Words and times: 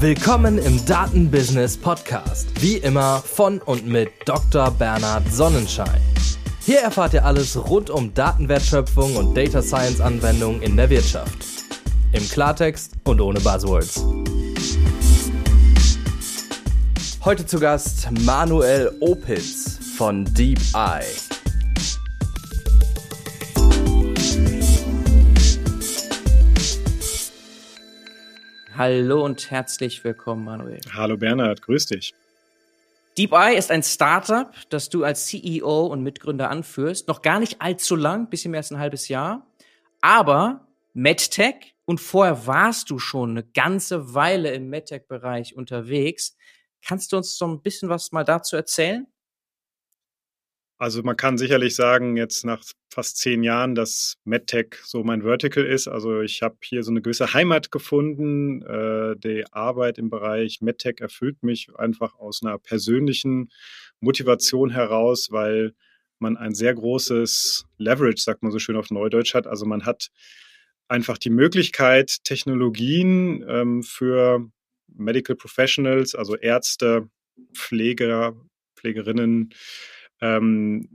Willkommen 0.00 0.56
im 0.56 0.82
Datenbusiness 0.86 1.76
Podcast. 1.76 2.48
Wie 2.62 2.78
immer 2.78 3.18
von 3.18 3.58
und 3.58 3.86
mit 3.86 4.10
Dr. 4.24 4.70
Bernhard 4.70 5.30
Sonnenschein. 5.30 6.00
Hier 6.64 6.78
erfahrt 6.78 7.12
ihr 7.12 7.22
alles 7.22 7.54
rund 7.68 7.90
um 7.90 8.14
Datenwertschöpfung 8.14 9.16
und 9.16 9.36
Data 9.36 9.60
Science 9.60 10.00
Anwendungen 10.00 10.62
in 10.62 10.74
der 10.78 10.88
Wirtschaft. 10.88 11.44
Im 12.12 12.26
Klartext 12.26 12.94
und 13.04 13.20
ohne 13.20 13.40
Buzzwords. 13.40 14.02
Heute 17.22 17.44
zu 17.44 17.60
Gast 17.60 18.08
Manuel 18.22 18.96
Opitz 19.00 19.80
von 19.98 20.24
Deep 20.32 20.60
Eye. 20.72 21.29
Hallo 28.80 29.22
und 29.22 29.50
herzlich 29.50 30.02
willkommen, 30.04 30.42
Manuel. 30.42 30.80
Hallo 30.94 31.18
Bernhard, 31.18 31.60
grüß 31.60 31.84
dich. 31.84 32.14
DeepEye 33.18 33.54
ist 33.54 33.70
ein 33.70 33.82
Startup, 33.82 34.50
das 34.70 34.88
du 34.88 35.04
als 35.04 35.26
CEO 35.26 35.84
und 35.84 36.02
Mitgründer 36.02 36.48
anführst. 36.48 37.06
Noch 37.06 37.20
gar 37.20 37.40
nicht 37.40 37.60
allzu 37.60 37.94
lang, 37.94 38.30
bisschen 38.30 38.52
mehr 38.52 38.60
als 38.60 38.70
ein 38.70 38.78
halbes 38.78 39.08
Jahr. 39.08 39.46
Aber 40.00 40.66
MedTech 40.94 41.74
und 41.84 42.00
vorher 42.00 42.46
warst 42.46 42.88
du 42.88 42.98
schon 42.98 43.32
eine 43.32 43.44
ganze 43.44 44.14
Weile 44.14 44.50
im 44.54 44.70
MedTech-Bereich 44.70 45.54
unterwegs. 45.54 46.38
Kannst 46.82 47.12
du 47.12 47.18
uns 47.18 47.36
so 47.36 47.46
ein 47.46 47.60
bisschen 47.60 47.90
was 47.90 48.12
mal 48.12 48.24
dazu 48.24 48.56
erzählen? 48.56 49.06
Also 50.80 51.02
man 51.02 51.14
kann 51.14 51.36
sicherlich 51.36 51.74
sagen, 51.74 52.16
jetzt 52.16 52.42
nach 52.46 52.64
fast 52.88 53.18
zehn 53.18 53.42
Jahren, 53.42 53.74
dass 53.74 54.16
MedTech 54.24 54.76
so 54.82 55.04
mein 55.04 55.20
Vertical 55.20 55.62
ist. 55.62 55.88
Also 55.88 56.22
ich 56.22 56.40
habe 56.40 56.56
hier 56.64 56.82
so 56.82 56.90
eine 56.90 57.02
gewisse 57.02 57.34
Heimat 57.34 57.70
gefunden. 57.70 58.62
Äh, 58.62 59.14
die 59.18 59.44
Arbeit 59.52 59.98
im 59.98 60.08
Bereich 60.08 60.62
MedTech 60.62 61.00
erfüllt 61.00 61.42
mich 61.42 61.68
einfach 61.76 62.14
aus 62.14 62.42
einer 62.42 62.58
persönlichen 62.58 63.50
Motivation 64.00 64.70
heraus, 64.70 65.28
weil 65.30 65.74
man 66.18 66.38
ein 66.38 66.54
sehr 66.54 66.74
großes 66.74 67.66
Leverage, 67.76 68.22
sagt 68.22 68.42
man 68.42 68.50
so 68.50 68.58
schön 68.58 68.76
auf 68.76 68.90
Neudeutsch 68.90 69.34
hat. 69.34 69.46
Also 69.46 69.66
man 69.66 69.84
hat 69.84 70.08
einfach 70.88 71.18
die 71.18 71.28
Möglichkeit, 71.28 72.24
Technologien 72.24 73.44
ähm, 73.46 73.82
für 73.82 74.50
Medical 74.88 75.36
Professionals, 75.36 76.14
also 76.14 76.36
Ärzte, 76.36 77.10
Pfleger, 77.54 78.34
Pflegerinnen, 78.76 79.52
ähm, 80.20 80.88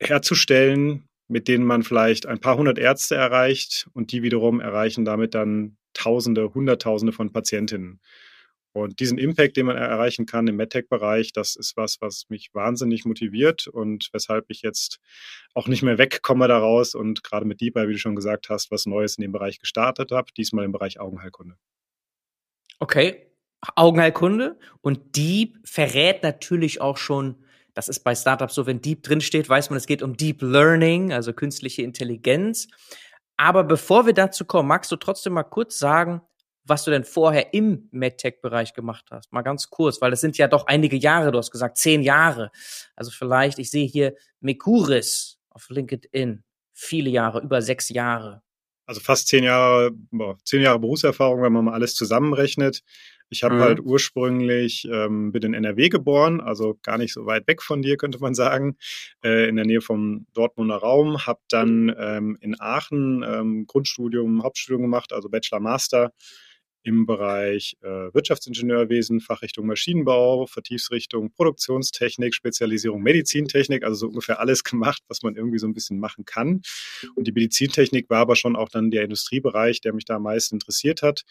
herzustellen, 0.00 1.08
mit 1.28 1.48
denen 1.48 1.64
man 1.64 1.82
vielleicht 1.82 2.26
ein 2.26 2.40
paar 2.40 2.56
hundert 2.56 2.78
Ärzte 2.78 3.14
erreicht 3.14 3.88
und 3.92 4.12
die 4.12 4.22
wiederum 4.22 4.60
erreichen 4.60 5.04
damit 5.04 5.34
dann 5.34 5.76
Tausende, 5.94 6.52
Hunderttausende 6.52 7.12
von 7.12 7.32
Patientinnen. 7.32 8.00
Und 8.76 9.00
diesen 9.00 9.16
Impact, 9.16 9.56
den 9.56 9.64
man 9.64 9.78
erreichen 9.78 10.26
kann 10.26 10.46
im 10.46 10.56
MedTech-Bereich, 10.56 11.32
das 11.32 11.56
ist 11.56 11.78
was, 11.78 12.02
was 12.02 12.26
mich 12.28 12.50
wahnsinnig 12.52 13.06
motiviert 13.06 13.66
und 13.66 14.10
weshalb 14.12 14.44
ich 14.50 14.60
jetzt 14.60 14.98
auch 15.54 15.66
nicht 15.66 15.82
mehr 15.82 15.96
wegkomme 15.96 16.46
daraus 16.46 16.94
und 16.94 17.24
gerade 17.24 17.46
mit 17.46 17.62
DeepEye, 17.62 17.88
wie 17.88 17.94
du 17.94 17.98
schon 17.98 18.14
gesagt 18.14 18.50
hast, 18.50 18.70
was 18.70 18.84
Neues 18.84 19.16
in 19.16 19.22
dem 19.22 19.32
Bereich 19.32 19.60
gestartet 19.60 20.12
habe, 20.12 20.30
diesmal 20.36 20.66
im 20.66 20.72
Bereich 20.72 21.00
Augenheilkunde. 21.00 21.56
Okay, 22.78 23.32
Augenheilkunde 23.76 24.58
und 24.82 25.16
Deep 25.16 25.56
verrät 25.64 26.22
natürlich 26.22 26.82
auch 26.82 26.98
schon 26.98 27.45
das 27.76 27.90
ist 27.90 28.00
bei 28.00 28.14
Startups 28.14 28.54
so, 28.54 28.64
wenn 28.64 28.80
Deep 28.80 29.02
drinsteht, 29.02 29.50
weiß 29.50 29.68
man, 29.68 29.76
es 29.76 29.86
geht 29.86 30.02
um 30.02 30.16
Deep 30.16 30.40
Learning, 30.40 31.12
also 31.12 31.34
künstliche 31.34 31.82
Intelligenz. 31.82 32.68
Aber 33.36 33.64
bevor 33.64 34.06
wir 34.06 34.14
dazu 34.14 34.46
kommen, 34.46 34.66
magst 34.66 34.90
du 34.90 34.96
trotzdem 34.96 35.34
mal 35.34 35.44
kurz 35.44 35.78
sagen, 35.78 36.22
was 36.64 36.84
du 36.84 36.90
denn 36.90 37.04
vorher 37.04 37.52
im 37.52 37.90
MedTech-Bereich 37.92 38.72
gemacht 38.72 39.04
hast? 39.10 39.30
Mal 39.30 39.42
ganz 39.42 39.68
kurz, 39.68 40.00
weil 40.00 40.10
das 40.10 40.22
sind 40.22 40.38
ja 40.38 40.48
doch 40.48 40.66
einige 40.66 40.96
Jahre, 40.96 41.30
du 41.30 41.36
hast 41.36 41.50
gesagt, 41.50 41.76
zehn 41.76 42.02
Jahre. 42.02 42.50
Also 42.96 43.10
vielleicht, 43.10 43.58
ich 43.58 43.70
sehe 43.70 43.86
hier 43.86 44.14
Mekuris 44.40 45.38
auf 45.50 45.68
LinkedIn, 45.68 46.44
viele 46.72 47.10
Jahre, 47.10 47.42
über 47.42 47.60
sechs 47.60 47.90
Jahre. 47.90 48.42
Also 48.86 49.02
fast 49.02 49.28
zehn 49.28 49.44
Jahre, 49.44 49.90
zehn 50.44 50.62
Jahre 50.62 50.78
Berufserfahrung, 50.78 51.42
wenn 51.42 51.52
man 51.52 51.66
mal 51.66 51.74
alles 51.74 51.94
zusammenrechnet. 51.94 52.82
Ich 53.28 53.42
habe 53.42 53.56
mhm. 53.56 53.60
halt 53.60 53.80
ursprünglich, 53.80 54.86
ähm, 54.90 55.32
bin 55.32 55.42
in 55.42 55.54
NRW 55.54 55.88
geboren, 55.88 56.40
also 56.40 56.78
gar 56.82 56.98
nicht 56.98 57.12
so 57.12 57.26
weit 57.26 57.46
weg 57.48 57.62
von 57.62 57.82
dir, 57.82 57.96
könnte 57.96 58.18
man 58.20 58.34
sagen, 58.34 58.76
äh, 59.24 59.48
in 59.48 59.56
der 59.56 59.64
Nähe 59.64 59.80
vom 59.80 60.26
Dortmunder 60.32 60.76
Raum. 60.76 61.26
Habe 61.26 61.40
dann 61.48 61.94
ähm, 61.98 62.38
in 62.40 62.60
Aachen 62.60 63.24
ähm, 63.26 63.66
Grundstudium, 63.66 64.42
Hauptstudium 64.42 64.82
gemacht, 64.82 65.12
also 65.12 65.28
Bachelor, 65.28 65.60
Master 65.60 66.12
im 66.86 67.04
Bereich 67.04 67.76
äh, 67.82 68.14
Wirtschaftsingenieurwesen, 68.14 69.20
Fachrichtung 69.20 69.66
Maschinenbau, 69.66 70.46
Vertiefsrichtung 70.46 71.32
Produktionstechnik, 71.32 72.32
Spezialisierung 72.32 73.02
Medizintechnik, 73.02 73.82
also 73.82 73.96
so 73.96 74.06
ungefähr 74.06 74.38
alles 74.38 74.62
gemacht, 74.62 75.02
was 75.08 75.22
man 75.22 75.34
irgendwie 75.34 75.58
so 75.58 75.66
ein 75.66 75.74
bisschen 75.74 75.98
machen 75.98 76.24
kann. 76.24 76.62
Und 77.16 77.26
die 77.26 77.32
Medizintechnik 77.32 78.08
war 78.08 78.20
aber 78.20 78.36
schon 78.36 78.54
auch 78.54 78.68
dann 78.68 78.92
der 78.92 79.02
Industriebereich, 79.02 79.80
der 79.80 79.94
mich 79.94 80.04
da 80.04 80.16
am 80.16 80.22
meisten 80.22 80.54
interessiert 80.54 81.02
hat. 81.02 81.24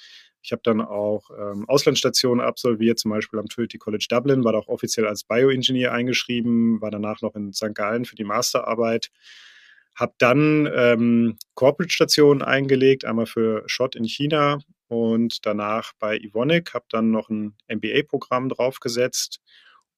Ich 0.43 0.51
habe 0.51 0.61
dann 0.61 0.81
auch 0.81 1.29
ähm, 1.31 1.63
Auslandsstationen 1.69 2.43
absolviert, 2.43 2.99
zum 2.99 3.11
Beispiel 3.11 3.39
am 3.39 3.47
Trinity 3.47 3.77
College 3.77 4.07
Dublin, 4.09 4.43
war 4.43 4.51
da 4.51 4.59
auch 4.59 4.67
offiziell 4.67 5.07
als 5.07 5.23
Bioingenieur 5.23 5.93
eingeschrieben, 5.93 6.81
war 6.81 6.91
danach 6.91 7.21
noch 7.21 7.33
in 7.35 7.53
St. 7.53 7.73
Gallen 7.73 8.03
für 8.03 8.15
die 8.15 8.25
Masterarbeit 8.25 9.09
habe 9.95 10.13
dann 10.17 10.69
ähm, 10.75 11.37
Corporate-Stationen 11.53 12.41
eingelegt, 12.41 13.05
einmal 13.05 13.27
für 13.27 13.63
Schott 13.67 13.95
in 13.95 14.03
China 14.03 14.59
und 14.87 15.45
danach 15.45 15.93
bei 15.99 16.17
Ivonic, 16.17 16.73
habe 16.73 16.85
dann 16.89 17.11
noch 17.11 17.29
ein 17.29 17.55
MBA-Programm 17.67 18.49
draufgesetzt 18.49 19.39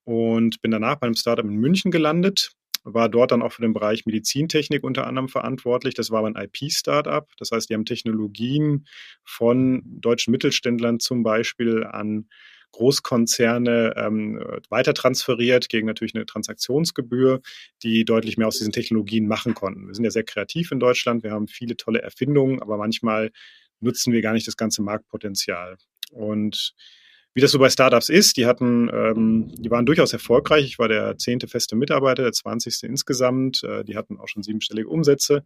und 0.04 0.62
bin 0.62 0.72
danach 0.72 0.96
bei 0.96 1.08
einem 1.08 1.16
Startup 1.16 1.46
in 1.46 1.56
München 1.56 1.92
gelandet, 1.92 2.52
war 2.84 3.10
dort 3.10 3.32
dann 3.32 3.42
auch 3.42 3.52
für 3.52 3.62
den 3.62 3.74
Bereich 3.74 4.06
Medizintechnik 4.06 4.84
unter 4.84 5.06
anderem 5.08 5.28
verantwortlich. 5.28 5.94
Das 5.94 6.10
war 6.10 6.20
aber 6.20 6.30
ein 6.30 6.36
IP-Startup. 6.36 7.28
Das 7.38 7.52
heißt, 7.52 7.70
die 7.70 7.74
haben 7.74 7.84
Technologien 7.84 8.88
von 9.26 9.84
deutschen 9.86 10.32
Mittelständlern 10.32 11.00
zum 11.00 11.24
Beispiel 11.24 11.84
an 11.84 12.30
Großkonzerne 12.72 13.94
ähm, 13.98 14.44
weiter 14.70 14.94
transferiert 14.94 15.70
gegen 15.70 15.88
natürlich 15.88 16.16
eine 16.16 16.26
Transaktionsgebühr, 16.26 17.42
die 17.82 18.06
deutlich 18.06 18.38
mehr 18.38 18.48
aus 18.48 18.58
diesen 18.58 18.74
Technologien 18.74 19.28
machen 19.28 19.54
konnten. 19.54 19.88
Wir 19.88 19.96
sind 19.96 20.04
ja 20.04 20.12
sehr 20.12 20.24
kreativ 20.24 20.72
in 20.72 20.80
Deutschland, 20.80 21.24
wir 21.24 21.32
haben 21.32 21.48
viele 21.48 21.76
tolle 21.76 22.02
Erfindungen, 22.02 22.62
aber 22.62 22.78
manchmal 22.78 23.32
nutzen 23.80 24.14
wir 24.14 24.22
gar 24.22 24.34
nicht 24.34 24.48
das 24.48 24.58
ganze 24.58 24.82
Marktpotenzial. 24.82 25.78
Und 26.12 26.74
wie 27.34 27.42
das 27.42 27.52
so 27.52 27.60
bei 27.60 27.70
Startups 27.70 28.10
ist, 28.10 28.38
die 28.38 28.48
hatten, 28.48 28.90
ähm, 28.92 29.50
die 29.56 29.70
waren 29.70 29.86
durchaus 29.86 30.12
erfolgreich. 30.12 30.66
Ich 30.66 30.80
war 30.80 30.88
der 30.88 31.18
zehnte 31.18 31.48
feste 31.48 31.76
Mitarbeiter, 31.76 32.24
der 32.24 32.34
zwanzigste 32.34 32.88
insgesamt. 32.88 33.64
Äh, 33.64 33.84
die 33.84 33.96
hatten 33.96 34.18
auch 34.18 34.28
schon 34.28 34.42
siebenstellige 34.42 34.90
Umsätze. 34.90 35.44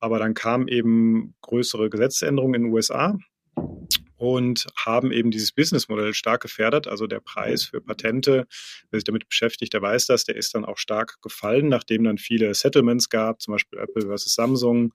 Aber 0.00 0.18
dann 0.18 0.34
kamen 0.34 0.66
eben 0.66 1.34
größere 1.42 1.88
Gesetzesänderungen 1.88 2.54
in 2.54 2.62
den 2.64 2.72
USA 2.72 3.16
und 4.16 4.66
haben 4.76 5.12
eben 5.12 5.30
dieses 5.30 5.52
Businessmodell 5.52 6.14
stark 6.14 6.42
gefährdet. 6.42 6.88
Also 6.88 7.06
der 7.06 7.20
Preis 7.20 7.64
für 7.64 7.80
Patente, 7.80 8.46
wer 8.90 8.98
sich 8.98 9.04
damit 9.04 9.28
beschäftigt, 9.28 9.72
der 9.72 9.82
weiß 9.82 10.06
das, 10.06 10.24
der 10.24 10.36
ist 10.36 10.54
dann 10.54 10.64
auch 10.64 10.78
stark 10.78 11.22
gefallen, 11.22 11.68
nachdem 11.68 12.04
dann 12.04 12.18
viele 12.18 12.52
Settlements 12.54 13.08
gab, 13.08 13.40
zum 13.40 13.52
Beispiel 13.52 13.78
Apple 13.78 14.06
versus 14.06 14.34
Samsung 14.34 14.92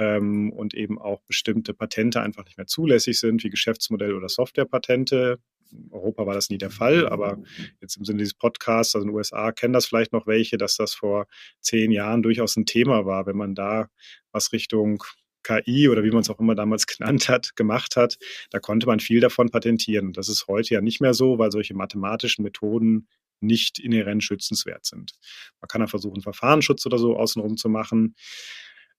ähm, 0.00 0.50
und 0.50 0.72
eben 0.72 0.98
auch 0.98 1.20
bestimmte 1.22 1.74
Patente 1.74 2.22
einfach 2.22 2.46
nicht 2.46 2.56
mehr 2.56 2.66
zulässig 2.66 3.20
sind, 3.20 3.44
wie 3.44 3.50
Geschäftsmodell- 3.50 4.16
oder 4.16 4.30
Softwarepatente. 4.30 5.38
In 5.70 5.92
Europa 5.92 6.26
war 6.26 6.34
das 6.34 6.48
nie 6.48 6.56
der 6.58 6.70
Fall, 6.70 7.06
aber 7.06 7.38
jetzt 7.80 7.96
im 7.96 8.04
Sinne 8.04 8.18
dieses 8.18 8.34
Podcasts, 8.34 8.94
also 8.94 9.04
in 9.04 9.10
den 9.10 9.16
USA 9.16 9.52
kennen 9.52 9.74
das 9.74 9.86
vielleicht 9.86 10.12
noch 10.12 10.26
welche, 10.26 10.56
dass 10.56 10.76
das 10.76 10.94
vor 10.94 11.26
zehn 11.60 11.92
Jahren 11.92 12.22
durchaus 12.22 12.56
ein 12.56 12.64
Thema 12.64 13.04
war, 13.04 13.26
wenn 13.26 13.36
man 13.36 13.54
da 13.54 13.88
was 14.32 14.52
Richtung 14.52 15.04
KI 15.42 15.88
oder 15.88 16.02
wie 16.02 16.10
man 16.10 16.20
es 16.20 16.30
auch 16.30 16.40
immer 16.40 16.54
damals 16.54 16.86
genannt 16.98 17.28
hat, 17.28 17.54
gemacht 17.54 17.96
hat, 17.96 18.16
da 18.50 18.58
konnte 18.58 18.86
man 18.86 19.00
viel 19.00 19.20
davon 19.20 19.50
patentieren. 19.50 20.12
Das 20.14 20.28
ist 20.28 20.48
heute 20.48 20.74
ja 20.74 20.80
nicht 20.80 21.00
mehr 21.00 21.14
so, 21.14 21.38
weil 21.38 21.52
solche 21.52 21.74
mathematischen 21.74 22.42
Methoden 22.42 23.06
nicht 23.40 23.78
inhärent 23.78 24.24
schützenswert 24.24 24.86
sind. 24.86 25.12
Man 25.60 25.68
kann 25.68 25.82
ja 25.82 25.86
versuchen, 25.86 26.22
Verfahrensschutz 26.22 26.84
oder 26.86 26.98
so 26.98 27.16
außenrum 27.16 27.56
zu 27.56 27.68
machen. 27.68 28.14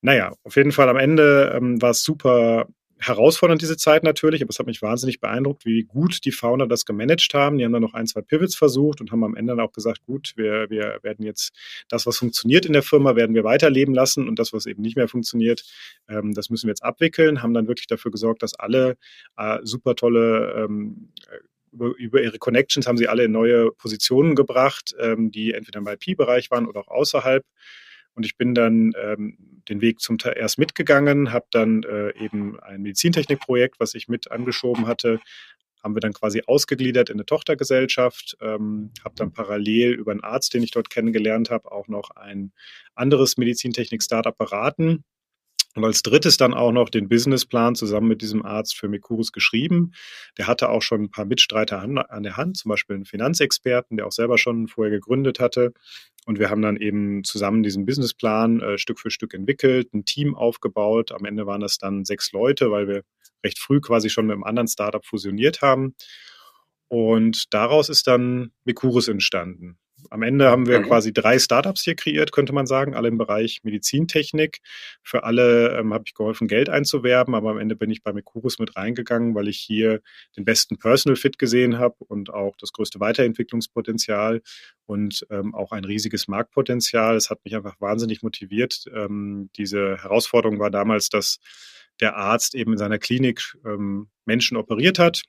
Naja, 0.01 0.33
auf 0.43 0.55
jeden 0.55 0.71
Fall 0.71 0.89
am 0.89 0.97
Ende 0.97 1.53
ähm, 1.55 1.81
war 1.81 1.91
es 1.91 2.03
super 2.03 2.67
herausfordernd, 3.01 3.61
diese 3.61 3.77
Zeit 3.77 4.03
natürlich, 4.03 4.41
aber 4.41 4.51
es 4.51 4.59
hat 4.59 4.67
mich 4.67 4.81
wahnsinnig 4.81 5.19
beeindruckt, 5.19 5.65
wie 5.65 5.83
gut 5.83 6.23
die 6.23 6.31
Founder 6.31 6.67
das 6.67 6.85
gemanagt 6.85 7.33
haben. 7.33 7.57
Die 7.57 7.65
haben 7.65 7.73
dann 7.73 7.81
noch 7.81 7.95
ein, 7.95 8.05
zwei 8.05 8.21
Pivots 8.21 8.55
versucht 8.55 9.01
und 9.01 9.11
haben 9.11 9.23
am 9.23 9.35
Ende 9.35 9.53
dann 9.55 9.65
auch 9.65 9.71
gesagt, 9.71 10.03
gut, 10.05 10.33
wir, 10.35 10.69
wir 10.69 10.99
werden 11.01 11.25
jetzt 11.25 11.51
das, 11.89 12.05
was 12.05 12.17
funktioniert 12.17 12.65
in 12.65 12.73
der 12.73 12.83
Firma, 12.83 13.15
werden 13.15 13.35
wir 13.35 13.43
weiterleben 13.43 13.95
lassen 13.95 14.27
und 14.27 14.37
das, 14.37 14.53
was 14.53 14.67
eben 14.67 14.83
nicht 14.83 14.97
mehr 14.97 15.07
funktioniert, 15.07 15.63
ähm, 16.07 16.33
das 16.33 16.49
müssen 16.49 16.67
wir 16.67 16.71
jetzt 16.71 16.83
abwickeln, 16.83 17.41
haben 17.41 17.55
dann 17.55 17.67
wirklich 17.67 17.87
dafür 17.87 18.11
gesorgt, 18.11 18.43
dass 18.43 18.53
alle 18.53 18.97
äh, 19.37 19.57
super 19.63 19.95
tolle 19.95 20.53
ähm, 20.65 21.09
über, 21.71 21.95
über, 21.97 22.21
ihre 22.21 22.37
Connections 22.37 22.85
haben 22.85 22.97
sie 22.97 23.07
alle 23.07 23.23
in 23.23 23.31
neue 23.31 23.71
Positionen 23.71 24.35
gebracht, 24.35 24.93
ähm, 24.99 25.31
die 25.31 25.53
entweder 25.53 25.79
im 25.79 25.87
IP-Bereich 25.87 26.51
waren 26.51 26.67
oder 26.67 26.81
auch 26.81 26.89
außerhalb. 26.89 27.43
Und 28.13 28.25
ich 28.25 28.37
bin 28.37 28.53
dann 28.53 28.91
ähm, 29.01 29.37
den 29.69 29.81
Weg 29.81 29.99
zum 29.99 30.17
Teil 30.17 30.35
erst 30.37 30.57
mitgegangen, 30.57 31.31
habe 31.31 31.45
dann 31.51 31.83
äh, 31.83 32.17
eben 32.17 32.59
ein 32.59 32.81
Medizintechnikprojekt, 32.81 33.79
was 33.79 33.93
ich 33.93 34.07
mit 34.07 34.31
angeschoben 34.31 34.87
hatte, 34.87 35.19
haben 35.83 35.95
wir 35.95 36.01
dann 36.01 36.13
quasi 36.13 36.43
ausgegliedert 36.45 37.09
in 37.09 37.15
eine 37.15 37.25
Tochtergesellschaft, 37.25 38.37
ähm, 38.41 38.91
habe 39.03 39.15
dann 39.15 39.33
parallel 39.33 39.93
über 39.93 40.11
einen 40.11 40.23
Arzt, 40.23 40.53
den 40.53 40.63
ich 40.63 40.71
dort 40.71 40.89
kennengelernt 40.89 41.49
habe, 41.49 41.71
auch 41.71 41.87
noch 41.87 42.11
ein 42.11 42.51
anderes 42.93 43.37
Medizintechnik-Startup 43.37 44.37
beraten 44.37 45.03
und 45.75 45.85
als 45.85 46.01
drittes 46.03 46.37
dann 46.37 46.53
auch 46.53 46.71
noch 46.71 46.89
den 46.89 47.07
Businessplan 47.07 47.75
zusammen 47.75 48.07
mit 48.07 48.21
diesem 48.21 48.45
Arzt 48.45 48.77
für 48.77 48.89
Mikurus 48.89 49.31
geschrieben. 49.31 49.93
Der 50.37 50.47
hatte 50.47 50.69
auch 50.69 50.81
schon 50.81 51.03
ein 51.03 51.11
paar 51.11 51.25
Mitstreiter 51.25 51.79
an, 51.79 51.97
an, 51.97 52.23
der 52.23 52.37
Hand, 52.37 52.57
zum 52.57 52.69
Beispiel 52.69 52.95
einen 52.95 53.05
Finanzexperten, 53.05 53.97
der 53.97 54.07
auch 54.07 54.11
selber 54.11 54.37
schon 54.37 54.67
vorher 54.67 54.91
gegründet 54.91 55.39
hatte. 55.39 55.73
Und 56.25 56.39
wir 56.39 56.49
haben 56.49 56.61
dann 56.61 56.77
eben 56.77 57.23
zusammen 57.23 57.63
diesen 57.63 57.85
Businessplan 57.85 58.61
äh, 58.61 58.77
Stück 58.77 58.99
für 58.99 59.11
Stück 59.11 59.33
entwickelt, 59.33 59.93
ein 59.93 60.05
Team 60.05 60.35
aufgebaut. 60.35 61.11
Am 61.11 61.25
Ende 61.25 61.45
waren 61.47 61.61
das 61.61 61.77
dann 61.77 62.05
sechs 62.05 62.31
Leute, 62.31 62.69
weil 62.71 62.87
wir 62.87 63.03
recht 63.43 63.59
früh 63.59 63.79
quasi 63.79 64.09
schon 64.09 64.27
mit 64.27 64.33
einem 64.33 64.43
anderen 64.43 64.67
Startup 64.67 65.05
fusioniert 65.05 65.61
haben. 65.61 65.95
Und 66.89 67.53
daraus 67.53 67.87
ist 67.87 68.07
dann 68.07 68.51
Mikurus 68.65 69.07
entstanden. 69.07 69.77
Am 70.09 70.21
Ende 70.21 70.49
haben 70.49 70.67
wir 70.67 70.79
mhm. 70.79 70.85
quasi 70.85 71.13
drei 71.13 71.39
Startups 71.39 71.83
hier 71.83 71.95
kreiert, 71.95 72.31
könnte 72.31 72.53
man 72.53 72.65
sagen, 72.65 72.95
alle 72.95 73.07
im 73.07 73.17
Bereich 73.17 73.59
Medizintechnik. 73.63 74.59
Für 75.03 75.23
alle 75.23 75.77
ähm, 75.77 75.93
habe 75.93 76.03
ich 76.07 76.13
geholfen, 76.13 76.47
Geld 76.47 76.69
einzuwerben, 76.69 77.35
aber 77.35 77.51
am 77.51 77.57
Ende 77.57 77.75
bin 77.75 77.89
ich 77.89 78.03
bei 78.03 78.13
Mekurus 78.13 78.59
mit 78.59 78.75
reingegangen, 78.75 79.35
weil 79.35 79.47
ich 79.47 79.59
hier 79.59 80.01
den 80.35 80.45
besten 80.45 80.77
Personal 80.77 81.15
Fit 81.15 81.37
gesehen 81.37 81.77
habe 81.77 81.95
und 82.07 82.33
auch 82.33 82.55
das 82.57 82.71
größte 82.71 82.99
Weiterentwicklungspotenzial 82.99 84.41
und 84.85 85.25
ähm, 85.29 85.53
auch 85.53 85.71
ein 85.71 85.85
riesiges 85.85 86.27
Marktpotenzial. 86.27 87.15
Es 87.15 87.29
hat 87.29 87.43
mich 87.45 87.55
einfach 87.55 87.79
wahnsinnig 87.79 88.23
motiviert. 88.23 88.85
Ähm, 88.93 89.49
diese 89.57 89.97
Herausforderung 89.97 90.59
war 90.59 90.71
damals, 90.71 91.09
dass 91.09 91.39
der 91.99 92.15
Arzt 92.15 92.55
eben 92.55 92.73
in 92.73 92.77
seiner 92.77 92.99
Klinik 92.99 93.41
ähm, 93.65 94.09
Menschen 94.25 94.57
operiert 94.57 94.99
hat 94.99 95.23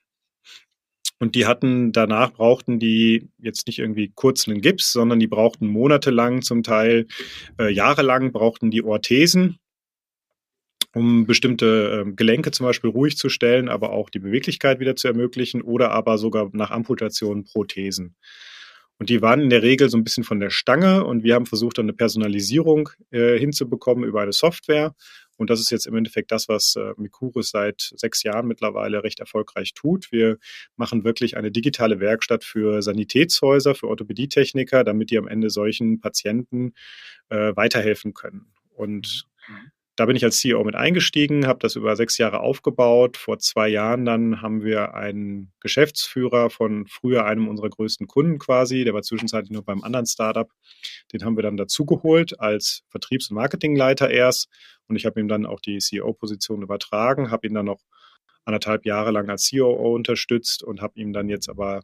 und 1.23 1.37
die 1.37 1.47
hatten, 1.47 1.93
danach 1.93 2.33
brauchten 2.33 2.81
die 2.81 3.29
jetzt 3.39 3.69
nicht 3.69 3.79
irgendwie 3.79 4.11
kurz 4.13 4.49
einen 4.49 4.61
Gips, 4.61 4.93
sondern 4.93 5.21
die 5.21 5.29
brauchten 5.29 5.69
monatelang, 5.69 6.43
zum 6.43 6.65
Teil 6.65 7.07
äh, 7.61 7.73
jahrelang 7.73 8.33
brauchten 8.33 8.73
die 8.73 8.83
Orthesen, 8.83 9.61
um 10.93 11.25
bestimmte 11.25 12.05
äh, 12.05 12.13
Gelenke 12.13 12.51
zum 12.51 12.67
Beispiel 12.67 12.91
ruhig 12.91 13.17
zu 13.17 13.29
stellen, 13.29 13.69
aber 13.69 13.93
auch 13.93 14.11
die 14.11 14.19
Beweglichkeit 14.19 14.81
wieder 14.81 14.97
zu 14.97 15.07
ermöglichen 15.07 15.63
oder 15.63 15.93
aber 15.93 16.19
sogar 16.19 16.51
nach 16.55 16.73
Amputation 16.73 17.45
Prothesen. 17.45 18.17
Und 18.99 19.09
die 19.09 19.23
waren 19.23 19.41
in 19.41 19.51
der 19.51 19.63
Regel 19.63 19.91
so 19.91 19.99
ein 19.99 20.05
bisschen 20.05 20.25
von 20.25 20.41
der 20.41 20.51
Stange 20.51 21.05
und 21.05 21.23
wir 21.23 21.37
haben 21.37 21.47
versucht, 21.47 21.79
dann 21.79 21.85
eine 21.85 21.93
Personalisierung 21.93 22.89
äh, 23.13 23.39
hinzubekommen 23.39 24.03
über 24.03 24.23
eine 24.23 24.33
Software. 24.33 24.97
Und 25.43 25.51
das 25.51 25.59
ist 25.59 25.71
jetzt 25.71 25.89
im 25.89 25.97
Endeffekt 25.97 26.31
das, 26.31 26.49
was 26.49 26.77
äh, 26.77 26.95
Mikurus 26.97 27.51
seit 27.51 27.93
sechs 27.97 28.23
Jahren 28.23 28.47
mittlerweile 28.47 29.03
recht 29.03 29.19
erfolgreich 29.19 29.75
tut. 29.75 30.13
Wir 30.13 30.39
machen 30.77 31.03
wirklich 31.03 31.37
eine 31.37 31.51
digitale 31.51 31.99
Werkstatt 31.99 32.45
für 32.45 32.81
Sanitätshäuser, 32.81 33.75
für 33.75 33.89
Orthopädietechniker, 33.89 34.85
damit 34.85 35.11
die 35.11 35.19
am 35.19 35.27
Ende 35.27 35.51
solchen 35.51 36.01
Patienten 36.01 36.75
äh, 37.29 37.57
weiterhelfen 37.57 38.15
können. 38.15 38.53
Und 38.77 39.27
mhm. 39.49 39.73
Da 39.95 40.07
bin 40.07 40.17
ich 40.17 40.25
als 40.25 40.39
CEO 40.39 40.65
mit 40.65 40.75
eingestiegen, 40.75 41.47
habe 41.47 41.59
das 41.59 41.77
über 41.77 41.97
sechs 41.97 42.17
Jahre 42.17 42.41
aufgebaut. 42.41 43.19
Vor 43.19 43.39
zwei 43.39 43.69
Jahren 43.69 44.07
dann 44.07 44.41
haben 44.41 44.65
wir 44.65 44.95
einen 44.95 45.53
Geschäftsführer 45.61 46.49
von 46.49 46.87
früher 46.87 47.27
einem 47.27 47.47
unserer 47.47 47.69
größten 47.69 48.07
Kunden 48.07 48.39
quasi, 48.39 48.85
der 48.85 48.95
war 48.95 49.03
zwischenzeitlich 49.03 49.51
noch 49.51 49.65
beim 49.65 49.83
anderen 49.83 50.07
Startup. 50.07 50.51
Den 51.13 51.25
haben 51.25 51.37
wir 51.37 51.43
dann 51.43 51.59
dazugeholt 51.59 52.41
als 52.41 52.85
Vertriebs- 52.89 53.29
und 53.31 53.37
Marketingleiter 53.37 54.11
erst. 54.11 54.49
Und 54.89 54.97
ich 54.97 55.05
habe 55.05 55.21
ihm 55.21 55.29
dann 55.29 55.45
auch 55.45 55.61
die 55.61 55.79
CEO-Position 55.79 56.63
übertragen, 56.63 57.31
habe 57.31 57.47
ihn 57.47 57.55
dann 57.55 57.67
noch 57.67 57.83
anderthalb 58.47 58.87
Jahre 58.87 59.11
lang 59.11 59.29
als 59.29 59.51
COO 59.51 59.95
unterstützt 59.95 60.63
und 60.63 60.81
habe 60.81 60.99
ihm 60.99 61.13
dann 61.13 61.29
jetzt 61.29 61.51
aber 61.51 61.83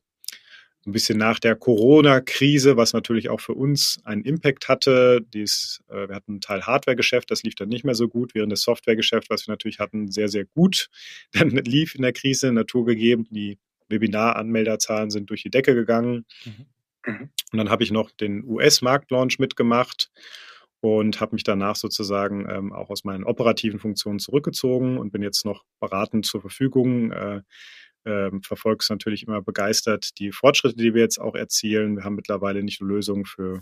ein 0.89 0.93
bisschen 0.93 1.19
nach 1.19 1.39
der 1.39 1.55
Corona-Krise, 1.55 2.77
was 2.77 2.93
natürlich 2.93 3.29
auch 3.29 3.41
für 3.41 3.55
uns 3.55 3.99
einen 4.05 4.23
Impact 4.23 4.69
hatte. 4.69 5.21
Dies, 5.35 5.83
äh, 5.89 6.09
wir 6.09 6.15
hatten 6.15 6.33
einen 6.33 6.41
Teil 6.41 6.63
Hardware-Geschäft, 6.63 7.31
das 7.31 7.43
lief 7.43 7.55
dann 7.55 7.69
nicht 7.69 7.85
mehr 7.85 7.95
so 7.95 8.09
gut, 8.09 8.35
während 8.35 8.51
das 8.51 8.63
Software-Geschäft, 8.63 9.31
was 9.31 9.47
wir 9.47 9.53
natürlich 9.53 9.79
hatten, 9.79 10.11
sehr, 10.11 10.29
sehr 10.29 10.45
gut 10.45 10.89
dann 11.33 11.51
lief 11.51 11.95
in 11.95 12.03
der 12.03 12.13
Krise 12.13 12.53
naturgegeben. 12.53 13.27
Die 13.31 13.59
Webinar-Anmelderzahlen 13.89 15.11
sind 15.11 15.31
durch 15.31 15.43
die 15.43 15.51
Decke 15.51 15.75
gegangen. 15.75 16.25
Mhm. 16.45 16.67
mhm. 17.07 17.31
Und 17.53 17.59
dann 17.59 17.71
habe 17.71 17.83
ich 17.83 17.91
noch 17.91 18.11
den 18.11 18.45
US-Marktlaunch 18.45 19.39
mitgemacht 19.39 20.11
und 20.81 21.21
habe 21.21 21.35
mich 21.35 21.45
danach 21.45 21.77
sozusagen 21.77 22.47
ähm, 22.49 22.73
auch 22.73 22.91
aus 22.91 23.05
meinen 23.05 23.25
operativen 23.25 23.79
Funktionen 23.79 24.19
zurückgezogen 24.19 24.99
und 24.99 25.11
bin 25.11 25.23
jetzt 25.23 25.45
noch 25.45 25.65
beratend 25.81 26.27
zur 26.27 26.41
Verfügung. 26.41 27.11
Äh, 27.11 27.43
ähm, 28.09 28.43
verfolgst 28.43 28.91
natürlich 28.91 29.27
immer 29.27 29.43
begeistert 29.43 30.19
die 30.19 30.33
Fortschritte, 30.33 30.77
die 30.77 30.95
wir 30.95 31.03
jetzt 31.03 31.21
auch 31.21 31.35
erzielen. 31.35 31.97
Wir 31.97 32.05
haben 32.05 32.17
mittlerweile 32.17 32.63
nicht 32.63 32.81
nur 32.81 32.91
Lösungen 32.91 33.27
für 33.27 33.61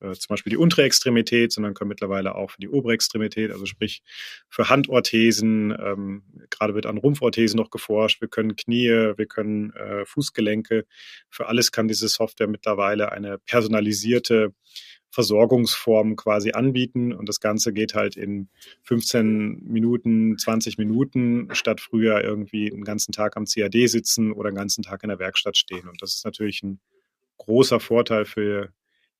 äh, 0.00 0.12
zum 0.12 0.28
Beispiel 0.28 0.50
die 0.50 0.56
untere 0.56 0.82
Extremität, 0.82 1.52
sondern 1.52 1.74
können 1.74 1.88
mittlerweile 1.88 2.36
auch 2.36 2.52
für 2.52 2.60
die 2.60 2.68
obere 2.68 2.92
Extremität, 2.92 3.50
also 3.50 3.66
sprich 3.66 4.02
für 4.48 4.68
Handorthesen, 4.68 5.76
ähm, 5.78 6.22
gerade 6.50 6.74
wird 6.74 6.86
an 6.86 6.98
Rumpforthesen 6.98 7.56
noch 7.56 7.70
geforscht, 7.70 8.20
wir 8.20 8.28
können 8.28 8.54
Knie, 8.54 8.88
wir 9.16 9.26
können 9.26 9.72
äh, 9.72 10.04
Fußgelenke, 10.06 10.86
für 11.28 11.46
alles 11.46 11.72
kann 11.72 11.88
diese 11.88 12.08
Software 12.08 12.48
mittlerweile 12.48 13.10
eine 13.10 13.38
personalisierte 13.38 14.54
Versorgungsformen 15.10 16.16
quasi 16.16 16.52
anbieten. 16.52 17.12
Und 17.12 17.28
das 17.28 17.40
Ganze 17.40 17.72
geht 17.72 17.94
halt 17.94 18.16
in 18.16 18.48
15 18.82 19.64
Minuten, 19.64 20.36
20 20.38 20.78
Minuten, 20.78 21.48
statt 21.52 21.80
früher 21.80 22.22
irgendwie 22.22 22.70
einen 22.72 22.84
ganzen 22.84 23.12
Tag 23.12 23.36
am 23.36 23.46
CAD 23.46 23.88
sitzen 23.88 24.32
oder 24.32 24.48
einen 24.48 24.56
ganzen 24.56 24.82
Tag 24.82 25.02
in 25.02 25.08
der 25.08 25.18
Werkstatt 25.18 25.56
stehen. 25.56 25.88
Und 25.88 26.02
das 26.02 26.14
ist 26.14 26.24
natürlich 26.24 26.62
ein 26.62 26.80
großer 27.38 27.80
Vorteil 27.80 28.24
für 28.24 28.72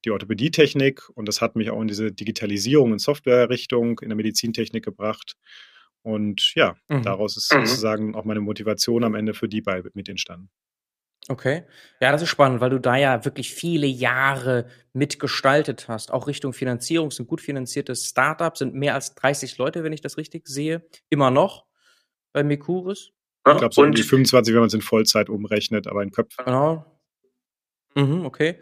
die 0.04 0.10
Orthopädietechnik. 0.10 1.08
Und 1.14 1.26
das 1.26 1.40
hat 1.40 1.56
mich 1.56 1.70
auch 1.70 1.80
in 1.80 1.88
diese 1.88 2.12
Digitalisierung 2.12 2.92
in 2.92 2.98
Softwarerichtung 2.98 4.00
in 4.00 4.10
der 4.10 4.16
Medizintechnik 4.16 4.84
gebracht. 4.84 5.36
Und 6.02 6.54
ja, 6.54 6.76
mhm. 6.88 7.02
daraus 7.02 7.36
ist 7.36 7.52
mhm. 7.52 7.66
sozusagen 7.66 8.14
auch 8.14 8.24
meine 8.24 8.40
Motivation 8.40 9.04
am 9.04 9.14
Ende 9.14 9.34
für 9.34 9.48
die 9.48 9.60
bei 9.60 9.82
mit 9.94 10.08
entstanden. 10.08 10.50
Okay. 11.28 11.64
Ja, 12.00 12.10
das 12.10 12.22
ist 12.22 12.30
spannend, 12.30 12.62
weil 12.62 12.70
du 12.70 12.80
da 12.80 12.96
ja 12.96 13.24
wirklich 13.26 13.52
viele 13.52 13.86
Jahre 13.86 14.66
mitgestaltet 14.94 15.86
hast. 15.86 16.10
Auch 16.10 16.26
Richtung 16.26 16.54
Finanzierung 16.54 17.10
sind 17.10 17.28
gut 17.28 17.42
finanzierte 17.42 17.94
Startups, 17.94 18.60
sind 18.60 18.74
mehr 18.74 18.94
als 18.94 19.14
30 19.14 19.58
Leute, 19.58 19.84
wenn 19.84 19.92
ich 19.92 20.00
das 20.00 20.16
richtig 20.16 20.48
sehe. 20.48 20.88
Immer 21.10 21.30
noch 21.30 21.66
bei 22.32 22.42
Mekuris. 22.42 23.10
Ich 23.46 23.56
glaube, 23.56 23.74
so 23.74 23.82
um 23.82 23.92
die 23.92 24.02
25, 24.02 24.54
wenn 24.54 24.60
man 24.60 24.68
es 24.68 24.74
in 24.74 24.80
Vollzeit 24.80 25.28
umrechnet, 25.28 25.86
aber 25.86 26.02
in 26.02 26.10
Köpfen. 26.10 26.44
Genau. 26.46 26.84
Mhm, 27.94 28.24
okay. 28.24 28.58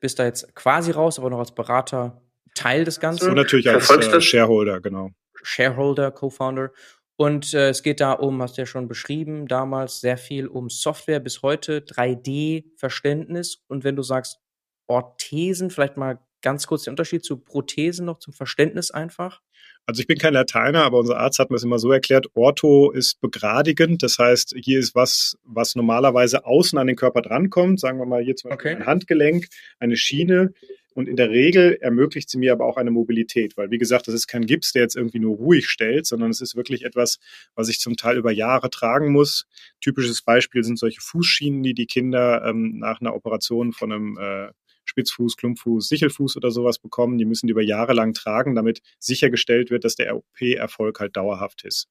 Bist 0.00 0.18
da 0.18 0.24
jetzt 0.24 0.54
quasi 0.54 0.92
raus, 0.92 1.18
aber 1.18 1.30
noch 1.30 1.38
als 1.38 1.54
Berater 1.54 2.22
Teil 2.54 2.84
des 2.84 3.00
Ganzen. 3.00 3.30
Und 3.30 3.36
natürlich 3.36 3.68
als 3.68 3.90
äh, 3.90 4.20
Shareholder, 4.20 4.80
genau. 4.80 5.10
Shareholder, 5.42 6.10
Co-Founder. 6.10 6.70
Und 7.16 7.54
äh, 7.54 7.68
es 7.68 7.82
geht 7.82 8.00
da 8.00 8.12
um, 8.12 8.42
hast 8.42 8.56
du 8.56 8.62
ja 8.62 8.66
schon 8.66 8.88
beschrieben, 8.88 9.46
damals 9.46 10.00
sehr 10.00 10.16
viel 10.16 10.48
um 10.48 10.68
Software 10.68 11.20
bis 11.20 11.42
heute, 11.42 11.80
3D-Verständnis. 11.80 13.58
Und 13.68 13.84
wenn 13.84 13.96
du 13.96 14.02
sagst 14.02 14.40
Orthesen, 14.86 15.70
vielleicht 15.70 15.96
mal 15.96 16.18
ganz 16.42 16.66
kurz 16.66 16.84
den 16.84 16.92
Unterschied 16.92 17.24
zu 17.24 17.38
Prothesen 17.38 18.04
noch 18.04 18.18
zum 18.18 18.34
Verständnis 18.34 18.90
einfach. 18.90 19.40
Also 19.86 20.00
ich 20.00 20.06
bin 20.06 20.18
kein 20.18 20.34
Lateiner, 20.34 20.84
aber 20.84 20.98
unser 20.98 21.18
Arzt 21.18 21.38
hat 21.38 21.50
mir 21.50 21.56
das 21.56 21.64
immer 21.64 21.78
so 21.78 21.90
erklärt, 21.90 22.26
Ortho 22.34 22.90
ist 22.90 23.20
begradigend. 23.20 24.02
Das 24.02 24.18
heißt, 24.18 24.54
hier 24.62 24.78
ist 24.78 24.94
was, 24.94 25.38
was 25.44 25.74
normalerweise 25.74 26.44
außen 26.44 26.78
an 26.78 26.86
den 26.86 26.96
Körper 26.96 27.22
drankommt. 27.22 27.80
Sagen 27.80 27.98
wir 27.98 28.06
mal 28.06 28.22
hier 28.22 28.36
zum 28.36 28.50
Beispiel 28.50 28.72
okay. 28.72 28.82
ein 28.82 28.86
Handgelenk, 28.86 29.46
eine 29.78 29.96
Schiene. 29.96 30.52
Und 30.94 31.08
in 31.08 31.16
der 31.16 31.30
Regel 31.30 31.76
ermöglicht 31.80 32.30
sie 32.30 32.38
mir 32.38 32.52
aber 32.52 32.64
auch 32.64 32.76
eine 32.76 32.90
Mobilität, 32.90 33.56
weil 33.56 33.70
wie 33.70 33.78
gesagt, 33.78 34.08
das 34.08 34.14
ist 34.14 34.28
kein 34.28 34.46
Gips, 34.46 34.72
der 34.72 34.82
jetzt 34.82 34.96
irgendwie 34.96 35.18
nur 35.18 35.36
ruhig 35.36 35.68
stellt, 35.68 36.06
sondern 36.06 36.30
es 36.30 36.40
ist 36.40 36.56
wirklich 36.56 36.84
etwas, 36.84 37.18
was 37.54 37.68
ich 37.68 37.80
zum 37.80 37.96
Teil 37.96 38.16
über 38.16 38.32
Jahre 38.32 38.70
tragen 38.70 39.12
muss. 39.12 39.46
Typisches 39.80 40.22
Beispiel 40.22 40.62
sind 40.62 40.78
solche 40.78 41.00
Fußschienen, 41.00 41.62
die 41.62 41.74
die 41.74 41.86
Kinder 41.86 42.44
ähm, 42.46 42.78
nach 42.78 43.00
einer 43.00 43.14
Operation 43.14 43.72
von 43.72 43.92
einem 43.92 44.18
äh, 44.18 44.52
Spitzfuß, 44.84 45.36
Klumpfuß, 45.36 45.88
Sichelfuß 45.88 46.36
oder 46.36 46.50
sowas 46.50 46.78
bekommen. 46.78 47.18
Die 47.18 47.24
müssen 47.24 47.46
die 47.46 47.52
über 47.52 47.62
Jahre 47.62 47.94
lang 47.94 48.12
tragen, 48.12 48.54
damit 48.54 48.80
sichergestellt 48.98 49.70
wird, 49.70 49.84
dass 49.84 49.96
der 49.96 50.16
OP-Erfolg 50.16 51.00
halt 51.00 51.16
dauerhaft 51.16 51.64
ist. 51.64 51.88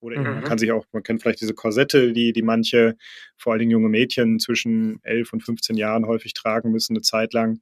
Oder 0.00 0.18
mhm. 0.18 0.24
man 0.24 0.44
kann 0.44 0.58
sich 0.58 0.72
auch, 0.72 0.86
man 0.92 1.02
kennt 1.02 1.22
vielleicht 1.22 1.40
diese 1.40 1.54
Korsette, 1.54 2.12
die, 2.12 2.32
die 2.32 2.42
manche, 2.42 2.96
vor 3.36 3.52
allen 3.52 3.60
Dingen 3.60 3.72
junge 3.72 3.88
Mädchen 3.88 4.38
zwischen 4.38 5.00
11 5.02 5.32
und 5.32 5.40
15 5.42 5.76
Jahren 5.76 6.06
häufig 6.06 6.34
tragen 6.34 6.70
müssen, 6.70 6.94
eine 6.94 7.02
Zeit 7.02 7.32
lang. 7.32 7.60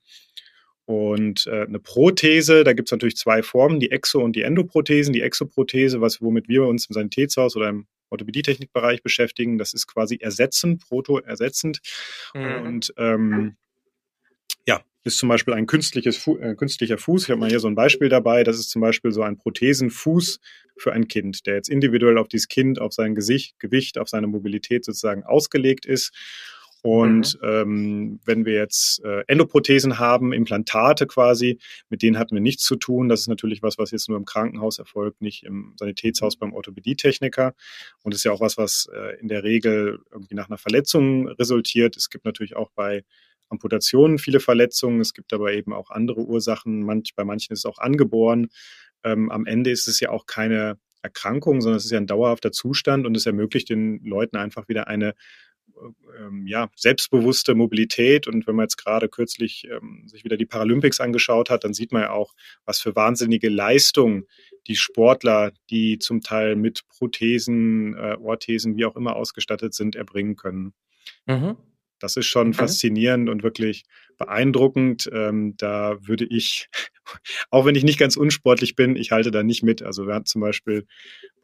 Und 0.86 1.46
äh, 1.46 1.62
eine 1.62 1.78
Prothese, 1.78 2.62
da 2.62 2.74
gibt 2.74 2.88
es 2.88 2.92
natürlich 2.92 3.16
zwei 3.16 3.42
Formen, 3.42 3.80
die 3.80 3.90
Exo- 3.90 4.22
und 4.22 4.36
die 4.36 4.42
Endoprothesen. 4.42 5.12
Die 5.12 5.22
Exoprothese, 5.22 6.00
was, 6.00 6.20
womit 6.20 6.48
wir 6.48 6.64
uns 6.64 6.86
im 6.86 6.94
Sanitätshaus 6.94 7.56
oder 7.56 7.70
im 7.70 7.86
Orthopädietechnikbereich 8.10 9.02
beschäftigen, 9.02 9.58
das 9.58 9.72
ist 9.72 9.86
quasi 9.86 10.18
ersetzend, 10.20 10.82
proto-ersetzend. 10.86 11.80
Mhm. 12.34 12.66
Und 12.66 12.94
ähm, 12.98 13.56
ja, 14.66 14.82
ist 15.04 15.18
zum 15.18 15.28
Beispiel 15.28 15.54
ein 15.54 15.66
künstliches 15.66 16.16
Fu 16.16 16.36
äh, 16.36 16.54
künstlicher 16.54 16.98
Fuß. 16.98 17.24
Ich 17.24 17.30
habe 17.30 17.40
mal 17.40 17.48
hier 17.48 17.60
so 17.60 17.68
ein 17.68 17.74
Beispiel 17.74 18.08
dabei. 18.08 18.44
Das 18.44 18.58
ist 18.58 18.70
zum 18.70 18.80
Beispiel 18.80 19.12
so 19.12 19.22
ein 19.22 19.36
Prothesenfuß 19.36 20.40
für 20.76 20.92
ein 20.92 21.08
Kind, 21.08 21.46
der 21.46 21.54
jetzt 21.54 21.68
individuell 21.68 22.18
auf 22.18 22.28
dieses 22.28 22.48
Kind, 22.48 22.80
auf 22.80 22.92
sein 22.92 23.14
Gesicht, 23.14 23.58
Gewicht, 23.58 23.98
auf 23.98 24.08
seine 24.08 24.26
Mobilität 24.26 24.84
sozusagen 24.84 25.22
ausgelegt 25.24 25.86
ist. 25.86 26.12
Und 26.84 27.38
mhm. 27.40 27.48
ähm, 27.48 28.20
wenn 28.26 28.44
wir 28.44 28.52
jetzt 28.52 29.02
äh, 29.04 29.22
Endoprothesen 29.26 29.98
haben, 29.98 30.34
Implantate 30.34 31.06
quasi, 31.06 31.58
mit 31.88 32.02
denen 32.02 32.18
hatten 32.18 32.34
wir 32.36 32.42
nichts 32.42 32.62
zu 32.62 32.76
tun. 32.76 33.08
Das 33.08 33.20
ist 33.20 33.28
natürlich 33.28 33.62
was, 33.62 33.78
was 33.78 33.90
jetzt 33.90 34.10
nur 34.10 34.18
im 34.18 34.26
Krankenhaus 34.26 34.78
erfolgt, 34.78 35.22
nicht 35.22 35.44
im 35.44 35.72
Sanitätshaus 35.78 36.36
beim 36.36 36.52
Orthopädietechniker. 36.52 37.54
Und 38.02 38.12
ist 38.12 38.24
ja 38.24 38.32
auch 38.32 38.42
was, 38.42 38.58
was 38.58 38.86
äh, 38.94 39.18
in 39.18 39.28
der 39.28 39.44
Regel 39.44 40.00
irgendwie 40.12 40.34
nach 40.34 40.50
einer 40.50 40.58
Verletzung 40.58 41.26
resultiert. 41.28 41.96
Es 41.96 42.10
gibt 42.10 42.26
natürlich 42.26 42.54
auch 42.54 42.70
bei 42.74 43.02
Amputationen 43.48 44.18
viele 44.18 44.40
Verletzungen. 44.40 45.00
Es 45.00 45.14
gibt 45.14 45.32
aber 45.32 45.54
eben 45.54 45.72
auch 45.72 45.88
andere 45.88 46.20
Ursachen. 46.20 46.82
Manch, 46.82 47.14
bei 47.16 47.24
manchen 47.24 47.54
ist 47.54 47.60
es 47.60 47.64
auch 47.64 47.78
angeboren. 47.78 48.48
Ähm, 49.04 49.30
am 49.30 49.46
Ende 49.46 49.70
ist 49.70 49.88
es 49.88 50.00
ja 50.00 50.10
auch 50.10 50.26
keine 50.26 50.76
Erkrankung, 51.00 51.62
sondern 51.62 51.78
es 51.78 51.86
ist 51.86 51.92
ja 51.92 51.98
ein 51.98 52.06
dauerhafter 52.06 52.52
Zustand 52.52 53.06
und 53.06 53.16
es 53.16 53.24
ermöglicht 53.24 53.70
den 53.70 54.04
Leuten 54.04 54.36
einfach 54.36 54.68
wieder 54.68 54.86
eine 54.86 55.14
ähm, 56.18 56.46
ja, 56.46 56.70
selbstbewusste 56.76 57.54
Mobilität. 57.54 58.26
Und 58.26 58.46
wenn 58.46 58.56
man 58.56 58.64
jetzt 58.64 58.76
gerade 58.76 59.08
kürzlich 59.08 59.66
ähm, 59.70 60.04
sich 60.06 60.24
wieder 60.24 60.36
die 60.36 60.46
Paralympics 60.46 61.00
angeschaut 61.00 61.50
hat, 61.50 61.64
dann 61.64 61.74
sieht 61.74 61.92
man 61.92 62.02
ja 62.02 62.10
auch, 62.10 62.34
was 62.64 62.80
für 62.80 62.94
wahnsinnige 62.96 63.48
Leistungen 63.48 64.26
die 64.66 64.76
Sportler, 64.76 65.52
die 65.70 65.98
zum 65.98 66.20
Teil 66.20 66.56
mit 66.56 66.86
Prothesen, 66.88 67.94
äh, 67.94 68.16
Orthesen, 68.20 68.76
wie 68.76 68.84
auch 68.84 68.96
immer 68.96 69.16
ausgestattet 69.16 69.74
sind, 69.74 69.96
erbringen 69.96 70.36
können. 70.36 70.74
Mhm. 71.26 71.56
Das 71.98 72.16
ist 72.16 72.26
schon 72.26 72.54
faszinierend 72.54 73.28
und 73.30 73.42
wirklich 73.42 73.84
beeindruckend. 74.16 75.09
Ähm, 75.12 75.54
da 75.56 75.97
würde 76.00 76.25
ich, 76.25 76.68
auch 77.50 77.64
wenn 77.64 77.75
ich 77.75 77.85
nicht 77.85 77.99
ganz 77.99 78.16
unsportlich 78.16 78.76
bin, 78.76 78.97
ich 78.97 79.12
halte 79.12 79.30
da 79.30 79.42
nicht 79.42 79.62
mit. 79.62 79.83
Also 79.83 80.06
wir 80.06 80.14
hatten 80.14 80.26
zum 80.26 80.40
Beispiel 80.40 80.87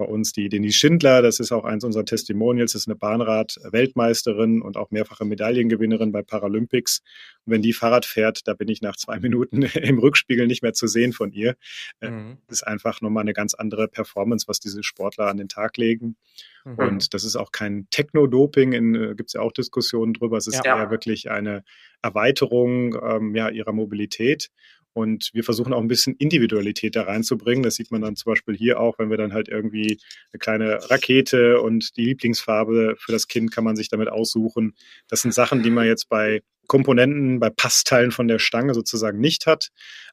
bei 0.00 0.06
uns 0.06 0.32
die 0.32 0.48
Denise 0.48 0.76
Schindler, 0.76 1.20
das 1.20 1.40
ist 1.40 1.52
auch 1.52 1.64
eins 1.64 1.84
unserer 1.84 2.06
Testimonials, 2.06 2.72
das 2.72 2.82
ist 2.82 2.88
eine 2.88 2.96
Bahnrad-Weltmeisterin 2.96 4.62
und 4.62 4.78
auch 4.78 4.90
mehrfache 4.90 5.26
Medaillengewinnerin 5.26 6.10
bei 6.10 6.22
Paralympics. 6.22 7.02
Und 7.44 7.52
wenn 7.52 7.62
die 7.62 7.74
Fahrrad 7.74 8.06
fährt, 8.06 8.48
da 8.48 8.54
bin 8.54 8.68
ich 8.68 8.80
nach 8.80 8.96
zwei 8.96 9.20
Minuten 9.20 9.62
im 9.62 9.98
Rückspiegel 9.98 10.46
nicht 10.46 10.62
mehr 10.62 10.72
zu 10.72 10.86
sehen 10.86 11.12
von 11.12 11.32
ihr. 11.32 11.56
Äh, 12.00 12.10
mhm. 12.10 12.38
Das 12.48 12.60
ist 12.60 12.66
einfach 12.66 13.00
nochmal 13.02 13.22
eine 13.22 13.34
ganz 13.34 13.54
andere 13.54 13.88
Performance, 13.88 14.48
was 14.48 14.58
diese 14.60 14.82
Sportler 14.82 15.26
an 15.26 15.36
den 15.36 15.48
Tag 15.48 15.76
legen. 15.76 16.16
Mhm. 16.64 16.74
Und 16.76 17.14
das 17.14 17.24
ist 17.24 17.36
auch 17.36 17.52
kein 17.52 17.86
Techno-Doping, 17.90 18.72
äh, 18.72 19.14
gibt 19.14 19.30
es 19.30 19.34
ja 19.34 19.40
auch 19.40 19.52
Diskussionen 19.52 20.14
drüber. 20.14 20.36
Es 20.36 20.46
ist 20.46 20.64
ja. 20.64 20.78
eher 20.78 20.90
wirklich 20.90 21.30
eine 21.30 21.62
Erweiterung 22.02 22.59
ähm, 22.66 23.34
ja, 23.34 23.48
ihrer 23.48 23.72
Mobilität. 23.72 24.50
Und 24.92 25.30
wir 25.32 25.44
versuchen 25.44 25.72
auch 25.72 25.80
ein 25.80 25.88
bisschen 25.88 26.16
Individualität 26.16 26.96
da 26.96 27.02
reinzubringen. 27.02 27.62
Das 27.62 27.76
sieht 27.76 27.92
man 27.92 28.02
dann 28.02 28.16
zum 28.16 28.32
Beispiel 28.32 28.56
hier 28.56 28.80
auch, 28.80 28.98
wenn 28.98 29.08
wir 29.08 29.16
dann 29.16 29.32
halt 29.32 29.48
irgendwie 29.48 30.00
eine 30.32 30.38
kleine 30.38 30.90
Rakete 30.90 31.60
und 31.60 31.96
die 31.96 32.06
Lieblingsfarbe 32.06 32.96
für 32.98 33.12
das 33.12 33.28
Kind 33.28 33.52
kann 33.52 33.64
man 33.64 33.76
sich 33.76 33.88
damit 33.88 34.08
aussuchen. 34.08 34.74
Das 35.08 35.22
sind 35.22 35.32
Sachen, 35.32 35.62
die 35.62 35.70
man 35.70 35.86
jetzt 35.86 36.08
bei 36.08 36.42
Komponenten, 36.70 37.40
bei 37.40 37.50
Passteilen 37.50 38.12
von 38.12 38.28
der 38.28 38.38
Stange 38.38 38.74
sozusagen 38.74 39.18
nicht 39.18 39.46
hat. 39.46 39.70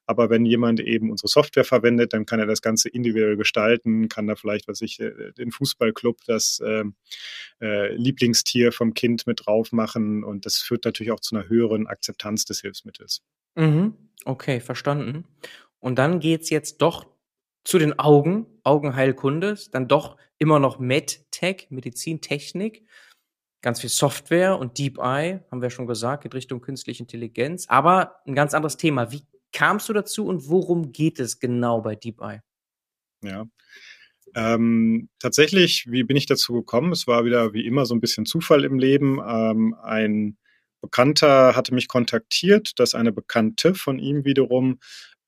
Aber 0.08 0.32
wenn 0.32 0.44
jemand 0.44 0.80
eben 0.80 1.12
unsere 1.12 1.28
Software 1.28 1.64
verwendet, 1.64 2.14
dann 2.14 2.26
kann 2.26 2.40
er 2.40 2.48
das 2.48 2.64
Ganze 2.64 2.90
individuell 2.90 3.38
gestalten, 3.38 4.10
kann 4.10 4.26
da 4.26 4.36
vielleicht, 4.36 4.68
was 4.68 4.82
ich, 4.82 5.00
äh, 5.00 5.34
den 5.38 5.52
Fußballclub, 5.52 6.18
das 6.26 6.60
äh, 6.66 6.84
äh, 7.62 7.94
Lieblingstier 7.94 8.72
vom 8.72 8.96
Kind 8.96 9.28
mit 9.28 9.46
drauf 9.46 9.72
machen. 9.72 10.24
Und 10.24 10.48
das 10.48 10.58
führt 10.58 10.84
natürlich 10.84 11.12
auch 11.12 11.20
zu 11.20 11.36
einer 11.36 11.48
höheren 11.48 11.86
Akzeptanz 11.86 12.46
des 12.46 12.62
Hilfsmittels. 12.62 13.22
Mhm. 13.54 13.94
Okay, 14.26 14.60
verstanden. 14.60 15.26
Und 15.78 16.00
dann 16.00 16.20
geht's 16.20 16.50
jetzt 16.50 16.82
doch 16.82 17.06
zu 17.64 17.78
den 17.78 18.00
Augen, 18.00 18.48
Augenheilkunde, 18.64 19.60
dann 19.72 19.88
doch 19.88 20.18
immer 20.40 20.58
noch 20.58 20.80
MedTech, 20.80 21.68
Medizintechnik 21.70 22.84
ganz 23.62 23.82
viel 23.82 23.90
Software 23.90 24.58
und 24.58 24.78
Deep 24.78 24.98
Eye, 25.00 25.44
haben 25.52 25.62
wir 25.62 25.70
schon 25.70 25.88
gesagt, 25.88 26.24
geht 26.24 26.36
Richtung 26.36 26.62
künstliche 26.62 27.04
Intelligenz. 27.04 27.66
Aber 27.68 28.18
ein 28.26 28.36
ganz 28.36 28.54
anderes 28.54 28.78
Thema. 28.78 29.12
Wie 29.12 29.24
kamst 29.52 29.90
du 29.90 29.94
dazu 29.94 30.26
und 30.26 30.50
worum 30.50 30.92
geht 30.92 31.20
es 31.20 31.40
genau 31.40 31.82
bei 31.82 31.96
Deep 31.96 32.22
Eye? 32.22 32.42
Ja. 33.24 33.46
Ähm, 34.36 35.10
tatsächlich, 35.20 35.86
wie 35.90 36.04
bin 36.04 36.18
ich 36.18 36.28
dazu 36.28 36.54
gekommen? 36.54 36.92
Es 36.92 37.08
war 37.08 37.26
wieder 37.26 37.54
wie 37.54 37.66
immer 37.66 37.86
so 37.86 37.96
ein 37.96 38.02
bisschen 38.02 38.26
Zufall 38.26 38.64
im 38.66 38.78
Leben. 38.78 39.20
Ähm, 39.26 39.76
ein 39.82 40.38
Bekannter 40.81 41.55
hatte 41.55 41.74
mich 41.74 41.88
kontaktiert, 41.88 42.79
dass 42.79 42.96
eine 42.96 43.12
Bekannte 43.12 43.74
von 43.74 44.00
ihm 44.00 44.25
wiederum 44.25 44.79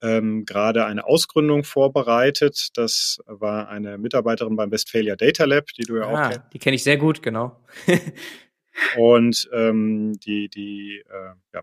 ähm, 0.02 0.46
gerade 0.46 0.86
eine 0.86 1.06
Ausgründung 1.06 1.64
vorbereitet. 1.64 2.70
Das 2.74 3.20
war 3.26 3.70
eine 3.70 3.98
Mitarbeiterin 3.98 4.56
beim 4.56 4.72
Westphalia 4.72 5.16
Data 5.16 5.46
Lab, 5.46 5.68
die 5.78 5.84
du 5.84 5.98
ja 5.98 6.04
ah, 6.04 6.08
auch 6.08 6.30
kennst. 6.30 6.54
Die 6.54 6.60
kenne 6.60 6.76
ich 6.76 6.84
sehr 6.84 6.98
gut, 6.98 7.22
genau. 7.22 7.60
und 8.98 9.50
ähm, 9.52 10.20
die, 10.20 10.50
die 10.50 11.04
äh, 11.10 11.34
ja, 11.54 11.62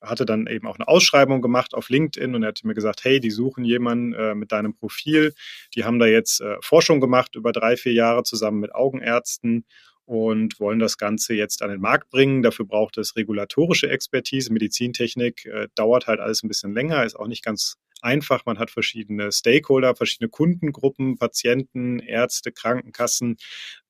hatte 0.00 0.24
dann 0.24 0.46
eben 0.46 0.66
auch 0.66 0.76
eine 0.76 0.88
Ausschreibung 0.88 1.42
gemacht 1.42 1.74
auf 1.74 1.88
LinkedIn 1.88 2.34
und 2.34 2.42
er 2.42 2.48
hat 2.48 2.64
mir 2.64 2.74
gesagt, 2.74 3.04
hey, 3.04 3.20
die 3.20 3.30
suchen 3.30 3.64
jemanden 3.64 4.14
äh, 4.14 4.34
mit 4.34 4.52
deinem 4.52 4.74
Profil. 4.74 5.34
Die 5.74 5.84
haben 5.84 5.98
da 5.98 6.06
jetzt 6.06 6.40
äh, 6.40 6.56
Forschung 6.60 7.00
gemacht 7.00 7.34
über 7.34 7.52
drei, 7.52 7.76
vier 7.76 7.92
Jahre 7.92 8.22
zusammen 8.22 8.60
mit 8.60 8.74
Augenärzten 8.74 9.64
und 10.06 10.58
wollen 10.60 10.78
das 10.78 10.98
Ganze 10.98 11.34
jetzt 11.34 11.62
an 11.62 11.70
den 11.70 11.80
Markt 11.80 12.10
bringen. 12.10 12.42
Dafür 12.42 12.64
braucht 12.64 12.96
es 12.96 13.16
regulatorische 13.16 13.90
Expertise. 13.90 14.52
Medizintechnik 14.52 15.46
äh, 15.46 15.68
dauert 15.74 16.06
halt 16.06 16.20
alles 16.20 16.42
ein 16.42 16.48
bisschen 16.48 16.72
länger, 16.72 17.04
ist 17.04 17.16
auch 17.16 17.26
nicht 17.26 17.44
ganz 17.44 17.76
einfach. 18.02 18.46
Man 18.46 18.58
hat 18.58 18.70
verschiedene 18.70 19.32
Stakeholder, 19.32 19.96
verschiedene 19.96 20.28
Kundengruppen, 20.28 21.16
Patienten, 21.16 21.98
Ärzte, 21.98 22.52
Krankenkassen. 22.52 23.36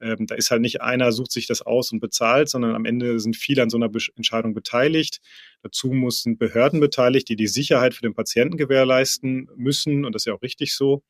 Ähm, 0.00 0.26
da 0.26 0.34
ist 0.34 0.50
halt 0.50 0.62
nicht 0.62 0.80
einer, 0.80 1.12
sucht 1.12 1.32
sich 1.32 1.46
das 1.46 1.62
aus 1.62 1.92
und 1.92 2.00
bezahlt, 2.00 2.48
sondern 2.48 2.74
am 2.74 2.84
Ende 2.84 3.20
sind 3.20 3.36
viele 3.36 3.62
an 3.62 3.70
so 3.70 3.76
einer 3.76 3.88
Be 3.88 4.00
Entscheidung 4.16 4.54
beteiligt. 4.54 5.20
Dazu 5.62 5.88
mussten 5.88 6.38
Behörden 6.38 6.80
beteiligt, 6.80 7.28
die 7.28 7.36
die 7.36 7.46
Sicherheit 7.46 7.94
für 7.94 8.02
den 8.02 8.14
Patienten 8.14 8.56
gewährleisten 8.56 9.48
müssen. 9.56 10.04
Und 10.04 10.14
das 10.14 10.22
ist 10.22 10.26
ja 10.26 10.34
auch 10.34 10.42
richtig 10.42 10.74
so. 10.74 11.02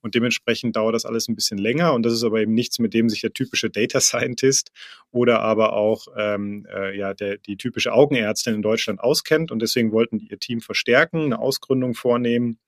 Und 0.00 0.14
dementsprechend 0.14 0.76
dauert 0.76 0.94
das 0.94 1.04
alles 1.04 1.28
ein 1.28 1.34
bisschen 1.34 1.58
länger. 1.58 1.92
Und 1.92 2.04
das 2.04 2.12
ist 2.12 2.24
aber 2.24 2.40
eben 2.40 2.54
nichts, 2.54 2.78
mit 2.78 2.94
dem 2.94 3.08
sich 3.08 3.20
der 3.20 3.32
typische 3.32 3.70
Data 3.70 4.00
Scientist 4.00 4.70
oder 5.10 5.40
aber 5.40 5.72
auch 5.72 6.06
ähm, 6.16 6.66
äh, 6.72 6.96
ja, 6.96 7.14
der, 7.14 7.38
die 7.38 7.56
typische 7.56 7.92
Augenärztin 7.92 8.54
in 8.54 8.62
Deutschland 8.62 9.00
auskennt. 9.00 9.50
Und 9.50 9.60
deswegen 9.60 9.92
wollten 9.92 10.18
die 10.18 10.28
ihr 10.28 10.38
Team 10.38 10.60
verstärken, 10.60 11.24
eine 11.24 11.38
Ausgründung 11.38 11.94
vornehmen. 11.94 12.58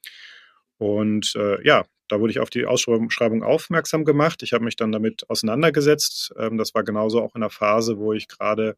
Und 0.78 1.34
äh, 1.37 1.64
ja, 1.64 1.84
da 2.08 2.18
wurde 2.20 2.32
ich 2.32 2.40
auf 2.40 2.50
die 2.50 2.66
Ausschreibung 2.66 3.42
aufmerksam 3.42 4.04
gemacht. 4.04 4.42
Ich 4.42 4.52
habe 4.52 4.64
mich 4.64 4.76
dann 4.76 4.90
damit 4.90 5.28
auseinandergesetzt. 5.30 6.32
Ähm, 6.37 6.58
das 6.58 6.75
war 6.75 6.82
genauso 6.82 7.22
auch 7.22 7.34
in 7.34 7.40
der 7.42 7.50
Phase, 7.50 7.99
wo 7.99 8.12
ich 8.12 8.26
gerade 8.26 8.76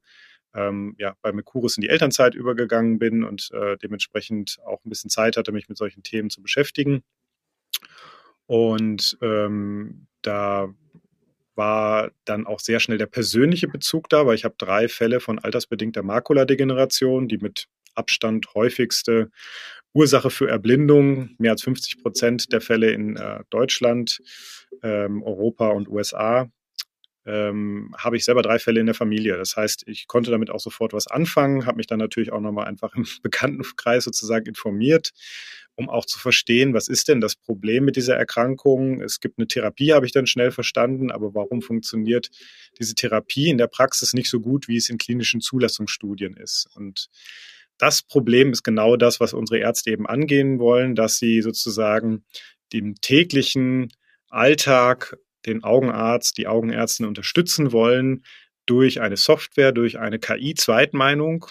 ähm, 0.55 0.95
ja, 0.99 1.15
bei 1.23 1.33
Mercurus 1.33 1.77
in 1.77 1.81
die 1.81 1.89
Elternzeit 1.89 2.35
übergegangen 2.35 2.99
bin 2.99 3.25
und 3.25 3.51
äh, 3.53 3.77
dementsprechend 3.79 4.59
auch 4.67 4.85
ein 4.85 4.91
bisschen 4.91 5.11
Zeit 5.11 5.37
hatte, 5.37 5.53
mich 5.53 5.69
mit 5.69 5.79
solchen 5.79 6.03
Themen 6.03 6.29
zu 6.29 6.43
beschäftigen. 6.43 7.03
Und 8.53 9.17
ähm, 9.23 10.09
da 10.21 10.69
war 11.55 12.11
dann 12.27 12.47
auch 12.47 12.61
sehr 12.61 12.81
schnell 12.81 12.99
der 12.99 13.07
persönliche 13.07 13.67
Bezug 13.67 14.11
da, 14.11 14.27
weil 14.27 14.35
ich 14.35 14.45
habe 14.45 14.57
drei 14.59 14.89
Fälle 14.89 15.21
von 15.21 15.39
altersbedingter 15.39 16.03
Makuladegeneration, 16.03 17.29
die 17.29 17.39
mit 17.39 17.69
Abstand 17.95 18.53
häufigste 18.55 19.31
Ursache 19.95 20.29
für 20.29 20.51
Erblindung, 20.51 21.31
mehr 21.39 21.53
als 21.53 21.63
50 21.63 22.03
Prozent 22.03 22.53
der 22.53 22.61
Fälle 22.61 22.91
in 22.91 23.17
äh, 23.17 23.41
Deutschland, 23.49 24.21
ähm, 24.83 25.23
Europa 25.23 25.69
und 25.69 25.89
USA. 25.89 26.51
Ähm, 27.25 27.95
habe 27.97 28.17
ich 28.17 28.25
selber 28.25 28.43
drei 28.43 28.59
Fälle 28.59 28.81
in 28.81 28.87
der 28.87 28.95
Familie. 28.95 29.37
Das 29.37 29.57
heißt, 29.57 29.85
ich 29.87 30.09
konnte 30.09 30.31
damit 30.33 30.51
auch 30.51 30.59
sofort 30.59 30.93
was 30.93 31.07
anfangen, 31.07 31.67
habe 31.67 31.77
mich 31.77 31.87
dann 31.87 32.01
natürlich 32.01 32.33
auch 32.33 32.41
nochmal 32.41 32.67
einfach 32.67 32.95
im 32.97 33.07
Bekanntenkreis 33.23 34.05
sozusagen 34.05 34.47
informiert, 34.47 35.13
um 35.77 35.89
auch 35.89 36.05
zu 36.05 36.19
verstehen, 36.19 36.75
was 36.75 36.89
ist 36.89 37.09
denn 37.09 37.21
das 37.21 37.37
Problem 37.37 37.85
mit 37.85 37.97
dieser 37.97 38.17
Erkrankung. 38.17 39.01
Es 39.01 39.21
gibt 39.21 39.39
eine 39.39 39.47
Therapie, 39.47 39.93
habe 39.93 40.05
ich 40.05 40.13
dann 40.13 40.27
schnell 40.27 40.51
verstanden, 40.51 41.11
aber 41.11 41.35
warum 41.35 41.63
funktioniert 41.63 42.29
diese 42.79 42.95
Therapie 42.95 43.49
in 43.49 43.59
der 43.59 43.69
Praxis 43.69 44.13
nicht 44.13 44.29
so 44.29 44.41
gut, 44.41 44.69
wie 44.69 44.77
es 44.77 44.91
in 44.91 44.99
klinischen 44.99 45.41
Zulassungsstudien 45.41 46.37
ist? 46.37 46.69
Und 46.75 47.09
das 47.79 48.03
Problem 48.03 48.53
ist 48.53 48.63
genau 48.63 48.97
das, 48.97 49.19
was 49.19 49.33
unsere 49.33 49.59
Ärzte 49.59 49.91
eben 49.91 50.07
angehen 50.07 50.59
wollen, 50.59 50.95
dass 50.95 51.19
sie 51.19 51.41
sozusagen 51.41 52.25
dem 52.73 52.95
täglichen 53.01 53.93
Alltag 54.29 55.17
den 55.47 55.65
Augenarzt, 55.65 56.39
die 56.39 56.47
Augenärztin 56.47 57.07
unterstützen 57.07 57.73
wollen 57.73 58.25
durch 58.67 59.01
eine 59.01 59.17
Software, 59.17 59.73
durch 59.73 59.99
eine 59.99 60.19
KI-Zweitmeinung, 60.19 61.47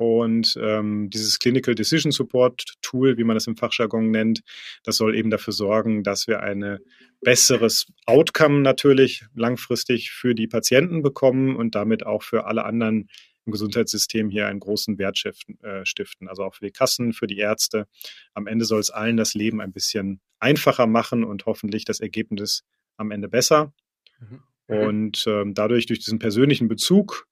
und 0.00 0.58
ähm, 0.58 1.10
dieses 1.10 1.38
Clinical 1.38 1.74
Decision 1.74 2.10
Support 2.10 2.64
Tool, 2.80 3.18
wie 3.18 3.24
man 3.24 3.36
das 3.36 3.46
im 3.46 3.58
Fachjargon 3.58 4.10
nennt, 4.10 4.40
das 4.82 4.96
soll 4.96 5.14
eben 5.14 5.28
dafür 5.28 5.52
sorgen, 5.52 6.02
dass 6.02 6.26
wir 6.26 6.40
ein 6.40 6.78
besseres 7.20 7.86
Outcome 8.06 8.60
natürlich 8.60 9.26
langfristig 9.34 10.10
für 10.10 10.34
die 10.34 10.46
Patienten 10.46 11.02
bekommen 11.02 11.54
und 11.54 11.74
damit 11.74 12.06
auch 12.06 12.22
für 12.22 12.46
alle 12.46 12.64
anderen 12.64 13.10
im 13.44 13.52
Gesundheitssystem 13.52 14.30
hier 14.30 14.46
einen 14.46 14.60
großen 14.60 14.96
Wert 14.96 15.22
äh, 15.62 15.84
stiften. 15.84 16.28
Also 16.28 16.44
auch 16.44 16.54
für 16.54 16.64
die 16.64 16.72
Kassen, 16.72 17.12
für 17.12 17.26
die 17.26 17.36
Ärzte. 17.36 17.86
Am 18.32 18.46
Ende 18.46 18.64
soll 18.64 18.80
es 18.80 18.88
allen 18.88 19.18
das 19.18 19.34
Leben 19.34 19.60
ein 19.60 19.72
bisschen 19.72 20.22
einfacher 20.38 20.86
machen 20.86 21.24
und 21.24 21.44
hoffentlich 21.44 21.84
das 21.84 22.00
Ergebnis 22.00 22.62
am 23.00 23.10
Ende 23.10 23.28
besser. 23.28 23.72
Mhm. 24.20 24.42
Und 24.66 25.24
ähm, 25.26 25.54
dadurch, 25.54 25.86
durch 25.86 25.98
diesen 25.98 26.20
persönlichen 26.20 26.68
Bezug, 26.68 27.26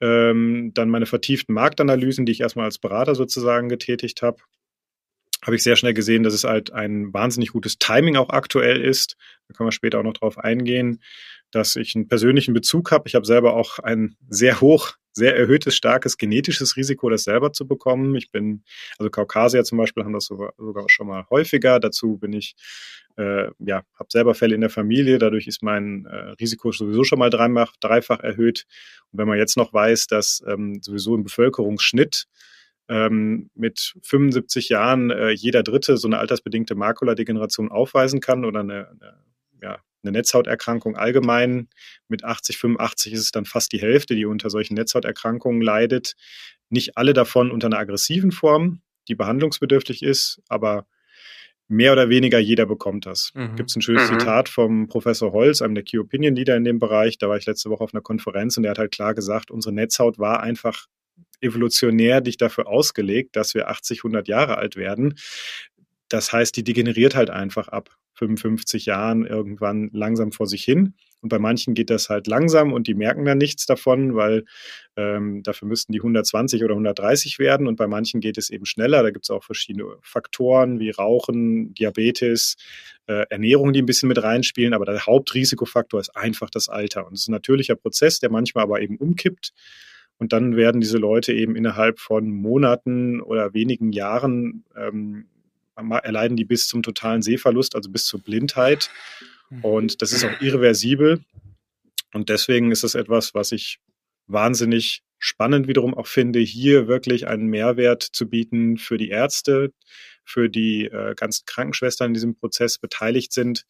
ähm, 0.00 0.70
dann 0.74 0.90
meine 0.90 1.06
vertieften 1.06 1.54
Marktanalysen, 1.54 2.26
die 2.26 2.32
ich 2.32 2.40
erstmal 2.40 2.66
als 2.66 2.78
Berater 2.78 3.14
sozusagen 3.14 3.68
getätigt 3.68 4.22
habe, 4.22 4.38
habe 5.42 5.56
ich 5.56 5.62
sehr 5.62 5.76
schnell 5.76 5.94
gesehen, 5.94 6.22
dass 6.22 6.34
es 6.34 6.44
halt 6.44 6.72
ein 6.72 7.12
wahnsinnig 7.12 7.50
gutes 7.50 7.78
Timing 7.78 8.16
auch 8.16 8.30
aktuell 8.30 8.80
ist. 8.80 9.16
Da 9.48 9.54
können 9.54 9.66
wir 9.66 9.72
später 9.72 9.98
auch 9.98 10.04
noch 10.04 10.14
drauf 10.14 10.38
eingehen, 10.38 11.02
dass 11.50 11.76
ich 11.76 11.94
einen 11.94 12.08
persönlichen 12.08 12.54
Bezug 12.54 12.92
habe. 12.92 13.08
Ich 13.08 13.14
habe 13.14 13.26
selber 13.26 13.54
auch 13.54 13.78
ein 13.78 14.16
sehr 14.28 14.60
hoch, 14.60 14.94
sehr 15.14 15.36
erhöhtes, 15.36 15.76
starkes 15.76 16.18
genetisches 16.18 16.76
Risiko, 16.76 17.08
das 17.08 17.24
selber 17.24 17.52
zu 17.52 17.66
bekommen. 17.66 18.14
Ich 18.16 18.30
bin, 18.30 18.64
also 18.98 19.10
Kaukasier 19.10 19.64
zum 19.64 19.78
Beispiel 19.78 20.04
haben 20.04 20.12
das 20.12 20.26
sogar, 20.26 20.52
sogar 20.58 20.84
schon 20.88 21.06
mal 21.06 21.24
häufiger. 21.30 21.80
Dazu 21.80 22.18
bin 22.18 22.32
ich, 22.32 22.56
äh, 23.16 23.48
ja, 23.60 23.82
habe 23.98 24.08
selber 24.08 24.34
Fälle 24.34 24.54
in 24.54 24.60
der 24.60 24.70
Familie. 24.70 25.18
Dadurch 25.18 25.46
ist 25.46 25.62
mein 25.62 26.06
äh, 26.06 26.30
Risiko 26.40 26.72
sowieso 26.72 27.04
schon 27.04 27.20
mal 27.20 27.30
dreifach, 27.30 27.74
dreifach 27.80 28.20
erhöht. 28.20 28.66
Und 29.12 29.20
wenn 29.20 29.28
man 29.28 29.38
jetzt 29.38 29.56
noch 29.56 29.72
weiß, 29.72 30.08
dass 30.08 30.42
ähm, 30.46 30.80
sowieso 30.82 31.14
im 31.14 31.22
Bevölkerungsschnitt 31.22 32.26
ähm, 32.88 33.50
mit 33.54 33.94
75 34.02 34.68
Jahren 34.68 35.10
äh, 35.10 35.30
jeder 35.30 35.62
Dritte 35.62 35.96
so 35.96 36.08
eine 36.08 36.18
altersbedingte 36.18 36.74
Makuladegeneration 36.74 37.70
aufweisen 37.70 38.20
kann 38.20 38.44
oder 38.44 38.60
eine, 38.60 38.88
eine, 38.88 39.18
ja, 39.62 39.78
eine 40.04 40.12
Netzhauterkrankung 40.12 40.96
allgemein. 40.96 41.68
Mit 42.08 42.24
80, 42.24 42.58
85 42.58 43.12
ist 43.12 43.20
es 43.20 43.30
dann 43.32 43.44
fast 43.44 43.72
die 43.72 43.80
Hälfte, 43.80 44.14
die 44.14 44.26
unter 44.26 44.50
solchen 44.50 44.74
Netzhauterkrankungen 44.74 45.60
leidet. 45.60 46.14
Nicht 46.70 46.96
alle 46.96 47.12
davon 47.12 47.50
unter 47.50 47.66
einer 47.66 47.78
aggressiven 47.78 48.32
Form, 48.32 48.80
die 49.08 49.14
behandlungsbedürftig 49.14 50.02
ist, 50.02 50.40
aber 50.48 50.86
mehr 51.68 51.92
oder 51.92 52.08
weniger 52.08 52.38
jeder 52.38 52.66
bekommt 52.66 53.06
das. 53.06 53.32
Mhm. 53.34 53.56
Gibt 53.56 53.70
es 53.70 53.76
ein 53.76 53.82
schönes 53.82 54.10
mhm. 54.10 54.18
Zitat 54.18 54.48
vom 54.48 54.88
Professor 54.88 55.32
Holz, 55.32 55.62
einem 55.62 55.74
der 55.74 55.84
Key 55.84 55.98
Opinion 55.98 56.34
Leader 56.34 56.56
in 56.56 56.64
dem 56.64 56.78
Bereich. 56.78 57.18
Da 57.18 57.28
war 57.28 57.36
ich 57.36 57.46
letzte 57.46 57.70
Woche 57.70 57.84
auf 57.84 57.94
einer 57.94 58.02
Konferenz 58.02 58.56
und 58.56 58.62
der 58.62 58.70
hat 58.70 58.78
halt 58.78 58.92
klar 58.92 59.14
gesagt, 59.14 59.50
unsere 59.50 59.74
Netzhaut 59.74 60.18
war 60.18 60.42
einfach 60.42 60.86
evolutionär 61.40 62.20
dich 62.20 62.36
dafür 62.36 62.66
ausgelegt, 62.66 63.36
dass 63.36 63.54
wir 63.54 63.68
80, 63.68 63.98
100 64.00 64.28
Jahre 64.28 64.56
alt 64.56 64.76
werden. 64.76 65.14
Das 66.08 66.32
heißt, 66.32 66.56
die 66.56 66.64
degeneriert 66.64 67.14
halt 67.14 67.30
einfach 67.30 67.68
ab 67.68 67.96
55 68.14 68.86
Jahren 68.86 69.26
irgendwann 69.26 69.90
langsam 69.92 70.32
vor 70.32 70.46
sich 70.46 70.64
hin. 70.64 70.94
Und 71.20 71.30
bei 71.30 71.38
manchen 71.38 71.72
geht 71.72 71.88
das 71.88 72.10
halt 72.10 72.26
langsam 72.26 72.72
und 72.72 72.86
die 72.86 72.94
merken 72.94 73.24
dann 73.24 73.38
nichts 73.38 73.64
davon, 73.64 74.14
weil 74.14 74.44
ähm, 74.94 75.42
dafür 75.42 75.66
müssten 75.66 75.92
die 75.92 76.00
120 76.00 76.62
oder 76.62 76.74
130 76.74 77.38
werden. 77.38 77.66
Und 77.66 77.76
bei 77.76 77.86
manchen 77.86 78.20
geht 78.20 78.36
es 78.36 78.50
eben 78.50 78.66
schneller. 78.66 79.02
Da 79.02 79.10
gibt 79.10 79.24
es 79.24 79.30
auch 79.30 79.42
verschiedene 79.42 79.86
Faktoren 80.02 80.80
wie 80.80 80.90
Rauchen, 80.90 81.72
Diabetes, 81.72 82.56
äh, 83.06 83.24
Ernährung, 83.30 83.72
die 83.72 83.80
ein 83.80 83.86
bisschen 83.86 84.10
mit 84.10 84.22
reinspielen. 84.22 84.74
Aber 84.74 84.84
der 84.84 85.06
Hauptrisikofaktor 85.06 85.98
ist 85.98 86.14
einfach 86.14 86.50
das 86.50 86.68
Alter. 86.68 87.06
Und 87.06 87.14
es 87.14 87.22
ist 87.22 87.28
ein 87.28 87.32
natürlicher 87.32 87.74
Prozess, 87.74 88.20
der 88.20 88.30
manchmal 88.30 88.64
aber 88.64 88.82
eben 88.82 88.98
umkippt. 88.98 89.54
Und 90.18 90.32
dann 90.32 90.56
werden 90.56 90.80
diese 90.80 90.98
Leute 90.98 91.32
eben 91.32 91.56
innerhalb 91.56 91.98
von 91.98 92.30
Monaten 92.30 93.20
oder 93.20 93.54
wenigen 93.54 93.92
Jahren 93.92 94.64
ähm, 94.76 95.26
erleiden 95.76 96.36
die 96.36 96.44
bis 96.44 96.66
zum 96.66 96.82
totalen 96.82 97.22
Sehverlust, 97.22 97.74
also 97.74 97.90
bis 97.90 98.06
zur 98.06 98.22
Blindheit. 98.22 98.90
Mhm. 99.50 99.64
Und 99.64 100.02
das 100.02 100.12
ist 100.12 100.24
auch 100.24 100.40
irreversibel. 100.40 101.24
Und 102.12 102.28
deswegen 102.28 102.70
ist 102.70 102.84
es 102.84 102.94
etwas, 102.94 103.34
was 103.34 103.52
ich 103.52 103.78
wahnsinnig 104.26 105.02
spannend 105.18 105.68
wiederum 105.68 105.94
auch 105.94 106.06
finde, 106.06 106.38
hier 106.40 106.86
wirklich 106.86 107.26
einen 107.26 107.46
Mehrwert 107.46 108.02
zu 108.02 108.28
bieten 108.28 108.76
für 108.76 108.98
die 108.98 109.08
Ärzte, 109.08 109.72
für 110.24 110.48
die 110.48 110.84
äh, 110.84 111.14
ganzen 111.14 111.44
Krankenschwestern 111.46 112.08
in 112.08 112.14
diesem 112.14 112.36
Prozess 112.36 112.78
beteiligt 112.78 113.32
sind, 113.32 113.64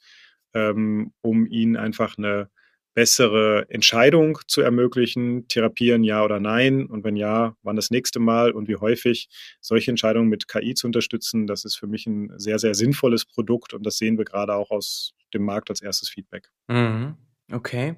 ähm, 0.52 1.12
um 1.20 1.46
ihnen 1.46 1.76
einfach 1.76 2.18
eine 2.18 2.50
bessere 2.94 3.66
Entscheidung 3.68 4.38
zu 4.46 4.60
ermöglichen, 4.60 5.46
therapieren 5.48 6.04
ja 6.04 6.24
oder 6.24 6.38
nein 6.40 6.86
und 6.86 7.04
wenn 7.04 7.16
ja, 7.16 7.56
wann 7.62 7.76
das 7.76 7.90
nächste 7.90 8.20
Mal 8.20 8.52
und 8.52 8.68
wie 8.68 8.76
häufig 8.76 9.28
solche 9.60 9.90
Entscheidungen 9.90 10.28
mit 10.28 10.48
KI 10.48 10.74
zu 10.74 10.86
unterstützen, 10.86 11.46
das 11.46 11.64
ist 11.64 11.74
für 11.74 11.88
mich 11.88 12.06
ein 12.06 12.32
sehr, 12.38 12.58
sehr 12.58 12.74
sinnvolles 12.74 13.24
Produkt 13.24 13.74
und 13.74 13.84
das 13.84 13.98
sehen 13.98 14.16
wir 14.16 14.24
gerade 14.24 14.54
auch 14.54 14.70
aus 14.70 15.12
dem 15.34 15.42
Markt 15.42 15.70
als 15.70 15.82
erstes 15.82 16.08
Feedback. 16.08 16.50
Mhm. 16.68 17.16
Okay. 17.52 17.96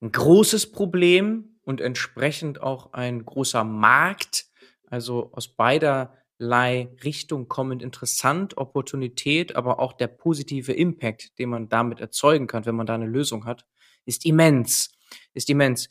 Ein 0.00 0.12
großes 0.12 0.72
Problem 0.72 1.56
und 1.62 1.82
entsprechend 1.82 2.62
auch 2.62 2.94
ein 2.94 3.24
großer 3.24 3.64
Markt, 3.64 4.46
also 4.86 5.30
aus 5.32 5.48
beiderlei 5.48 6.88
Richtung 7.04 7.48
kommend 7.48 7.82
interessant, 7.82 8.56
Opportunität, 8.56 9.54
aber 9.54 9.78
auch 9.78 9.92
der 9.92 10.08
positive 10.08 10.72
Impact, 10.72 11.38
den 11.38 11.50
man 11.50 11.68
damit 11.68 12.00
erzeugen 12.00 12.46
kann, 12.46 12.64
wenn 12.64 12.74
man 12.74 12.86
da 12.86 12.94
eine 12.94 13.06
Lösung 13.06 13.44
hat 13.44 13.66
ist 14.04 14.24
immens, 14.26 14.90
ist 15.34 15.50
immens. 15.50 15.88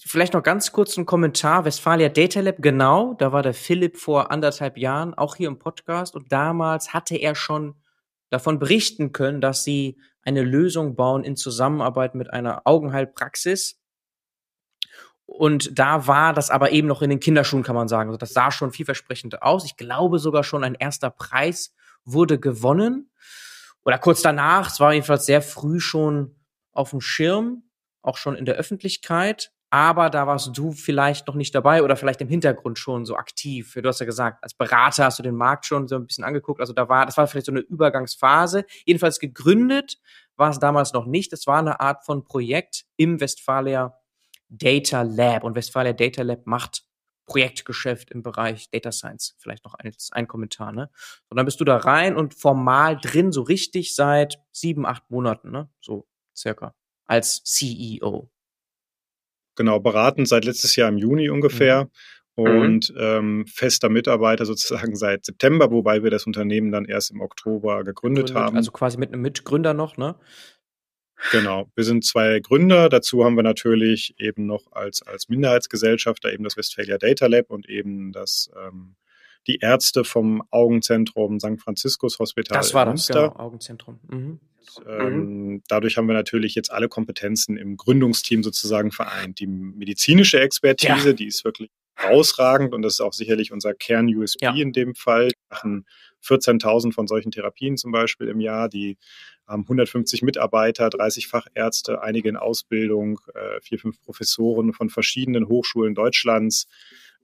Vielleicht 0.00 0.32
noch 0.32 0.42
ganz 0.42 0.72
kurz 0.72 0.96
ein 0.96 1.06
Kommentar. 1.06 1.64
Westfalia 1.64 2.08
Data 2.08 2.40
Lab, 2.40 2.56
genau, 2.60 3.14
da 3.14 3.32
war 3.32 3.42
der 3.42 3.54
Philipp 3.54 3.96
vor 3.96 4.30
anderthalb 4.30 4.78
Jahren 4.78 5.14
auch 5.14 5.36
hier 5.36 5.48
im 5.48 5.58
Podcast 5.58 6.14
und 6.14 6.32
damals 6.32 6.94
hatte 6.94 7.16
er 7.16 7.34
schon 7.34 7.74
davon 8.30 8.58
berichten 8.58 9.12
können, 9.12 9.40
dass 9.40 9.64
sie 9.64 9.98
eine 10.22 10.42
Lösung 10.42 10.94
bauen 10.94 11.24
in 11.24 11.36
Zusammenarbeit 11.36 12.14
mit 12.14 12.32
einer 12.32 12.62
Augenheilpraxis. 12.64 13.80
Und 15.26 15.78
da 15.78 16.06
war 16.06 16.32
das 16.32 16.50
aber 16.50 16.72
eben 16.72 16.88
noch 16.88 17.02
in 17.02 17.10
den 17.10 17.20
Kinderschuhen, 17.20 17.62
kann 17.62 17.74
man 17.74 17.88
sagen. 17.88 18.08
Also 18.08 18.18
das 18.18 18.32
sah 18.32 18.50
schon 18.50 18.72
vielversprechend 18.72 19.42
aus. 19.42 19.64
Ich 19.64 19.76
glaube 19.76 20.18
sogar 20.18 20.42
schon 20.42 20.64
ein 20.64 20.74
erster 20.74 21.10
Preis 21.10 21.74
wurde 22.04 22.38
gewonnen. 22.38 23.10
Oder 23.84 23.98
kurz 23.98 24.22
danach, 24.22 24.70
es 24.70 24.80
war 24.80 24.92
jedenfalls 24.92 25.26
sehr 25.26 25.42
früh 25.42 25.80
schon 25.80 26.37
auf 26.78 26.90
dem 26.90 27.00
Schirm, 27.00 27.64
auch 28.02 28.16
schon 28.16 28.36
in 28.36 28.44
der 28.44 28.54
Öffentlichkeit, 28.54 29.52
aber 29.70 30.08
da 30.08 30.26
warst 30.26 30.56
du 30.56 30.72
vielleicht 30.72 31.26
noch 31.26 31.34
nicht 31.34 31.54
dabei 31.54 31.82
oder 31.82 31.96
vielleicht 31.96 32.22
im 32.22 32.28
Hintergrund 32.28 32.78
schon 32.78 33.04
so 33.04 33.16
aktiv. 33.16 33.74
Du 33.74 33.86
hast 33.86 34.00
ja 34.00 34.06
gesagt, 34.06 34.42
als 34.42 34.54
Berater 34.54 35.04
hast 35.04 35.18
du 35.18 35.22
den 35.22 35.36
Markt 35.36 35.66
schon 35.66 35.88
so 35.88 35.96
ein 35.96 36.06
bisschen 36.06 36.24
angeguckt. 36.24 36.60
Also 36.60 36.72
da 36.72 36.88
war, 36.88 37.04
das 37.04 37.18
war 37.18 37.26
vielleicht 37.26 37.46
so 37.46 37.52
eine 37.52 37.60
Übergangsphase. 37.60 38.64
Jedenfalls 38.86 39.18
gegründet 39.18 39.98
war 40.36 40.48
es 40.50 40.58
damals 40.58 40.94
noch 40.94 41.04
nicht. 41.04 41.34
Es 41.34 41.46
war 41.46 41.58
eine 41.58 41.80
Art 41.80 42.04
von 42.06 42.24
Projekt 42.24 42.86
im 42.96 43.20
Westfalia 43.20 43.98
Data 44.48 45.02
Lab. 45.02 45.44
Und 45.44 45.54
Westfalia 45.54 45.92
Data 45.92 46.22
Lab 46.22 46.46
macht 46.46 46.84
Projektgeschäft 47.26 48.10
im 48.10 48.22
Bereich 48.22 48.70
Data 48.70 48.90
Science. 48.90 49.34
Vielleicht 49.38 49.66
noch 49.66 49.74
als 49.74 50.10
ein 50.12 50.26
Kommentar, 50.26 50.72
ne? 50.72 50.88
Und 51.28 51.36
dann 51.36 51.44
bist 51.44 51.60
du 51.60 51.64
da 51.64 51.76
rein 51.76 52.16
und 52.16 52.32
formal 52.34 52.96
drin, 52.96 53.32
so 53.32 53.42
richtig 53.42 53.94
seit 53.94 54.38
sieben, 54.50 54.86
acht 54.86 55.10
Monaten, 55.10 55.50
ne? 55.50 55.68
So 55.78 56.08
circa 56.38 56.74
als 57.06 57.42
CEO? 57.44 58.30
Genau, 59.56 59.80
beratend 59.80 60.28
seit 60.28 60.44
letztes 60.44 60.76
Jahr 60.76 60.88
im 60.88 60.98
Juni 60.98 61.30
ungefähr. 61.30 61.84
Mhm. 61.84 61.90
Und 62.36 62.94
ähm, 62.96 63.46
fester 63.48 63.88
Mitarbeiter 63.88 64.46
sozusagen 64.46 64.94
seit 64.96 65.24
September, 65.24 65.72
wobei 65.72 66.04
wir 66.04 66.10
das 66.10 66.26
Unternehmen 66.26 66.70
dann 66.70 66.84
erst 66.84 67.10
im 67.10 67.20
Oktober 67.20 67.82
gegründet, 67.82 68.26
gegründet 68.26 68.34
haben. 68.34 68.56
Also 68.56 68.70
quasi 68.70 68.96
mit 68.98 69.12
einem 69.12 69.22
Mitgründer 69.22 69.74
noch, 69.74 69.96
ne? 69.96 70.14
Genau, 71.32 71.68
wir 71.74 71.82
sind 71.82 72.04
zwei 72.04 72.38
Gründer. 72.38 72.88
Dazu 72.88 73.24
haben 73.24 73.34
wir 73.34 73.42
natürlich 73.42 74.14
eben 74.18 74.46
noch 74.46 74.70
als, 74.70 75.02
als 75.02 75.28
Minderheitsgesellschafter 75.28 76.32
eben 76.32 76.44
das 76.44 76.56
Westphalia 76.56 76.96
Data 76.96 77.26
Lab 77.26 77.50
und 77.50 77.68
eben 77.68 78.12
das 78.12 78.50
ähm, 78.56 78.94
die 79.48 79.56
Ärzte 79.56 80.04
vom 80.04 80.42
Augenzentrum 80.50 81.40
St. 81.40 81.60
Franziskus 81.60 82.18
Hospital. 82.18 82.56
Das 82.56 82.74
war 82.74 82.86
das, 82.86 83.08
genau, 83.08 83.34
Augenzentrum. 83.34 83.98
Mhm. 84.08 84.40
Ähm, 84.86 85.62
dadurch 85.66 85.96
haben 85.96 86.06
wir 86.06 86.14
natürlich 86.14 86.54
jetzt 86.54 86.70
alle 86.70 86.88
Kompetenzen 86.88 87.56
im 87.56 87.76
Gründungsteam 87.76 88.42
sozusagen 88.42 88.92
vereint. 88.92 89.40
Die 89.40 89.46
medizinische 89.46 90.40
Expertise, 90.40 91.08
ja. 91.08 91.12
die 91.14 91.26
ist 91.26 91.44
wirklich 91.44 91.70
herausragend 91.96 92.74
und 92.74 92.82
das 92.82 92.94
ist 92.94 93.00
auch 93.00 93.12
sicherlich 93.12 93.50
unser 93.50 93.74
Kern-USB 93.74 94.42
ja. 94.42 94.54
in 94.54 94.72
dem 94.72 94.94
Fall. 94.94 95.28
Wir 95.28 95.56
machen 95.56 95.86
14.000 96.22 96.92
von 96.92 97.08
solchen 97.08 97.30
Therapien 97.30 97.76
zum 97.76 97.90
Beispiel 97.90 98.28
im 98.28 98.40
Jahr. 98.40 98.68
Die 98.68 98.98
haben 99.46 99.62
150 99.62 100.22
Mitarbeiter, 100.22 100.90
30 100.90 101.26
Fachärzte, 101.26 102.02
einige 102.02 102.28
in 102.28 102.36
Ausbildung, 102.36 103.20
äh, 103.34 103.60
vier, 103.62 103.78
fünf 103.78 104.00
Professoren 104.02 104.74
von 104.74 104.90
verschiedenen 104.90 105.48
Hochschulen 105.48 105.94
Deutschlands. 105.94 106.68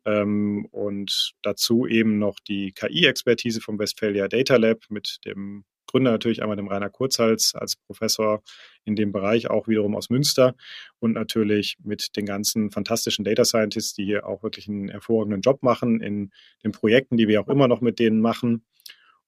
Ähm, 0.06 0.66
und 0.70 1.32
dazu 1.42 1.86
eben 1.86 2.18
noch 2.18 2.38
die 2.40 2.72
KI-Expertise 2.72 3.60
vom 3.60 3.78
Westphalia 3.78 4.28
Data 4.28 4.56
Lab 4.56 4.84
mit 4.88 5.18
dem 5.24 5.64
Gründer 5.86 6.10
natürlich 6.10 6.42
einmal 6.42 6.56
dem 6.56 6.66
Rainer 6.66 6.90
Kurzhals 6.90 7.54
als 7.54 7.76
Professor 7.76 8.42
in 8.84 8.96
dem 8.96 9.12
Bereich, 9.12 9.48
auch 9.48 9.68
wiederum 9.68 9.94
aus 9.94 10.10
Münster 10.10 10.56
und 10.98 11.12
natürlich 11.12 11.76
mit 11.84 12.16
den 12.16 12.26
ganzen 12.26 12.70
fantastischen 12.70 13.24
Data 13.24 13.44
Scientists, 13.44 13.94
die 13.94 14.04
hier 14.04 14.26
auch 14.26 14.42
wirklich 14.42 14.68
einen 14.68 14.88
hervorragenden 14.88 15.40
Job 15.40 15.62
machen 15.62 16.00
in 16.00 16.32
den 16.64 16.72
Projekten, 16.72 17.16
die 17.16 17.28
wir 17.28 17.40
auch 17.40 17.48
immer 17.48 17.68
noch 17.68 17.80
mit 17.80 18.00
denen 18.00 18.20
machen. 18.20 18.64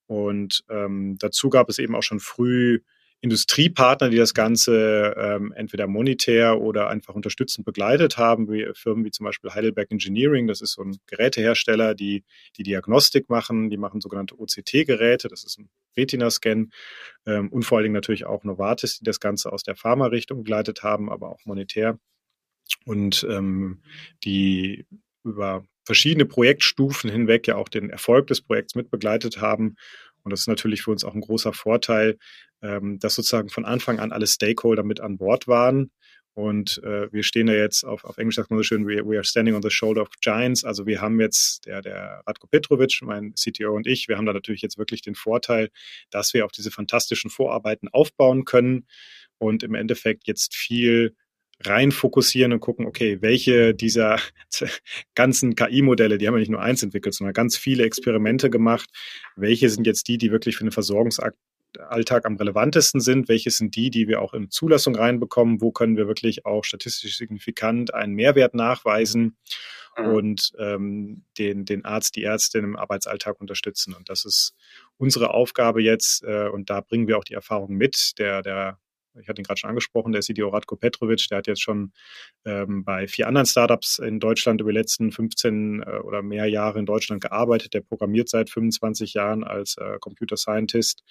Und 0.07 0.65
ähm, 0.69 1.17
dazu 1.21 1.51
gab 1.51 1.69
es 1.69 1.79
eben 1.79 1.95
auch 1.95 2.03
schon 2.03 2.21
früh 2.21 2.81
Industriepartner, 3.20 4.11
die 4.11 4.16
das 4.16 4.35
Ganze 4.35 5.14
ähm, 5.16 5.52
entweder 5.57 5.87
monetär 5.87 6.61
oder 6.61 6.88
einfach 6.88 7.14
unterstützend 7.14 7.64
begleitet 7.64 8.18
haben, 8.18 8.50
wie 8.50 8.68
Firmen 8.74 9.05
wie 9.05 9.11
zum 9.11 9.24
Beispiel 9.24 9.50
Heidelberg 9.50 9.90
Engineering, 9.90 10.46
das 10.46 10.61
ist 10.61 10.72
so 10.72 10.83
ein 10.83 10.98
Gerätehersteller, 11.07 11.94
die 11.94 12.24
die 12.57 12.62
Diagnostik 12.62 13.29
machen, 13.31 13.70
die 13.70 13.79
machen 13.79 14.00
sogenannte 14.00 14.38
OCT-Geräte, 14.38 15.29
das 15.29 15.44
ist 15.44 15.59
ein 15.59 15.68
Retina-Scan. 15.96 16.70
Ähm, 17.26 17.48
und 17.48 17.64
vor 17.64 17.79
allen 17.79 17.85
Dingen 17.85 17.94
natürlich 17.94 18.26
auch 18.26 18.44
Novartis, 18.44 18.98
die 18.98 19.05
das 19.05 19.20
Ganze 19.20 19.52
aus 19.52 19.62
der 19.62 19.76
Pharma-Richtung 19.76 20.38
begleitet 20.38 20.83
haben, 20.83 21.11
aber 21.11 21.31
auch 21.31 21.44
monetär. 21.46 21.98
Und 22.85 23.26
ähm, 23.29 23.83
die 24.24 24.87
über 25.24 25.64
verschiedene 25.85 26.26
Projektstufen 26.26 27.11
hinweg 27.11 27.46
ja 27.46 27.57
auch 27.57 27.68
den 27.68 27.90
Erfolg 27.90 28.26
des 28.26 28.42
Projekts 28.42 28.74
mitbegleitet 28.74 29.40
haben. 29.40 29.76
Und 30.22 30.33
das 30.33 30.40
ist 30.40 30.48
natürlich 30.48 30.83
für 30.83 30.90
uns 30.90 31.05
auch 31.05 31.14
ein 31.14 31.20
großer 31.20 31.52
Vorteil, 31.52 32.18
ähm, 32.62 32.99
dass 32.99 33.14
sozusagen 33.14 33.49
von 33.49 33.64
Anfang 33.64 33.99
an 33.99 34.12
alle 34.12 34.27
Stakeholder 34.27 34.83
mit 34.83 35.01
an 35.01 35.19
Bord 35.19 35.47
waren. 35.49 35.90
Und 36.35 36.83
äh, 36.85 37.11
wir 37.12 37.23
stehen 37.23 37.47
da 37.47 37.55
jetzt 37.55 37.85
auf, 37.85 38.05
auf 38.05 38.19
Englisch 38.19 38.37
sagt 38.37 38.51
man 38.51 38.59
so 38.59 38.62
schön, 38.62 38.87
we, 38.87 39.03
we 39.07 39.16
are 39.16 39.25
standing 39.25 39.55
on 39.55 39.62
the 39.62 39.71
shoulder 39.71 40.03
of 40.03 40.11
giants. 40.21 40.64
Also 40.64 40.85
wir 40.85 41.01
haben 41.01 41.19
jetzt, 41.19 41.64
der, 41.64 41.81
der 41.81 42.23
Radko 42.27 42.47
Petrovic, 42.47 42.99
mein 43.03 43.33
CTO 43.35 43.75
und 43.75 43.87
ich, 43.87 44.07
wir 44.09 44.19
haben 44.19 44.27
da 44.27 44.35
natürlich 44.35 44.61
jetzt 44.61 44.77
wirklich 44.77 45.01
den 45.01 45.14
Vorteil, 45.14 45.71
dass 46.11 46.35
wir 46.35 46.45
auf 46.45 46.53
diese 46.53 46.71
fantastischen 46.71 47.31
Vorarbeiten 47.31 47.88
aufbauen 47.88 48.45
können 48.45 48.87
und 49.38 49.62
im 49.62 49.75
Endeffekt 49.75 50.27
jetzt 50.27 50.55
viel 50.55 51.14
rein 51.61 51.90
fokussieren 51.90 52.53
und 52.53 52.61
gucken, 52.61 52.85
okay, 52.85 53.23
welche 53.23 53.75
dieser 53.75 54.21
ganzen 55.14 55.55
KI-Modelle, 55.55 56.19
die 56.19 56.27
haben 56.27 56.35
wir 56.35 56.40
nicht 56.40 56.51
nur 56.51 56.61
eins 56.61 56.83
entwickelt, 56.83 57.14
sondern 57.14 57.33
ganz 57.33 57.57
viele 57.57 57.85
Experimente 57.85 58.51
gemacht. 58.51 58.90
Welche 59.37 59.71
sind 59.71 59.87
jetzt 59.87 60.07
die, 60.09 60.19
die 60.19 60.31
wirklich 60.31 60.57
für 60.57 60.64
den 60.64 60.73
Versorgungsalltag 61.77 62.27
am 62.27 62.37
relevantesten 62.37 63.01
sind? 63.01 63.29
Welche 63.29 63.51
sind 63.51 63.77
die, 63.77 63.91
die 63.91 64.09
wir 64.09 64.21
auch 64.23 64.35
in 64.35 64.51
Zulassung 64.51 64.97
reinbekommen? 64.97 65.61
Wo 65.61 65.71
können 65.73 65.97
wir 65.97 66.07
wirklich 66.09 66.47
auch 66.47 66.65
statistisch 66.65 67.17
signifikant 67.17 67.95
einen 67.95 68.15
Mehrwert 68.15 68.55
nachweisen? 68.55 69.37
Mhm. 69.99 70.07
und 70.09 70.53
ähm, 70.59 71.25
den, 71.39 71.65
den 71.65 71.87
Arzt, 71.87 72.17
die 72.17 72.25
Ärztin 72.25 72.65
im 72.65 72.77
Arbeitsalltag 72.77 73.41
unterstützen. 73.41 73.95
Und 73.95 74.11
das 74.11 74.27
ist 74.27 74.55
unsere 74.99 75.33
Aufgabe 75.33 75.83
jetzt 75.83 76.23
äh, 76.23 76.49
und 76.49 76.69
da 76.69 76.83
bringen 76.83 77.09
wir 77.09 77.17
auch 77.17 77.25
die 77.25 77.33
Erfahrung 77.33 77.75
mit. 77.75 78.19
Der, 78.19 78.43
der 78.43 78.79
ich 79.21 79.29
hatte 79.29 79.41
ihn 79.41 79.45
gerade 79.45 79.59
schon 79.59 79.71
angesprochen, 79.71 80.12
der 80.12 80.21
CDO 80.21 80.49
Radko 80.49 80.77
Petrovic, 80.77 81.29
der 81.29 81.39
hat 81.39 81.47
jetzt 81.47 81.62
schon 81.62 81.93
ähm, 82.45 82.85
bei 82.85 83.09
vier 83.09 83.27
anderen 83.27 83.47
Startups 83.47 83.99
in 83.99 84.21
Deutschland 84.21 84.61
über 84.61 84.71
die 84.71 84.79
letzten 84.79 85.12
15 85.12 85.83
äh, 85.83 85.85
oder 86.01 86.23
mehr 86.23 86.47
Jahre 86.47 86.79
in 86.79 86.87
Deutschland 86.87 87.23
gearbeitet. 87.23 87.75
Der 87.75 87.81
programmiert 87.81 88.29
seit 88.29 88.51
25 88.51 89.15
Jahren 89.15 89.45
als 89.45 89.77
äh, 89.79 89.99
Computer 90.01 90.37
Scientist 90.37 91.03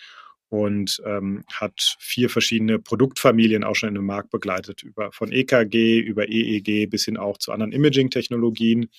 und 0.49 1.01
ähm, 1.05 1.43
hat 1.51 1.95
vier 1.99 2.29
verschiedene 2.29 2.79
Produktfamilien 2.79 3.63
auch 3.63 3.75
schon 3.75 3.89
in 3.89 3.95
dem 3.95 4.05
Markt 4.05 4.29
begleitet, 4.29 4.83
über 4.83 5.11
von 5.11 5.31
EKG 5.31 5.99
über 5.99 6.29
EEG 6.29 6.89
bis 6.89 7.05
hin 7.05 7.17
auch 7.17 7.37
zu 7.37 7.51
anderen 7.51 7.71
Imaging-Technologien 7.71 8.89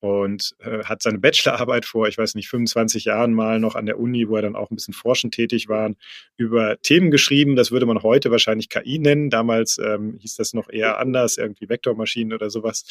und 0.00 0.56
äh, 0.60 0.84
hat 0.84 1.02
seine 1.02 1.18
Bachelorarbeit 1.18 1.84
vor, 1.84 2.08
ich 2.08 2.16
weiß 2.16 2.34
nicht, 2.34 2.48
25 2.48 3.04
Jahren 3.04 3.34
mal 3.34 3.60
noch 3.60 3.74
an 3.74 3.84
der 3.84 4.00
Uni, 4.00 4.28
wo 4.28 4.36
er 4.36 4.42
dann 4.42 4.56
auch 4.56 4.70
ein 4.70 4.74
bisschen 4.74 4.94
forschend 4.94 5.34
tätig 5.34 5.68
war, 5.68 5.90
über 6.38 6.80
Themen 6.80 7.10
geschrieben. 7.10 7.54
Das 7.54 7.70
würde 7.70 7.84
man 7.84 8.02
heute 8.02 8.30
wahrscheinlich 8.30 8.70
KI 8.70 8.98
nennen. 8.98 9.28
Damals 9.28 9.78
ähm, 9.78 10.16
hieß 10.18 10.36
das 10.36 10.54
noch 10.54 10.70
eher 10.70 10.98
anders, 10.98 11.36
irgendwie 11.36 11.68
Vektormaschinen 11.68 12.32
oder 12.32 12.48
sowas. 12.48 12.84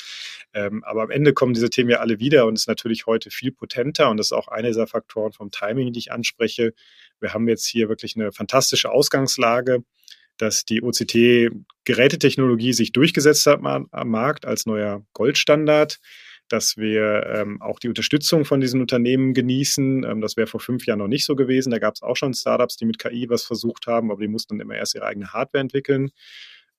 Ähm, 0.54 0.84
aber 0.84 1.02
am 1.02 1.10
Ende 1.10 1.34
kommen 1.34 1.54
diese 1.54 1.72
Themen 1.72 1.90
ja 1.90 1.98
alle 1.98 2.20
wieder 2.20 2.46
und 2.46 2.56
ist 2.56 2.68
natürlich 2.68 3.08
heute 3.08 3.32
viel 3.32 3.52
potenter. 3.52 4.12
Und 4.12 4.18
das 4.18 4.28
ist 4.28 4.34
auch 4.34 4.48
einer 4.48 4.68
dieser 4.68 4.88
Faktoren 4.88 5.32
vom 5.32 5.50
Timing, 5.50 5.92
die 5.92 6.00
ich 6.00 6.12
anspreche. 6.12 6.74
Wir 7.20 7.34
haben 7.34 7.48
jetzt 7.48 7.66
hier 7.66 7.90
wirklich 7.90 8.16
eine 8.16 8.32
fantastische 8.32 8.92
Ausgangslage 8.92 9.84
dass 10.38 10.64
die 10.64 10.82
OCT-Gerätetechnologie 10.82 12.72
sich 12.72 12.94
durchgesetzt 12.94 13.46
hat 13.46 13.60
am 13.62 14.10
Markt 14.10 14.46
als 14.46 14.66
neuer 14.66 15.06
Goldstandard 15.12 16.00
dass 16.50 16.78
wir 16.78 17.26
ähm, 17.28 17.62
auch 17.62 17.80
die 17.80 17.88
Unterstützung 17.88 18.46
von 18.46 18.60
diesen 18.60 18.82
Unternehmen 18.82 19.34
genießen. 19.34 20.04
Ähm, 20.04 20.22
das 20.22 20.38
wäre 20.38 20.48
vor 20.48 20.60
fünf 20.60 20.86
Jahren 20.86 21.00
noch 21.00 21.08
nicht 21.08 21.26
so 21.26 21.36
gewesen. 21.36 21.72
Da 21.72 21.80
gab 21.80 21.96
es 21.96 22.02
auch 22.02 22.16
schon 22.16 22.34
Startups, 22.34 22.78
die 22.78 22.86
mit 22.86 23.00
KI 23.00 23.30
was 23.30 23.44
versucht 23.44 23.88
haben, 23.88 24.12
aber 24.12 24.22
die 24.22 24.28
mussten 24.28 24.58
dann 24.58 24.66
immer 24.66 24.76
erst 24.76 24.96
ihre 24.96 25.06
eigene 25.06 25.34
Hardware 25.34 25.62
entwickeln. 25.62 26.12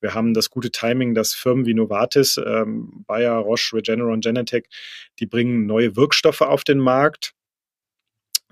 Wir 0.00 0.14
haben 0.14 0.35
das 0.35 0.50
gute 0.50 0.70
Timing, 0.70 1.14
dass 1.14 1.35
Firmen 1.35 1.66
wie 1.66 1.74
Novartis, 1.74 2.40
ähm, 2.44 3.04
Bayer, 3.06 3.37
Roche, 3.37 3.76
Regeneron, 3.76 4.20
Genentech, 4.20 4.64
die 5.18 5.26
bringen 5.26 5.66
neue 5.66 5.94
Wirkstoffe 5.96 6.40
auf 6.40 6.64
den 6.64 6.78
Markt, 6.78 7.35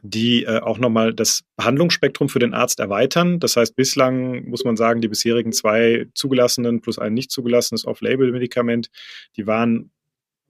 die 0.02 0.44
äh, 0.44 0.60
auch 0.60 0.78
nochmal 0.78 1.14
das 1.14 1.42
Behandlungsspektrum 1.56 2.28
für 2.28 2.38
den 2.38 2.54
Arzt 2.54 2.80
erweitern. 2.80 3.40
Das 3.40 3.56
heißt, 3.56 3.74
bislang 3.74 4.48
muss 4.48 4.64
man 4.64 4.76
sagen, 4.76 5.00
die 5.00 5.08
bisherigen 5.08 5.52
zwei 5.52 6.06
zugelassenen 6.14 6.80
plus 6.80 6.98
ein 6.98 7.14
nicht 7.14 7.30
zugelassenes 7.30 7.86
Off-Label-Medikament, 7.86 8.90
die 9.36 9.46
waren 9.46 9.90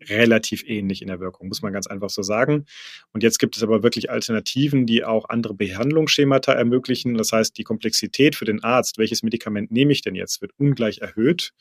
relativ 0.09 0.65
ähnlich 0.67 1.03
in 1.03 1.09
der 1.09 1.21
Wirkung, 1.21 1.49
muss 1.49 1.63
man 1.63 1.73
ganz 1.73 1.87
einfach 1.87 2.11
so 2.11 2.23
sagen. 2.23 2.67
Und 3.13 3.23
jetzt 3.23 3.39
gibt 3.39 3.57
es 3.57 3.63
aber 3.63 3.83
wirklich 3.83 4.11
Alternativen, 4.11 4.87
die 4.87 5.05
auch 5.05 5.29
andere 5.29 5.55
Behandlungsschemata 5.55 6.53
ermöglichen. 6.53 7.15
Das 7.15 7.33
heißt, 7.33 7.57
die 7.59 7.65
Komplexität 7.65 8.37
für 8.37 8.45
den 8.45 8.63
Arzt, 8.63 8.99
welches 8.99 9.23
Medikament 9.23 9.71
nehme 9.71 9.93
ich 9.93 10.03
denn 10.03 10.15
jetzt, 10.15 10.41
wird 10.41 10.53
ungleich 10.57 10.99
erhöht. 10.99 11.53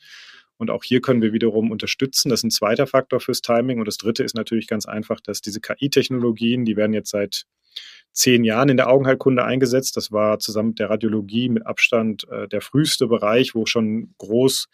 Und 0.58 0.70
auch 0.70 0.84
hier 0.84 1.00
können 1.00 1.22
wir 1.22 1.32
wiederum 1.32 1.70
unterstützen. 1.70 2.28
Das 2.28 2.40
ist 2.40 2.44
ein 2.44 2.50
zweiter 2.50 2.86
Faktor 2.86 3.20
fürs 3.20 3.40
Timing. 3.40 3.78
Und 3.78 3.86
das 3.86 3.96
dritte 3.96 4.24
ist 4.24 4.34
natürlich 4.34 4.66
ganz 4.66 4.86
einfach, 4.86 5.20
dass 5.20 5.40
diese 5.40 5.60
KI-Technologien, 5.60 6.64
die 6.64 6.76
werden 6.76 6.92
jetzt 6.92 7.10
seit 7.10 7.46
zehn 8.12 8.42
Jahren 8.42 8.68
in 8.68 8.76
der 8.76 8.90
Augenheilkunde 8.90 9.44
eingesetzt. 9.44 9.96
Das 9.96 10.10
war 10.10 10.40
zusammen 10.40 10.70
mit 10.70 10.80
der 10.80 10.90
Radiologie 10.90 11.48
mit 11.48 11.66
Abstand 11.66 12.26
äh, 12.28 12.48
der 12.48 12.60
früheste 12.60 13.06
Bereich, 13.06 13.54
wo 13.54 13.66
schon 13.66 14.14
groß 14.18 14.68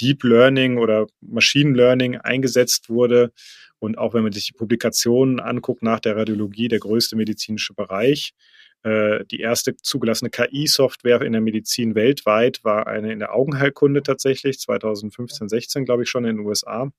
Deep 0.00 0.24
Learning 0.24 0.78
oder 0.78 1.06
Machine 1.20 1.76
Learning 1.76 2.16
eingesetzt 2.16 2.88
wurde. 2.88 3.32
Und 3.78 3.96
auch 3.96 4.12
wenn 4.12 4.24
man 4.24 4.32
sich 4.32 4.46
die 4.46 4.52
Publikationen 4.52 5.40
anguckt 5.40 5.82
nach 5.82 6.00
der 6.00 6.16
Radiologie, 6.16 6.68
der 6.68 6.80
größte 6.80 7.16
medizinische 7.16 7.74
Bereich. 7.74 8.34
Äh, 8.82 9.24
die 9.26 9.40
erste 9.40 9.76
zugelassene 9.76 10.30
KI-Software 10.30 11.22
in 11.22 11.32
der 11.32 11.42
Medizin 11.42 11.94
weltweit 11.94 12.64
war 12.64 12.86
eine 12.86 13.12
in 13.12 13.18
der 13.18 13.34
Augenheilkunde 13.34 14.02
tatsächlich, 14.02 14.58
2015, 14.58 15.48
16, 15.48 15.84
glaube 15.84 16.04
ich, 16.04 16.10
schon 16.10 16.24
in 16.24 16.36
den 16.36 16.46
USA. 16.46 16.90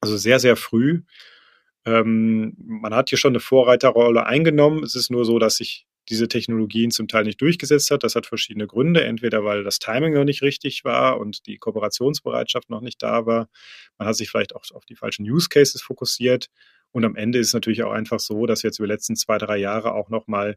Also 0.00 0.16
sehr, 0.16 0.40
sehr 0.40 0.56
früh. 0.56 1.02
Ähm, 1.84 2.54
man 2.58 2.94
hat 2.94 3.10
hier 3.10 3.18
schon 3.18 3.32
eine 3.32 3.40
Vorreiterrolle 3.40 4.26
eingenommen. 4.26 4.82
Es 4.84 4.94
ist 4.94 5.10
nur 5.10 5.24
so, 5.24 5.38
dass 5.38 5.56
sich 5.56 5.86
diese 6.08 6.28
Technologien 6.28 6.90
zum 6.90 7.08
Teil 7.08 7.24
nicht 7.24 7.40
durchgesetzt 7.40 7.90
hat. 7.90 8.02
Das 8.02 8.14
hat 8.14 8.26
verschiedene 8.26 8.66
Gründe. 8.66 9.04
Entweder 9.04 9.44
weil 9.44 9.64
das 9.64 9.78
Timing 9.78 10.14
noch 10.14 10.24
nicht 10.24 10.42
richtig 10.42 10.84
war 10.84 11.20
und 11.20 11.46
die 11.46 11.58
Kooperationsbereitschaft 11.58 12.70
noch 12.70 12.80
nicht 12.80 13.02
da 13.02 13.26
war. 13.26 13.48
Man 13.98 14.08
hat 14.08 14.16
sich 14.16 14.30
vielleicht 14.30 14.54
auch 14.54 14.64
auf 14.72 14.84
die 14.84 14.96
falschen 14.96 15.28
Use 15.28 15.48
Cases 15.48 15.80
fokussiert. 15.80 16.48
Und 16.90 17.04
am 17.04 17.16
Ende 17.16 17.38
ist 17.38 17.48
es 17.48 17.54
natürlich 17.54 17.82
auch 17.84 17.92
einfach 17.92 18.20
so, 18.20 18.46
dass 18.46 18.62
jetzt 18.62 18.78
über 18.78 18.86
die 18.86 18.92
letzten 18.92 19.16
zwei, 19.16 19.38
drei 19.38 19.56
Jahre 19.56 19.94
auch 19.94 20.10
nochmal 20.10 20.56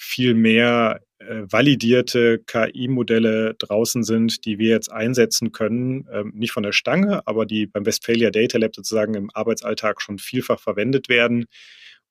viel 0.00 0.34
mehr 0.34 1.02
äh, 1.18 1.42
validierte 1.46 2.38
KI-Modelle 2.46 3.54
draußen 3.58 4.02
sind, 4.02 4.46
die 4.46 4.58
wir 4.58 4.70
jetzt 4.70 4.90
einsetzen 4.90 5.52
können, 5.52 6.08
ähm, 6.10 6.32
nicht 6.34 6.52
von 6.52 6.62
der 6.62 6.72
Stange, 6.72 7.26
aber 7.26 7.44
die 7.44 7.66
beim 7.66 7.84
Westphalia 7.84 8.30
Data 8.30 8.56
Lab 8.56 8.74
sozusagen 8.74 9.14
im 9.14 9.30
Arbeitsalltag 9.34 10.00
schon 10.00 10.18
vielfach 10.18 10.58
verwendet 10.58 11.10
werden 11.10 11.44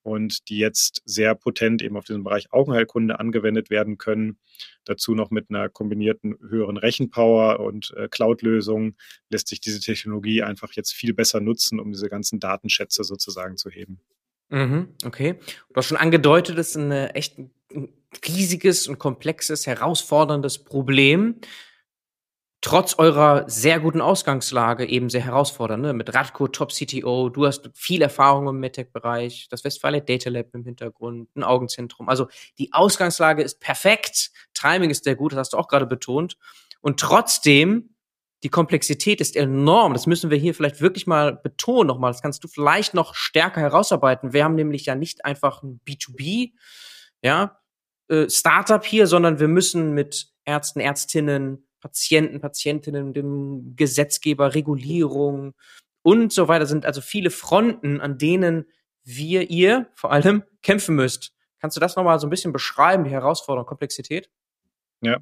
und 0.04 0.50
die 0.50 0.60
jetzt 0.60 1.02
sehr 1.06 1.34
potent 1.34 1.82
eben 1.82 1.98
auf 1.98 2.06
diesen 2.06 2.24
Bereich 2.24 2.54
Augenheilkunde 2.54 3.20
angewendet 3.20 3.72
werden 3.72 3.98
können. 3.98 4.38
Dazu 4.86 5.16
noch 5.16 5.32
mit 5.32 5.50
einer 5.50 5.68
kombinierten 5.68 6.38
höheren 6.48 6.78
Rechenpower 6.78 7.60
und 7.60 7.92
äh, 7.98 8.08
Cloud-Lösung 8.08 8.96
lässt 9.32 9.48
sich 9.48 9.62
diese 9.62 9.80
Technologie 9.80 10.44
einfach 10.44 10.74
jetzt 10.74 10.94
viel 10.94 11.16
besser 11.16 11.40
nutzen, 11.40 11.80
um 11.80 11.92
diese 11.92 12.08
ganzen 12.08 12.40
Datenschätze 12.40 13.04
sozusagen 13.04 13.58
zu 13.58 13.72
heben. 13.72 14.00
Mhm, 14.50 14.90
okay. 15.06 15.40
Du 15.70 15.76
hast 15.76 15.88
schon 15.88 15.98
angedeutet, 15.98 16.58
es 16.60 16.70
ist 16.70 16.76
ein 16.78 16.92
echt 16.92 17.38
riesiges 18.28 18.88
und 18.88 19.00
komplexes, 19.00 19.68
herausforderndes 19.68 20.64
Problem. 20.64 21.36
Trotz 22.62 23.00
eurer 23.00 23.50
sehr 23.50 23.80
guten 23.80 24.02
Ausgangslage 24.02 24.86
eben 24.86 25.10
sehr 25.10 25.22
herausfordernd. 25.22 25.82
Ne? 25.82 25.94
Mit 25.94 26.14
Radko, 26.14 26.50
Top 26.50 26.74
CTO, 26.74 27.30
du 27.30 27.46
hast 27.46 27.70
viel 27.74 28.02
Erfahrung 28.02 28.50
im 28.50 28.60
MedTech-Bereich, 28.60 29.48
das 29.50 29.64
Westfalia 29.64 30.02
Data 30.02 30.30
Lab 30.30 30.48
im 30.54 30.66
Hintergrund, 30.66 31.34
ein 31.36 31.44
Augenzentrum. 31.44 32.10
Also 32.10 32.28
die 32.58 32.74
Ausgangslage 32.74 33.44
ist 33.44 33.62
perfekt, 33.62 34.32
Timing 34.54 34.90
ist 34.90 35.06
sehr 35.06 35.16
gut, 35.16 35.32
das 35.32 35.40
hast 35.40 35.54
du 35.54 35.58
auch 35.58 35.70
gerade 35.70 35.86
betont. 35.86 36.38
Und 36.82 37.00
trotzdem 37.00 37.96
die 38.44 38.50
Komplexität 38.50 39.20
ist 39.20 39.36
enorm. 39.36 39.94
Das 39.94 40.08
müssen 40.08 40.30
wir 40.30 40.38
hier 40.38 40.56
vielleicht 40.56 40.80
wirklich 40.80 41.08
mal 41.08 41.36
betonen 41.36 41.88
nochmal. 41.88 42.12
Das 42.12 42.22
kannst 42.22 42.44
du 42.44 42.48
vielleicht 42.48 42.94
noch 42.94 43.14
stärker 43.16 43.60
herausarbeiten. 43.60 44.34
Wir 44.34 44.44
haben 44.44 44.56
nämlich 44.56 44.86
ja 44.86 44.96
nicht 44.96 45.26
einfach 45.26 45.62
ein 45.62 45.82
B2B, 45.86 46.54
ja, 47.22 47.59
äh, 48.10 48.30
Startup 48.30 48.84
hier, 48.84 49.08
sondern 49.08 49.40
wir 49.40 49.48
müssen 49.48 49.94
mit 49.94 50.30
Ärzten, 50.46 50.80
Ärztinnen, 50.80 51.66
Patienten, 51.80 52.42
Patientinnen, 52.42 53.14
dem 53.14 53.76
Gesetzgeber, 53.76 54.54
Regulierung 54.54 55.54
und 56.02 56.34
so 56.34 56.48
weiter 56.48 56.66
sind 56.66 56.86
also 56.86 57.02
viele 57.02 57.30
Fronten, 57.30 58.02
an 58.02 58.18
denen 58.18 58.66
wir, 59.04 59.50
ihr 59.50 59.88
vor 59.96 60.12
allem, 60.12 60.44
kämpfen 60.62 60.96
müsst. 60.96 61.34
Kannst 61.60 61.76
du 61.76 61.82
das 61.82 61.96
nochmal 61.96 62.20
so 62.20 62.28
ein 62.28 62.30
bisschen 62.30 62.54
beschreiben, 62.54 63.04
die 63.04 63.12
Herausforderung, 63.12 63.68
Komplexität? 63.68 64.30
Ja, 65.02 65.20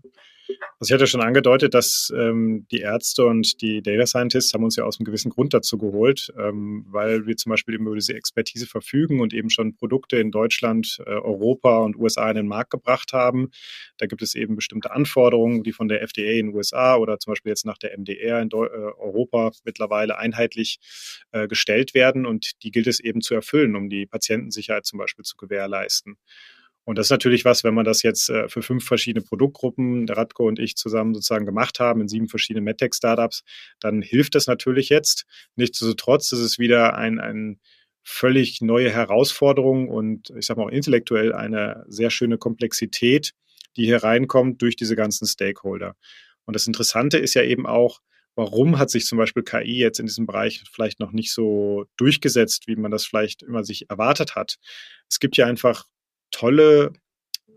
Also 0.80 0.92
ich 0.92 0.94
hatte 0.94 1.08
schon 1.08 1.22
angedeutet, 1.22 1.74
dass 1.74 2.14
ähm, 2.16 2.68
die 2.72 2.80
Ärzte 2.80 3.26
und 3.26 3.62
die 3.62 3.82
Data 3.82 4.06
Scientists 4.06 4.54
haben 4.54 4.64
uns 4.64 4.76
ja 4.76 4.84
aus 4.84 5.00
einem 5.00 5.06
gewissen 5.06 5.32
Grund 5.32 5.54
dazu 5.54 5.78
geholt, 5.78 6.32
ähm, 6.38 6.86
weil 6.90 7.26
wir 7.26 7.36
zum 7.36 7.50
Beispiel 7.50 7.76
über 7.76 7.96
diese 7.96 8.14
Expertise 8.14 8.68
verfügen 8.68 9.20
und 9.20 9.34
eben 9.34 9.50
schon 9.50 9.76
Produkte 9.76 10.18
in 10.18 10.32
Deutschland, 10.32 11.00
äh, 11.06 11.10
Europa 11.10 11.78
und 11.80 11.96
USA 11.96 12.30
in 12.30 12.36
den 12.36 12.48
Markt 12.48 12.72
gebracht 12.72 13.14
haben. 13.14 13.50
Da 13.98 14.06
gibt 14.06 14.22
es 14.22 14.36
eben 14.36 14.56
bestimmte 14.56 14.92
Anforderungen, 14.92 15.64
die 15.64 15.74
von 15.74 15.88
der 15.88 16.02
FDA 16.02 16.40
in 16.40 16.48
den 16.48 16.56
USA 16.56 16.98
oder 16.98 17.20
zum 17.20 17.32
Beispiel 17.32 17.52
jetzt 17.52 17.66
nach 17.66 17.78
der 17.78 17.98
MDR 17.98 18.42
in 18.42 18.50
Deu 18.50 18.66
äh, 18.66 18.70
Europa 18.70 19.52
mittlerweile 19.64 20.18
einheitlich 20.18 20.80
äh, 21.32 21.48
gestellt 21.48 21.94
werden 21.94 22.26
und 22.26 22.64
die 22.64 22.72
gilt 22.72 22.88
es 22.88 23.00
eben 23.00 23.22
zu 23.22 23.34
erfüllen, 23.34 23.76
um 23.76 23.90
die 23.90 24.06
Patientensicherheit 24.06 24.86
zum 24.86 25.00
Beispiel 25.00 25.26
zu 25.26 25.38
gewährleisten. 25.38 26.18
Und 26.88 26.98
das 26.98 27.08
ist 27.08 27.12
natürlich 27.12 27.44
was, 27.44 27.66
wenn 27.66 27.74
man 27.74 27.84
das 27.84 28.02
jetzt 28.02 28.30
äh, 28.30 28.48
für 28.48 28.62
fünf 28.62 28.86
verschiedene 28.86 29.22
Produktgruppen, 29.22 30.06
der 30.06 30.16
Radko 30.16 30.48
und 30.48 30.58
ich 30.58 30.78
zusammen 30.78 31.14
sozusagen 31.14 31.46
gemacht 31.46 31.82
haben, 31.82 32.00
in 32.00 32.08
sieben 32.08 32.30
verschiedenen 32.30 32.64
MedTech-Startups, 32.64 33.44
dann 33.82 34.02
hilft 34.02 34.36
das 34.36 34.48
natürlich 34.48 34.88
jetzt. 34.88 35.26
Nichtsdestotrotz 35.58 36.32
ist 36.32 36.40
es 36.40 36.60
wieder 36.60 36.96
ein, 36.96 37.20
ein 37.20 37.60
völlig 38.04 38.62
neue 38.62 38.90
Herausforderung 38.90 39.90
und 39.90 40.30
ich 40.38 40.46
sage 40.46 40.62
mal 40.62 40.68
auch 40.68 40.72
intellektuell 40.72 41.34
eine 41.34 41.84
sehr 41.90 42.10
schöne 42.10 42.38
Komplexität, 42.38 43.34
die 43.76 43.84
hier 43.84 44.02
reinkommt 44.02 44.62
durch 44.62 44.78
diese 44.78 44.96
ganzen 44.96 45.28
Stakeholder. 45.28 45.98
Und 46.46 46.56
das 46.56 46.68
Interessante 46.68 47.18
ist 47.18 47.34
ja 47.34 47.44
eben 47.44 47.68
auch, 47.68 48.00
warum 48.36 48.80
hat 48.80 48.92
sich 48.92 49.06
zum 49.06 49.18
Beispiel 49.18 49.44
KI 49.44 49.78
jetzt 49.78 50.00
in 50.00 50.06
diesem 50.06 50.26
Bereich 50.26 50.64
vielleicht 50.72 51.02
noch 51.02 51.12
nicht 51.12 51.34
so 51.34 51.84
durchgesetzt, 51.98 52.66
wie 52.68 52.78
man 52.78 52.92
das 52.92 53.06
vielleicht 53.06 53.44
immer 53.44 53.66
sich 53.66 53.90
erwartet 53.90 54.36
hat. 54.36 54.56
Es 55.10 55.20
gibt 55.20 55.36
ja 55.36 55.48
einfach 55.48 55.84
tolle 56.32 56.94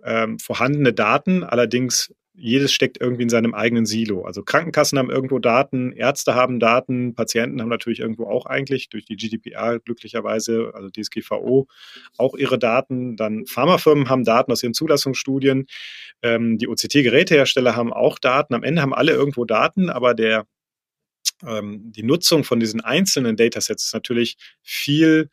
ähm, 0.04 0.38
vorhandene 0.38 0.92
Daten, 0.92 1.44
allerdings 1.44 2.14
jedes 2.40 2.72
steckt 2.72 2.98
irgendwie 3.00 3.24
in 3.24 3.28
seinem 3.28 3.54
eigenen 3.54 3.84
Silo. 3.84 4.24
Also 4.24 4.42
Krankenkassen 4.42 4.98
haben 4.98 5.10
irgendwo 5.10 5.38
Daten, 5.38 5.92
Ärzte 5.92 6.34
haben 6.34 6.58
Daten, 6.58 7.14
Patienten 7.14 7.60
haben 7.60 7.68
natürlich 7.68 8.00
irgendwo 8.00 8.24
auch 8.24 8.46
eigentlich 8.46 8.88
durch 8.88 9.04
die 9.04 9.16
GDPR 9.16 9.78
glücklicherweise, 9.78 10.72
also 10.74 10.88
DSGVO, 10.88 11.68
auch 12.16 12.34
ihre 12.36 12.58
Daten. 12.58 13.16
Dann 13.16 13.44
Pharmafirmen 13.46 14.08
haben 14.08 14.24
Daten 14.24 14.52
aus 14.52 14.62
ihren 14.62 14.72
Zulassungsstudien. 14.72 15.66
Ähm, 16.22 16.56
die 16.56 16.66
OCT-Gerätehersteller 16.68 17.76
haben 17.76 17.92
auch 17.92 18.18
Daten. 18.18 18.54
Am 18.54 18.62
Ende 18.62 18.80
haben 18.80 18.94
alle 18.94 19.12
irgendwo 19.12 19.44
Daten, 19.44 19.90
aber 19.90 20.14
der, 20.14 20.46
ähm, 21.46 21.92
die 21.92 22.04
Nutzung 22.04 22.44
von 22.44 22.58
diesen 22.58 22.80
einzelnen 22.80 23.36
Datasets 23.36 23.84
ist 23.86 23.94
natürlich 23.94 24.38
viel 24.62 25.28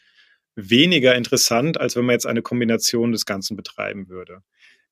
weniger 0.58 1.16
interessant, 1.16 1.80
als 1.80 1.96
wenn 1.96 2.06
man 2.06 2.14
jetzt 2.14 2.26
eine 2.26 2.42
Kombination 2.42 3.12
des 3.12 3.26
Ganzen 3.26 3.56
betreiben 3.56 4.10
würde. 4.10 4.42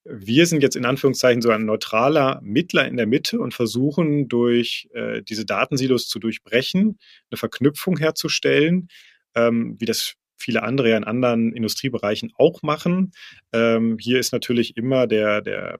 Wir 0.05 0.45
sind 0.45 0.61
jetzt 0.61 0.75
in 0.75 0.85
Anführungszeichen 0.85 1.41
so 1.41 1.49
ein 1.49 1.65
neutraler 1.65 2.39
Mittler 2.43 2.87
in 2.87 2.95
der 2.95 3.07
Mitte 3.07 3.39
und 3.39 3.55
versuchen 3.55 4.27
durch 4.27 4.87
äh, 4.93 5.23
diese 5.23 5.45
Datensilos 5.45 6.07
zu 6.07 6.19
durchbrechen, 6.19 6.99
eine 7.31 7.37
Verknüpfung 7.37 7.97
herzustellen, 7.97 8.89
ähm, 9.33 9.75
wie 9.79 9.85
das 9.85 10.13
viele 10.37 10.61
andere 10.61 10.91
ja 10.91 10.97
in 10.97 11.03
anderen 11.03 11.51
Industriebereichen 11.53 12.31
auch 12.37 12.61
machen. 12.61 13.13
Ähm, 13.51 13.97
hier 13.99 14.19
ist 14.19 14.31
natürlich 14.31 14.77
immer 14.77 15.07
der, 15.07 15.41
der 15.41 15.79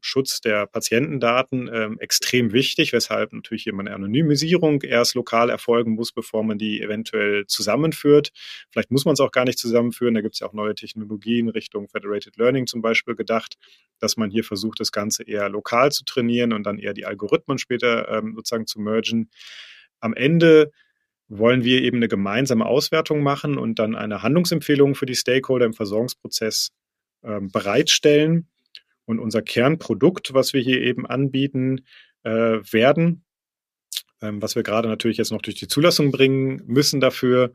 Schutz 0.00 0.40
der 0.40 0.66
Patientendaten 0.66 1.68
ähm, 1.72 1.98
extrem 1.98 2.52
wichtig, 2.52 2.92
weshalb 2.92 3.32
natürlich 3.32 3.66
immer 3.66 3.80
eine 3.80 3.94
Anonymisierung 3.94 4.82
erst 4.82 5.14
lokal 5.14 5.50
erfolgen 5.50 5.92
muss, 5.92 6.12
bevor 6.12 6.42
man 6.42 6.58
die 6.58 6.80
eventuell 6.80 7.46
zusammenführt. 7.46 8.30
Vielleicht 8.70 8.90
muss 8.90 9.04
man 9.04 9.14
es 9.14 9.20
auch 9.20 9.30
gar 9.30 9.44
nicht 9.44 9.58
zusammenführen. 9.58 10.14
Da 10.14 10.20
gibt 10.20 10.34
es 10.34 10.40
ja 10.40 10.46
auch 10.46 10.52
neue 10.52 10.74
Technologien 10.74 11.48
Richtung 11.48 11.88
Federated 11.88 12.36
Learning 12.36 12.66
zum 12.66 12.82
Beispiel 12.82 13.14
gedacht, 13.14 13.56
dass 13.98 14.16
man 14.16 14.30
hier 14.30 14.44
versucht, 14.44 14.80
das 14.80 14.92
Ganze 14.92 15.24
eher 15.24 15.48
lokal 15.48 15.92
zu 15.92 16.04
trainieren 16.04 16.52
und 16.52 16.64
dann 16.64 16.78
eher 16.78 16.94
die 16.94 17.06
Algorithmen 17.06 17.58
später 17.58 18.08
ähm, 18.08 18.34
sozusagen 18.34 18.66
zu 18.66 18.80
mergen. 18.80 19.30
Am 20.00 20.14
Ende 20.14 20.72
wollen 21.28 21.62
wir 21.62 21.82
eben 21.82 21.98
eine 21.98 22.08
gemeinsame 22.08 22.66
Auswertung 22.66 23.22
machen 23.22 23.56
und 23.56 23.78
dann 23.78 23.94
eine 23.94 24.22
Handlungsempfehlung 24.22 24.94
für 24.94 25.06
die 25.06 25.14
Stakeholder 25.14 25.66
im 25.66 25.74
Versorgungsprozess 25.74 26.72
ähm, 27.22 27.48
bereitstellen 27.52 28.49
und 29.10 29.18
unser 29.18 29.42
Kernprodukt, 29.42 30.32
was 30.34 30.52
wir 30.52 30.60
hier 30.60 30.80
eben 30.80 31.06
anbieten 31.06 31.84
äh, 32.22 32.30
werden, 32.30 33.24
ähm, 34.22 34.40
was 34.40 34.54
wir 34.54 34.62
gerade 34.62 34.88
natürlich 34.88 35.18
jetzt 35.18 35.32
noch 35.32 35.42
durch 35.42 35.56
die 35.56 35.68
Zulassung 35.68 36.10
bringen 36.12 36.62
müssen 36.66 37.00
dafür, 37.00 37.52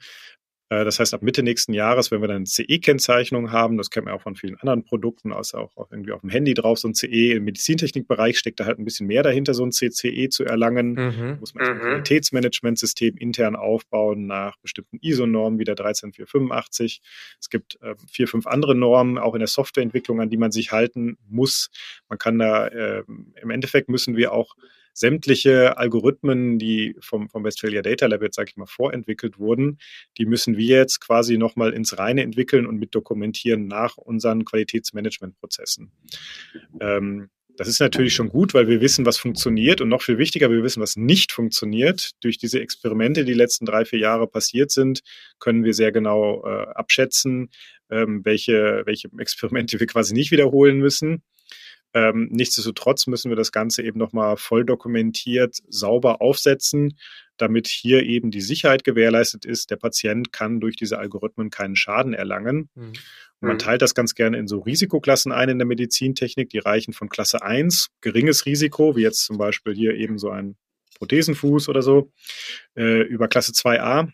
das 0.70 1.00
heißt, 1.00 1.14
ab 1.14 1.22
Mitte 1.22 1.44
nächsten 1.44 1.74
Jahres, 1.74 2.10
wenn 2.10 2.22
wir 2.22 2.28
dann 2.28 2.48
CE-Kennzeichnung 2.48 3.52
haben, 3.52 3.78
das 3.78 3.92
kennt 3.92 4.06
man 4.06 4.16
auch 4.16 4.22
von 4.22 4.36
vielen 4.36 4.56
anderen 4.56 4.84
Produkten, 4.84 5.32
außer 5.32 5.60
auch 5.60 5.92
irgendwie 5.92 6.12
auf 6.12 6.22
dem 6.22 6.32
Handy 6.32 6.56
drauf, 6.56 6.80
so 6.80 6.88
ein 6.88 6.96
CE. 6.96 7.34
Im 7.34 7.44
Medizintechnikbereich 7.44 8.40
steckt 8.40 8.60
da 8.60 8.66
halt 8.66 8.80
ein 8.80 8.86
bisschen 8.86 9.06
mehr 9.06 9.22
dahinter, 9.22 9.54
so 9.54 9.64
ein 9.64 9.72
CCE 9.72 10.30
zu 10.30 10.44
erlangen. 10.44 10.94
Mhm. 10.94 11.38
Muss 11.40 11.54
man 11.54 11.68
ein 11.68 11.76
mhm. 11.76 11.82
Qualitätsmanagementsystem 11.82 13.16
intern 13.18 13.56
aufbauen 13.56 14.26
nach 14.26 14.58
bestimmten 14.58 14.98
ISO-Normen 15.02 15.60
wie 15.60 15.66
der 15.66 15.76
13485. 15.76 17.02
Es 17.40 17.50
gibt 17.52 17.78
äh, 17.82 17.94
vier, 18.12 18.28
fünf 18.28 18.48
andere 18.48 18.74
Normen, 18.74 19.20
auch 19.20 19.36
in 19.36 19.40
der 19.40 19.48
Softwareentwicklung, 19.48 20.20
an 20.20 20.30
die 20.32 20.38
man 20.38 20.52
sich 20.52 20.72
halten 20.72 21.18
muss. 21.28 21.70
Man 22.10 22.18
kann 22.18 22.40
da, 22.40 22.68
äh, 22.68 23.04
im 23.42 23.50
Endeffekt 23.52 23.88
müssen 23.88 24.18
wir 24.18 24.32
auch 24.32 24.56
sämtliche 24.96 25.78
Algorithmen, 25.78 26.58
die 26.58 26.96
vom, 27.02 27.30
vom 27.30 27.44
Westphalia 27.44 27.82
Data 27.82 28.08
Lab 28.08 28.22
jetzt, 28.22 28.38
sage 28.38 28.50
ich 28.50 28.58
mal, 28.58 28.66
vorentwickelt 28.66 29.38
wurden, 29.38 29.78
die 30.18 30.26
müssen 30.26 30.58
wir 30.58 30.78
jetzt 30.78 31.02
quasi 31.02 31.38
nochmal 31.38 31.74
ins 31.74 31.98
Reine 31.98 32.24
entwickeln 32.24 32.66
und 32.66 32.78
mit 32.78 32.96
dokumentieren 32.96 33.68
nach 33.68 33.98
unseren 33.98 34.46
Qualitätsmanagementprozessen. 34.46 35.92
Ähm, 36.80 37.30
das 37.58 37.68
ist 37.68 37.80
natürlich 37.80 38.14
schon 38.14 38.30
gut, 38.30 38.54
weil 38.54 38.68
wir 38.68 38.82
wissen, 38.82 39.06
was 39.06 39.18
funktioniert 39.18 39.80
und 39.80 39.90
noch 39.90 40.02
viel 40.02 40.18
wichtiger, 40.18 40.50
wir 40.50 40.64
wissen, 40.64 40.82
was 40.82 40.96
nicht 40.96 41.32
funktioniert. 41.32 42.12
Durch 42.22 42.38
diese 42.38 42.60
Experimente, 42.60 43.24
die 43.24 43.34
letzten 43.34 43.66
drei, 43.66 43.86
vier 43.86 44.00
Jahre 44.00 44.28
passiert 44.28 44.72
sind, 44.72 45.02
können 45.40 45.64
wir 45.64 45.74
sehr 45.74 45.92
genau 45.92 46.44
äh, 46.46 46.68
abschätzen, 46.74 47.50
ähm, 47.90 48.26
welche, 48.26 48.84
welche 48.86 49.10
Experimente 49.18 49.80
wir 49.80 49.88
quasi 49.88 50.14
nicht 50.14 50.32
wiederholen 50.32 50.80
müssen. 50.80 51.24
Ähm, 51.96 52.28
nichtsdestotrotz 52.30 53.08
müssen 53.08 53.32
wir 53.32 53.38
das 53.38 53.54
Ganze 53.54 53.82
eben 53.82 53.98
nochmal 53.98 54.36
voll 54.36 54.66
dokumentiert, 54.66 55.56
sauber 55.70 56.22
aufsetzen, 56.22 56.98
damit 57.38 57.68
hier 57.68 58.04
eben 58.04 58.32
die 58.32 58.42
Sicherheit 58.42 58.84
gewährleistet 58.84 59.46
ist. 59.46 59.72
Der 59.72 59.78
Patient 59.78 60.34
kann 60.34 60.60
durch 60.60 60.76
diese 60.76 61.00
Algorithmen 61.00 61.50
keinen 61.50 61.78
Schaden 61.78 62.14
erlangen. 62.14 62.70
Mhm. 62.76 62.94
Und 63.40 63.48
man 63.48 63.54
mhm. 63.54 63.60
teilt 63.60 63.82
das 63.82 63.96
ganz 63.96 64.14
gerne 64.14 64.38
in 64.38 64.48
so 64.48 64.60
Risikoklassen 64.60 65.32
ein 65.32 65.48
in 65.48 65.58
der 65.58 65.66
Medizintechnik. 65.66 66.50
Die 66.50 66.60
reichen 66.60 66.92
von 66.92 67.08
Klasse 67.08 67.42
1, 67.42 67.88
geringes 68.02 68.46
Risiko, 68.46 68.98
wie 68.98 69.02
jetzt 69.02 69.24
zum 69.24 69.38
Beispiel 69.38 69.74
hier 69.74 69.96
eben 69.96 70.18
so 70.18 70.30
ein 70.30 70.58
Prothesenfuß 70.98 71.70
oder 71.70 71.82
so, 71.82 72.12
äh, 72.76 73.04
über 73.04 73.30
Klasse 73.30 73.54
2a, 73.54 74.10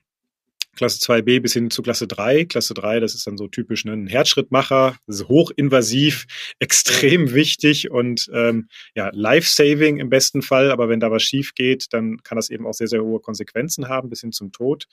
Klasse 0.75 0.99
2b 0.99 1.41
bis 1.41 1.53
hin 1.53 1.69
zu 1.69 1.81
Klasse 1.81 2.07
3. 2.07 2.45
Klasse 2.45 2.73
3, 2.73 2.99
das 2.99 3.13
ist 3.13 3.27
dann 3.27 3.37
so 3.37 3.47
typisch 3.47 3.85
ne, 3.85 3.93
ein 3.93 4.07
Herzschrittmacher, 4.07 4.97
hochinvasiv, 5.09 6.25
extrem 6.59 7.33
wichtig 7.33 7.91
und 7.91 8.29
ähm, 8.33 8.67
ja, 8.95 9.09
life-saving 9.13 9.97
im 9.97 10.09
besten 10.09 10.41
Fall. 10.41 10.71
Aber 10.71 10.89
wenn 10.89 10.99
da 10.99 11.11
was 11.11 11.23
schief 11.23 11.53
geht, 11.53 11.87
dann 11.91 12.23
kann 12.23 12.37
das 12.37 12.49
eben 12.49 12.65
auch 12.65 12.73
sehr, 12.73 12.87
sehr 12.87 13.03
hohe 13.03 13.19
Konsequenzen 13.19 13.89
haben, 13.89 14.09
bis 14.09 14.21
hin 14.21 14.31
zum 14.31 14.51
Tod. 14.51 14.85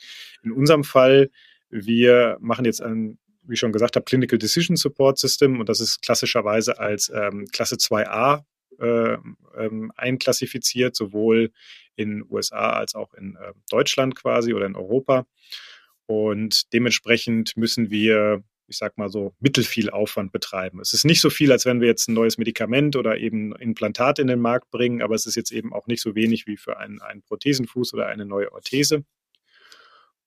In 0.42 0.52
unserem 0.52 0.84
Fall, 0.84 1.30
wir 1.70 2.38
machen 2.40 2.64
jetzt 2.64 2.82
ein 2.82 3.18
wie 3.48 3.54
ich 3.54 3.60
schon 3.60 3.72
gesagt 3.72 3.96
habe, 3.96 4.04
Clinical 4.04 4.38
Decision 4.38 4.76
Support 4.76 5.18
System 5.18 5.58
und 5.58 5.70
das 5.70 5.80
ist 5.80 6.02
klassischerweise 6.02 6.78
als 6.78 7.10
ähm, 7.14 7.46
Klasse 7.50 7.76
2a 7.76 8.42
äh, 8.78 9.16
ähm, 9.56 9.90
einklassifiziert, 9.96 10.94
sowohl 10.94 11.50
in 11.96 12.24
USA 12.30 12.74
als 12.74 12.94
auch 12.94 13.14
in 13.14 13.36
äh, 13.36 13.52
Deutschland 13.70 14.14
quasi 14.14 14.54
oder 14.54 14.66
in 14.66 14.76
Europa. 14.76 15.26
Und 16.08 16.72
dementsprechend 16.72 17.54
müssen 17.58 17.90
wir, 17.90 18.42
ich 18.66 18.78
sag 18.78 18.96
mal 18.96 19.10
so, 19.10 19.34
mittelfiel 19.40 19.90
Aufwand 19.90 20.32
betreiben. 20.32 20.80
Es 20.80 20.94
ist 20.94 21.04
nicht 21.04 21.20
so 21.20 21.28
viel, 21.28 21.52
als 21.52 21.66
wenn 21.66 21.82
wir 21.82 21.86
jetzt 21.86 22.08
ein 22.08 22.14
neues 22.14 22.38
Medikament 22.38 22.96
oder 22.96 23.18
eben 23.18 23.52
ein 23.52 23.60
Implantat 23.60 24.18
in 24.18 24.26
den 24.26 24.40
Markt 24.40 24.70
bringen, 24.70 25.02
aber 25.02 25.14
es 25.14 25.26
ist 25.26 25.34
jetzt 25.36 25.52
eben 25.52 25.74
auch 25.74 25.86
nicht 25.86 26.00
so 26.00 26.14
wenig 26.14 26.46
wie 26.46 26.56
für 26.56 26.78
einen, 26.78 27.02
einen 27.02 27.20
Prothesenfuß 27.20 27.92
oder 27.92 28.06
eine 28.06 28.24
neue 28.24 28.50
Orthese. 28.52 29.04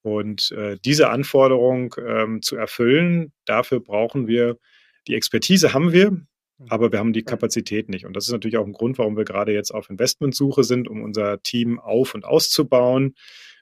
Und 0.04 0.52
äh, 0.52 0.78
diese 0.86 1.10
Anforderung 1.10 1.96
ähm, 1.98 2.44
zu 2.44 2.58
erfüllen, 2.58 3.34
dafür 3.46 3.80
brauchen 3.80 4.28
wir 4.28 4.60
die 5.08 5.16
Expertise 5.16 5.74
haben 5.74 5.94
wir, 5.94 6.16
aber 6.70 6.92
wir 6.92 7.00
haben 7.00 7.14
die 7.14 7.24
Kapazität 7.24 7.90
nicht. 7.90 8.06
Und 8.06 8.16
das 8.16 8.26
ist 8.26 8.32
natürlich 8.32 8.58
auch 8.58 8.68
ein 8.68 8.74
Grund, 8.74 9.00
warum 9.00 9.18
wir 9.18 9.26
gerade 9.26 9.52
jetzt 9.52 9.72
auf 9.72 9.90
Investmentsuche 9.90 10.64
sind, 10.64 10.88
um 10.88 11.02
unser 11.02 11.42
Team 11.42 11.80
auf- 11.80 12.14
und 12.14 12.24
auszubauen. 12.24 13.16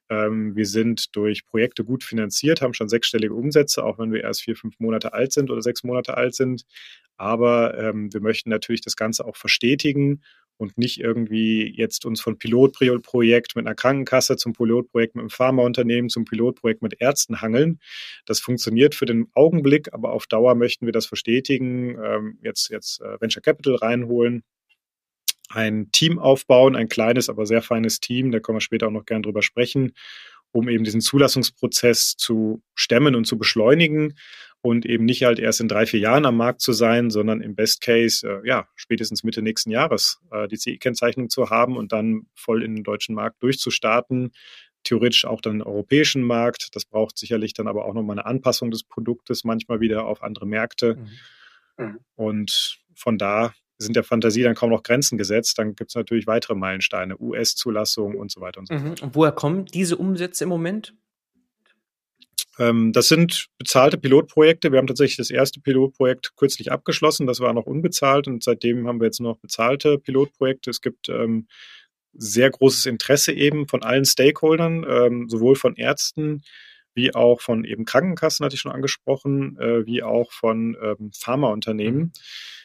Ähm, 0.10 0.56
wir 0.56 0.66
sind 0.66 1.16
durch 1.16 1.46
Projekte 1.46 1.84
gut 1.84 2.04
finanziert, 2.04 2.62
haben 2.62 2.74
schon 2.74 2.90
sechsstellige 2.90 3.34
Umsätze, 3.34 3.84
auch 3.84 4.00
wenn 4.00 4.12
wir 4.12 4.24
erst 4.24 4.44
vier, 4.44 4.56
fünf 4.56 4.80
Monate 4.80 5.14
alt 5.14 5.32
sind 5.34 5.52
oder 5.52 5.62
sechs 5.62 5.84
Monate 5.84 6.18
alt 6.18 6.36
sind. 6.36 6.66
Aber 7.18 7.78
ähm, 7.78 8.12
wir 8.14 8.22
möchten 8.22 8.50
natürlich 8.50 8.82
das 8.82 8.96
Ganze 8.96 9.26
auch 9.26 9.36
verstetigen 9.36 10.24
und 10.58 10.78
nicht 10.78 11.00
irgendwie 11.00 11.74
jetzt 11.76 12.06
uns 12.06 12.22
von 12.22 12.38
Pilotprojekt 12.38 13.56
mit 13.56 13.66
einer 13.66 13.76
Krankenkasse 13.76 14.36
zum 14.36 14.54
Pilotprojekt 14.54 15.16
mit 15.16 15.22
einem 15.24 15.30
Pharmaunternehmen 15.30 16.10
zum 16.10 16.26
Pilotprojekt 16.26 16.82
mit 16.82 17.00
Ärzten 17.00 17.42
hangeln. 17.42 17.80
Das 18.26 18.40
funktioniert 18.40 18.96
für 18.96 19.06
den 19.06 19.28
Augenblick, 19.34 19.94
aber 19.94 20.12
auf 20.12 20.28
Dauer 20.28 20.56
möchten 20.56 20.86
wir 20.86 20.94
das 20.94 21.06
verstetigen, 21.06 21.98
ähm, 22.04 22.40
jetzt, 22.42 22.70
jetzt 22.70 23.02
äh, 23.02 23.22
Venture 23.22 23.42
Capital 23.42 23.76
reinholen 23.76 24.44
ein 25.50 25.92
Team 25.92 26.20
aufbauen, 26.20 26.76
ein 26.76 26.90
kleines, 26.90 27.30
aber 27.30 27.46
sehr 27.46 27.62
feines 27.62 28.00
Team, 28.00 28.32
da 28.32 28.40
können 28.40 28.58
wir 28.58 28.62
später 28.62 28.88
auch 28.88 28.92
noch 28.92 29.06
gern 29.06 29.24
drüber 29.24 29.42
sprechen, 29.42 29.94
um 30.52 30.70
eben 30.70 30.84
diesen 30.84 31.02
Zulassungsprozess 31.02 32.16
zu 32.18 32.64
stemmen 32.76 33.16
und 33.16 33.26
zu 33.26 33.38
beschleunigen 33.38 34.16
und 34.62 34.86
eben 34.86 35.06
nicht 35.06 35.24
halt 35.24 35.40
erst 35.40 35.62
in 35.62 35.68
drei, 35.68 35.86
vier 35.86 36.00
Jahren 36.00 36.26
am 36.26 36.38
Markt 36.38 36.62
zu 36.62 36.74
sein, 36.74 37.10
sondern 37.10 37.42
im 37.42 37.56
Best 37.56 37.82
Case, 37.82 38.28
äh, 38.28 38.48
ja, 38.48 38.68
spätestens 38.76 39.24
Mitte 39.24 39.42
nächsten 39.42 39.72
Jahres 39.72 40.20
äh, 40.32 40.48
die 40.48 40.58
CE-Kennzeichnung 40.58 41.30
zu 41.30 41.50
haben 41.50 41.78
und 41.78 41.92
dann 41.92 42.28
voll 42.36 42.64
in 42.64 42.76
den 42.76 42.84
deutschen 42.84 43.16
Markt 43.16 43.42
durchzustarten. 43.42 44.32
Theoretisch 44.84 45.26
auch 45.26 45.42
dann 45.42 45.60
den 45.60 45.62
europäischen 45.62 46.24
Markt. 46.24 46.70
Das 46.74 46.86
braucht 46.86 47.18
sicherlich 47.18 47.54
dann 47.54 47.68
aber 47.68 47.86
auch 47.86 47.94
nochmal 47.94 48.18
eine 48.18 48.26
Anpassung 48.26 48.72
des 48.72 48.84
Produktes 48.84 49.44
manchmal 49.44 49.80
wieder 49.80 50.06
auf 50.06 50.24
andere 50.24 50.46
Märkte. 50.46 50.98
Mhm. 51.78 52.00
Und 52.16 52.80
von 52.94 53.18
da 53.18 53.54
sind 53.80 53.96
der 53.96 54.04
Fantasie 54.04 54.44
dann 54.44 54.56
kaum 54.56 54.70
noch 54.70 54.84
Grenzen 54.84 55.18
gesetzt. 55.18 55.58
Dann 55.58 55.76
gibt 55.76 55.92
es 55.92 55.96
natürlich 55.96 56.28
weitere 56.28 56.56
Meilensteine, 56.56 57.18
US-Zulassung 57.20 58.16
und 58.16 58.32
so 58.32 58.42
weiter 58.42 58.60
und 58.60 58.68
so 58.68 58.74
mhm. 58.76 58.88
fort. 58.88 59.02
Und 59.02 59.16
woher 59.16 59.32
kommen 59.32 59.66
diese 59.66 59.98
Umsätze 59.98 60.44
im 60.44 60.50
Moment? 60.50 60.94
Ähm, 62.60 62.92
das 62.92 63.08
sind 63.08 63.48
bezahlte 63.58 63.98
Pilotprojekte. 63.98 64.72
Wir 64.72 64.80
haben 64.80 64.88
tatsächlich 64.88 65.18
das 65.18 65.32
erste 65.32 65.62
Pilotprojekt 65.62 66.36
kürzlich 66.36 66.72
abgeschlossen. 66.72 67.26
Das 67.26 67.40
war 67.40 67.54
noch 67.54 67.66
unbezahlt 67.66 68.28
und 68.28 68.44
seitdem 68.44 68.88
haben 68.88 69.00
wir 69.00 69.06
jetzt 69.06 69.22
noch 69.22 69.38
bezahlte 69.38 69.98
Pilotprojekte. 69.98 70.70
Es 70.70 70.82
gibt 70.82 71.08
ähm, 71.08 71.48
sehr 72.14 72.50
großes 72.50 72.86
Interesse 72.86 73.32
eben 73.32 73.68
von 73.68 73.82
allen 73.82 74.06
Stakeholdern, 74.06 74.86
ähm, 74.88 75.30
sowohl 75.30 75.56
von 75.56 75.76
Ärzten 75.76 76.42
wie 77.00 77.16
auch 77.16 77.40
von 77.40 77.64
eben 77.64 77.86
Krankenkassen, 77.86 78.46
hatte 78.46 78.56
ich 78.56 78.62
schon 78.62 78.74
angesprochen, 78.74 79.58
äh, 79.58 79.86
wie 79.86 80.04
auch 80.04 80.34
von 80.34 80.78
ähm, 80.82 81.12
Pharmaunternehmen. 81.18 82.12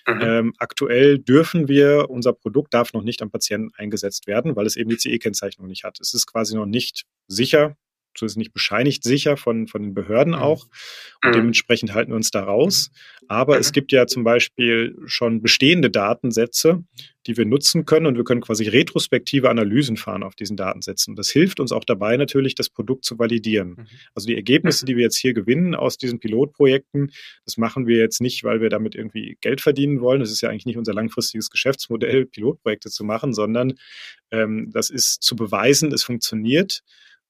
Mhm. 0.06 0.20
Ähm, 0.20 0.54
aktuell 0.58 1.18
dürfen 1.18 1.68
wir, 1.68 2.10
unser 2.10 2.32
Produkt 2.32 2.74
darf 2.74 2.92
noch 2.92 3.04
nicht 3.04 3.22
am 3.22 3.30
Patienten 3.30 3.72
eingesetzt 3.76 4.26
werden, 4.26 4.56
weil 4.56 4.66
es 4.66 4.76
eben 4.76 4.90
die 4.90 4.98
CE-Kennzeichnung 4.98 5.68
nicht 5.68 5.84
hat. 5.84 5.98
Es 6.00 6.12
ist 6.12 6.26
quasi 6.26 6.56
noch 6.56 6.66
nicht 6.66 7.04
sicher, 7.28 7.76
zumindest 8.14 8.38
nicht 8.38 8.52
bescheinigt 8.52 9.02
sicher 9.04 9.36
von, 9.36 9.66
von 9.66 9.82
den 9.82 9.94
Behörden 9.94 10.34
mhm. 10.34 10.40
auch. 10.40 10.66
Und 11.24 11.30
mhm. 11.30 11.36
dementsprechend 11.36 11.94
halten 11.94 12.12
wir 12.12 12.16
uns 12.16 12.30
da 12.30 12.44
raus. 12.44 12.90
Mhm. 12.90 13.26
Aber 13.28 13.58
es 13.58 13.72
gibt 13.72 13.92
ja 13.92 14.06
zum 14.06 14.24
Beispiel 14.24 14.96
schon 15.06 15.42
bestehende 15.42 15.90
Datensätze, 15.90 16.84
die 17.26 17.36
wir 17.36 17.46
nutzen 17.46 17.86
können 17.86 18.06
und 18.06 18.16
wir 18.16 18.24
können 18.24 18.42
quasi 18.42 18.68
retrospektive 18.68 19.48
Analysen 19.48 19.96
fahren 19.96 20.22
auf 20.22 20.34
diesen 20.34 20.56
Datensätzen. 20.56 21.12
Und 21.12 21.18
das 21.18 21.30
hilft 21.30 21.58
uns 21.58 21.72
auch 21.72 21.84
dabei 21.84 22.16
natürlich, 22.16 22.54
das 22.54 22.68
Produkt 22.68 23.04
zu 23.04 23.18
validieren. 23.18 23.88
Also 24.14 24.26
die 24.26 24.34
Ergebnisse, 24.34 24.84
die 24.84 24.96
wir 24.96 25.04
jetzt 25.04 25.16
hier 25.16 25.32
gewinnen 25.32 25.74
aus 25.74 25.96
diesen 25.96 26.20
Pilotprojekten, 26.20 27.12
das 27.46 27.56
machen 27.56 27.86
wir 27.86 27.96
jetzt 27.96 28.20
nicht, 28.20 28.44
weil 28.44 28.60
wir 28.60 28.68
damit 28.68 28.94
irgendwie 28.94 29.38
Geld 29.40 29.62
verdienen 29.62 30.00
wollen. 30.00 30.20
Das 30.20 30.30
ist 30.30 30.42
ja 30.42 30.50
eigentlich 30.50 30.66
nicht 30.66 30.76
unser 30.76 30.92
langfristiges 30.92 31.50
Geschäftsmodell, 31.50 32.26
Pilotprojekte 32.26 32.90
zu 32.90 33.04
machen, 33.04 33.32
sondern 33.32 33.74
ähm, 34.30 34.70
das 34.72 34.90
ist 34.90 35.22
zu 35.22 35.34
beweisen, 35.34 35.92
es 35.92 36.04
funktioniert 36.04 36.82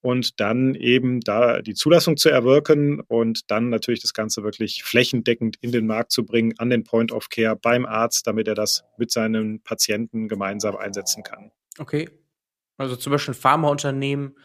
und 0.05 0.39
dann 0.39 0.75
eben 0.75 1.19
da 1.19 1.63
die 1.63 1.73
Zulassung 1.73 2.15
zu 2.15 2.29
erwirken 2.29 2.99
und 2.99 3.49
dann 3.49 3.69
natürlich 3.69 4.01
das 4.01 4.13
Ganze 4.13 4.43
wirklich 4.43 4.83
flächendeckend 4.83 5.57
in 5.61 5.71
den 5.71 5.87
Markt 5.87 6.11
zu 6.11 6.23
bringen, 6.23 6.53
an 6.59 6.69
den 6.69 6.83
Point 6.83 7.11
of 7.11 7.29
Care 7.29 7.55
beim 7.55 7.87
Arzt, 7.87 8.27
damit 8.27 8.47
er 8.47 8.53
das 8.53 8.83
mit 8.99 9.09
seinen 9.09 9.63
Patienten 9.63 10.27
gemeinsam 10.27 10.75
einsetzen 10.75 11.23
kann. 11.23 11.51
Okay. 11.79 12.07
Also 12.77 12.95
zum 12.95 13.13
Beispiel 13.13 13.33
ein 13.33 13.37
Pharmaunternehmen 13.37 14.37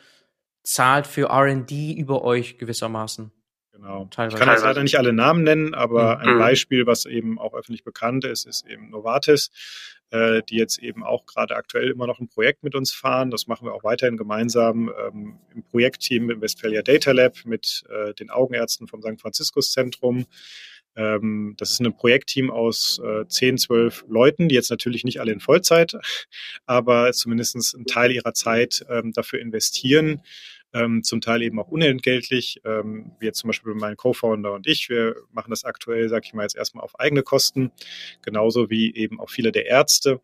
zahlt 0.63 1.07
für 1.07 1.29
RD 1.31 1.73
über 1.95 2.25
euch 2.25 2.57
gewissermaßen. 2.57 3.31
Genau. 3.73 4.07
Teilweise. 4.11 4.37
Ich 4.37 4.41
kann 4.41 4.55
jetzt 4.55 4.65
leider 4.65 4.83
nicht 4.83 4.97
alle 4.97 5.13
Namen 5.13 5.43
nennen, 5.43 5.75
aber 5.75 6.17
mhm. 6.17 6.23
ein 6.23 6.39
Beispiel, 6.39 6.87
was 6.87 7.05
eben 7.05 7.39
auch 7.39 7.53
öffentlich 7.53 7.85
bekannt 7.85 8.25
ist, 8.25 8.47
ist 8.47 8.67
eben 8.67 8.89
Novartis, 8.89 9.51
äh, 10.11 10.43
die 10.49 10.57
jetzt 10.57 10.79
eben 10.79 11.05
auch 11.05 11.27
gerade 11.27 11.57
aktuell 11.57 11.91
immer 11.91 12.07
noch 12.07 12.21
ein 12.21 12.29
Projekt 12.29 12.63
mit 12.63 12.75
uns 12.75 12.93
fahren. 12.93 13.31
Das 13.31 13.47
machen 13.47 13.67
wir 13.67 13.75
auch 13.75 13.85
weiterhin 13.85 14.17
gemeinsam 14.17 14.93
ähm, 15.07 15.39
im 15.55 15.63
Projektteam 15.65 16.31
im 16.31 16.41
Westphalia 16.41 16.83
Data 16.83 17.13
Lab 17.13 17.37
mit 17.45 17.85
äh, 17.89 18.15
den 18.15 18.31
Augenärzten 18.31 18.89
vom 18.89 19.03
St. 19.03 19.21
Franziskus 19.21 19.73
Zentrum. 19.73 20.27
Ähm, 20.97 21.55
das 21.57 21.71
ist 21.71 21.81
ein 21.81 21.97
Projektteam 21.97 22.51
aus 22.51 23.01
äh, 23.05 23.27
10, 23.27 23.59
12 23.59 24.05
Leuten, 24.09 24.49
die 24.49 24.55
jetzt 24.57 24.71
natürlich 24.71 25.05
nicht 25.05 25.21
alle 25.21 25.33
in 25.33 25.41
Vollzeit, 25.41 25.95
aber 26.67 27.13
zumindest 27.13 27.75
einen 27.75 27.87
Teil 27.87 28.11
ihrer 28.11 28.35
Zeit 28.35 28.85
ähm, 28.89 29.13
dafür 29.13 29.41
investieren 29.41 30.23
ähm, 30.73 31.03
zum 31.03 31.21
Teil 31.21 31.43
eben 31.43 31.59
auch 31.61 31.69
unentgeltlich. 31.69 32.61
Ähm, 32.65 33.13
wie 33.19 33.27
jetzt 33.27 33.39
zum 33.39 33.49
Beispiel 33.49 33.75
mein 33.75 33.97
Co-Founder 33.97 34.53
und 34.53 34.67
ich, 34.67 34.89
wir 34.89 35.17
machen 35.33 35.51
das 35.51 35.65
aktuell, 35.65 36.09
sage 36.09 36.27
ich 36.27 36.35
mal 36.35 36.43
jetzt 36.43 36.57
erstmal 36.57 36.85
auf 36.85 36.99
eigene 36.99 37.23
Kosten, 37.23 37.73
genauso 38.23 38.71
wie 38.71 38.95
eben 38.95 39.21
auch 39.21 39.31
viele 39.31 39.53
der 39.53 39.67
Ärzte 39.67 40.21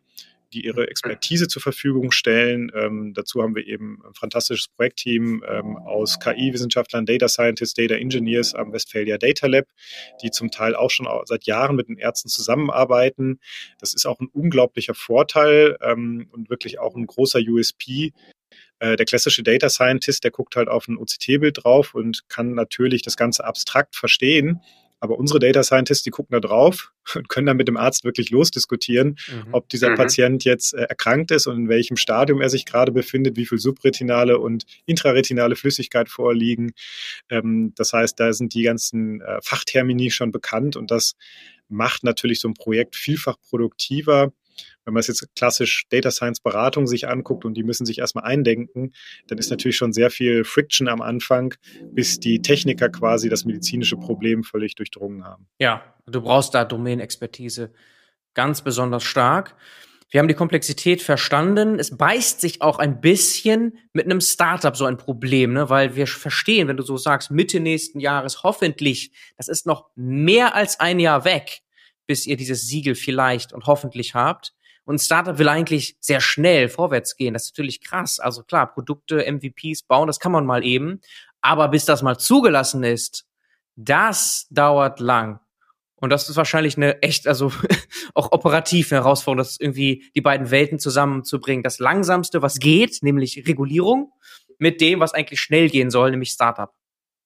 die 0.53 0.65
ihre 0.65 0.89
Expertise 0.89 1.47
zur 1.47 1.61
Verfügung 1.61 2.11
stellen. 2.11 2.71
Ähm, 2.73 3.13
dazu 3.13 3.41
haben 3.41 3.55
wir 3.55 3.67
eben 3.67 4.01
ein 4.05 4.13
fantastisches 4.13 4.67
Projektteam 4.69 5.43
ähm, 5.47 5.77
aus 5.77 6.19
KI-Wissenschaftlern, 6.19 7.05
Data 7.05 7.27
Scientists, 7.27 7.73
Data 7.73 7.95
Engineers 7.95 8.53
am 8.53 8.71
Westphalia 8.71 9.17
Data 9.17 9.47
Lab, 9.47 9.65
die 10.21 10.31
zum 10.31 10.51
Teil 10.51 10.75
auch 10.75 10.89
schon 10.89 11.07
seit 11.25 11.45
Jahren 11.45 11.75
mit 11.75 11.89
den 11.89 11.97
Ärzten 11.97 12.29
zusammenarbeiten. 12.29 13.39
Das 13.79 13.93
ist 13.93 14.05
auch 14.05 14.19
ein 14.19 14.27
unglaublicher 14.27 14.93
Vorteil 14.93 15.77
ähm, 15.81 16.29
und 16.31 16.49
wirklich 16.49 16.79
auch 16.79 16.95
ein 16.95 17.05
großer 17.05 17.39
USP, 17.39 18.13
der 18.79 19.05
klassische 19.05 19.43
Data 19.43 19.69
Scientist, 19.69 20.23
der 20.23 20.31
guckt 20.31 20.55
halt 20.55 20.67
auf 20.67 20.87
ein 20.87 20.97
OCT-Bild 20.97 21.63
drauf 21.63 21.95
und 21.95 22.29
kann 22.29 22.53
natürlich 22.53 23.01
das 23.01 23.17
Ganze 23.17 23.43
abstrakt 23.43 23.95
verstehen. 23.95 24.61
Aber 24.99 25.19
unsere 25.19 25.39
Data 25.39 25.63
Scientists, 25.63 26.03
die 26.03 26.09
gucken 26.09 26.33
da 26.33 26.39
drauf 26.39 26.91
und 27.15 27.29
können 27.29 27.47
dann 27.47 27.57
mit 27.57 27.67
dem 27.67 27.77
Arzt 27.77 28.03
wirklich 28.03 28.29
losdiskutieren, 28.29 29.17
mhm. 29.27 29.53
ob 29.53 29.69
dieser 29.69 29.91
mhm. 29.91 29.95
Patient 29.95 30.43
jetzt 30.43 30.73
äh, 30.73 30.83
erkrankt 30.83 31.31
ist 31.31 31.47
und 31.47 31.55
in 31.57 31.69
welchem 31.69 31.97
Stadium 31.97 32.41
er 32.41 32.49
sich 32.49 32.65
gerade 32.65 32.91
befindet, 32.91 33.37
wie 33.37 33.45
viel 33.45 33.59
subretinale 33.59 34.39
und 34.39 34.65
intraretinale 34.85 35.55
Flüssigkeit 35.55 36.09
vorliegen. 36.09 36.71
Ähm, 37.29 37.73
das 37.75 37.93
heißt, 37.93 38.19
da 38.19 38.33
sind 38.33 38.53
die 38.53 38.63
ganzen 38.63 39.21
äh, 39.21 39.39
Fachtermini 39.41 40.09
schon 40.11 40.31
bekannt 40.31 40.75
und 40.75 40.89
das 40.89 41.15
macht 41.69 42.03
natürlich 42.03 42.39
so 42.39 42.47
ein 42.47 42.53
Projekt 42.53 42.95
vielfach 42.95 43.35
produktiver 43.49 44.31
wenn 44.87 44.93
man 44.93 45.01
es 45.01 45.07
jetzt 45.07 45.35
klassisch 45.35 45.83
Data 45.89 46.11
Science 46.11 46.39
Beratung 46.39 46.87
sich 46.87 47.09
anguckt 47.09 47.43
und 47.43 47.55
die 47.55 47.63
müssen 47.63 47.85
sich 47.85 47.99
erstmal 47.99 48.23
eindenken, 48.23 48.93
dann 49.27 49.37
ist 49.37 49.49
natürlich 49.49 49.75
schon 49.75 49.91
sehr 49.91 50.09
viel 50.09 50.45
Friction 50.45 50.87
am 50.87 51.01
Anfang, 51.01 51.53
bis 51.91 52.21
die 52.21 52.41
Techniker 52.41 52.87
quasi 52.87 53.27
das 53.27 53.43
medizinische 53.43 53.97
Problem 53.97 54.45
völlig 54.45 54.75
durchdrungen 54.75 55.25
haben. 55.25 55.45
Ja, 55.59 55.83
du 56.05 56.21
brauchst 56.21 56.53
da 56.53 56.63
Domänexpertise 56.63 57.73
ganz 58.33 58.61
besonders 58.61 59.03
stark. 59.03 59.57
Wir 60.09 60.21
haben 60.21 60.29
die 60.29 60.35
Komplexität 60.35 61.01
verstanden. 61.01 61.79
Es 61.79 61.97
beißt 61.97 62.39
sich 62.39 62.61
auch 62.61 62.79
ein 62.79 63.01
bisschen 63.01 63.79
mit 63.91 64.05
einem 64.05 64.21
Startup 64.21 64.77
so 64.77 64.85
ein 64.85 64.95
Problem, 64.95 65.51
ne? 65.51 65.69
weil 65.69 65.97
wir 65.97 66.07
verstehen, 66.07 66.69
wenn 66.69 66.77
du 66.77 66.83
so 66.83 66.95
sagst, 66.95 67.29
Mitte 67.29 67.59
nächsten 67.59 67.99
Jahres 67.99 68.43
hoffentlich, 68.43 69.11
das 69.35 69.49
ist 69.49 69.65
noch 69.65 69.89
mehr 69.95 70.55
als 70.55 70.79
ein 70.79 71.01
Jahr 71.01 71.25
weg, 71.25 71.59
bis 72.05 72.25
ihr 72.25 72.37
dieses 72.37 72.65
Siegel 72.67 72.95
vielleicht 72.95 73.51
und 73.51 73.65
hoffentlich 73.65 74.13
habt. 74.13 74.53
Und 74.87 74.99
Startup 74.99 75.37
will 75.37 75.49
eigentlich 75.49 75.97
sehr 75.99 76.21
schnell 76.21 76.69
vorwärts 76.69 77.17
gehen. 77.17 77.33
Das 77.33 77.43
ist 77.43 77.57
natürlich 77.57 77.81
krass. 77.81 78.21
Also 78.21 78.41
klar, 78.43 78.73
Produkte, 78.73 79.29
MVPs 79.29 79.83
bauen, 79.83 80.07
das 80.07 80.21
kann 80.21 80.31
man 80.31 80.45
mal 80.45 80.63
eben. 80.63 81.01
Aber 81.41 81.67
bis 81.67 81.83
das 81.83 82.03
mal 82.03 82.17
zugelassen 82.17 82.85
ist, 82.85 83.25
das 83.75 84.47
dauert 84.49 85.01
lang. 85.01 85.41
Und 85.97 86.09
das 86.09 86.29
ist 86.29 86.37
wahrscheinlich 86.37 86.77
eine 86.77 87.01
echt, 87.01 87.27
also 87.27 87.51
auch 88.13 88.31
operativ 88.31 88.93
eine 88.93 89.01
Herausforderung, 89.01 89.39
das 89.39 89.59
irgendwie 89.59 90.09
die 90.15 90.21
beiden 90.21 90.51
Welten 90.51 90.79
zusammenzubringen. 90.79 91.63
Das 91.63 91.79
langsamste, 91.79 92.41
was 92.41 92.57
geht, 92.57 92.99
nämlich 93.01 93.45
Regulierung, 93.45 94.13
mit 94.57 94.79
dem, 94.79 95.01
was 95.01 95.13
eigentlich 95.13 95.41
schnell 95.41 95.69
gehen 95.69 95.91
soll, 95.91 96.11
nämlich 96.11 96.29
Startup. 96.29 96.71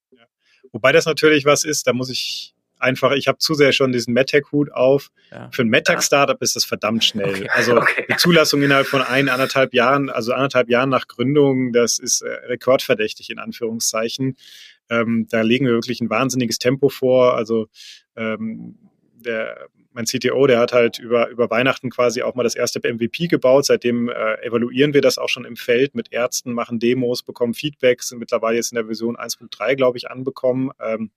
Ja. 0.09 0.25
Wobei 0.71 0.93
das 0.93 1.05
natürlich 1.05 1.45
was 1.45 1.63
ist, 1.63 1.85
da 1.85 1.93
muss 1.93 2.09
ich 2.09 2.55
einfach, 2.81 3.11
ich 3.11 3.27
habe 3.27 3.37
zu 3.37 3.53
sehr 3.53 3.71
schon 3.71 3.91
diesen 3.91 4.13
MedTech-Hut 4.13 4.71
auf. 4.71 5.09
Ja. 5.31 5.49
Für 5.51 5.63
ein 5.63 5.69
MedTech-Startup 5.69 6.41
ist 6.41 6.55
das 6.55 6.65
verdammt 6.65 7.03
schnell. 7.05 7.29
Okay. 7.29 7.49
Also 7.49 7.77
okay. 7.77 8.05
die 8.09 8.15
Zulassung 8.17 8.61
innerhalb 8.61 8.87
von 8.87 9.01
ein, 9.01 9.29
anderthalb 9.29 9.73
Jahren, 9.73 10.09
also 10.09 10.33
anderthalb 10.33 10.69
Jahren 10.69 10.89
nach 10.89 11.07
Gründung, 11.07 11.73
das 11.73 11.99
ist 11.99 12.21
äh, 12.21 12.29
rekordverdächtig 12.29 13.29
in 13.29 13.39
Anführungszeichen. 13.39 14.35
Ähm, 14.89 15.27
da 15.29 15.41
legen 15.41 15.65
wir 15.65 15.73
wirklich 15.73 16.01
ein 16.01 16.09
wahnsinniges 16.09 16.59
Tempo 16.59 16.89
vor. 16.89 17.35
Also 17.35 17.67
ähm, 18.15 18.77
der 19.13 19.67
mein 19.93 20.05
CTO, 20.05 20.47
der 20.47 20.59
hat 20.59 20.73
halt 20.73 20.99
über, 20.99 21.29
über 21.29 21.49
Weihnachten 21.49 21.89
quasi 21.89 22.21
auch 22.21 22.35
mal 22.35 22.43
das 22.43 22.55
erste 22.55 22.79
MVP 22.79 23.27
gebaut. 23.27 23.65
Seitdem 23.65 24.09
äh, 24.09 24.35
evaluieren 24.45 24.93
wir 24.93 25.01
das 25.01 25.17
auch 25.17 25.29
schon 25.29 25.45
im 25.45 25.55
Feld 25.55 25.95
mit 25.95 26.11
Ärzten, 26.11 26.53
machen 26.53 26.79
Demos, 26.79 27.23
bekommen 27.23 27.53
Feedback, 27.53 28.01
sind 28.03 28.19
mittlerweile 28.19 28.57
jetzt 28.57 28.71
in 28.71 28.75
der 28.75 28.85
Version 28.85 29.17
1.3, 29.17 29.75
glaube 29.75 29.97
ich, 29.97 30.09
anbekommen. 30.09 30.71
Ähm, 30.79 31.11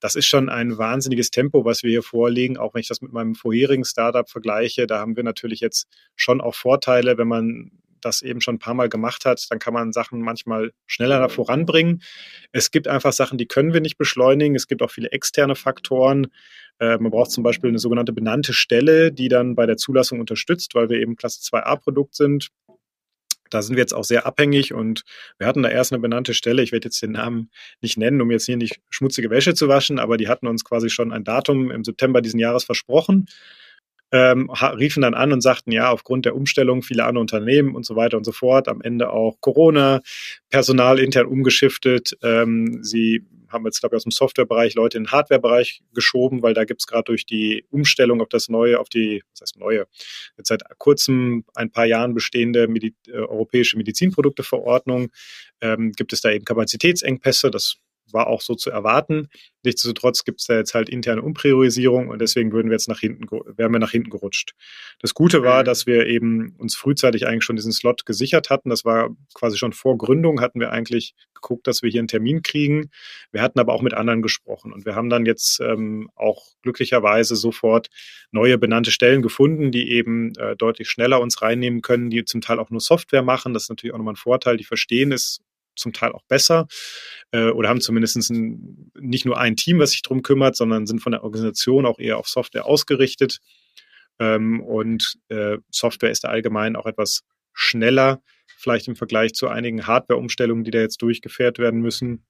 das 0.00 0.14
ist 0.14 0.26
schon 0.26 0.48
ein 0.48 0.78
wahnsinniges 0.78 1.30
Tempo, 1.30 1.64
was 1.64 1.82
wir 1.82 1.90
hier 1.90 2.02
vorlegen. 2.02 2.56
Auch 2.56 2.74
wenn 2.74 2.80
ich 2.80 2.88
das 2.88 3.02
mit 3.02 3.12
meinem 3.12 3.34
vorherigen 3.34 3.84
Startup 3.84 4.28
vergleiche, 4.28 4.86
da 4.86 4.98
haben 4.98 5.16
wir 5.16 5.22
natürlich 5.22 5.60
jetzt 5.60 5.88
schon 6.14 6.40
auch 6.40 6.54
Vorteile, 6.54 7.18
wenn 7.18 7.28
man 7.28 7.70
das 8.06 8.22
eben 8.22 8.40
schon 8.40 8.56
ein 8.56 8.58
paar 8.58 8.74
Mal 8.74 8.88
gemacht 8.88 9.24
hat, 9.24 9.44
dann 9.50 9.58
kann 9.58 9.74
man 9.74 9.92
Sachen 9.92 10.22
manchmal 10.22 10.72
schneller 10.86 11.28
voranbringen. 11.28 12.02
Es 12.52 12.70
gibt 12.70 12.88
einfach 12.88 13.12
Sachen, 13.12 13.36
die 13.36 13.46
können 13.46 13.74
wir 13.74 13.80
nicht 13.80 13.98
beschleunigen. 13.98 14.54
Es 14.54 14.66
gibt 14.66 14.82
auch 14.82 14.90
viele 14.90 15.12
externe 15.12 15.56
Faktoren. 15.56 16.28
Äh, 16.78 16.98
man 16.98 17.10
braucht 17.10 17.32
zum 17.32 17.42
Beispiel 17.42 17.68
eine 17.68 17.78
sogenannte 17.78 18.12
benannte 18.12 18.52
Stelle, 18.52 19.12
die 19.12 19.28
dann 19.28 19.54
bei 19.54 19.66
der 19.66 19.76
Zulassung 19.76 20.20
unterstützt, 20.20 20.74
weil 20.74 20.88
wir 20.88 20.98
eben 20.98 21.16
Klasse 21.16 21.40
2a-Produkt 21.42 22.14
sind. 22.14 22.48
Da 23.50 23.62
sind 23.62 23.76
wir 23.76 23.82
jetzt 23.82 23.94
auch 23.94 24.04
sehr 24.04 24.26
abhängig 24.26 24.72
und 24.72 25.02
wir 25.38 25.46
hatten 25.46 25.62
da 25.62 25.68
erst 25.68 25.92
eine 25.92 26.00
benannte 26.00 26.34
Stelle. 26.34 26.62
Ich 26.62 26.72
werde 26.72 26.86
jetzt 26.86 27.00
den 27.00 27.12
Namen 27.12 27.50
nicht 27.80 27.96
nennen, 27.96 28.20
um 28.20 28.30
jetzt 28.30 28.46
hier 28.46 28.56
nicht 28.56 28.80
schmutzige 28.90 29.30
Wäsche 29.30 29.54
zu 29.54 29.68
waschen, 29.68 29.98
aber 30.00 30.16
die 30.16 30.28
hatten 30.28 30.48
uns 30.48 30.64
quasi 30.64 30.90
schon 30.90 31.12
ein 31.12 31.22
Datum 31.22 31.70
im 31.70 31.84
September 31.84 32.20
diesen 32.20 32.40
Jahres 32.40 32.64
versprochen 32.64 33.26
ähm, 34.12 34.50
riefen 34.50 35.02
dann 35.02 35.14
an 35.14 35.32
und 35.32 35.40
sagten, 35.40 35.72
ja, 35.72 35.90
aufgrund 35.90 36.24
der 36.24 36.36
Umstellung 36.36 36.82
vieler 36.82 37.06
andere 37.06 37.20
Unternehmen 37.20 37.74
und 37.74 37.84
so 37.84 37.96
weiter 37.96 38.16
und 38.16 38.24
so 38.24 38.32
fort, 38.32 38.68
am 38.68 38.80
Ende 38.80 39.10
auch 39.10 39.40
Corona, 39.40 40.00
Personal 40.50 40.98
intern 40.98 41.26
umgeschiftet. 41.26 42.16
Ähm, 42.22 42.82
sie 42.82 43.26
haben 43.48 43.64
jetzt, 43.64 43.80
glaube 43.80 43.94
ich, 43.94 43.98
aus 43.98 44.02
dem 44.04 44.12
Softwarebereich 44.12 44.74
Leute 44.74 44.98
in 44.98 45.04
den 45.04 45.12
Hardwarebereich 45.12 45.82
geschoben, 45.94 46.42
weil 46.42 46.54
da 46.54 46.64
gibt 46.64 46.82
es 46.82 46.86
gerade 46.86 47.04
durch 47.04 47.26
die 47.26 47.64
Umstellung 47.70 48.20
auf 48.20 48.28
das 48.28 48.48
neue, 48.48 48.78
auf 48.80 48.88
die, 48.88 49.22
was 49.32 49.42
heißt 49.42 49.58
neue, 49.58 49.86
jetzt 50.36 50.48
seit 50.48 50.62
kurzem 50.78 51.44
ein 51.54 51.70
paar 51.70 51.86
Jahren 51.86 52.14
bestehende 52.14 52.68
Medi 52.68 52.94
äh, 53.08 53.12
europäische 53.12 53.76
Medizinprodukteverordnung, 53.76 55.10
ähm, 55.60 55.92
gibt 55.92 56.12
es 56.12 56.20
da 56.20 56.30
eben 56.30 56.44
Kapazitätsengpässe. 56.44 57.50
Das 57.50 57.76
war 58.12 58.26
auch 58.26 58.40
so 58.40 58.54
zu 58.54 58.70
erwarten. 58.70 59.28
Nichtsdestotrotz 59.64 60.24
gibt 60.24 60.40
es 60.40 60.46
da 60.46 60.54
jetzt 60.54 60.74
halt 60.74 60.88
interne 60.88 61.22
Umpriorisierung 61.22 62.08
und 62.08 62.20
deswegen 62.20 62.52
würden 62.52 62.68
wir 62.68 62.74
jetzt 62.74 62.88
nach 62.88 63.00
hinten, 63.00 63.26
wären 63.56 63.72
wir 63.72 63.80
nach 63.80 63.90
hinten 63.90 64.10
gerutscht. 64.10 64.52
Das 65.00 65.12
Gute 65.12 65.42
war, 65.42 65.62
mhm. 65.62 65.64
dass 65.66 65.86
wir 65.86 66.06
eben 66.06 66.54
uns 66.58 66.76
frühzeitig 66.76 67.26
eigentlich 67.26 67.44
schon 67.44 67.56
diesen 67.56 67.72
Slot 67.72 68.06
gesichert 68.06 68.50
hatten. 68.50 68.70
Das 68.70 68.84
war 68.84 69.10
quasi 69.34 69.58
schon 69.58 69.72
vor 69.72 69.98
Gründung 69.98 70.40
hatten 70.40 70.60
wir 70.60 70.70
eigentlich 70.70 71.14
geguckt, 71.34 71.66
dass 71.66 71.82
wir 71.82 71.90
hier 71.90 72.00
einen 72.00 72.08
Termin 72.08 72.42
kriegen. 72.42 72.90
Wir 73.32 73.42
hatten 73.42 73.58
aber 73.58 73.72
auch 73.72 73.82
mit 73.82 73.94
anderen 73.94 74.22
gesprochen 74.22 74.72
und 74.72 74.84
wir 74.84 74.94
haben 74.94 75.10
dann 75.10 75.26
jetzt 75.26 75.60
ähm, 75.60 76.10
auch 76.14 76.46
glücklicherweise 76.62 77.36
sofort 77.36 77.88
neue 78.30 78.58
benannte 78.58 78.90
Stellen 78.90 79.22
gefunden, 79.22 79.72
die 79.72 79.90
eben 79.90 80.34
äh, 80.36 80.56
deutlich 80.56 80.88
schneller 80.88 81.20
uns 81.20 81.42
reinnehmen 81.42 81.82
können, 81.82 82.10
die 82.10 82.24
zum 82.24 82.40
Teil 82.40 82.58
auch 82.58 82.70
nur 82.70 82.80
Software 82.80 83.22
machen. 83.22 83.52
Das 83.52 83.64
ist 83.64 83.68
natürlich 83.68 83.94
auch 83.94 83.98
nochmal 83.98 84.14
ein 84.14 84.16
Vorteil. 84.16 84.56
Die 84.56 84.64
verstehen 84.64 85.12
es 85.12 85.40
zum 85.76 85.92
Teil 85.92 86.12
auch 86.12 86.24
besser 86.28 86.66
äh, 87.32 87.50
oder 87.50 87.68
haben 87.68 87.80
zumindest 87.80 88.30
ein, 88.30 88.90
nicht 88.98 89.24
nur 89.24 89.38
ein 89.38 89.56
Team, 89.56 89.78
was 89.78 89.92
sich 89.92 90.02
darum 90.02 90.22
kümmert, 90.22 90.56
sondern 90.56 90.86
sind 90.86 91.00
von 91.00 91.12
der 91.12 91.24
Organisation 91.24 91.86
auch 91.86 91.98
eher 91.98 92.18
auf 92.18 92.28
Software 92.28 92.66
ausgerichtet. 92.66 93.38
Ähm, 94.18 94.60
und 94.60 95.18
äh, 95.28 95.58
Software 95.70 96.10
ist 96.10 96.24
da 96.24 96.28
allgemein 96.28 96.76
auch 96.76 96.86
etwas 96.86 97.22
schneller, 97.52 98.22
vielleicht 98.58 98.88
im 98.88 98.96
Vergleich 98.96 99.34
zu 99.34 99.48
einigen 99.48 99.86
Hardware-Umstellungen, 99.86 100.64
die 100.64 100.70
da 100.70 100.80
jetzt 100.80 101.02
durchgeführt 101.02 101.58
werden 101.58 101.80
müssen. 101.80 102.24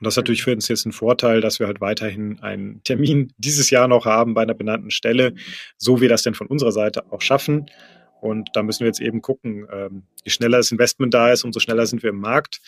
Und 0.00 0.06
das 0.06 0.14
ist 0.14 0.18
natürlich 0.18 0.42
für 0.42 0.52
uns 0.52 0.68
jetzt 0.68 0.86
ein 0.86 0.92
Vorteil, 0.92 1.40
dass 1.40 1.60
wir 1.60 1.66
halt 1.66 1.80
weiterhin 1.80 2.40
einen 2.40 2.82
Termin 2.82 3.32
dieses 3.38 3.70
Jahr 3.70 3.86
noch 3.86 4.06
haben 4.06 4.34
bei 4.34 4.42
einer 4.42 4.54
benannten 4.54 4.90
Stelle, 4.90 5.34
so 5.78 6.00
wir 6.00 6.08
das 6.08 6.22
denn 6.22 6.34
von 6.34 6.48
unserer 6.48 6.72
Seite 6.72 7.12
auch 7.12 7.20
schaffen. 7.20 7.70
Und 8.24 8.48
da 8.54 8.62
müssen 8.62 8.80
wir 8.80 8.86
jetzt 8.86 9.02
eben 9.02 9.20
gucken, 9.20 9.66
ähm, 9.70 10.04
je 10.24 10.30
schneller 10.30 10.56
das 10.56 10.72
Investment 10.72 11.12
da 11.12 11.30
ist, 11.30 11.44
umso 11.44 11.60
schneller 11.60 11.84
sind 11.84 12.02
wir 12.02 12.08
im 12.08 12.20
Markt. 12.20 12.62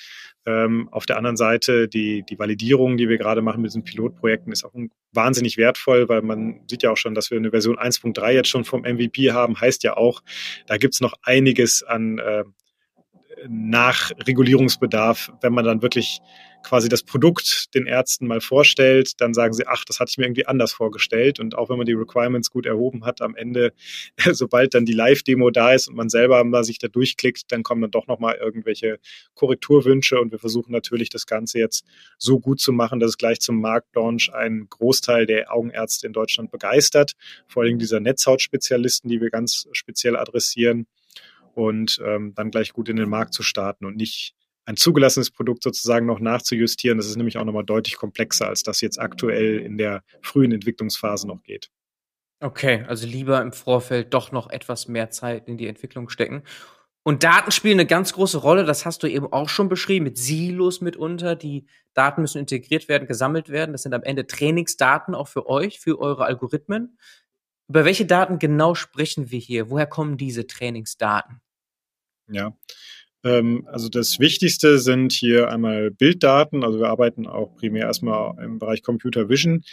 Ähm, 0.44 0.90
auf 0.92 1.06
der 1.06 1.16
anderen 1.16 1.38
Seite, 1.38 1.88
die, 1.88 2.24
die 2.28 2.38
Validierung, 2.38 2.98
die 2.98 3.08
wir 3.08 3.16
gerade 3.16 3.40
machen 3.40 3.62
mit 3.62 3.70
diesen 3.70 3.82
Pilotprojekten, 3.82 4.52
ist 4.52 4.66
auch 4.66 4.74
wahnsinnig 5.14 5.56
wertvoll, 5.56 6.10
weil 6.10 6.20
man 6.20 6.60
sieht 6.68 6.82
ja 6.82 6.90
auch 6.90 6.98
schon, 6.98 7.14
dass 7.14 7.30
wir 7.30 7.38
eine 7.38 7.52
Version 7.52 7.78
1.3 7.78 8.32
jetzt 8.32 8.50
schon 8.50 8.64
vom 8.64 8.82
MVP 8.82 9.32
haben, 9.32 9.58
heißt 9.58 9.82
ja 9.82 9.96
auch, 9.96 10.22
da 10.66 10.76
gibt's 10.76 11.00
noch 11.00 11.14
einiges 11.22 11.82
an 11.82 12.18
äh, 12.18 12.44
Nachregulierungsbedarf, 13.48 15.32
wenn 15.40 15.52
man 15.52 15.64
dann 15.64 15.82
wirklich 15.82 16.20
quasi 16.66 16.88
das 16.88 17.04
Produkt 17.04 17.74
den 17.74 17.86
Ärzten 17.86 18.26
mal 18.26 18.40
vorstellt, 18.40 19.20
dann 19.20 19.34
sagen 19.34 19.52
sie, 19.52 19.66
ach, 19.68 19.84
das 19.84 20.00
hatte 20.00 20.10
ich 20.10 20.18
mir 20.18 20.24
irgendwie 20.24 20.46
anders 20.46 20.72
vorgestellt. 20.72 21.38
Und 21.38 21.56
auch 21.56 21.70
wenn 21.70 21.76
man 21.76 21.86
die 21.86 21.92
Requirements 21.92 22.50
gut 22.50 22.66
erhoben 22.66 23.04
hat, 23.04 23.22
am 23.22 23.36
Ende, 23.36 23.72
sobald 24.32 24.74
dann 24.74 24.84
die 24.84 24.92
Live-Demo 24.92 25.50
da 25.50 25.72
ist 25.72 25.88
und 25.88 25.94
man 25.94 26.08
selber 26.08 26.42
mal 26.42 26.64
sich 26.64 26.78
da 26.78 26.88
durchklickt, 26.88 27.52
dann 27.52 27.62
kommen 27.62 27.82
dann 27.82 27.92
doch 27.92 28.08
nochmal 28.08 28.36
irgendwelche 28.40 28.98
Korrekturwünsche. 29.34 30.20
Und 30.20 30.32
wir 30.32 30.40
versuchen 30.40 30.72
natürlich 30.72 31.08
das 31.08 31.26
Ganze 31.26 31.60
jetzt 31.60 31.84
so 32.18 32.40
gut 32.40 32.60
zu 32.60 32.72
machen, 32.72 32.98
dass 32.98 33.10
es 33.10 33.18
gleich 33.18 33.38
zum 33.38 33.60
Marktlaunch 33.60 34.32
einen 34.34 34.68
Großteil 34.68 35.26
der 35.26 35.52
Augenärzte 35.52 36.08
in 36.08 36.12
Deutschland 36.12 36.50
begeistert. 36.50 37.12
Vor 37.46 37.62
allem 37.62 37.78
dieser 37.78 38.00
Netzhautspezialisten, 38.00 39.08
die 39.08 39.20
wir 39.20 39.30
ganz 39.30 39.68
speziell 39.70 40.16
adressieren 40.16 40.86
und 41.56 42.00
ähm, 42.04 42.34
dann 42.34 42.50
gleich 42.50 42.72
gut 42.72 42.88
in 42.88 42.96
den 42.96 43.08
Markt 43.08 43.34
zu 43.34 43.42
starten 43.42 43.86
und 43.86 43.96
nicht 43.96 44.34
ein 44.66 44.76
zugelassenes 44.76 45.30
Produkt 45.30 45.62
sozusagen 45.62 46.06
noch 46.06 46.20
nachzujustieren. 46.20 46.98
Das 46.98 47.06
ist 47.06 47.16
nämlich 47.16 47.38
auch 47.38 47.44
nochmal 47.44 47.64
deutlich 47.64 47.96
komplexer, 47.96 48.48
als 48.48 48.62
das 48.62 48.80
jetzt 48.80 49.00
aktuell 49.00 49.60
in 49.60 49.78
der 49.78 50.02
frühen 50.20 50.52
Entwicklungsphase 50.52 51.26
noch 51.26 51.42
geht. 51.42 51.70
Okay, 52.40 52.84
also 52.86 53.06
lieber 53.06 53.40
im 53.40 53.52
Vorfeld 53.52 54.12
doch 54.12 54.32
noch 54.32 54.50
etwas 54.50 54.88
mehr 54.88 55.10
Zeit 55.10 55.48
in 55.48 55.56
die 55.56 55.68
Entwicklung 55.68 56.08
stecken. 56.08 56.42
Und 57.02 57.22
Daten 57.22 57.52
spielen 57.52 57.78
eine 57.78 57.86
ganz 57.86 58.12
große 58.12 58.38
Rolle, 58.38 58.64
das 58.64 58.84
hast 58.84 59.04
du 59.04 59.06
eben 59.06 59.32
auch 59.32 59.48
schon 59.48 59.68
beschrieben, 59.68 60.04
mit 60.04 60.18
Silos 60.18 60.80
mitunter. 60.80 61.36
Die 61.36 61.66
Daten 61.94 62.20
müssen 62.20 62.38
integriert 62.38 62.88
werden, 62.88 63.06
gesammelt 63.06 63.48
werden. 63.48 63.72
Das 63.72 63.82
sind 63.84 63.94
am 63.94 64.02
Ende 64.02 64.26
Trainingsdaten 64.26 65.14
auch 65.14 65.28
für 65.28 65.48
euch, 65.48 65.78
für 65.78 66.00
eure 66.00 66.24
Algorithmen. 66.24 66.98
Über 67.68 67.84
welche 67.84 68.06
Daten 68.06 68.40
genau 68.40 68.74
sprechen 68.74 69.30
wir 69.30 69.38
hier? 69.38 69.70
Woher 69.70 69.86
kommen 69.86 70.16
diese 70.16 70.46
Trainingsdaten? 70.46 71.40
Ja, 72.28 72.56
ähm, 73.24 73.66
also 73.70 73.88
das 73.88 74.18
Wichtigste 74.20 74.78
sind 74.78 75.12
hier 75.12 75.50
einmal 75.50 75.90
Bilddaten. 75.90 76.64
Also 76.64 76.78
wir 76.78 76.88
arbeiten 76.88 77.26
auch 77.26 77.54
primär 77.56 77.86
erstmal 77.86 78.42
im 78.42 78.58
Bereich 78.58 78.82
Computer 78.82 79.28
Vision. 79.28 79.64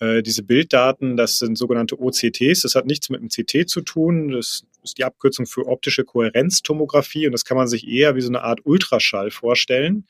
Äh, 0.00 0.22
diese 0.22 0.42
Bilddaten, 0.42 1.16
das 1.16 1.38
sind 1.38 1.56
sogenannte 1.56 1.98
OCTs. 2.00 2.62
Das 2.62 2.74
hat 2.74 2.86
nichts 2.86 3.08
mit 3.10 3.20
dem 3.20 3.28
CT 3.28 3.68
zu 3.68 3.80
tun. 3.80 4.28
Das 4.30 4.64
ist 4.82 4.98
die 4.98 5.04
Abkürzung 5.04 5.46
für 5.46 5.66
optische 5.66 6.04
Kohärenztomographie 6.04 7.26
und 7.26 7.32
das 7.32 7.44
kann 7.44 7.56
man 7.56 7.66
sich 7.66 7.88
eher 7.88 8.14
wie 8.14 8.20
so 8.20 8.28
eine 8.28 8.42
Art 8.42 8.60
Ultraschall 8.64 9.30
vorstellen, 9.30 10.06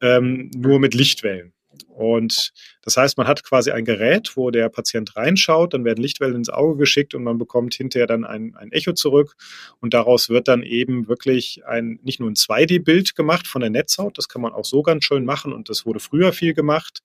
ähm, 0.00 0.50
nur 0.54 0.80
mit 0.80 0.94
Lichtwellen. 0.94 1.52
Und 1.88 2.52
das 2.82 2.96
heißt, 2.96 3.18
man 3.18 3.26
hat 3.26 3.44
quasi 3.44 3.70
ein 3.70 3.84
Gerät, 3.84 4.36
wo 4.36 4.50
der 4.50 4.68
Patient 4.68 5.14
reinschaut, 5.16 5.74
dann 5.74 5.84
werden 5.84 6.02
Lichtwellen 6.02 6.36
ins 6.36 6.50
Auge 6.50 6.78
geschickt 6.78 7.14
und 7.14 7.22
man 7.22 7.38
bekommt 7.38 7.74
hinterher 7.74 8.06
dann 8.06 8.24
ein, 8.24 8.54
ein 8.56 8.72
Echo 8.72 8.92
zurück. 8.92 9.36
Und 9.80 9.94
daraus 9.94 10.28
wird 10.28 10.48
dann 10.48 10.62
eben 10.62 11.08
wirklich 11.08 11.62
ein, 11.66 11.98
nicht 12.02 12.20
nur 12.20 12.30
ein 12.30 12.36
2D-Bild 12.36 13.14
gemacht 13.14 13.46
von 13.46 13.60
der 13.60 13.70
Netzhaut, 13.70 14.18
das 14.18 14.28
kann 14.28 14.42
man 14.42 14.52
auch 14.52 14.64
so 14.64 14.82
ganz 14.82 15.04
schön 15.04 15.24
machen 15.24 15.52
und 15.52 15.68
das 15.68 15.86
wurde 15.86 16.00
früher 16.00 16.32
viel 16.32 16.54
gemacht 16.54 17.02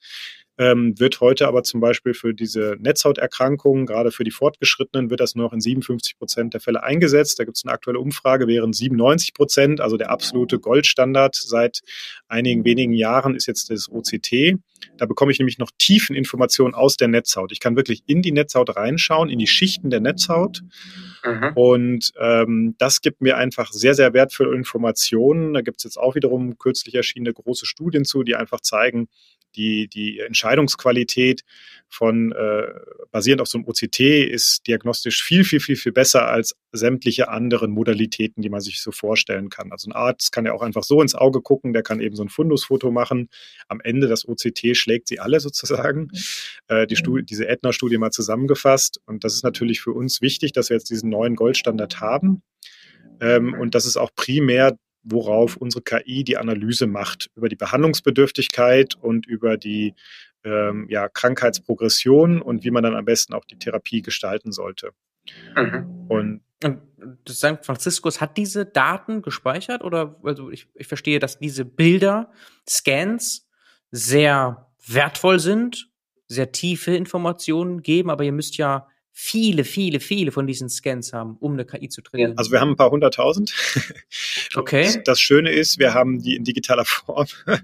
ähm, 0.57 0.97
wird 0.99 1.19
heute 1.19 1.47
aber 1.47 1.63
zum 1.63 1.81
Beispiel 1.81 2.13
für 2.13 2.33
diese 2.33 2.77
Netzhauterkrankungen, 2.79 3.85
gerade 3.85 4.11
für 4.11 4.23
die 4.23 4.31
Fortgeschrittenen, 4.31 5.09
wird 5.09 5.19
das 5.19 5.35
nur 5.35 5.45
noch 5.45 5.53
in 5.53 5.59
57 5.59 6.17
Prozent 6.17 6.53
der 6.53 6.61
Fälle 6.61 6.83
eingesetzt. 6.83 7.39
Da 7.39 7.43
gibt 7.43 7.57
es 7.57 7.65
eine 7.65 7.73
aktuelle 7.73 7.99
Umfrage, 7.99 8.47
während 8.47 8.75
97 8.75 9.33
Prozent, 9.33 9.81
also 9.81 9.97
der 9.97 10.11
absolute 10.11 10.59
Goldstandard 10.59 11.35
seit 11.35 11.81
einigen 12.27 12.63
wenigen 12.63 12.93
Jahren, 12.93 13.35
ist 13.35 13.47
jetzt 13.47 13.69
das 13.69 13.89
OCT. 13.89 14.55
Da 14.97 15.05
bekomme 15.05 15.31
ich 15.31 15.39
nämlich 15.39 15.57
noch 15.57 15.71
tiefen 15.77 16.15
Informationen 16.15 16.73
aus 16.73 16.95
der 16.95 17.07
Netzhaut. 17.07 17.51
Ich 17.51 17.59
kann 17.59 17.75
wirklich 17.75 18.03
in 18.07 18.21
die 18.21 18.31
Netzhaut 18.31 18.75
reinschauen, 18.75 19.29
in 19.29 19.39
die 19.39 19.47
Schichten 19.47 19.89
der 19.89 19.99
Netzhaut. 19.99 20.61
Mhm. 21.23 21.51
Und 21.55 22.11
ähm, 22.19 22.75
das 22.77 23.01
gibt 23.01 23.21
mir 23.21 23.37
einfach 23.37 23.71
sehr, 23.71 23.95
sehr 23.95 24.13
wertvolle 24.13 24.55
Informationen. 24.55 25.53
Da 25.53 25.61
gibt 25.61 25.77
es 25.77 25.83
jetzt 25.83 25.97
auch 25.97 26.15
wiederum 26.15 26.57
kürzlich 26.57 26.95
erschienene 26.95 27.33
große 27.33 27.65
Studien 27.65 28.05
zu, 28.05 28.23
die 28.23 28.35
einfach 28.35 28.61
zeigen, 28.61 29.07
die, 29.55 29.87
die 29.87 30.19
Entscheidungsqualität 30.19 31.43
von 31.87 32.31
äh, 32.31 32.63
basierend 33.11 33.41
auf 33.41 33.47
so 33.47 33.57
einem 33.57 33.67
OCT 33.67 33.99
ist 33.99 34.67
diagnostisch 34.67 35.23
viel, 35.23 35.43
viel, 35.43 35.59
viel, 35.59 35.75
viel 35.75 35.91
besser 35.91 36.27
als 36.27 36.55
sämtliche 36.71 37.29
anderen 37.29 37.71
Modalitäten, 37.71 38.41
die 38.41 38.49
man 38.49 38.61
sich 38.61 38.81
so 38.81 38.91
vorstellen 38.91 39.49
kann. 39.49 39.71
Also 39.71 39.89
ein 39.89 39.93
Arzt 39.93 40.31
kann 40.31 40.45
ja 40.45 40.53
auch 40.53 40.61
einfach 40.61 40.83
so 40.83 41.01
ins 41.01 41.15
Auge 41.15 41.41
gucken, 41.41 41.73
der 41.73 41.83
kann 41.83 41.99
eben 41.99 42.15
so 42.15 42.23
ein 42.23 42.29
Fundusfoto 42.29 42.91
machen. 42.91 43.29
Am 43.67 43.79
Ende 43.81 44.07
das 44.07 44.27
OCT 44.27 44.75
schlägt 44.75 45.07
sie 45.07 45.19
alle 45.19 45.39
sozusagen. 45.39 46.09
Äh, 46.67 46.87
die 46.87 46.95
Studie, 46.95 47.23
diese 47.23 47.47
Aetna-Studie 47.47 47.97
mal 47.97 48.11
zusammengefasst. 48.11 48.99
Und 49.05 49.23
das 49.23 49.33
ist 49.35 49.43
natürlich 49.43 49.81
für 49.81 49.93
uns 49.93 50.21
wichtig, 50.21 50.51
dass 50.51 50.69
wir 50.69 50.77
jetzt 50.77 50.89
diesen 50.89 51.09
neuen 51.09 51.35
Goldstandard 51.35 52.01
haben. 52.01 52.41
Ähm, 53.21 53.53
und 53.53 53.75
das 53.75 53.85
ist 53.85 53.97
auch 53.97 54.11
primär 54.15 54.77
worauf 55.05 55.55
unsere 55.55 55.83
KI 55.83 56.23
die 56.23 56.37
Analyse 56.37 56.87
macht, 56.87 57.29
über 57.35 57.47
die 57.47 57.55
Behandlungsbedürftigkeit 57.55 58.95
und 58.95 59.25
über 59.25 59.57
die 59.57 59.93
ähm, 60.43 60.87
ja, 60.89 61.07
Krankheitsprogression 61.07 62.41
und 62.41 62.63
wie 62.63 62.71
man 62.71 62.83
dann 62.83 62.95
am 62.95 63.05
besten 63.05 63.33
auch 63.33 63.45
die 63.45 63.57
Therapie 63.57 64.01
gestalten 64.01 64.51
sollte. 64.51 64.91
Mhm. 65.55 66.05
Und, 66.07 66.41
und 66.63 66.81
St. 67.29 67.63
Franziskus 67.63 68.21
hat 68.21 68.37
diese 68.37 68.65
Daten 68.65 69.21
gespeichert 69.21 69.83
oder 69.83 70.19
also 70.23 70.49
ich, 70.49 70.67
ich 70.73 70.87
verstehe, 70.87 71.19
dass 71.19 71.39
diese 71.39 71.65
Bilder, 71.65 72.31
Scans 72.67 73.47
sehr 73.91 74.71
wertvoll 74.87 75.39
sind, 75.39 75.89
sehr 76.27 76.51
tiefe 76.51 76.95
Informationen 76.95 77.81
geben, 77.81 78.09
aber 78.09 78.23
ihr 78.23 78.31
müsst 78.31 78.57
ja 78.57 78.87
viele, 79.17 79.63
viele, 79.63 80.01
viele 80.01 80.33
von 80.33 80.45
diesen 80.45 80.67
Scans 80.67 81.13
haben, 81.13 81.37
um 81.39 81.53
eine 81.53 81.63
KI 81.65 81.87
zu 81.87 82.01
trainieren? 82.01 82.37
Also 82.37 82.51
wir 82.51 82.59
haben 82.59 82.71
ein 82.71 82.75
paar 82.75 82.91
hunderttausend. 82.91 83.53
Okay. 84.53 85.01
Das 85.03 85.19
Schöne 85.19 85.51
ist, 85.51 85.79
wir 85.79 85.93
haben 85.93 86.21
die 86.21 86.35
in 86.35 86.43
digitaler 86.45 86.85
Form. 86.85 87.27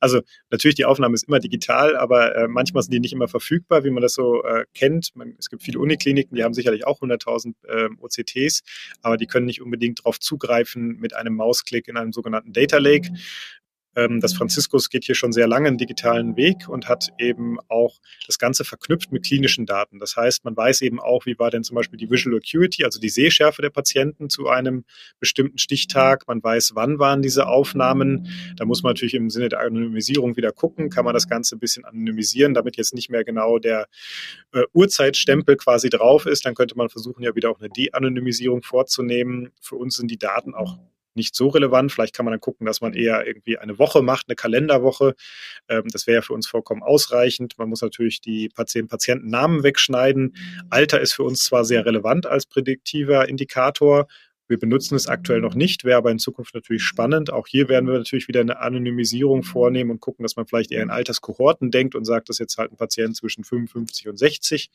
Also 0.00 0.20
natürlich, 0.50 0.76
die 0.76 0.84
Aufnahme 0.84 1.14
ist 1.14 1.24
immer 1.24 1.40
digital, 1.40 1.96
aber 1.96 2.36
äh, 2.36 2.46
manchmal 2.46 2.82
sind 2.84 2.92
die 2.92 3.00
nicht 3.00 3.12
immer 3.12 3.26
verfügbar, 3.26 3.82
wie 3.82 3.90
man 3.90 4.02
das 4.02 4.14
so 4.14 4.44
äh, 4.44 4.64
kennt. 4.74 5.16
Man, 5.16 5.34
es 5.38 5.50
gibt 5.50 5.62
viele 5.62 5.80
Unikliniken, 5.80 6.36
die 6.36 6.44
haben 6.44 6.54
sicherlich 6.54 6.86
auch 6.86 7.00
100.000 7.02 7.54
äh, 7.66 7.88
OCTs, 8.00 8.62
aber 9.02 9.16
die 9.16 9.26
können 9.26 9.46
nicht 9.46 9.60
unbedingt 9.60 10.00
darauf 10.00 10.20
zugreifen 10.20 10.98
mit 11.00 11.14
einem 11.14 11.34
Mausklick 11.34 11.88
in 11.88 11.96
einem 11.96 12.12
sogenannten 12.12 12.52
Data 12.52 12.78
Lake. 12.78 13.10
Ähm, 13.96 14.20
das 14.20 14.34
Franziskus 14.34 14.90
geht 14.90 15.04
hier 15.04 15.14
schon 15.14 15.32
sehr 15.32 15.48
lange 15.48 15.68
einen 15.68 15.78
digitalen 15.78 16.36
Weg 16.36 16.68
und 16.68 16.88
hat 16.88 17.08
eben 17.18 17.58
auch 17.68 17.98
das 18.26 18.38
Ganze 18.38 18.64
verknüpft 18.64 19.10
mit 19.10 19.24
klinischen 19.24 19.66
Daten. 19.66 19.98
Das 19.98 20.16
heißt, 20.16 20.44
man 20.44 20.56
weiß 20.56 20.82
eben 20.82 21.00
auch, 21.00 21.26
wie 21.26 21.38
war 21.38 21.50
denn 21.50 21.64
zum 21.64 21.74
Beispiel 21.74 21.96
die 21.96 22.10
Visual 22.10 22.36
Acuity, 22.36 22.84
also 22.84 23.00
die 23.00 23.08
Sehschärfe 23.08 23.62
der 23.62 23.70
Patienten 23.70 24.28
zu 24.28 24.48
einem 24.48 24.84
bestimmten 25.18 25.58
Stichtag. 25.58 26.28
Man 26.28 26.42
weiß, 26.42 26.72
wann 26.74 26.98
waren 26.98 27.22
diese 27.22 27.48
Aufnahmen. 27.48 28.28
Da 28.56 28.66
muss 28.66 28.82
man 28.82 28.90
natürlich 28.90 29.14
im 29.14 29.30
Sinne 29.30 29.48
der 29.48 29.60
Anonymisierung 29.60 30.36
wieder 30.36 30.52
gucken, 30.52 30.90
kann 30.90 31.04
man 31.04 31.14
das 31.14 31.28
Ganze 31.28 31.56
ein 31.56 31.58
bisschen 31.58 31.84
anonymisieren, 31.84 32.52
damit 32.52 32.76
jetzt 32.76 32.94
nicht 32.94 33.08
mehr 33.08 33.24
genau 33.24 33.58
der 33.58 33.86
äh, 34.52 34.62
Uhrzeitstempel 34.74 35.56
quasi 35.56 35.88
drauf 35.88 36.26
ist. 36.26 36.44
Dann 36.44 36.54
könnte 36.54 36.76
man 36.76 36.90
versuchen, 36.90 37.22
ja 37.22 37.34
wieder 37.34 37.50
auch 37.50 37.60
eine 37.60 37.70
De-Anonymisierung 37.70 38.62
vorzunehmen. 38.62 39.52
Für 39.60 39.76
uns 39.76 39.96
sind 39.96 40.10
die 40.10 40.18
Daten 40.18 40.54
auch 40.54 40.78
nicht 41.16 41.34
so 41.34 41.48
relevant. 41.48 41.92
Vielleicht 41.92 42.14
kann 42.14 42.24
man 42.24 42.32
dann 42.32 42.40
gucken, 42.40 42.66
dass 42.66 42.80
man 42.80 42.94
eher 42.94 43.26
irgendwie 43.26 43.58
eine 43.58 43.78
Woche 43.78 44.02
macht, 44.02 44.26
eine 44.28 44.36
Kalenderwoche. 44.36 45.14
Ähm, 45.68 45.84
das 45.92 46.06
wäre 46.06 46.16
ja 46.16 46.22
für 46.22 46.32
uns 46.32 46.46
vollkommen 46.46 46.82
ausreichend. 46.82 47.58
Man 47.58 47.68
muss 47.68 47.82
natürlich 47.82 48.20
die 48.20 48.48
Patienten 48.48 48.88
Patientennamen 48.88 49.62
wegschneiden. 49.62 50.36
Alter 50.70 51.00
ist 51.00 51.12
für 51.12 51.22
uns 51.24 51.44
zwar 51.44 51.64
sehr 51.64 51.84
relevant 51.84 52.26
als 52.26 52.46
prädiktiver 52.46 53.28
Indikator, 53.28 54.06
wir 54.48 54.58
benutzen 54.58 54.94
es 54.94 55.08
aktuell 55.08 55.40
noch 55.40 55.54
nicht, 55.54 55.84
wäre 55.84 55.98
aber 55.98 56.10
in 56.10 56.18
Zukunft 56.18 56.54
natürlich 56.54 56.82
spannend. 56.82 57.32
Auch 57.32 57.46
hier 57.46 57.68
werden 57.68 57.88
wir 57.88 57.98
natürlich 57.98 58.28
wieder 58.28 58.40
eine 58.40 58.60
Anonymisierung 58.60 59.42
vornehmen 59.42 59.90
und 59.90 60.00
gucken, 60.00 60.22
dass 60.22 60.36
man 60.36 60.46
vielleicht 60.46 60.72
eher 60.72 60.82
in 60.82 60.90
Alterskohorten 60.90 61.70
denkt 61.70 61.94
und 61.94 62.04
sagt, 62.04 62.28
das 62.28 62.36
ist 62.36 62.40
jetzt 62.40 62.58
halt 62.58 62.72
ein 62.72 62.76
Patient 62.76 63.16
zwischen 63.16 63.44
55 63.44 64.08
und 64.08 64.18
60 64.18 64.70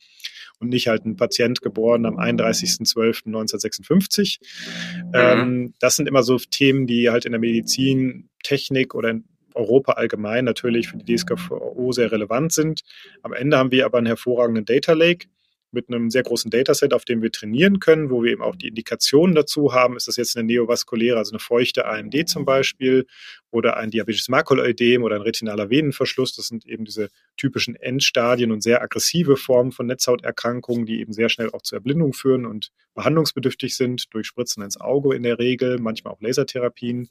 und 0.58 0.68
nicht 0.68 0.88
halt 0.88 1.04
ein 1.04 1.16
Patient 1.16 1.62
geboren 1.62 2.06
am 2.06 2.18
31.12.1956. 2.18 4.40
Mhm. 4.40 5.12
Ähm, 5.14 5.74
das 5.80 5.96
sind 5.96 6.08
immer 6.08 6.22
so 6.22 6.38
Themen, 6.38 6.86
die 6.86 7.10
halt 7.10 7.24
in 7.24 7.32
der 7.32 7.40
Medizin, 7.40 8.28
Technik 8.42 8.94
oder 8.94 9.10
in 9.10 9.24
Europa 9.54 9.92
allgemein 9.92 10.44
natürlich 10.44 10.88
für 10.88 10.96
die 10.96 11.14
DSGVO 11.14 11.92
sehr 11.92 12.10
relevant 12.10 12.52
sind. 12.52 12.80
Am 13.22 13.32
Ende 13.32 13.58
haben 13.58 13.70
wir 13.70 13.86
aber 13.86 13.98
einen 13.98 14.06
hervorragenden 14.06 14.64
Data 14.64 14.94
Lake 14.94 15.26
mit 15.72 15.88
einem 15.88 16.10
sehr 16.10 16.22
großen 16.22 16.50
Dataset, 16.50 16.92
auf 16.92 17.04
dem 17.04 17.22
wir 17.22 17.32
trainieren 17.32 17.80
können, 17.80 18.10
wo 18.10 18.22
wir 18.22 18.32
eben 18.32 18.42
auch 18.42 18.56
die 18.56 18.68
Indikationen 18.68 19.34
dazu 19.34 19.72
haben. 19.72 19.96
Ist 19.96 20.08
das 20.08 20.16
jetzt 20.16 20.36
eine 20.36 20.46
neovaskuläre, 20.46 21.18
also 21.18 21.32
eine 21.32 21.38
feuchte 21.38 21.86
AMD 21.86 22.28
zum 22.28 22.44
Beispiel 22.44 23.06
oder 23.50 23.76
ein 23.76 23.90
Diabetes 23.90 24.28
Makuloödem 24.28 25.02
oder 25.02 25.16
ein 25.16 25.22
retinaler 25.22 25.70
Venenverschluss? 25.70 26.36
Das 26.36 26.46
sind 26.46 26.66
eben 26.66 26.84
diese 26.84 27.08
typischen 27.36 27.74
Endstadien 27.74 28.52
und 28.52 28.62
sehr 28.62 28.82
aggressive 28.82 29.36
Formen 29.36 29.72
von 29.72 29.86
Netzhauterkrankungen, 29.86 30.86
die 30.86 31.00
eben 31.00 31.12
sehr 31.12 31.28
schnell 31.28 31.50
auch 31.50 31.62
zur 31.62 31.78
Erblindung 31.78 32.12
führen 32.12 32.46
und 32.46 32.70
behandlungsbedürftig 32.94 33.76
sind 33.76 34.12
durch 34.14 34.26
Spritzen 34.26 34.62
ins 34.62 34.80
Auge 34.80 35.14
in 35.16 35.22
der 35.22 35.38
Regel, 35.38 35.78
manchmal 35.78 36.12
auch 36.12 36.20
Lasertherapien. 36.20 37.08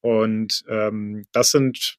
Und 0.00 0.64
ähm, 0.68 1.24
das 1.32 1.50
sind 1.50 1.98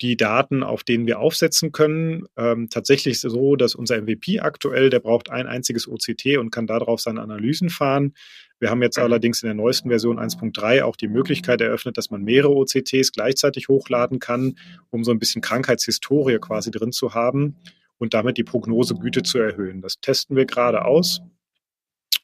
die 0.00 0.16
Daten, 0.16 0.62
auf 0.62 0.82
denen 0.82 1.06
wir 1.06 1.20
aufsetzen 1.20 1.72
können. 1.72 2.26
Ähm, 2.36 2.68
tatsächlich 2.68 3.12
ist 3.14 3.24
es 3.24 3.32
so, 3.32 3.56
dass 3.56 3.74
unser 3.74 4.00
MVP 4.00 4.40
aktuell, 4.40 4.90
der 4.90 5.00
braucht 5.00 5.30
ein 5.30 5.46
einziges 5.46 5.88
OCT 5.88 6.36
und 6.38 6.50
kann 6.50 6.66
darauf 6.66 7.00
seine 7.00 7.22
Analysen 7.22 7.70
fahren. 7.70 8.14
Wir 8.58 8.70
haben 8.70 8.82
jetzt 8.82 8.98
allerdings 8.98 9.42
in 9.42 9.46
der 9.46 9.54
neuesten 9.54 9.90
Version 9.90 10.18
1.3 10.18 10.82
auch 10.82 10.96
die 10.96 11.08
Möglichkeit 11.08 11.60
eröffnet, 11.60 11.96
dass 11.96 12.10
man 12.10 12.22
mehrere 12.22 12.54
OCTs 12.54 13.12
gleichzeitig 13.12 13.68
hochladen 13.68 14.18
kann, 14.18 14.56
um 14.90 15.04
so 15.04 15.10
ein 15.10 15.18
bisschen 15.18 15.42
Krankheitshistorie 15.42 16.38
quasi 16.38 16.70
drin 16.70 16.92
zu 16.92 17.14
haben 17.14 17.56
und 17.98 18.14
damit 18.14 18.36
die 18.36 18.44
Prognosegüte 18.44 19.22
zu 19.22 19.38
erhöhen. 19.38 19.80
Das 19.80 20.00
testen 20.00 20.36
wir 20.36 20.46
gerade 20.46 20.84
aus. 20.84 21.20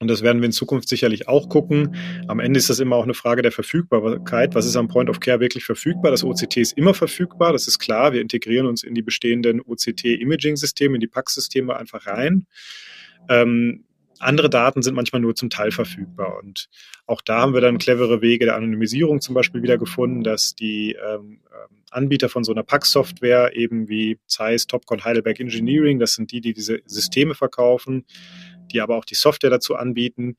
Und 0.01 0.09
das 0.09 0.23
werden 0.23 0.41
wir 0.41 0.47
in 0.47 0.53
Zukunft 0.53 0.89
sicherlich 0.89 1.29
auch 1.29 1.51
gucken. 1.51 1.95
Am 2.27 2.41
Ende 2.41 2.59
ist 2.59 2.71
das 2.71 2.81
immer 2.81 2.97
auch 2.97 3.05
eine 3.05 3.13
Frage 3.13 3.43
der 3.43 3.53
Verfügbarkeit. 3.53 4.55
Was 4.55 4.65
ist 4.65 4.77
am 4.77 4.89
Point 4.89 5.11
of 5.11 5.21
Care 5.21 5.41
wirklich 5.41 5.65
verfügbar? 5.65 6.11
Das 6.11 6.25
OCT 6.25 6.57
ist 6.57 6.79
immer 6.79 6.95
verfügbar, 6.95 7.53
das 7.53 7.69
ist 7.69 7.79
klar. 7.79 8.15
Wir 8.15 8.23
integrieren 8.23 8.67
uns 8.67 8.83
in 8.83 8.95
die 8.95 9.03
bestehenden 9.03 9.61
OCT-Imaging-Systeme, 9.61 10.95
in 10.95 11.01
die 11.01 11.07
PAX-Systeme 11.07 11.77
einfach 11.77 12.07
rein. 12.07 12.47
Ähm, 13.29 13.85
andere 14.19 14.49
Daten 14.49 14.81
sind 14.81 14.95
manchmal 14.95 15.21
nur 15.21 15.35
zum 15.35 15.51
Teil 15.51 15.71
verfügbar. 15.71 16.39
Und 16.43 16.69
auch 17.07 17.21
da 17.21 17.43
haben 17.43 17.53
wir 17.53 17.61
dann 17.61 17.77
clevere 17.77 18.23
Wege 18.23 18.47
der 18.47 18.57
Anonymisierung 18.57 19.21
zum 19.21 19.35
Beispiel 19.35 19.63
wieder 19.63 19.77
gefunden, 19.77 20.23
dass 20.23 20.55
die 20.55 20.93
ähm, 20.93 21.41
ähm 21.53 21.77
Anbieter 21.93 22.29
von 22.29 22.45
so 22.45 22.53
einer 22.53 22.63
Pack-Software 22.63 23.57
eben 23.57 23.89
wie 23.89 24.19
Zeiss, 24.27 24.69
Topcon, 24.69 25.05
Heidelberg 25.05 25.41
Engineering, 25.41 25.99
das 25.99 26.15
sind 26.15 26.31
die, 26.31 26.41
die 26.41 26.53
diese 26.53 26.81
Systeme 26.87 27.35
verkaufen, 27.35 28.05
die 28.73 28.81
aber 28.81 28.97
auch 28.97 29.05
die 29.05 29.15
Software 29.15 29.51
dazu 29.51 29.77
anbieten. 29.77 30.37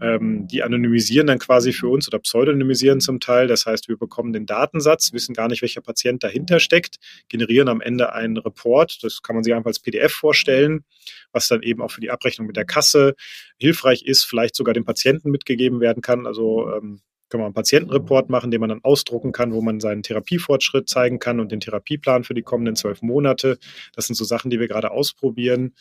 Ähm, 0.00 0.46
die 0.48 0.62
anonymisieren 0.62 1.26
dann 1.26 1.38
quasi 1.38 1.72
für 1.72 1.88
uns 1.88 2.08
oder 2.08 2.18
pseudonymisieren 2.18 3.00
zum 3.00 3.20
Teil. 3.20 3.46
Das 3.46 3.66
heißt, 3.66 3.88
wir 3.88 3.96
bekommen 3.96 4.32
den 4.32 4.46
Datensatz, 4.46 5.12
wissen 5.12 5.34
gar 5.34 5.48
nicht, 5.48 5.62
welcher 5.62 5.80
Patient 5.80 6.22
dahinter 6.22 6.60
steckt, 6.60 6.96
generieren 7.28 7.68
am 7.68 7.80
Ende 7.80 8.12
einen 8.12 8.36
Report. 8.36 9.02
Das 9.02 9.22
kann 9.22 9.36
man 9.36 9.44
sich 9.44 9.54
einfach 9.54 9.68
als 9.68 9.80
PDF 9.80 10.12
vorstellen, 10.12 10.84
was 11.32 11.48
dann 11.48 11.62
eben 11.62 11.82
auch 11.82 11.90
für 11.90 12.00
die 12.00 12.10
Abrechnung 12.10 12.46
mit 12.46 12.56
der 12.56 12.64
Kasse 12.64 13.14
hilfreich 13.58 14.02
ist, 14.02 14.24
vielleicht 14.24 14.54
sogar 14.54 14.74
dem 14.74 14.84
Patienten 14.84 15.30
mitgegeben 15.30 15.80
werden 15.80 16.02
kann. 16.02 16.26
Also 16.26 16.70
ähm, 16.72 17.00
können 17.32 17.42
wir 17.42 17.46
einen 17.46 17.54
Patientenreport 17.54 18.28
machen, 18.28 18.50
den 18.50 18.60
man 18.60 18.68
dann 18.68 18.84
ausdrucken 18.84 19.32
kann, 19.32 19.54
wo 19.54 19.62
man 19.62 19.80
seinen 19.80 20.02
Therapiefortschritt 20.02 20.86
zeigen 20.86 21.18
kann 21.18 21.40
und 21.40 21.50
den 21.50 21.60
Therapieplan 21.60 22.24
für 22.24 22.34
die 22.34 22.42
kommenden 22.42 22.76
zwölf 22.76 23.00
Monate. 23.00 23.58
Das 23.94 24.06
sind 24.06 24.16
so 24.16 24.24
Sachen, 24.24 24.50
die 24.50 24.60
wir 24.60 24.68
gerade 24.68 24.90
ausprobieren. 24.90 25.74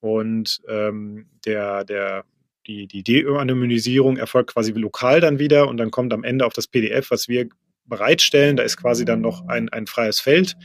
Und 0.00 0.60
ähm, 0.68 1.28
der, 1.44 1.84
der, 1.84 2.24
die, 2.66 2.86
die 2.86 3.02
De-Anonymisierung 3.02 4.16
erfolgt 4.16 4.52
quasi 4.52 4.72
lokal 4.72 5.20
dann 5.20 5.38
wieder 5.38 5.68
und 5.68 5.76
dann 5.76 5.90
kommt 5.90 6.12
am 6.12 6.24
Ende 6.24 6.46
auf 6.46 6.52
das 6.52 6.68
PDF, 6.68 7.10
was 7.10 7.28
wir 7.28 7.48
bereitstellen. 7.88 8.56
Da 8.56 8.62
ist 8.62 8.76
quasi 8.76 9.04
dann 9.04 9.20
noch 9.20 9.48
ein, 9.48 9.68
ein 9.70 9.86
freies 9.86 10.20
Feld 10.20 10.56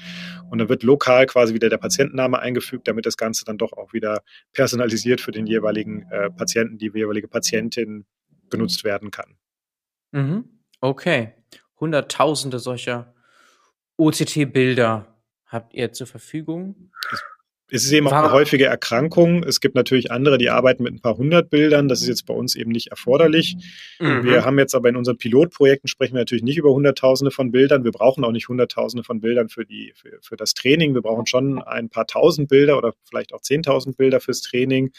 und 0.49 0.59
dann 0.59 0.69
wird 0.69 0.83
lokal 0.83 1.25
quasi 1.25 1.53
wieder 1.53 1.69
der 1.69 1.77
Patientenname 1.77 2.39
eingefügt, 2.39 2.87
damit 2.87 3.05
das 3.05 3.17
Ganze 3.17 3.45
dann 3.45 3.57
doch 3.57 3.73
auch 3.73 3.93
wieder 3.93 4.21
personalisiert 4.51 5.21
für 5.21 5.31
den 5.31 5.47
jeweiligen 5.47 6.05
äh, 6.11 6.29
Patienten, 6.29 6.77
die 6.77 6.91
jeweilige 6.93 7.27
Patientin 7.27 8.05
genutzt 8.49 8.83
werden 8.83 9.09
kann. 9.09 9.37
Mhm. 10.11 10.45
Okay. 10.79 11.33
Hunderttausende 11.79 12.59
solcher 12.59 13.15
OCT-Bilder 13.97 15.07
habt 15.45 15.73
ihr 15.73 15.91
zur 15.91 16.07
Verfügung. 16.07 16.91
Es 17.75 17.85
ist 17.85 17.91
eben 17.91 18.07
auch 18.07 18.11
eine 18.11 18.31
häufige 18.31 18.65
Erkrankung. 18.65 19.41
Es 19.41 19.59
gibt 19.59 19.73
natürlich 19.73 20.11
andere, 20.11 20.37
die 20.37 20.51
arbeiten 20.51 20.83
mit 20.83 20.93
ein 20.93 21.01
paar 21.01 21.17
hundert 21.17 21.49
Bildern. 21.49 21.87
Das 21.87 22.03
ist 22.03 22.07
jetzt 22.07 22.27
bei 22.27 22.33
uns 22.35 22.55
eben 22.55 22.69
nicht 22.69 22.91
erforderlich. 22.91 23.57
Mhm. 23.99 24.25
Wir 24.25 24.45
haben 24.45 24.59
jetzt 24.59 24.75
aber 24.75 24.89
in 24.89 24.95
unseren 24.95 25.17
Pilotprojekten 25.17 25.87
sprechen 25.87 26.13
wir 26.13 26.21
natürlich 26.21 26.43
nicht 26.43 26.57
über 26.57 26.71
Hunderttausende 26.71 27.31
von 27.31 27.49
Bildern. 27.51 27.83
Wir 27.83 27.91
brauchen 27.91 28.23
auch 28.25 28.31
nicht 28.31 28.47
Hunderttausende 28.47 29.03
von 29.03 29.21
Bildern 29.21 29.49
für, 29.49 29.65
die, 29.65 29.91
für, 29.95 30.19
für 30.21 30.35
das 30.35 30.53
Training. 30.53 30.93
Wir 30.93 31.01
brauchen 31.01 31.25
schon 31.25 31.63
ein 31.63 31.89
paar 31.89 32.05
tausend 32.05 32.47
Bilder 32.47 32.77
oder 32.77 32.93
vielleicht 33.09 33.33
auch 33.33 33.41
zehntausend 33.41 33.97
Bilder 33.97 34.19
fürs 34.19 34.41
Training. 34.41 34.91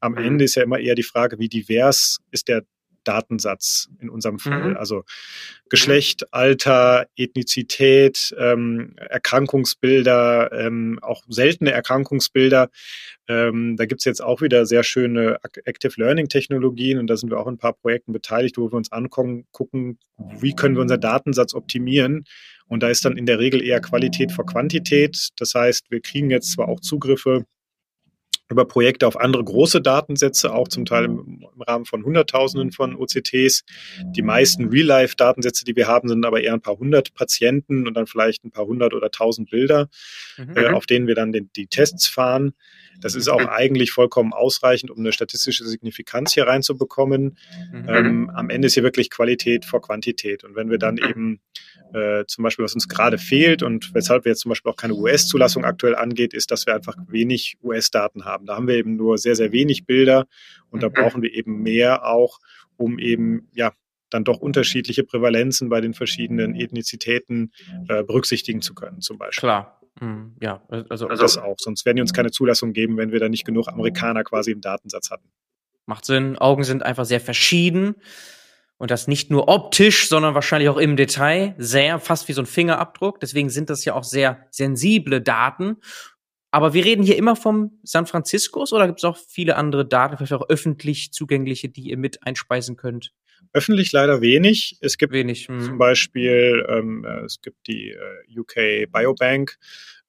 Am 0.00 0.12
mhm. 0.12 0.24
Ende 0.24 0.44
ist 0.44 0.54
ja 0.54 0.62
immer 0.62 0.78
eher 0.78 0.94
die 0.94 1.02
Frage, 1.02 1.38
wie 1.38 1.50
divers 1.50 2.16
ist 2.30 2.48
der 2.48 2.62
Datensatz 3.04 3.88
in 4.00 4.10
unserem 4.10 4.38
Fall. 4.38 4.70
Mhm. 4.70 4.76
Also 4.76 5.04
Geschlecht, 5.68 6.32
Alter, 6.32 7.06
Ethnizität, 7.16 8.34
ähm, 8.38 8.94
Erkrankungsbilder, 8.96 10.52
ähm, 10.52 10.98
auch 11.02 11.22
seltene 11.28 11.72
Erkrankungsbilder. 11.72 12.70
Ähm, 13.28 13.76
da 13.76 13.86
gibt's 13.86 14.04
jetzt 14.04 14.22
auch 14.22 14.42
wieder 14.42 14.66
sehr 14.66 14.82
schöne 14.82 15.38
Active 15.64 15.94
Learning 15.96 16.28
Technologien 16.28 16.98
und 16.98 17.06
da 17.06 17.16
sind 17.16 17.30
wir 17.30 17.38
auch 17.38 17.46
in 17.46 17.54
ein 17.54 17.58
paar 17.58 17.72
Projekten 17.72 18.12
beteiligt, 18.12 18.58
wo 18.58 18.70
wir 18.70 18.76
uns 18.76 18.92
angucken, 18.92 19.46
gucken, 19.52 19.98
wie 20.40 20.54
können 20.54 20.74
wir 20.74 20.82
unseren 20.82 21.00
Datensatz 21.00 21.54
optimieren. 21.54 22.24
Und 22.66 22.82
da 22.82 22.88
ist 22.88 23.04
dann 23.04 23.16
in 23.16 23.26
der 23.26 23.38
Regel 23.38 23.62
eher 23.62 23.80
Qualität 23.80 24.32
vor 24.32 24.46
Quantität. 24.46 25.28
Das 25.36 25.54
heißt, 25.54 25.90
wir 25.90 26.00
kriegen 26.00 26.30
jetzt 26.30 26.52
zwar 26.52 26.68
auch 26.68 26.80
Zugriffe 26.80 27.44
über 28.52 28.64
Projekte 28.64 29.06
auf 29.06 29.18
andere 29.18 29.42
große 29.42 29.80
Datensätze, 29.80 30.54
auch 30.54 30.68
zum 30.68 30.84
Teil 30.84 31.06
im, 31.06 31.40
im 31.54 31.62
Rahmen 31.62 31.84
von 31.84 32.04
Hunderttausenden 32.04 32.70
von 32.72 32.94
OCTs. 32.94 33.64
Die 34.14 34.22
meisten 34.22 34.68
Real-Life-Datensätze, 34.68 35.64
die 35.64 35.74
wir 35.74 35.88
haben, 35.88 36.08
sind 36.08 36.24
aber 36.24 36.42
eher 36.42 36.52
ein 36.52 36.60
paar 36.60 36.78
hundert 36.78 37.14
Patienten 37.14 37.86
und 37.86 37.94
dann 37.94 38.06
vielleicht 38.06 38.44
ein 38.44 38.50
paar 38.50 38.66
hundert 38.66 38.94
oder 38.94 39.10
tausend 39.10 39.50
Bilder, 39.50 39.88
mhm. 40.36 40.56
äh, 40.56 40.68
auf 40.68 40.86
denen 40.86 41.06
wir 41.06 41.14
dann 41.14 41.32
den, 41.32 41.50
die 41.56 41.66
Tests 41.66 42.06
fahren. 42.06 42.54
Das 43.00 43.16
ist 43.16 43.28
auch 43.28 43.40
mhm. 43.40 43.48
eigentlich 43.48 43.90
vollkommen 43.90 44.32
ausreichend, 44.32 44.90
um 44.90 44.98
eine 44.98 45.12
statistische 45.12 45.64
Signifikanz 45.64 46.34
hier 46.34 46.46
reinzubekommen. 46.46 47.36
Mhm. 47.72 47.88
Ähm, 47.88 48.30
am 48.34 48.48
Ende 48.48 48.66
ist 48.66 48.74
hier 48.74 48.82
wirklich 48.84 49.10
Qualität 49.10 49.64
vor 49.64 49.82
Quantität. 49.82 50.44
Und 50.44 50.54
wenn 50.54 50.70
wir 50.70 50.78
dann 50.78 50.94
mhm. 50.94 51.08
eben 51.08 51.40
äh, 51.92 52.24
zum 52.26 52.44
Beispiel, 52.44 52.64
was 52.64 52.74
uns 52.74 52.88
gerade 52.88 53.18
fehlt 53.18 53.62
und 53.62 53.94
weshalb 53.94 54.24
wir 54.24 54.30
jetzt 54.32 54.40
zum 54.40 54.50
Beispiel 54.50 54.70
auch 54.70 54.76
keine 54.76 54.94
US-Zulassung 54.94 55.64
aktuell 55.64 55.94
angeht, 55.94 56.34
ist, 56.34 56.50
dass 56.50 56.66
wir 56.66 56.74
einfach 56.74 56.96
wenig 57.08 57.56
US-Daten 57.62 58.24
haben. 58.24 58.46
Da 58.46 58.56
haben 58.56 58.68
wir 58.68 58.76
eben 58.76 58.96
nur 58.96 59.18
sehr, 59.18 59.36
sehr 59.36 59.52
wenig 59.52 59.86
Bilder 59.86 60.26
und 60.70 60.82
da 60.82 60.88
mhm. 60.88 60.92
brauchen 60.94 61.22
wir 61.22 61.32
eben 61.32 61.62
mehr 61.62 62.06
auch, 62.06 62.38
um 62.76 62.98
eben 62.98 63.48
ja 63.52 63.72
dann 64.10 64.24
doch 64.24 64.38
unterschiedliche 64.38 65.04
Prävalenzen 65.04 65.68
bei 65.68 65.80
den 65.80 65.94
verschiedenen 65.94 66.54
Ethnizitäten 66.54 67.52
äh, 67.88 68.02
berücksichtigen 68.02 68.60
zu 68.60 68.74
können, 68.74 69.00
zum 69.00 69.18
Beispiel. 69.18 69.40
Klar. 69.40 69.80
Mhm, 70.00 70.36
ja, 70.40 70.62
also, 70.68 71.06
also 71.06 71.22
das 71.22 71.38
auch. 71.38 71.56
Sonst 71.58 71.84
werden 71.84 71.96
die 71.96 72.02
uns 72.02 72.12
keine 72.12 72.30
Zulassung 72.30 72.72
geben, 72.72 72.96
wenn 72.96 73.12
wir 73.12 73.20
da 73.20 73.28
nicht 73.28 73.44
genug 73.44 73.68
Amerikaner 73.68 74.24
quasi 74.24 74.50
im 74.50 74.60
Datensatz 74.60 75.10
hatten. 75.10 75.28
Macht 75.86 76.04
Sinn. 76.04 76.38
Augen 76.38 76.64
sind 76.64 76.82
einfach 76.82 77.04
sehr 77.04 77.20
verschieden. 77.20 77.96
Und 78.82 78.90
das 78.90 79.06
nicht 79.06 79.30
nur 79.30 79.46
optisch, 79.46 80.08
sondern 80.08 80.34
wahrscheinlich 80.34 80.68
auch 80.68 80.76
im 80.76 80.96
Detail. 80.96 81.54
Sehr, 81.56 82.00
fast 82.00 82.26
wie 82.26 82.32
so 82.32 82.42
ein 82.42 82.46
Fingerabdruck. 82.46 83.20
Deswegen 83.20 83.48
sind 83.48 83.70
das 83.70 83.84
ja 83.84 83.94
auch 83.94 84.02
sehr 84.02 84.44
sensible 84.50 85.20
Daten. 85.20 85.76
Aber 86.50 86.74
wir 86.74 86.84
reden 86.84 87.04
hier 87.04 87.16
immer 87.16 87.36
vom 87.36 87.78
San 87.84 88.08
Franciscos 88.08 88.72
oder 88.72 88.88
gibt 88.88 88.98
es 88.98 89.04
auch 89.04 89.16
viele 89.16 89.54
andere 89.54 89.86
Daten, 89.86 90.16
vielleicht 90.16 90.32
auch 90.32 90.48
öffentlich 90.48 91.12
zugängliche, 91.12 91.68
die 91.68 91.90
ihr 91.90 91.96
mit 91.96 92.26
einspeisen 92.26 92.74
könnt? 92.74 93.12
Öffentlich 93.52 93.92
leider 93.92 94.20
wenig. 94.20 94.78
Es 94.80 94.98
gibt 94.98 95.12
wenig, 95.12 95.46
hm. 95.46 95.60
zum 95.60 95.78
Beispiel, 95.78 96.66
ähm, 96.68 97.04
äh, 97.04 97.20
es 97.20 97.40
gibt 97.40 97.68
die 97.68 97.90
äh, 97.92 98.36
UK 98.36 98.90
Biobank 98.90 99.58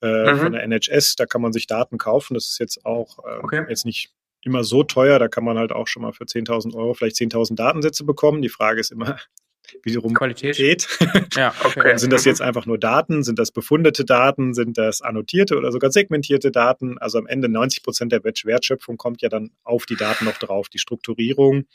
äh, 0.02 0.34
mhm. 0.34 0.40
von 0.40 0.52
der 0.54 0.64
NHS, 0.64 1.16
da 1.16 1.28
kann 1.28 1.44
man 1.44 1.54
sich 1.54 1.68
Daten 1.68 2.00
kaufen. 2.00 2.34
Das 2.34 2.46
ist 2.46 2.60
jetzt 2.60 2.88
auch 2.88 3.20
äh, 3.20 3.38
okay. 3.44 3.66
jetzt 3.70 3.86
nicht 3.86 4.12
immer 4.46 4.64
so 4.64 4.84
teuer, 4.84 5.20
da 5.20 5.28
kann 5.28 5.44
man 5.44 5.58
halt 5.58 5.72
auch 5.72 5.88
schon 5.88 6.02
mal 6.02 6.14
für 6.14 6.26
10.000 6.26 6.76
Euro 6.76 6.94
vielleicht 6.94 7.16
10.000 7.18 7.56
Datensätze 7.56 8.04
bekommen. 8.04 8.42
Die 8.42 8.50
Frage 8.50 8.80
ist 8.80 8.92
immer, 8.92 9.18
wiederum 9.84 10.14
Qualität. 10.14 10.56
Qualität. 10.56 10.88
Ja, 11.36 11.54
okay. 11.64 11.98
sind 11.98 12.14
das 12.14 12.26
jetzt 12.26 12.42
einfach 12.42 12.68
nur 12.68 12.78
Daten? 12.78 13.24
Sind 13.24 13.40
das 13.40 13.52
befundete 13.52 14.06
Daten? 14.06 14.54
Sind 14.54 14.78
das 14.78 15.02
annotierte 15.02 15.58
oder 15.58 15.72
sogar 15.72 15.92
segmentierte 15.92 16.52
Daten? 16.52 17.00
Also 17.00 17.18
am 17.18 17.26
Ende 17.26 17.50
90 17.50 17.82
Prozent 17.82 18.12
der 18.12 18.24
Wertschöpfung 18.24 18.98
kommt 18.98 19.24
ja 19.24 19.30
dann 19.30 19.50
auf 19.64 19.88
die 19.88 19.96
Daten 19.96 20.26
noch 20.26 20.38
drauf, 20.38 20.70
die 20.70 20.78
Strukturierung. 20.78 21.66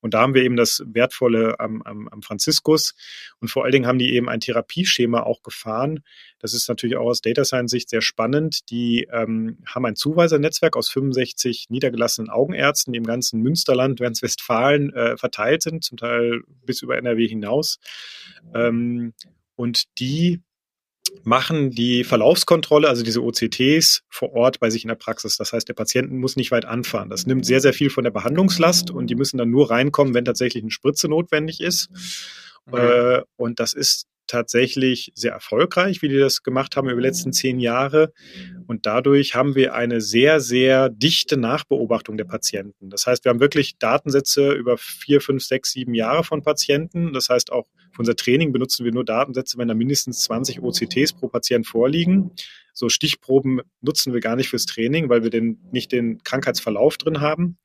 Und 0.00 0.14
da 0.14 0.20
haben 0.20 0.34
wir 0.34 0.42
eben 0.42 0.56
das 0.56 0.82
Wertvolle 0.86 1.58
am, 1.58 1.80
am, 1.82 2.08
am 2.08 2.22
Franziskus. 2.22 2.94
Und 3.40 3.48
vor 3.48 3.64
allen 3.64 3.72
Dingen 3.72 3.86
haben 3.86 3.98
die 3.98 4.14
eben 4.14 4.28
ein 4.28 4.40
Therapieschema 4.40 5.22
auch 5.22 5.42
gefahren. 5.42 6.00
Das 6.38 6.54
ist 6.54 6.68
natürlich 6.68 6.96
auch 6.96 7.06
aus 7.06 7.20
Data 7.20 7.44
Science 7.44 7.70
Sicht 7.70 7.90
sehr 7.90 8.00
spannend. 8.00 8.70
Die 8.70 9.08
ähm, 9.12 9.58
haben 9.66 9.86
ein 9.86 9.96
Zuweisernetzwerk 9.96 10.76
aus 10.76 10.88
65 10.88 11.66
niedergelassenen 11.68 12.30
Augenärzten, 12.30 12.92
die 12.92 12.98
im 12.98 13.06
ganzen 13.06 13.40
Münsterland, 13.40 14.00
Westfalen 14.00 14.92
äh, 14.92 15.16
verteilt 15.16 15.62
sind, 15.62 15.84
zum 15.84 15.98
Teil 15.98 16.42
bis 16.64 16.82
über 16.82 16.96
NRW 16.96 17.26
hinaus. 17.26 17.78
Ähm, 18.54 19.14
und 19.56 19.84
die 19.98 20.40
machen 21.24 21.70
die 21.70 22.04
Verlaufskontrolle, 22.04 22.88
also 22.88 23.02
diese 23.02 23.22
OCTs, 23.22 24.02
vor 24.08 24.32
Ort 24.32 24.60
bei 24.60 24.70
sich 24.70 24.84
in 24.84 24.88
der 24.88 24.94
Praxis. 24.94 25.36
Das 25.36 25.52
heißt, 25.52 25.68
der 25.68 25.74
Patient 25.74 26.12
muss 26.12 26.36
nicht 26.36 26.50
weit 26.50 26.64
anfahren. 26.64 27.10
Das 27.10 27.26
nimmt 27.26 27.46
sehr, 27.46 27.60
sehr 27.60 27.72
viel 27.72 27.90
von 27.90 28.04
der 28.04 28.10
Behandlungslast 28.10 28.90
und 28.90 29.08
die 29.08 29.14
müssen 29.14 29.38
dann 29.38 29.50
nur 29.50 29.70
reinkommen, 29.70 30.14
wenn 30.14 30.24
tatsächlich 30.24 30.62
eine 30.62 30.70
Spritze 30.70 31.08
notwendig 31.08 31.60
ist. 31.60 31.90
Mhm. 32.66 32.78
Äh, 32.78 33.22
und 33.36 33.60
das 33.60 33.72
ist 33.72 34.06
tatsächlich 34.28 35.12
sehr 35.14 35.32
erfolgreich, 35.32 36.02
wie 36.02 36.08
die 36.08 36.18
das 36.18 36.42
gemacht 36.42 36.76
haben 36.76 36.88
über 36.88 37.00
die 37.00 37.06
letzten 37.06 37.32
zehn 37.32 37.58
Jahre. 37.58 38.12
Und 38.66 38.86
dadurch 38.86 39.34
haben 39.34 39.54
wir 39.54 39.74
eine 39.74 40.00
sehr, 40.00 40.40
sehr 40.40 40.88
dichte 40.88 41.36
Nachbeobachtung 41.36 42.16
der 42.16 42.24
Patienten. 42.24 42.90
Das 42.90 43.06
heißt, 43.06 43.24
wir 43.24 43.30
haben 43.30 43.40
wirklich 43.40 43.78
Datensätze 43.78 44.52
über 44.52 44.78
vier, 44.78 45.20
fünf, 45.20 45.42
sechs, 45.42 45.72
sieben 45.72 45.94
Jahre 45.94 46.22
von 46.22 46.42
Patienten. 46.42 47.12
Das 47.12 47.28
heißt, 47.28 47.50
auch 47.50 47.66
für 47.90 48.00
unser 48.00 48.14
Training 48.14 48.52
benutzen 48.52 48.84
wir 48.84 48.92
nur 48.92 49.04
Datensätze, 49.04 49.58
wenn 49.58 49.68
da 49.68 49.74
mindestens 49.74 50.20
20 50.20 50.62
OCTs 50.62 51.14
pro 51.14 51.28
Patient 51.28 51.66
vorliegen. 51.66 52.30
So 52.72 52.88
Stichproben 52.88 53.60
nutzen 53.80 54.12
wir 54.12 54.20
gar 54.20 54.36
nicht 54.36 54.50
fürs 54.50 54.66
Training, 54.66 55.08
weil 55.08 55.24
wir 55.24 55.30
den, 55.30 55.58
nicht 55.72 55.90
den 55.90 56.22
Krankheitsverlauf 56.22 56.96
drin 56.96 57.20
haben 57.20 57.58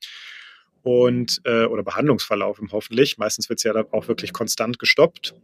und 0.82 1.40
äh, 1.44 1.64
oder 1.64 1.82
Behandlungsverlauf 1.82 2.60
hoffentlich. 2.70 3.18
Meistens 3.18 3.48
wird 3.48 3.58
es 3.58 3.64
ja 3.64 3.72
dann 3.72 3.86
auch 3.92 4.06
wirklich 4.06 4.32
konstant 4.32 4.78
gestoppt. 4.78 5.34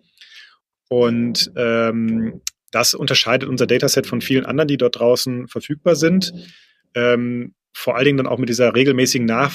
Und 0.91 1.53
ähm, 1.55 2.43
das 2.73 2.95
unterscheidet 2.95 3.49
unser 3.49 3.69
Dataset 3.69 4.07
von 4.07 4.21
vielen 4.21 4.45
anderen, 4.45 4.67
die 4.67 4.77
dort 4.77 4.99
draußen 4.99 5.47
verfügbar 5.47 5.95
sind. 5.95 6.33
Ähm, 6.95 7.55
vor 7.73 7.95
allen 7.95 8.05
Dingen 8.05 8.17
dann 8.19 8.27
auch 8.27 8.39
mit 8.39 8.49
dieser 8.49 8.75
regelmäßigen 8.75 9.25
Nach 9.25 9.55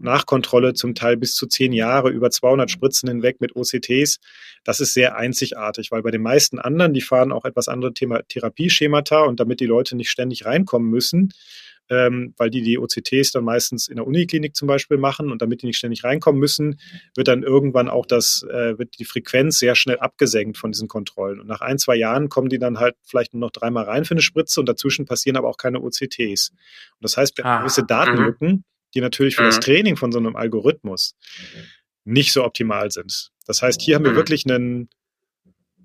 Nachkontrolle, 0.00 0.74
zum 0.74 0.94
Teil 0.94 1.16
bis 1.16 1.34
zu 1.34 1.48
zehn 1.48 1.72
Jahre, 1.72 2.10
über 2.10 2.30
200 2.30 2.70
Spritzen 2.70 3.08
hinweg 3.08 3.40
mit 3.40 3.56
OCTs. 3.56 4.20
Das 4.62 4.78
ist 4.78 4.94
sehr 4.94 5.16
einzigartig, 5.16 5.90
weil 5.90 6.02
bei 6.02 6.12
den 6.12 6.22
meisten 6.22 6.60
anderen, 6.60 6.94
die 6.94 7.00
fahren 7.00 7.32
auch 7.32 7.44
etwas 7.44 7.66
andere 7.66 7.92
Thema 7.92 8.22
Therapieschemata 8.28 9.22
und 9.22 9.40
damit 9.40 9.58
die 9.58 9.66
Leute 9.66 9.96
nicht 9.96 10.10
ständig 10.10 10.46
reinkommen 10.46 10.88
müssen, 10.88 11.32
ähm, 11.90 12.34
weil 12.38 12.50
die 12.50 12.62
die 12.62 12.78
OCTs 12.78 13.32
dann 13.32 13.44
meistens 13.44 13.88
in 13.88 13.96
der 13.96 14.06
Uniklinik 14.06 14.54
zum 14.54 14.68
Beispiel 14.68 14.96
machen 14.96 15.30
und 15.30 15.42
damit 15.42 15.62
die 15.62 15.66
nicht 15.66 15.76
ständig 15.76 16.04
reinkommen 16.04 16.40
müssen, 16.40 16.80
wird 17.16 17.28
dann 17.28 17.42
irgendwann 17.42 17.88
auch 17.88 18.06
das, 18.06 18.44
äh, 18.48 18.78
wird 18.78 18.98
die 18.98 19.04
Frequenz 19.04 19.58
sehr 19.58 19.74
schnell 19.74 19.98
abgesenkt 19.98 20.56
von 20.56 20.70
diesen 20.70 20.86
Kontrollen. 20.86 21.40
Und 21.40 21.48
nach 21.48 21.60
ein, 21.60 21.78
zwei 21.78 21.96
Jahren 21.96 22.28
kommen 22.28 22.48
die 22.48 22.58
dann 22.58 22.78
halt 22.78 22.94
vielleicht 23.04 23.34
nur 23.34 23.40
noch 23.40 23.50
dreimal 23.50 23.84
rein 23.84 24.04
für 24.04 24.14
eine 24.14 24.22
Spritze 24.22 24.60
und 24.60 24.68
dazwischen 24.68 25.04
passieren 25.04 25.36
aber 25.36 25.48
auch 25.48 25.56
keine 25.56 25.80
OCTs. 25.80 26.50
Und 26.50 27.02
das 27.02 27.16
heißt, 27.16 27.36
wir 27.36 27.44
haben 27.44 27.58
ah, 27.58 27.60
gewisse 27.60 27.84
Datenlücken, 27.84 28.48
mhm. 28.48 28.64
die 28.94 29.00
natürlich 29.00 29.34
für 29.34 29.42
das 29.42 29.56
mhm. 29.56 29.62
Training 29.62 29.96
von 29.96 30.12
so 30.12 30.18
einem 30.18 30.36
Algorithmus 30.36 31.16
nicht 32.04 32.32
so 32.32 32.44
optimal 32.44 32.90
sind. 32.92 33.30
Das 33.46 33.62
heißt, 33.62 33.82
hier 33.82 33.96
haben 33.96 34.04
wir 34.04 34.12
mhm. 34.12 34.16
wirklich 34.16 34.46
einen 34.46 34.88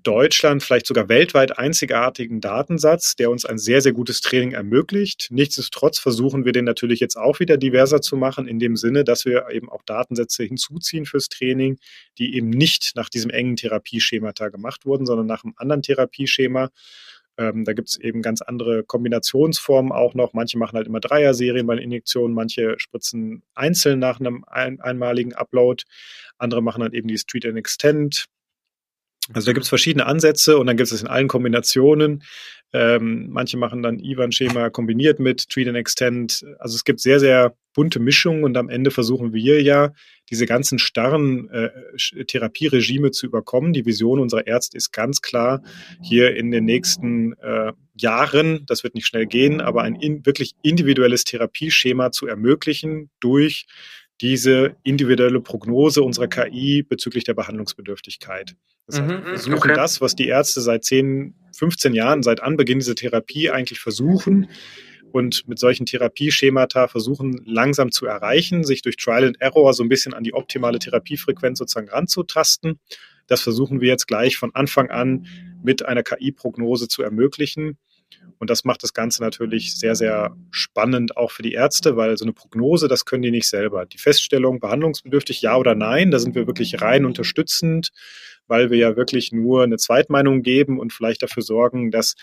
Deutschland, 0.06 0.62
vielleicht 0.62 0.86
sogar 0.86 1.08
weltweit 1.08 1.58
einzigartigen 1.58 2.40
Datensatz, 2.40 3.16
der 3.16 3.30
uns 3.30 3.44
ein 3.44 3.58
sehr, 3.58 3.80
sehr 3.80 3.92
gutes 3.92 4.20
Training 4.20 4.52
ermöglicht. 4.52 5.28
Nichtsdestotrotz 5.30 5.98
versuchen 5.98 6.44
wir 6.44 6.52
den 6.52 6.64
natürlich 6.64 7.00
jetzt 7.00 7.16
auch 7.16 7.40
wieder 7.40 7.56
diverser 7.56 8.00
zu 8.00 8.16
machen, 8.16 8.46
in 8.46 8.60
dem 8.60 8.76
Sinne, 8.76 9.02
dass 9.02 9.24
wir 9.24 9.48
eben 9.50 9.68
auch 9.68 9.82
Datensätze 9.82 10.44
hinzuziehen 10.44 11.06
fürs 11.06 11.28
Training, 11.28 11.78
die 12.18 12.36
eben 12.36 12.50
nicht 12.50 12.92
nach 12.94 13.08
diesem 13.08 13.30
engen 13.30 13.56
Therapieschemata 13.56 14.48
gemacht 14.48 14.86
wurden, 14.86 15.06
sondern 15.06 15.26
nach 15.26 15.42
einem 15.42 15.54
anderen 15.56 15.82
Therapieschema. 15.82 16.70
Ähm, 17.38 17.64
da 17.64 17.72
gibt 17.72 17.88
es 17.88 17.98
eben 17.98 18.22
ganz 18.22 18.42
andere 18.42 18.84
Kombinationsformen 18.84 19.92
auch 19.92 20.14
noch. 20.14 20.32
Manche 20.32 20.56
machen 20.56 20.76
halt 20.76 20.86
immer 20.86 21.00
Dreier-Serien 21.00 21.66
bei 21.66 21.76
Injektionen, 21.76 22.34
manche 22.34 22.78
spritzen 22.78 23.42
einzeln 23.54 23.98
nach 23.98 24.20
einem 24.20 24.44
ein 24.46 24.80
einmaligen 24.80 25.34
Upload. 25.34 25.82
Andere 26.38 26.62
machen 26.62 26.82
halt 26.82 26.94
eben 26.94 27.08
dieses 27.08 27.26
Treat 27.26 27.44
and 27.44 27.58
Extend. 27.58 28.26
Also 29.32 29.46
da 29.46 29.52
gibt 29.52 29.64
es 29.64 29.68
verschiedene 29.68 30.06
Ansätze 30.06 30.58
und 30.58 30.66
dann 30.66 30.76
gibt 30.76 30.90
es 30.90 31.00
in 31.00 31.08
allen 31.08 31.28
Kombinationen. 31.28 32.22
Ähm, 32.72 33.28
manche 33.30 33.56
machen 33.56 33.82
dann 33.82 33.98
Ivan-Schema 33.98 34.70
kombiniert 34.70 35.18
mit 35.18 35.48
Treat 35.48 35.68
and 35.68 35.76
Extend. 35.76 36.44
Also 36.58 36.76
es 36.76 36.84
gibt 36.84 37.00
sehr, 37.00 37.20
sehr 37.20 37.56
bunte 37.74 38.00
Mischungen 38.00 38.44
und 38.44 38.56
am 38.56 38.68
Ende 38.68 38.90
versuchen 38.90 39.32
wir 39.32 39.62
ja, 39.62 39.92
diese 40.30 40.46
ganzen 40.46 40.78
starren 40.78 41.48
äh, 41.50 41.70
Therapieregime 42.24 43.12
zu 43.12 43.26
überkommen. 43.26 43.72
Die 43.72 43.86
Vision 43.86 44.18
unserer 44.18 44.46
Ärzte 44.46 44.76
ist 44.76 44.92
ganz 44.92 45.22
klar, 45.22 45.62
hier 46.02 46.36
in 46.36 46.50
den 46.50 46.64
nächsten 46.64 47.34
äh, 47.34 47.72
Jahren, 47.94 48.64
das 48.66 48.82
wird 48.82 48.94
nicht 48.94 49.06
schnell 49.06 49.26
gehen, 49.26 49.60
aber 49.60 49.82
ein 49.82 49.94
in, 49.94 50.26
wirklich 50.26 50.52
individuelles 50.62 51.24
Therapieschema 51.24 52.10
zu 52.10 52.26
ermöglichen 52.26 53.10
durch 53.20 53.66
diese 54.20 54.76
individuelle 54.82 55.40
Prognose 55.40 56.02
unserer 56.02 56.28
KI 56.28 56.82
bezüglich 56.82 57.24
der 57.24 57.34
Behandlungsbedürftigkeit. 57.34 58.56
Das 58.86 59.00
heißt, 59.00 59.08
wir 59.08 59.18
mhm, 59.18 59.24
versuchen 59.24 59.56
okay. 59.56 59.74
das, 59.74 60.00
was 60.00 60.14
die 60.14 60.28
Ärzte 60.28 60.60
seit 60.60 60.84
10, 60.84 61.34
15 61.56 61.92
Jahren, 61.92 62.22
seit 62.22 62.42
Anbeginn 62.42 62.78
dieser 62.78 62.94
Therapie 62.94 63.50
eigentlich 63.50 63.80
versuchen 63.80 64.48
und 65.12 65.48
mit 65.48 65.58
solchen 65.58 65.86
Therapieschemata 65.86 66.88
versuchen 66.88 67.40
langsam 67.44 67.90
zu 67.90 68.06
erreichen, 68.06 68.64
sich 68.64 68.82
durch 68.82 68.96
Trial 68.96 69.24
and 69.24 69.40
Error 69.40 69.72
so 69.72 69.82
ein 69.82 69.88
bisschen 69.88 70.14
an 70.14 70.24
die 70.24 70.34
optimale 70.34 70.78
Therapiefrequenz 70.78 71.58
sozusagen 71.58 71.88
ranzutasten. 71.88 72.78
Das 73.26 73.40
versuchen 73.40 73.80
wir 73.80 73.88
jetzt 73.88 74.06
gleich 74.06 74.36
von 74.36 74.54
Anfang 74.54 74.90
an 74.90 75.26
mit 75.62 75.84
einer 75.84 76.02
KI-Prognose 76.02 76.88
zu 76.88 77.02
ermöglichen. 77.02 77.78
Und 78.38 78.50
das 78.50 78.64
macht 78.64 78.82
das 78.82 78.92
Ganze 78.92 79.22
natürlich 79.22 79.76
sehr, 79.76 79.94
sehr 79.94 80.36
spannend 80.50 81.16
auch 81.16 81.30
für 81.30 81.42
die 81.42 81.52
Ärzte, 81.52 81.96
weil 81.96 82.16
so 82.16 82.24
eine 82.24 82.32
Prognose, 82.32 82.88
das 82.88 83.04
können 83.04 83.22
die 83.22 83.30
nicht 83.30 83.48
selber. 83.48 83.86
Die 83.86 83.98
Feststellung, 83.98 84.60
behandlungsbedürftig, 84.60 85.42
ja 85.42 85.56
oder 85.56 85.74
nein, 85.74 86.10
da 86.10 86.18
sind 86.18 86.34
wir 86.34 86.46
wirklich 86.46 86.80
rein 86.82 87.04
unterstützend, 87.04 87.90
weil 88.48 88.70
wir 88.70 88.78
ja 88.78 88.96
wirklich 88.96 89.32
nur 89.32 89.64
eine 89.64 89.76
Zweitmeinung 89.76 90.42
geben 90.42 90.78
und 90.78 90.92
vielleicht 90.92 91.22
dafür 91.22 91.42
sorgen, 91.42 91.90
dass 91.90 92.14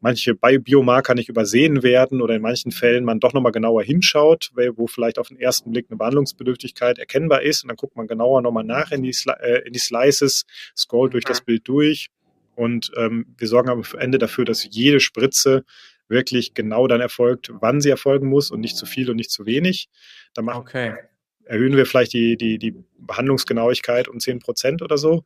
manche 0.00 0.34
Biomarker 0.34 1.14
nicht 1.14 1.28
übersehen 1.28 1.82
werden 1.82 2.22
oder 2.22 2.34
in 2.34 2.42
manchen 2.42 2.72
Fällen 2.72 3.04
man 3.04 3.20
doch 3.20 3.32
nochmal 3.32 3.52
genauer 3.52 3.82
hinschaut, 3.82 4.52
wo 4.76 4.86
vielleicht 4.86 5.18
auf 5.18 5.28
den 5.28 5.38
ersten 5.38 5.72
Blick 5.72 5.86
eine 5.90 5.98
Behandlungsbedürftigkeit 5.98 6.98
erkennbar 6.98 7.42
ist. 7.42 7.62
Und 7.62 7.68
dann 7.68 7.76
guckt 7.76 7.96
man 7.96 8.06
genauer 8.06 8.42
nochmal 8.42 8.64
nach 8.64 8.90
in 8.90 9.02
die, 9.02 9.14
äh, 9.40 9.66
in 9.66 9.72
die 9.72 9.78
Slices, 9.78 10.44
scrollt 10.76 11.14
durch 11.14 11.24
das 11.24 11.40
Bild 11.40 11.68
durch 11.68 12.08
und 12.56 12.90
ähm, 12.96 13.34
wir 13.38 13.46
sorgen 13.46 13.70
am 13.70 13.82
Ende 13.98 14.18
dafür, 14.18 14.44
dass 14.44 14.66
jede 14.68 14.98
Spritze 14.98 15.64
wirklich 16.08 16.54
genau 16.54 16.86
dann 16.86 17.00
erfolgt, 17.00 17.50
wann 17.60 17.80
sie 17.80 17.90
erfolgen 17.90 18.28
muss 18.28 18.50
und 18.50 18.60
nicht 18.60 18.76
zu 18.76 18.86
viel 18.86 19.10
und 19.10 19.16
nicht 19.16 19.30
zu 19.30 19.46
wenig. 19.46 19.88
Da 20.34 20.42
machen, 20.42 20.60
okay. 20.60 20.94
erhöhen 21.44 21.76
wir 21.76 21.86
vielleicht 21.86 22.12
die, 22.12 22.36
die, 22.36 22.58
die 22.58 22.74
Behandlungsgenauigkeit 22.98 24.08
um 24.08 24.20
10 24.20 24.38
Prozent 24.38 24.82
oder 24.82 24.98
so. 24.98 25.24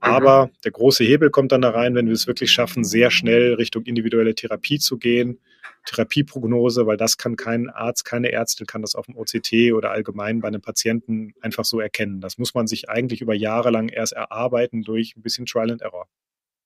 Aber 0.00 0.46
mhm. 0.46 0.50
der 0.64 0.72
große 0.72 1.04
Hebel 1.04 1.30
kommt 1.30 1.52
dann 1.52 1.60
da 1.60 1.70
rein, 1.70 1.94
wenn 1.94 2.06
wir 2.06 2.14
es 2.14 2.26
wirklich 2.26 2.50
schaffen, 2.50 2.84
sehr 2.84 3.10
schnell 3.10 3.54
Richtung 3.54 3.84
individuelle 3.84 4.34
Therapie 4.34 4.78
zu 4.78 4.96
gehen, 4.96 5.38
Therapieprognose, 5.84 6.86
weil 6.86 6.96
das 6.96 7.18
kann 7.18 7.36
kein 7.36 7.68
Arzt, 7.68 8.04
keine 8.04 8.32
Ärztin 8.32 8.66
kann 8.66 8.82
das 8.82 8.94
auf 8.94 9.06
dem 9.06 9.16
OCT 9.16 9.72
oder 9.74 9.90
allgemein 9.90 10.40
bei 10.40 10.48
einem 10.48 10.62
Patienten 10.62 11.34
einfach 11.40 11.64
so 11.64 11.80
erkennen. 11.80 12.20
Das 12.20 12.38
muss 12.38 12.54
man 12.54 12.66
sich 12.66 12.88
eigentlich 12.88 13.20
über 13.20 13.34
Jahre 13.34 13.70
lang 13.70 13.88
erst 13.88 14.14
erarbeiten 14.14 14.82
durch 14.82 15.14
ein 15.16 15.22
bisschen 15.22 15.46
Trial 15.46 15.70
and 15.70 15.82
Error. 15.82 16.06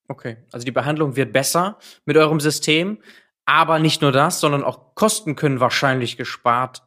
Okay, 0.09 0.37
also 0.53 0.65
die 0.65 0.73
Behandlung 0.73 1.17
wird 1.17 1.33
besser 1.33 1.79
mit 2.05 2.17
eurem 2.17 2.41
System, 2.41 2.99
aber 3.47 3.79
nicht 3.79 4.03
nur 4.03 4.13
das, 4.13 4.41
sondern 4.41 4.65
auch 4.65 4.95
Kosten 4.95 5.37
können 5.37 5.61
wahrscheinlich 5.61 6.17
gespart 6.17 6.83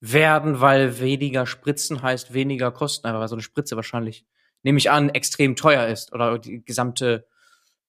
werden, 0.00 0.60
weil 0.60 1.00
weniger 1.00 1.46
Spritzen 1.46 2.02
heißt 2.02 2.34
weniger 2.34 2.70
Kosten, 2.70 3.06
aber 3.06 3.26
so 3.28 3.34
eine 3.34 3.42
Spritze 3.42 3.76
wahrscheinlich 3.76 4.26
nehme 4.62 4.78
ich 4.78 4.90
an, 4.90 5.10
extrem 5.10 5.56
teuer 5.56 5.86
ist 5.86 6.12
oder 6.12 6.38
die 6.38 6.64
gesamte 6.64 7.26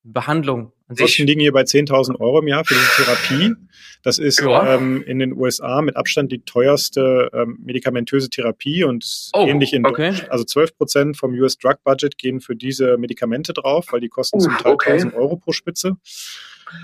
Behandlung. 0.03 0.72
An 0.88 0.96
Kosten 0.96 1.26
liegen 1.26 1.42
hier 1.42 1.52
bei 1.52 1.64
10.000 1.64 2.20
Euro 2.20 2.40
im 2.40 2.48
Jahr 2.48 2.64
für 2.64 2.76
diese 2.76 3.04
Therapie. 3.04 3.56
Das 4.04 4.20
ist 4.20 4.40
ja. 4.40 4.76
ähm, 4.76 5.04
in 5.04 5.18
den 5.18 5.34
USA 5.34 5.82
mit 5.82 5.96
Abstand 5.96 6.32
die 6.32 6.44
teuerste 6.46 7.32
ähm, 7.34 7.58
medikamentöse 7.64 8.30
Therapie 8.30 8.84
und 8.84 9.32
oh, 9.34 9.48
ähnlich 9.48 9.74
in 9.74 9.84
okay. 9.86 10.14
Also 10.30 10.44
12 10.44 10.78
Prozent 10.78 11.18
vom 11.18 11.34
US 11.34 11.58
Drug 11.58 11.78
Budget 11.84 12.20
gehen 12.20 12.40
für 12.40 12.56
diese 12.56 12.98
Medikamente 12.98 13.52
drauf, 13.54 13.88
weil 13.90 14.00
die 14.00 14.10
kosten 14.10 14.38
uh, 14.38 14.42
zum 14.42 14.58
Teil 14.58 14.74
okay. 14.74 14.98
1.000 15.00 15.16
Euro 15.16 15.38
pro 15.38 15.54
Spitze. 15.54 15.98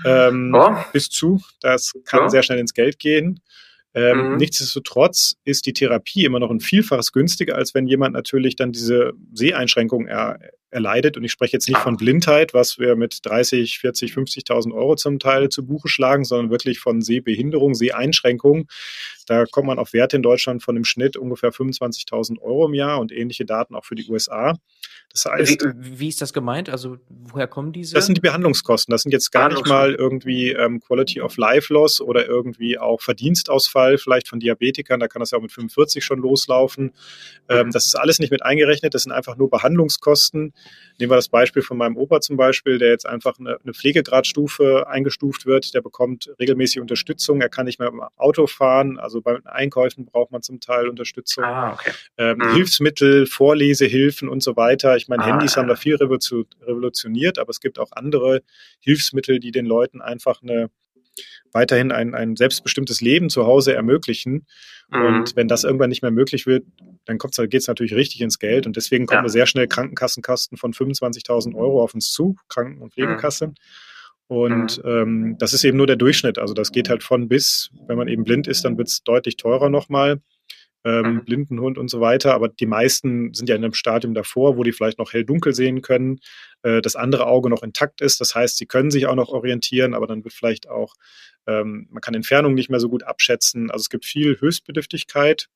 Ähm, 0.04 0.52
ja. 0.52 0.84
Bis 0.92 1.08
zu. 1.08 1.40
Das 1.60 1.92
kann 2.04 2.22
ja. 2.22 2.28
sehr 2.28 2.42
schnell 2.42 2.58
ins 2.58 2.74
Geld 2.74 2.98
gehen. 2.98 3.40
Ähm, 3.94 4.32
mhm. 4.32 4.36
Nichtsdestotrotz 4.38 5.34
ist 5.44 5.66
die 5.66 5.74
Therapie 5.74 6.24
immer 6.24 6.40
noch 6.40 6.50
ein 6.50 6.60
Vielfaches 6.60 7.12
günstiger, 7.12 7.56
als 7.56 7.74
wenn 7.74 7.86
jemand 7.86 8.14
natürlich 8.14 8.56
dann 8.56 8.72
diese 8.72 9.12
Seheinschränkung 9.32 10.06
er, 10.06 10.38
erleidet. 10.72 11.16
Und 11.16 11.24
ich 11.24 11.32
spreche 11.32 11.52
jetzt 11.52 11.68
nicht 11.68 11.78
von 11.78 11.96
Blindheit, 11.96 12.54
was 12.54 12.78
wir 12.78 12.96
mit 12.96 13.18
30, 13.22 13.78
40, 13.78 14.12
50.000 14.12 14.72
Euro 14.74 14.96
zum 14.96 15.18
Teil 15.18 15.48
zu 15.48 15.64
Buche 15.64 15.88
schlagen, 15.88 16.24
sondern 16.24 16.50
wirklich 16.50 16.80
von 16.80 17.02
Sehbehinderung, 17.02 17.74
Seheinschränkung. 17.74 18.68
Da 19.26 19.44
kommt 19.46 19.66
man 19.66 19.78
auf 19.78 19.92
Werte 19.92 20.16
in 20.16 20.22
Deutschland 20.22 20.62
von 20.62 20.76
im 20.76 20.84
Schnitt 20.84 21.16
ungefähr 21.16 21.50
25.000 21.50 22.40
Euro 22.40 22.66
im 22.66 22.74
Jahr 22.74 22.98
und 23.00 23.12
ähnliche 23.12 23.44
Daten 23.44 23.74
auch 23.74 23.84
für 23.84 23.94
die 23.94 24.08
USA. 24.08 24.54
Das 25.12 25.26
heißt, 25.26 25.62
wie, 25.62 26.00
wie, 26.00 26.08
ist 26.08 26.22
das 26.22 26.32
gemeint? 26.32 26.70
Also 26.70 26.96
woher 27.08 27.46
kommen 27.46 27.72
diese? 27.72 27.94
Das 27.94 28.06
sind 28.06 28.16
die 28.16 28.22
Behandlungskosten. 28.22 28.90
Das 28.90 29.02
sind 29.02 29.12
jetzt 29.12 29.30
gar 29.30 29.50
nicht 29.50 29.66
mal 29.66 29.94
irgendwie 29.94 30.52
ähm, 30.52 30.80
Quality 30.80 31.20
of 31.20 31.36
Life 31.36 31.72
Loss 31.72 32.00
oder 32.00 32.26
irgendwie 32.26 32.78
auch 32.78 33.02
Verdienstausfall, 33.02 33.98
vielleicht 33.98 34.28
von 34.28 34.40
Diabetikern. 34.40 35.00
Da 35.00 35.08
kann 35.08 35.20
das 35.20 35.32
ja 35.32 35.38
auch 35.38 35.42
mit 35.42 35.52
45 35.52 36.02
schon 36.02 36.18
loslaufen. 36.18 36.92
Ähm, 37.50 37.70
das 37.72 37.86
ist 37.86 37.94
alles 37.94 38.20
nicht 38.20 38.30
mit 38.30 38.42
eingerechnet. 38.42 38.94
Das 38.94 39.02
sind 39.02 39.12
einfach 39.12 39.36
nur 39.36 39.50
Behandlungskosten. 39.50 40.54
Nehmen 40.98 41.10
wir 41.10 41.16
das 41.16 41.28
Beispiel 41.28 41.62
von 41.62 41.76
meinem 41.76 41.96
Opa 41.96 42.20
zum 42.20 42.36
Beispiel, 42.36 42.78
der 42.78 42.90
jetzt 42.90 43.06
einfach 43.06 43.38
eine, 43.38 43.58
eine 43.62 43.74
Pflegegradstufe 43.74 44.86
eingestuft 44.88 45.46
wird. 45.46 45.74
Der 45.74 45.80
bekommt 45.80 46.32
regelmäßig 46.38 46.80
Unterstützung. 46.80 47.40
Er 47.40 47.48
kann 47.48 47.66
nicht 47.66 47.78
mehr 47.78 47.88
im 47.88 48.02
Auto 48.16 48.46
fahren. 48.46 48.98
Also 48.98 49.20
bei 49.20 49.38
Einkäufen 49.44 50.06
braucht 50.06 50.30
man 50.30 50.42
zum 50.42 50.60
Teil 50.60 50.88
Unterstützung. 50.88 51.44
Ah, 51.44 51.72
okay. 51.72 51.92
ähm, 52.18 52.38
mhm. 52.38 52.54
Hilfsmittel, 52.54 53.26
Vorlesehilfen 53.26 54.28
und 54.28 54.42
so 54.42 54.56
weiter. 54.56 54.96
Ich 54.96 55.08
meine, 55.08 55.24
ah, 55.24 55.26
Handys 55.26 55.56
haben 55.56 55.68
da 55.68 55.76
viel 55.76 55.96
revolutioniert, 55.96 57.38
aber 57.38 57.50
es 57.50 57.60
gibt 57.60 57.78
auch 57.78 57.92
andere 57.92 58.42
Hilfsmittel, 58.80 59.40
die 59.40 59.50
den 59.50 59.66
Leuten 59.66 60.00
einfach 60.00 60.42
eine 60.42 60.70
weiterhin 61.52 61.92
ein, 61.92 62.14
ein 62.14 62.36
selbstbestimmtes 62.36 63.00
Leben 63.00 63.30
zu 63.30 63.46
Hause 63.46 63.74
ermöglichen. 63.74 64.46
Mhm. 64.90 65.02
Und 65.04 65.36
wenn 65.36 65.48
das 65.48 65.64
irgendwann 65.64 65.90
nicht 65.90 66.02
mehr 66.02 66.10
möglich 66.10 66.46
wird, 66.46 66.64
dann 67.04 67.18
geht 67.18 67.54
es 67.54 67.68
natürlich 67.68 67.94
richtig 67.94 68.20
ins 68.20 68.38
Geld. 68.38 68.66
Und 68.66 68.76
deswegen 68.76 69.06
kommen 69.06 69.24
ja. 69.24 69.28
sehr 69.28 69.46
schnell 69.46 69.68
Krankenkassenkosten 69.68 70.58
von 70.58 70.72
25.000 70.72 71.54
Euro 71.54 71.82
auf 71.82 71.94
uns 71.94 72.12
zu, 72.12 72.36
Kranken- 72.48 72.82
und 72.82 72.94
Pflegekasse. 72.94 73.48
Mhm. 73.48 73.54
Und 74.28 74.82
mhm. 74.84 74.90
ähm, 74.90 75.36
das 75.38 75.52
ist 75.52 75.64
eben 75.64 75.76
nur 75.76 75.86
der 75.86 75.96
Durchschnitt. 75.96 76.38
Also 76.38 76.54
das 76.54 76.72
geht 76.72 76.88
halt 76.88 77.02
von 77.02 77.28
bis. 77.28 77.70
Wenn 77.86 77.98
man 77.98 78.08
eben 78.08 78.24
blind 78.24 78.46
ist, 78.46 78.64
dann 78.64 78.78
wird 78.78 78.88
es 78.88 79.02
deutlich 79.02 79.36
teurer 79.36 79.68
nochmal 79.68 80.20
ähm, 80.84 81.14
mhm. 81.14 81.24
Blindenhund 81.24 81.78
und 81.78 81.88
so 81.88 82.00
weiter. 82.00 82.34
Aber 82.34 82.48
die 82.48 82.66
meisten 82.66 83.32
sind 83.34 83.48
ja 83.48 83.56
in 83.56 83.64
einem 83.64 83.74
Stadium 83.74 84.14
davor, 84.14 84.56
wo 84.56 84.62
die 84.62 84.72
vielleicht 84.72 84.98
noch 84.98 85.12
hell-dunkel 85.12 85.54
sehen 85.54 85.82
können, 85.82 86.20
äh, 86.62 86.80
das 86.80 86.96
andere 86.96 87.26
Auge 87.26 87.50
noch 87.50 87.62
intakt 87.62 88.00
ist. 88.00 88.20
Das 88.20 88.34
heißt, 88.34 88.56
sie 88.56 88.66
können 88.66 88.90
sich 88.90 89.06
auch 89.06 89.14
noch 89.14 89.28
orientieren, 89.28 89.94
aber 89.94 90.06
dann 90.06 90.24
wird 90.24 90.34
vielleicht 90.34 90.68
auch, 90.68 90.94
ähm, 91.46 91.88
man 91.90 92.00
kann 92.00 92.14
Entfernung 92.14 92.54
nicht 92.54 92.70
mehr 92.70 92.80
so 92.80 92.88
gut 92.88 93.02
abschätzen. 93.02 93.70
Also 93.70 93.82
es 93.82 93.90
gibt 93.90 94.04
viel 94.04 94.40
Höchstbedürftigkeit. 94.40 95.48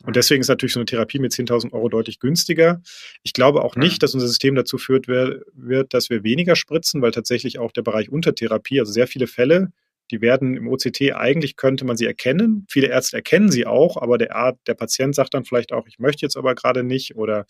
Und 0.00 0.08
mhm. 0.08 0.12
deswegen 0.14 0.40
ist 0.40 0.48
natürlich 0.48 0.72
so 0.72 0.80
eine 0.80 0.86
Therapie 0.86 1.18
mit 1.18 1.32
10.000 1.32 1.72
Euro 1.72 1.88
deutlich 1.88 2.18
günstiger. 2.18 2.82
Ich 3.22 3.32
glaube 3.32 3.62
auch 3.62 3.76
nicht, 3.76 3.94
mhm. 3.94 3.98
dass 4.00 4.14
unser 4.14 4.28
System 4.28 4.54
dazu 4.54 4.78
führt 4.78 5.06
wird, 5.06 5.94
dass 5.94 6.10
wir 6.10 6.24
weniger 6.24 6.56
spritzen, 6.56 7.02
weil 7.02 7.12
tatsächlich 7.12 7.58
auch 7.58 7.72
der 7.72 7.82
Bereich 7.82 8.10
Untertherapie, 8.10 8.80
also 8.80 8.92
sehr 8.92 9.06
viele 9.06 9.26
Fälle, 9.26 9.72
die 10.12 10.20
werden 10.20 10.56
im 10.56 10.68
OCT, 10.68 11.14
eigentlich 11.14 11.56
könnte 11.56 11.86
man 11.86 11.96
sie 11.96 12.04
erkennen. 12.04 12.66
Viele 12.68 12.88
Ärzte 12.88 13.16
erkennen 13.16 13.50
sie 13.50 13.66
auch, 13.66 13.96
aber 13.96 14.18
der, 14.18 14.36
Arzt, 14.36 14.60
der 14.66 14.74
Patient 14.74 15.14
sagt 15.14 15.32
dann 15.34 15.44
vielleicht 15.44 15.72
auch, 15.72 15.88
ich 15.88 15.98
möchte 15.98 16.24
jetzt 16.24 16.36
aber 16.36 16.54
gerade 16.54 16.84
nicht. 16.84 17.16
Oder 17.16 17.46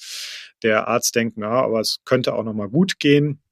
der 0.63 0.87
Arzt 0.87 1.15
denkt, 1.17 1.37
na, 1.37 1.51
aber 1.51 1.81
es 1.81 1.99
könnte 2.05 2.35
auch 2.35 2.45
nochmal 2.45 2.69
gut 2.69 3.01
gehen. 3.01 3.43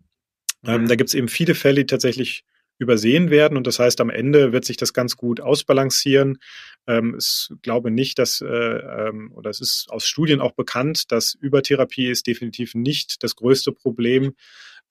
Ähm, 0.64 0.82
mhm. 0.82 0.88
da 0.88 0.94
gibt 0.94 1.08
es 1.08 1.14
eben 1.14 1.28
viele 1.28 1.56
Fälle, 1.56 1.80
die 1.80 1.86
tatsächlich 1.86 2.44
übersehen 2.78 3.30
werden. 3.30 3.58
Und 3.58 3.66
das 3.66 3.78
heißt, 3.78 4.00
am 4.00 4.10
Ende 4.10 4.52
wird 4.52 4.64
sich 4.64 4.76
das 4.76 4.92
ganz 4.92 5.16
gut 5.16 5.40
ausbalancieren. 5.40 6.38
Ähm, 6.86 7.16
ich 7.18 7.50
glaube 7.62 7.90
nicht, 7.90 8.18
dass, 8.18 8.40
äh, 8.40 8.46
ähm, 8.46 9.32
oder 9.34 9.50
es 9.50 9.60
ist 9.60 9.88
aus 9.90 10.06
Studien 10.06 10.40
auch 10.40 10.52
bekannt, 10.52 11.10
dass 11.10 11.34
Übertherapie 11.34 12.08
ist 12.08 12.26
definitiv 12.26 12.74
nicht 12.74 13.22
das 13.24 13.34
größte 13.34 13.72
Problem 13.72 14.34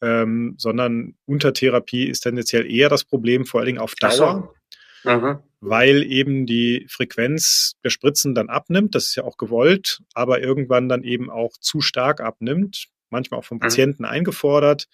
ähm, 0.02 0.56
sondern 0.58 1.16
Untertherapie 1.26 2.08
ist 2.08 2.22
tendenziell 2.22 2.72
eher 2.72 2.90
das 2.90 3.04
Problem, 3.04 3.46
vor 3.46 3.60
allen 3.60 3.68
Dingen 3.68 3.80
auf 3.80 3.96
Dauer. 3.96 4.54
Mhm. 5.04 5.40
Weil 5.62 6.04
eben 6.04 6.46
die 6.46 6.86
Frequenz 6.90 7.74
der 7.84 7.90
Spritzen 7.90 8.34
dann 8.34 8.50
abnimmt, 8.50 8.96
das 8.96 9.06
ist 9.06 9.16
ja 9.16 9.24
auch 9.24 9.38
gewollt, 9.38 10.02
aber 10.14 10.42
irgendwann 10.42 10.88
dann 10.88 11.04
eben 11.04 11.30
auch 11.30 11.58
zu 11.60 11.82
stark 11.82 12.22
abnimmt, 12.22 12.88
manchmal 13.10 13.40
auch 13.40 13.46
vom 13.46 13.58
mhm. 13.58 13.62
Patienten 13.62 14.06
eingefordert. 14.06 14.88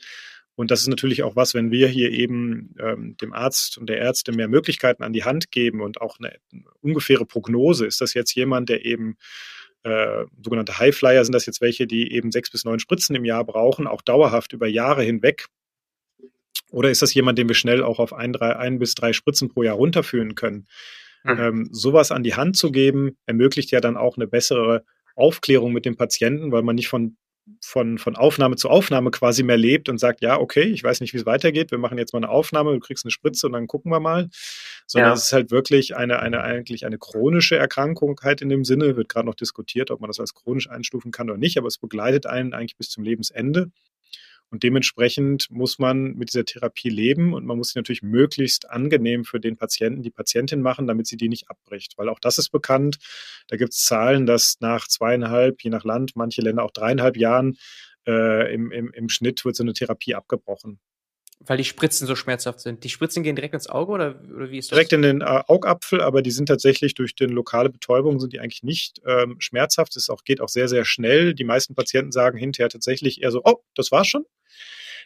Und 0.55 0.71
das 0.71 0.81
ist 0.81 0.87
natürlich 0.87 1.23
auch 1.23 1.35
was, 1.35 1.53
wenn 1.53 1.69
wir 1.69 1.87
hier 1.87 2.11
eben 2.11 2.75
ähm, 2.79 3.17
dem 3.17 3.33
Arzt 3.33 3.77
und 3.77 3.89
der 3.89 3.97
Ärzte 3.97 4.31
mehr 4.31 4.47
Möglichkeiten 4.47 5.03
an 5.03 5.11
die 5.11 5.25
Hand 5.25 5.51
geben 5.51 5.81
und 5.81 5.99
auch 5.99 6.17
eine, 6.17 6.33
eine 6.51 6.63
ungefähre 6.81 7.25
Prognose. 7.25 7.85
Ist 7.85 7.99
das 7.99 8.13
jetzt 8.13 8.33
jemand, 8.35 8.69
der 8.69 8.85
eben 8.85 9.17
äh, 9.85 10.25
sogenannte 10.43 10.79
Highflyer 10.79 11.23
sind 11.23 11.33
das 11.33 11.45
jetzt 11.45 11.61
welche, 11.61 11.85
die 11.85 12.11
eben 12.11 12.31
sechs 12.31 12.49
bis 12.49 12.65
neun 12.65 12.79
Spritzen 12.79 13.15
im 13.15 13.23
Jahr 13.23 13.43
brauchen, 13.43 13.85
auch 13.85 14.01
dauerhaft 14.01 14.51
über 14.53 14.65
Jahre 14.65 15.03
hinweg? 15.03 15.45
Oder 16.71 16.89
ist 16.89 17.03
das 17.03 17.13
jemand, 17.13 17.37
den 17.37 17.47
wir 17.47 17.55
schnell 17.55 17.83
auch 17.83 17.99
auf 17.99 18.11
ein, 18.11 18.33
drei, 18.33 18.55
ein 18.55 18.79
bis 18.79 18.95
drei 18.95 19.13
Spritzen 19.13 19.49
pro 19.49 19.61
Jahr 19.61 19.75
runterführen 19.75 20.33
können? 20.33 20.67
Mhm. 21.23 21.39
Ähm, 21.39 21.69
sowas 21.71 22.11
an 22.11 22.23
die 22.23 22.33
Hand 22.33 22.57
zu 22.57 22.71
geben, 22.71 23.15
ermöglicht 23.27 23.69
ja 23.69 23.79
dann 23.79 23.95
auch 23.95 24.17
eine 24.17 24.25
bessere 24.25 24.83
Aufklärung 25.15 25.71
mit 25.71 25.85
dem 25.85 25.95
Patienten, 25.95 26.51
weil 26.51 26.63
man 26.63 26.75
nicht 26.75 26.87
von 26.87 27.15
von, 27.61 27.97
von 27.97 28.15
Aufnahme 28.15 28.55
zu 28.55 28.69
Aufnahme 28.69 29.11
quasi 29.11 29.43
mehr 29.43 29.57
lebt 29.57 29.89
und 29.89 29.99
sagt, 29.99 30.21
ja, 30.21 30.39
okay, 30.39 30.63
ich 30.63 30.83
weiß 30.83 31.01
nicht, 31.01 31.13
wie 31.13 31.17
es 31.17 31.25
weitergeht, 31.25 31.71
wir 31.71 31.77
machen 31.77 31.97
jetzt 31.97 32.13
mal 32.13 32.19
eine 32.19 32.29
Aufnahme, 32.29 32.73
du 32.73 32.79
kriegst 32.79 33.05
eine 33.05 33.11
Spritze 33.11 33.47
und 33.47 33.53
dann 33.53 33.67
gucken 33.67 33.91
wir 33.91 33.99
mal. 33.99 34.29
Sondern 34.87 35.11
ja. 35.11 35.13
es 35.13 35.25
ist 35.25 35.33
halt 35.33 35.51
wirklich 35.51 35.95
eine, 35.95 36.19
eine, 36.19 36.41
eigentlich 36.41 36.85
eine 36.85 36.97
chronische 36.97 37.55
Erkrankung 37.55 38.19
halt 38.23 38.41
in 38.41 38.49
dem 38.49 38.65
Sinne, 38.65 38.95
wird 38.97 39.09
gerade 39.09 39.27
noch 39.27 39.35
diskutiert, 39.35 39.91
ob 39.91 40.01
man 40.01 40.09
das 40.09 40.19
als 40.19 40.33
chronisch 40.33 40.69
einstufen 40.69 41.11
kann 41.11 41.29
oder 41.29 41.39
nicht, 41.39 41.57
aber 41.57 41.67
es 41.67 41.77
begleitet 41.77 42.25
einen 42.25 42.53
eigentlich 42.53 42.77
bis 42.77 42.89
zum 42.89 43.03
Lebensende. 43.03 43.71
Und 44.55 44.63
dementsprechend 44.63 45.51
muss 45.51 45.79
man 45.79 46.13
mit 46.13 46.29
dieser 46.29 46.45
Therapie 46.45 46.87
leben 46.87 47.33
und 47.33 47.45
man 47.45 47.57
muss 47.57 47.71
sie 47.71 47.79
natürlich 47.79 48.03
möglichst 48.03 48.69
angenehm 48.69 49.25
für 49.25 49.41
den 49.41 49.57
Patienten, 49.57 50.01
die 50.01 50.11
Patientin 50.11 50.61
machen, 50.61 50.87
damit 50.87 51.07
sie 51.07 51.17
die 51.17 51.27
nicht 51.27 51.49
abbricht. 51.49 51.97
Weil 51.97 52.07
auch 52.07 52.19
das 52.21 52.37
ist 52.37 52.51
bekannt. 52.51 52.99
Da 53.49 53.57
gibt 53.57 53.73
es 53.73 53.83
Zahlen, 53.83 54.25
dass 54.25 54.55
nach 54.61 54.87
zweieinhalb, 54.87 55.61
je 55.61 55.71
nach 55.71 55.83
Land, 55.83 56.15
manche 56.15 56.39
Länder 56.39 56.63
auch 56.63 56.71
dreieinhalb 56.71 57.17
Jahren 57.17 57.57
äh, 58.07 58.53
im, 58.53 58.71
im, 58.71 58.93
im 58.93 59.09
Schnitt 59.09 59.43
wird 59.43 59.57
so 59.57 59.63
eine 59.63 59.73
Therapie 59.73 60.15
abgebrochen. 60.15 60.79
Weil 61.45 61.57
die 61.57 61.63
Spritzen 61.63 62.07
so 62.07 62.15
schmerzhaft 62.15 62.59
sind. 62.59 62.83
Die 62.83 62.89
Spritzen 62.89 63.21
gehen 63.23 63.35
direkt 63.35 63.53
ins 63.53 63.67
Auge 63.67 63.91
oder, 63.91 64.21
oder 64.35 64.49
wie 64.49 64.57
ist 64.57 64.71
das? 64.71 64.75
Direkt 64.75 64.93
in 64.93 65.01
den 65.01 65.21
äh, 65.21 65.43
Augapfel, 65.47 66.01
aber 66.01 66.21
die 66.21 66.31
sind 66.31 66.47
tatsächlich 66.47 66.95
durch 66.95 67.15
die 67.15 67.25
lokale 67.25 67.69
Betäubung 67.69 68.19
sind 68.19 68.33
die 68.33 68.39
eigentlich 68.39 68.63
nicht 68.63 69.01
ähm, 69.05 69.35
schmerzhaft. 69.39 69.95
Es 69.95 70.09
auch, 70.09 70.23
geht 70.23 70.41
auch 70.41 70.49
sehr, 70.49 70.67
sehr 70.67 70.85
schnell. 70.85 71.33
Die 71.33 71.43
meisten 71.43 71.75
Patienten 71.75 72.11
sagen 72.11 72.37
hinterher 72.37 72.69
tatsächlich 72.69 73.21
eher 73.21 73.31
so, 73.31 73.41
oh, 73.43 73.57
das 73.75 73.91
war's 73.91 74.07
schon. 74.07 74.25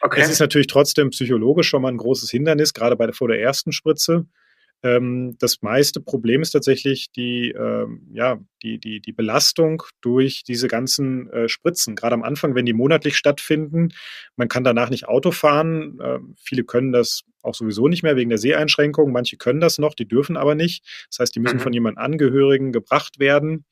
Okay. 0.02 0.22
Es 0.22 0.30
ist 0.30 0.40
natürlich 0.40 0.68
trotzdem 0.68 1.10
psychologisch 1.10 1.68
schon 1.68 1.82
mal 1.82 1.90
ein 1.90 1.98
großes 1.98 2.30
Hindernis, 2.30 2.74
gerade 2.74 2.96
bei 2.96 3.06
der, 3.06 3.14
vor 3.14 3.28
der 3.28 3.42
ersten 3.42 3.72
Spritze. 3.72 4.26
Ähm, 4.82 5.36
das 5.40 5.62
meiste 5.62 6.00
Problem 6.00 6.42
ist 6.42 6.52
tatsächlich 6.52 7.12
die, 7.12 7.52
ähm, 7.52 8.08
ja, 8.14 8.40
die, 8.64 8.80
die, 8.80 9.02
die 9.02 9.12
Belastung 9.12 9.84
durch 10.02 10.44
diese 10.44 10.68
ganzen 10.68 11.30
äh, 11.32 11.50
Spritzen. 11.50 11.96
Gerade 11.96 12.14
am 12.14 12.24
Anfang, 12.24 12.56
wenn 12.56 12.66
die 12.66 12.74
monatlich 12.74 13.18
stattfinden, 13.18 13.90
man 14.38 14.48
kann 14.48 14.64
danach 14.64 14.90
nicht 14.90 15.08
Auto 15.08 15.32
fahren. 15.32 16.00
Äh, 16.00 16.20
viele 16.42 16.64
können 16.64 16.92
das 16.94 17.24
auch 17.42 17.56
sowieso 17.56 17.88
nicht 17.88 18.04
mehr 18.04 18.16
wegen 18.16 18.30
der 18.30 18.38
Seheinschränkung. 18.38 19.12
Manche 19.12 19.38
können 19.38 19.60
das 19.60 19.80
noch, 19.80 19.96
die 19.96 20.08
dürfen 20.08 20.38
aber 20.38 20.56
nicht. 20.56 20.86
Das 21.10 21.20
heißt, 21.20 21.36
die 21.36 21.40
müssen 21.42 21.58
mhm. 21.58 21.62
von 21.62 21.74
jemandem 21.74 22.04
Angehörigen 22.04 22.72
gebracht 22.72 23.20
werden. 23.20 23.66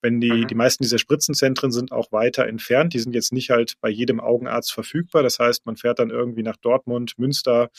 Wenn 0.00 0.20
die, 0.20 0.30
mhm. 0.30 0.46
die 0.46 0.54
meisten 0.54 0.84
dieser 0.84 0.98
Spritzenzentren 0.98 1.70
sind 1.70 1.92
auch 1.92 2.12
weiter 2.12 2.46
entfernt. 2.46 2.94
Die 2.94 2.98
sind 2.98 3.14
jetzt 3.14 3.32
nicht 3.32 3.50
halt 3.50 3.74
bei 3.80 3.90
jedem 3.90 4.20
Augenarzt 4.20 4.72
verfügbar. 4.72 5.22
Das 5.22 5.38
heißt, 5.38 5.66
man 5.66 5.76
fährt 5.76 5.98
dann 5.98 6.10
irgendwie 6.10 6.42
nach 6.42 6.56
Dortmund, 6.56 7.14
Münster, 7.18 7.70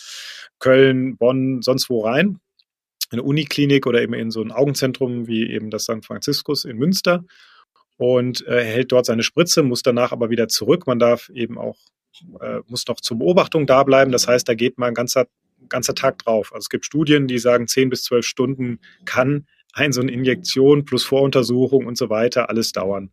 Köln, 0.59 1.17
Bonn, 1.17 1.61
sonst 1.61 1.89
wo 1.89 2.01
rein 2.01 2.39
eine 3.09 3.23
Uniklinik 3.23 3.87
oder 3.87 4.01
eben 4.01 4.13
in 4.13 4.31
so 4.31 4.41
ein 4.41 4.51
Augenzentrum 4.51 5.27
wie 5.27 5.49
eben 5.49 5.69
das 5.69 5.83
St. 5.83 6.05
Franziskus 6.05 6.65
in 6.65 6.77
Münster 6.77 7.23
und 7.97 8.45
äh, 8.47 8.63
hält 8.63 8.91
dort 8.91 9.05
seine 9.05 9.23
Spritze, 9.23 9.63
muss 9.63 9.81
danach 9.81 10.11
aber 10.11 10.29
wieder 10.29 10.47
zurück. 10.47 10.87
Man 10.87 10.99
darf 10.99 11.29
eben 11.29 11.57
auch, 11.57 11.77
äh, 12.41 12.59
muss 12.67 12.85
noch 12.87 12.99
zur 13.01 13.19
Beobachtung 13.19 13.65
da 13.65 13.83
bleiben. 13.83 14.11
Das 14.11 14.27
heißt, 14.27 14.47
da 14.47 14.53
geht 14.53 14.77
mal 14.77 14.87
ein 14.87 14.93
ganzer, 14.93 15.27
ganzer 15.69 15.95
Tag 15.95 16.19
drauf. 16.19 16.51
Also 16.53 16.65
es 16.65 16.69
gibt 16.69 16.85
Studien, 16.85 17.27
die 17.27 17.39
sagen, 17.39 17.67
zehn 17.67 17.89
bis 17.89 18.03
zwölf 18.03 18.25
Stunden 18.25 18.79
kann 19.05 19.47
ein 19.73 19.91
so 19.91 20.01
eine 20.01 20.11
Injektion 20.11 20.85
plus 20.85 21.03
Voruntersuchung 21.03 21.85
und 21.85 21.97
so 21.97 22.09
weiter 22.09 22.49
alles 22.49 22.71
dauern. 22.71 23.11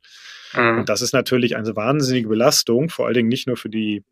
Mhm. 0.55 0.79
Und 0.79 0.89
das 0.89 1.03
ist 1.03 1.13
natürlich 1.13 1.57
eine 1.57 1.77
wahnsinnige 1.77 2.29
Belastung, 2.29 2.89
vor 2.89 3.07
allen 3.07 3.15
Dingen 3.15 3.29
nicht 3.29 3.47
nur 3.47 3.57
für 3.57 3.69
die 3.69 4.03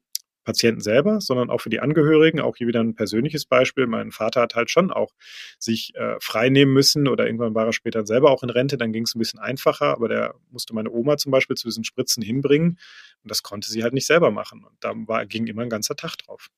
Patienten 0.45 0.81
selber, 0.81 1.21
sondern 1.21 1.51
auch 1.51 1.61
für 1.61 1.71
die 1.71 1.81
Angehörigen. 1.81 2.41
Auch 2.41 2.57
hier 2.57 2.67
wieder 2.67 2.81
ein 2.81 2.95
persönliches 2.95 3.47
Beispiel. 3.47 3.87
Mein 3.87 4.13
Vater 4.13 4.41
hat 4.41 4.55
halt 4.55 4.71
schon 4.71 4.91
auch 4.91 5.13
sich 5.59 5.95
äh, 5.95 6.17
frei 6.21 6.49
nehmen 6.49 6.73
müssen 6.73 7.09
oder 7.09 7.27
irgendwann 7.27 7.55
war 7.55 7.67
er 7.67 7.73
später 7.73 8.07
selber 8.07 8.31
auch 8.31 8.43
in 8.43 8.51
Rente. 8.51 8.77
Dann 8.77 8.93
ging 8.93 9.05
es 9.05 9.15
ein 9.15 9.19
bisschen 9.19 9.41
einfacher, 9.41 9.93
aber 9.95 10.09
der 10.09 10.35
musste 10.51 10.75
meine 10.75 10.91
Oma 10.91 11.17
zum 11.17 11.33
Beispiel 11.33 11.57
zu 11.57 11.69
diesen 11.69 11.85
Spritzen 11.85 12.23
hinbringen 12.23 12.79
und 13.23 13.31
das 13.31 13.43
konnte 13.43 13.71
sie 13.71 13.83
halt 13.83 13.95
nicht 13.95 14.07
selber 14.07 14.31
machen. 14.31 14.65
Und 14.65 14.77
da 14.81 14.93
war, 14.95 15.27
ging 15.27 15.47
immer 15.47 15.63
ein 15.63 15.71
ganzer 15.71 15.97
Tag 15.97 16.17
drauf. 16.19 16.49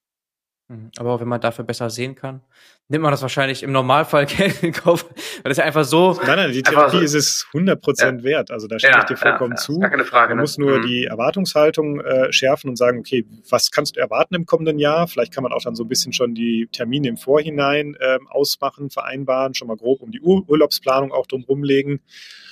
Mhm. 0.69 0.91
Aber 0.97 1.13
auch 1.13 1.21
wenn 1.21 1.29
man 1.29 1.43
dafür 1.43 1.65
besser 1.65 1.91
sehen 1.91 2.15
kann, 2.15 2.41
nimmt 2.89 3.03
man 3.03 3.11
das 3.11 3.21
wahrscheinlich 3.21 3.63
im 3.63 3.73
Normalfall 3.73 4.27
in 4.63 4.73
Kauf, 4.73 5.05
weil 5.43 5.51
das 5.51 5.59
ja 5.59 5.65
einfach 5.65 5.85
so. 5.85 6.19
Nein, 6.25 6.37
nein, 6.37 6.53
die 6.53 6.63
Therapie 6.63 6.99
so, 6.99 7.03
ist 7.03 7.15
es 7.15 7.47
100 7.53 7.83
Prozent 7.83 8.21
ja. 8.21 8.25
wert. 8.25 8.51
Also 8.51 8.67
da 8.67 8.79
stimme 8.79 8.95
ja, 8.95 9.01
ich 9.01 9.05
dir 9.05 9.17
vollkommen 9.17 9.53
ja, 9.53 9.57
zu. 9.57 9.79
Keine 9.79 10.05
Frage, 10.05 10.31
man 10.31 10.39
ne? 10.39 10.43
muss 10.43 10.57
nur 10.57 10.79
mhm. 10.79 10.87
die 10.87 11.05
Erwartungshaltung 11.05 12.01
äh, 12.01 12.33
schärfen 12.33 12.71
und 12.71 12.77
sagen, 12.77 12.99
okay, 12.99 13.27
was 13.49 13.71
kannst 13.71 13.97
du 13.97 14.01
erwarten 14.01 14.35
im 14.35 14.47
kommenden 14.47 14.79
Jahr? 14.79 15.07
Vielleicht 15.07 15.35
kann 15.35 15.43
man 15.43 15.53
auch 15.53 15.63
dann 15.63 15.75
so 15.75 15.85
ein 15.85 15.89
bisschen 15.89 16.15
schon 16.15 16.35
die 16.35 16.69
Termine 16.73 17.09
im 17.09 17.19
Vorhinein 17.19 17.95
äh, 18.01 18.19
ausmachen, 18.31 18.89
vereinbaren, 18.89 19.53
schon 19.53 19.69
mal 19.69 19.77
grob 19.77 20.01
um 20.01 20.11
die 20.11 20.21
Ur 20.21 20.49
Urlaubsplanung 20.49 21.13
auch 21.13 21.27
drum 21.27 21.45
rumlegen. 21.45 22.01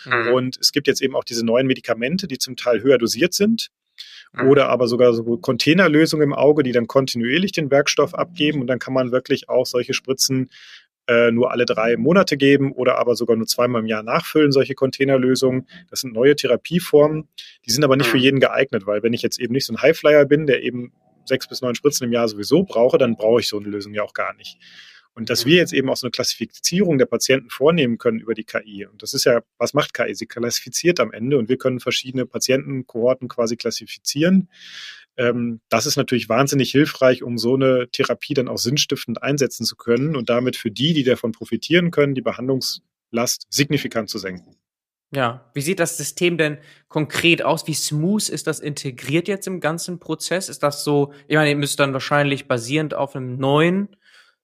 Mhm. 0.04 0.28
Und 0.34 0.58
es 0.60 0.72
gibt 0.72 0.86
jetzt 0.86 1.00
eben 1.00 1.16
auch 1.16 1.24
diese 1.24 1.46
neuen 1.46 1.66
Medikamente, 1.66 2.26
die 2.26 2.38
zum 2.38 2.56
Teil 2.56 2.82
höher 2.82 2.98
dosiert 2.98 3.32
sind 3.32 3.70
Mhm. 4.32 4.48
oder 4.48 4.68
aber 4.68 4.88
sogar 4.88 5.12
so 5.12 5.22
Containerlösungen 5.36 6.24
im 6.24 6.32
Auge, 6.34 6.62
die 6.62 6.72
dann 6.72 6.86
kontinuierlich 6.86 7.52
den 7.52 7.70
Werkstoff 7.70 8.14
abgeben 8.14 8.60
und 8.60 8.66
dann 8.66 8.78
kann 8.78 8.94
man 8.94 9.12
wirklich 9.12 9.48
auch 9.48 9.66
solche 9.66 9.94
Spritzen 9.94 10.50
äh, 11.08 11.30
nur 11.32 11.50
alle 11.50 11.66
drei 11.66 11.96
Monate 11.96 12.36
geben 12.36 12.72
oder 12.72 12.98
aber 12.98 13.16
sogar 13.16 13.36
nur 13.36 13.46
zweimal 13.46 13.82
im 13.82 13.88
Jahr 13.88 14.02
nachfüllen, 14.02 14.52
solche 14.52 14.74
Containerlösungen. 14.74 15.66
Das 15.90 16.00
sind 16.00 16.14
neue 16.14 16.36
Therapieformen, 16.36 17.28
die 17.66 17.70
sind 17.72 17.84
aber 17.84 17.96
nicht 17.96 18.08
für 18.08 18.16
mhm. 18.16 18.22
jeden 18.22 18.40
geeignet, 18.40 18.86
weil 18.86 19.02
wenn 19.02 19.12
ich 19.12 19.22
jetzt 19.22 19.38
eben 19.38 19.52
nicht 19.52 19.66
so 19.66 19.74
ein 19.74 19.82
Highflyer 19.82 20.24
bin, 20.24 20.46
der 20.46 20.62
eben 20.62 20.92
sechs 21.24 21.48
bis 21.48 21.60
neun 21.60 21.74
Spritzen 21.74 22.06
im 22.06 22.12
Jahr 22.12 22.28
sowieso 22.28 22.62
brauche, 22.62 22.98
dann 22.98 23.16
brauche 23.16 23.40
ich 23.40 23.48
so 23.48 23.58
eine 23.58 23.68
Lösung 23.68 23.94
ja 23.94 24.02
auch 24.02 24.14
gar 24.14 24.34
nicht. 24.34 24.58
Und 25.14 25.28
dass 25.28 25.44
wir 25.44 25.56
jetzt 25.56 25.74
eben 25.74 25.90
auch 25.90 25.96
so 25.96 26.06
eine 26.06 26.10
Klassifizierung 26.10 26.96
der 26.96 27.06
Patienten 27.06 27.50
vornehmen 27.50 27.98
können 27.98 28.18
über 28.18 28.34
die 28.34 28.44
KI. 28.44 28.86
Und 28.86 29.02
das 29.02 29.12
ist 29.12 29.24
ja, 29.24 29.42
was 29.58 29.74
macht 29.74 29.92
KI? 29.92 30.14
Sie 30.14 30.26
klassifiziert 30.26 31.00
am 31.00 31.12
Ende 31.12 31.36
und 31.36 31.50
wir 31.50 31.58
können 31.58 31.80
verschiedene 31.80 32.24
Patientenkohorten 32.24 33.28
quasi 33.28 33.56
klassifizieren. 33.56 34.48
Ähm, 35.18 35.60
das 35.68 35.84
ist 35.84 35.96
natürlich 35.96 36.28
wahnsinnig 36.28 36.70
hilfreich, 36.70 37.22
um 37.22 37.36
so 37.36 37.54
eine 37.54 37.88
Therapie 37.90 38.34
dann 38.34 38.48
auch 38.48 38.58
sinnstiftend 38.58 39.22
einsetzen 39.22 39.66
zu 39.66 39.76
können 39.76 40.16
und 40.16 40.30
damit 40.30 40.56
für 40.56 40.70
die, 40.70 40.94
die 40.94 41.04
davon 41.04 41.32
profitieren 41.32 41.90
können, 41.90 42.14
die 42.14 42.22
Behandlungslast 42.22 43.46
signifikant 43.50 44.08
zu 44.08 44.18
senken. 44.18 44.56
Ja, 45.14 45.50
wie 45.52 45.60
sieht 45.60 45.78
das 45.78 45.98
System 45.98 46.38
denn 46.38 46.56
konkret 46.88 47.42
aus? 47.42 47.66
Wie 47.66 47.74
smooth 47.74 48.30
ist 48.30 48.46
das 48.46 48.60
integriert 48.60 49.28
jetzt 49.28 49.46
im 49.46 49.60
ganzen 49.60 49.98
Prozess? 49.98 50.48
Ist 50.48 50.62
das 50.62 50.84
so, 50.84 51.12
ich 51.28 51.36
meine, 51.36 51.50
ihr 51.50 51.56
müsst 51.56 51.78
dann 51.80 51.92
wahrscheinlich 51.92 52.48
basierend 52.48 52.94
auf 52.94 53.14
einem 53.14 53.36
neuen 53.36 53.94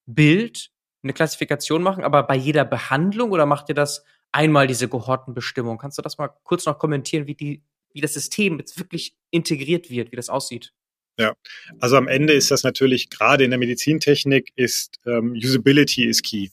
Bild 0.08 0.70
eine 1.02 1.12
Klassifikation 1.12 1.82
machen, 1.82 2.02
aber 2.02 2.24
bei 2.24 2.34
jeder 2.34 2.64
Behandlung 2.64 3.30
oder 3.30 3.46
macht 3.46 3.68
ihr 3.68 3.74
das 3.74 4.04
einmal 4.32 4.66
diese 4.66 4.88
Kohortenbestimmung? 4.88 5.78
Kannst 5.78 5.98
du 5.98 6.02
das 6.02 6.18
mal 6.18 6.28
kurz 6.42 6.66
noch 6.66 6.78
kommentieren, 6.78 7.26
wie 7.26 7.34
die, 7.34 7.62
wie 7.92 8.00
das 8.00 8.14
System 8.14 8.58
jetzt 8.58 8.78
wirklich 8.78 9.14
integriert 9.30 9.90
wird, 9.90 10.10
wie 10.10 10.16
das 10.16 10.28
aussieht? 10.28 10.72
Ja, 11.18 11.34
also 11.80 11.96
am 11.96 12.06
Ende 12.08 12.32
ist 12.32 12.50
das 12.50 12.62
natürlich 12.62 13.10
gerade 13.10 13.44
in 13.44 13.50
der 13.50 13.58
Medizintechnik 13.58 14.52
ist 14.54 15.00
ähm, 15.04 15.32
Usability 15.32 16.04
is 16.04 16.22
key. 16.22 16.48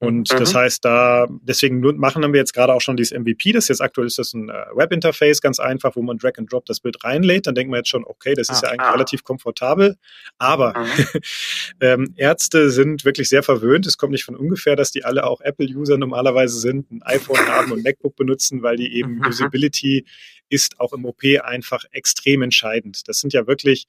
Und 0.00 0.32
mhm. 0.32 0.38
das 0.38 0.54
heißt, 0.54 0.82
da, 0.82 1.26
deswegen 1.42 1.80
machen 1.98 2.22
wir 2.32 2.40
jetzt 2.40 2.54
gerade 2.54 2.72
auch 2.72 2.80
schon 2.80 2.96
dieses 2.96 3.16
MVP. 3.16 3.52
Das 3.52 3.68
jetzt 3.68 3.82
aktuell 3.82 4.06
ist 4.06 4.18
das 4.18 4.32
ein 4.32 4.48
äh, 4.48 4.54
Webinterface, 4.74 5.42
ganz 5.42 5.60
einfach, 5.60 5.94
wo 5.94 6.00
man 6.00 6.16
Drag 6.16 6.32
and 6.38 6.50
Drop 6.50 6.64
das 6.64 6.80
Bild 6.80 7.04
reinlädt. 7.04 7.46
Dann 7.46 7.54
denkt 7.54 7.70
man 7.70 7.80
jetzt 7.80 7.90
schon, 7.90 8.04
okay, 8.06 8.32
das 8.34 8.48
ist 8.48 8.64
ah, 8.64 8.68
ja 8.68 8.72
eigentlich 8.72 8.88
ah. 8.88 8.92
relativ 8.92 9.24
komfortabel. 9.24 9.96
Aber 10.38 10.72
mhm. 10.78 11.20
ähm, 11.82 12.14
Ärzte 12.16 12.70
sind 12.70 13.04
wirklich 13.04 13.28
sehr 13.28 13.42
verwöhnt. 13.42 13.86
Es 13.86 13.98
kommt 13.98 14.12
nicht 14.12 14.24
von 14.24 14.36
ungefähr, 14.36 14.74
dass 14.74 14.90
die 14.90 15.04
alle 15.04 15.24
auch 15.24 15.42
Apple-User 15.42 15.98
normalerweise 15.98 16.58
sind, 16.58 16.90
ein 16.90 17.02
iPhone 17.02 17.46
haben 17.46 17.70
und 17.70 17.84
MacBook 17.84 18.16
benutzen, 18.16 18.62
weil 18.62 18.76
die 18.76 18.96
eben 18.96 19.16
mhm. 19.16 19.24
Usability 19.28 20.06
ist 20.50 20.78
auch 20.78 20.92
im 20.92 21.04
OP 21.06 21.22
einfach 21.42 21.84
extrem 21.92 22.42
entscheidend. 22.42 23.08
Das 23.08 23.20
sind 23.20 23.32
ja 23.32 23.46
wirklich 23.46 23.86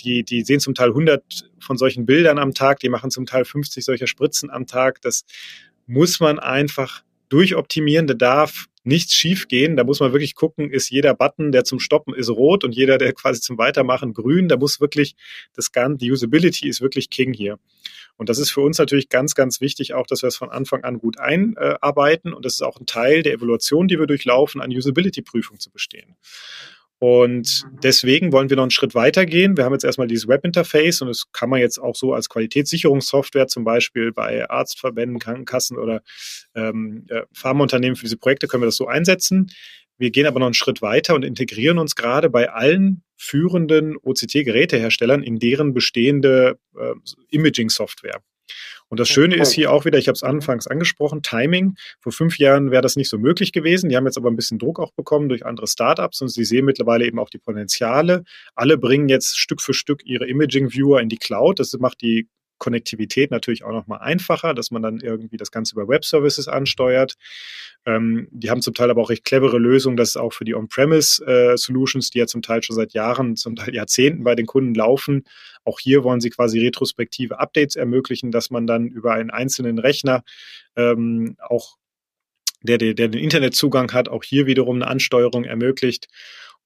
die, 0.00 0.24
die 0.24 0.42
sehen 0.42 0.60
zum 0.60 0.74
Teil 0.74 0.88
100 0.88 1.50
von 1.60 1.76
solchen 1.76 2.06
Bildern 2.06 2.38
am 2.38 2.54
Tag, 2.54 2.80
die 2.80 2.88
machen 2.88 3.10
zum 3.10 3.26
Teil 3.26 3.44
50 3.44 3.84
solcher 3.84 4.06
Spritzen 4.06 4.50
am 4.50 4.66
Tag. 4.66 5.00
Das 5.02 5.24
muss 5.86 6.20
man 6.20 6.38
einfach 6.38 7.02
durchoptimieren. 7.28 8.06
Da 8.06 8.14
darf 8.14 8.66
nichts 8.84 9.14
schiefgehen. 9.14 9.76
Da 9.76 9.84
muss 9.84 10.00
man 10.00 10.12
wirklich 10.12 10.34
gucken, 10.34 10.70
ist 10.70 10.90
jeder 10.90 11.14
Button, 11.14 11.52
der 11.52 11.64
zum 11.64 11.78
Stoppen 11.78 12.14
ist, 12.14 12.30
rot 12.30 12.64
und 12.64 12.74
jeder, 12.74 12.98
der 12.98 13.12
quasi 13.12 13.40
zum 13.40 13.58
Weitermachen, 13.58 14.14
grün. 14.14 14.48
Da 14.48 14.56
muss 14.56 14.80
wirklich 14.80 15.14
das 15.54 15.72
Ganze, 15.72 15.98
die 15.98 16.12
Usability 16.12 16.68
ist 16.68 16.80
wirklich 16.80 17.10
King 17.10 17.32
hier. 17.32 17.58
Und 18.18 18.28
das 18.28 18.38
ist 18.38 18.50
für 18.50 18.60
uns 18.60 18.78
natürlich 18.78 19.08
ganz, 19.08 19.34
ganz 19.34 19.60
wichtig, 19.60 19.94
auch, 19.94 20.06
dass 20.06 20.22
wir 20.22 20.26
es 20.26 20.36
von 20.36 20.50
Anfang 20.50 20.84
an 20.84 20.98
gut 20.98 21.18
einarbeiten. 21.18 22.34
Und 22.34 22.44
das 22.44 22.54
ist 22.54 22.62
auch 22.62 22.78
ein 22.78 22.86
Teil 22.86 23.22
der 23.22 23.32
Evaluation, 23.32 23.88
die 23.88 23.98
wir 23.98 24.06
durchlaufen, 24.06 24.60
an 24.60 24.70
Usability-Prüfung 24.70 25.58
zu 25.60 25.70
bestehen. 25.70 26.16
Und 27.00 27.64
deswegen 27.84 28.32
wollen 28.32 28.50
wir 28.50 28.56
noch 28.56 28.64
einen 28.64 28.72
Schritt 28.72 28.96
weiter 28.96 29.24
gehen. 29.24 29.56
Wir 29.56 29.64
haben 29.64 29.72
jetzt 29.72 29.84
erstmal 29.84 30.08
dieses 30.08 30.26
Webinterface 30.26 31.00
und 31.00 31.08
das 31.08 31.26
kann 31.32 31.48
man 31.48 31.60
jetzt 31.60 31.78
auch 31.78 31.94
so 31.94 32.12
als 32.12 32.28
Qualitätssicherungssoftware 32.28 33.46
zum 33.46 33.62
Beispiel 33.62 34.12
bei 34.12 34.50
Arztverbänden, 34.50 35.20
Krankenkassen 35.20 35.78
oder 35.78 36.02
ähm, 36.56 37.06
Pharmaunternehmen 37.32 37.94
für 37.94 38.02
diese 38.02 38.16
Projekte 38.16 38.48
können 38.48 38.64
wir 38.64 38.68
das 38.68 38.76
so 38.76 38.88
einsetzen. 38.88 39.46
Wir 39.98 40.10
gehen 40.10 40.26
aber 40.26 40.38
noch 40.38 40.46
einen 40.46 40.54
Schritt 40.54 40.80
weiter 40.80 41.14
und 41.14 41.24
integrieren 41.24 41.78
uns 41.78 41.94
gerade 41.96 42.30
bei 42.30 42.50
allen 42.50 43.02
führenden 43.16 43.96
OCT-Geräteherstellern 43.96 45.22
in 45.22 45.38
deren 45.38 45.74
bestehende 45.74 46.58
äh, 46.76 46.94
Imaging-Software. 47.30 48.20
Und 48.88 49.00
das 49.00 49.08
Schöne 49.08 49.36
ist 49.36 49.52
hier 49.52 49.70
auch 49.70 49.84
wieder, 49.84 49.98
ich 49.98 50.08
habe 50.08 50.14
es 50.14 50.22
anfangs 50.22 50.66
angesprochen, 50.66 51.22
Timing. 51.22 51.74
Vor 52.00 52.12
fünf 52.12 52.38
Jahren 52.38 52.70
wäre 52.70 52.80
das 52.80 52.96
nicht 52.96 53.10
so 53.10 53.18
möglich 53.18 53.52
gewesen. 53.52 53.90
Die 53.90 53.96
haben 53.96 54.06
jetzt 54.06 54.16
aber 54.16 54.30
ein 54.30 54.36
bisschen 54.36 54.58
Druck 54.58 54.80
auch 54.80 54.92
bekommen 54.92 55.28
durch 55.28 55.44
andere 55.44 55.66
Startups 55.66 56.22
und 56.22 56.28
sie 56.28 56.44
sehen 56.44 56.64
mittlerweile 56.64 57.04
eben 57.04 57.18
auch 57.18 57.28
die 57.28 57.38
Potenziale. 57.38 58.24
Alle 58.54 58.78
bringen 58.78 59.08
jetzt 59.08 59.38
Stück 59.38 59.60
für 59.60 59.74
Stück 59.74 60.06
ihre 60.06 60.26
Imaging 60.26 60.72
Viewer 60.72 61.00
in 61.00 61.10
die 61.10 61.18
Cloud. 61.18 61.58
Das 61.60 61.74
macht 61.74 62.00
die 62.00 62.28
Konnektivität 62.58 63.30
natürlich 63.30 63.64
auch 63.64 63.72
nochmal 63.72 64.00
einfacher, 64.00 64.54
dass 64.54 64.70
man 64.70 64.82
dann 64.82 65.00
irgendwie 65.00 65.36
das 65.36 65.50
Ganze 65.50 65.74
über 65.74 65.88
Web-Services 65.88 66.48
ansteuert. 66.48 67.14
Ähm, 67.86 68.28
die 68.30 68.50
haben 68.50 68.62
zum 68.62 68.74
Teil 68.74 68.90
aber 68.90 69.02
auch 69.02 69.10
recht 69.10 69.24
clevere 69.24 69.58
Lösungen, 69.58 69.96
dass 69.96 70.16
auch 70.16 70.32
für 70.32 70.44
die 70.44 70.54
On-Premise-Solutions, 70.54 72.08
äh, 72.08 72.10
die 72.12 72.18
ja 72.18 72.26
zum 72.26 72.42
Teil 72.42 72.62
schon 72.62 72.76
seit 72.76 72.92
Jahren, 72.92 73.36
zum 73.36 73.56
Teil 73.56 73.74
Jahrzehnten 73.74 74.24
bei 74.24 74.34
den 74.34 74.46
Kunden 74.46 74.74
laufen, 74.74 75.24
auch 75.64 75.80
hier 75.80 76.04
wollen 76.04 76.20
sie 76.20 76.30
quasi 76.30 76.60
retrospektive 76.60 77.38
Updates 77.38 77.76
ermöglichen, 77.76 78.30
dass 78.30 78.50
man 78.50 78.66
dann 78.66 78.86
über 78.86 79.12
einen 79.12 79.30
einzelnen 79.30 79.78
Rechner 79.78 80.22
ähm, 80.76 81.36
auch 81.40 81.76
der, 82.62 82.78
der, 82.78 82.94
der 82.94 83.08
den 83.08 83.22
Internetzugang 83.22 83.92
hat, 83.92 84.08
auch 84.08 84.24
hier 84.24 84.46
wiederum 84.46 84.76
eine 84.76 84.88
Ansteuerung 84.88 85.44
ermöglicht. 85.44 86.08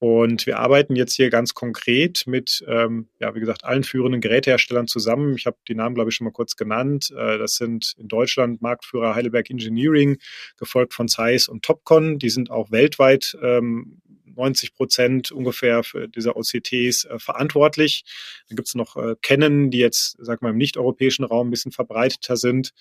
Und 0.03 0.47
wir 0.47 0.59
arbeiten 0.59 0.97
jetzt 0.97 1.15
hier 1.15 1.31
ganz 1.31 1.55
konkret 1.55 2.25
mit, 2.27 2.65
ähm, 2.67 3.07
ja, 3.21 3.37
wie 3.37 3.39
gesagt, 3.39 3.63
allen 3.63 3.85
führenden 3.85 4.21
Geräteherstellern 4.21 4.89
zusammen. 4.89 5.37
Ich 5.37 5.47
habe 5.47 5.59
die 5.69 5.77
Namen, 5.77 5.95
glaube 5.95 6.11
ich, 6.11 6.17
schon 6.17 6.25
mal 6.25 6.33
kurz 6.33 6.57
genannt. 6.57 7.13
Äh, 7.17 7.39
das 7.39 7.55
sind 7.55 7.95
in 7.99 8.09
Deutschland 8.09 8.61
Marktführer 8.61 9.15
Heidelberg 9.15 9.49
Engineering, 9.49 10.19
gefolgt 10.57 10.93
von 10.93 11.07
Zeiss 11.07 11.47
und 11.47 11.65
Topcon. 11.65 12.19
Die 12.19 12.31
sind 12.31 12.51
auch 12.51 12.73
weltweit 12.73 13.39
ähm, 13.45 14.03
90 14.25 14.75
Prozent 14.75 15.31
ungefähr 15.31 15.85
für 15.85 16.09
diese 16.09 16.35
OCTs 16.35 17.05
äh, 17.05 17.21
verantwortlich. 17.21 18.03
Dann 18.49 18.57
gibt 18.57 18.67
es 18.67 18.75
noch 18.75 18.97
äh, 18.97 19.15
Canon, 19.23 19.71
die 19.71 19.79
jetzt, 19.79 20.17
sag 20.19 20.43
mal, 20.43 20.51
im 20.51 20.59
nicht-europäischen 20.59 21.25
Raum 21.25 21.47
ein 21.47 21.53
bisschen 21.53 21.71
verbreiteter 21.71 22.37
sind 22.37 22.73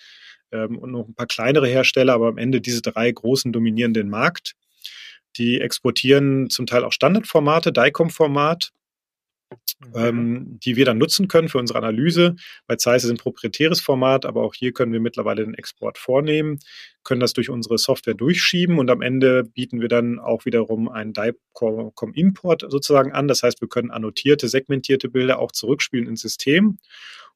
ähm, 0.52 0.80
und 0.80 0.92
noch 0.92 1.08
ein 1.08 1.14
paar 1.14 1.28
kleinere 1.28 1.68
Hersteller, 1.68 2.14
aber 2.14 2.30
am 2.30 2.40
Ende 2.40 2.62
diese 2.62 2.82
drei 2.82 3.12
großen 3.12 3.54
dominieren 3.54 3.94
den 3.94 4.10
Markt. 4.10 4.56
Die 5.38 5.62
exportieren 5.62 6.50
zum 6.50 6.66
Teil 6.66 6.84
auch 6.84 6.92
Standardformate, 6.92 7.72
DICOM-Format, 7.72 8.72
mhm. 9.80 9.92
ähm, 9.96 10.60
die 10.60 10.76
wir 10.76 10.86
dann 10.86 10.98
nutzen 10.98 11.28
können 11.28 11.50
für 11.50 11.58
unsere 11.58 11.80
Analyse. 11.80 12.36
Bei 12.68 12.76
Zeiss 12.76 13.04
ist 13.04 13.10
ein 13.10 13.18
proprietäres 13.18 13.82
Format, 13.82 14.26
aber 14.26 14.44
auch 14.44 14.54
hier 14.54 14.74
können 14.74 14.94
wir 14.94 15.00
mittlerweile 15.00 15.44
den 15.44 15.54
Export 15.54 15.98
vornehmen, 15.98 16.60
können 17.04 17.22
das 17.22 17.34
durch 17.34 17.50
unsere 17.50 17.78
Software 17.78 18.14
durchschieben 18.14 18.80
und 18.80 18.90
am 18.90 19.02
Ende 19.02 19.44
bieten 19.44 19.82
wir 19.82 19.88
dann 19.88 20.20
auch 20.20 20.46
wiederum 20.46 20.90
einen 20.90 21.14
DICOM-Import 21.14 22.66
sozusagen 22.70 23.12
an. 23.12 23.28
Das 23.28 23.44
heißt, 23.44 23.62
wir 23.62 23.70
können 23.70 23.92
annotierte, 23.92 24.48
segmentierte 24.48 25.10
Bilder 25.10 25.40
auch 25.40 25.52
zurückspielen 25.52 26.08
ins 26.08 26.22
System 26.22 26.78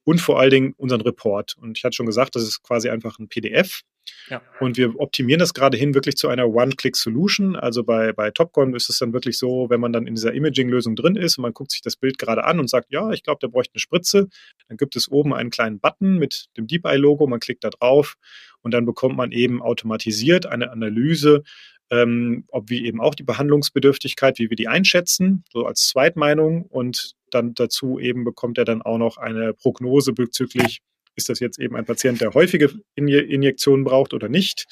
und 0.03 0.21
vor 0.21 0.39
allen 0.39 0.51
Dingen 0.51 0.73
unseren 0.77 1.01
Report. 1.01 1.55
Und 1.59 1.77
ich 1.77 1.83
hatte 1.83 1.95
schon 1.95 2.05
gesagt, 2.05 2.35
das 2.35 2.43
ist 2.43 2.61
quasi 2.61 2.89
einfach 2.89 3.19
ein 3.19 3.27
PDF. 3.27 3.81
Ja. 4.29 4.41
Und 4.59 4.77
wir 4.77 4.99
optimieren 4.99 5.39
das 5.39 5.53
gerade 5.53 5.77
hin 5.77 5.93
wirklich 5.93 6.15
zu 6.15 6.27
einer 6.27 6.47
One-Click-Solution. 6.47 7.55
Also 7.55 7.83
bei, 7.83 8.11
bei 8.11 8.31
Topcon 8.31 8.73
ist 8.73 8.89
es 8.89 8.99
dann 8.99 9.13
wirklich 9.13 9.37
so, 9.37 9.67
wenn 9.69 9.79
man 9.79 9.93
dann 9.93 10.07
in 10.07 10.15
dieser 10.15 10.33
Imaging-Lösung 10.33 10.95
drin 10.95 11.15
ist 11.15 11.37
und 11.37 11.43
man 11.43 11.53
guckt 11.53 11.71
sich 11.71 11.81
das 11.81 11.95
Bild 11.95 12.17
gerade 12.17 12.43
an 12.43 12.59
und 12.59 12.69
sagt, 12.69 12.91
ja, 12.91 13.11
ich 13.11 13.23
glaube, 13.23 13.39
der 13.41 13.49
bräuchte 13.49 13.73
eine 13.75 13.81
Spritze, 13.81 14.27
dann 14.67 14.77
gibt 14.77 14.95
es 14.95 15.11
oben 15.11 15.33
einen 15.33 15.49
kleinen 15.49 15.79
Button 15.79 16.17
mit 16.17 16.47
dem 16.57 16.67
Deep 16.67 16.85
Eye-Logo, 16.85 17.27
man 17.27 17.39
klickt 17.39 17.63
da 17.63 17.69
drauf 17.69 18.15
und 18.61 18.73
dann 18.73 18.85
bekommt 18.85 19.15
man 19.15 19.31
eben 19.31 19.61
automatisiert 19.61 20.45
eine 20.45 20.71
Analyse 20.71 21.43
ähm, 21.91 22.45
ob 22.47 22.69
wir 22.69 22.81
eben 22.81 22.99
auch 22.99 23.15
die 23.15 23.23
Behandlungsbedürftigkeit, 23.23 24.39
wie 24.39 24.49
wir 24.49 24.57
die 24.57 24.67
einschätzen, 24.67 25.43
so 25.51 25.65
als 25.65 25.87
Zweitmeinung 25.87 26.63
und 26.63 27.13
dann 27.29 27.53
dazu 27.53 27.99
eben 27.99 28.23
bekommt 28.23 28.57
er 28.57 28.65
dann 28.65 28.81
auch 28.81 28.97
noch 28.97 29.17
eine 29.17 29.53
Prognose 29.53 30.13
bezüglich, 30.13 30.81
ist 31.15 31.29
das 31.29 31.39
jetzt 31.39 31.59
eben 31.59 31.75
ein 31.75 31.85
Patient, 31.85 32.21
der 32.21 32.33
häufige 32.33 32.71
Injektionen 32.95 33.83
braucht 33.83 34.13
oder 34.13 34.29
nicht 34.29 34.65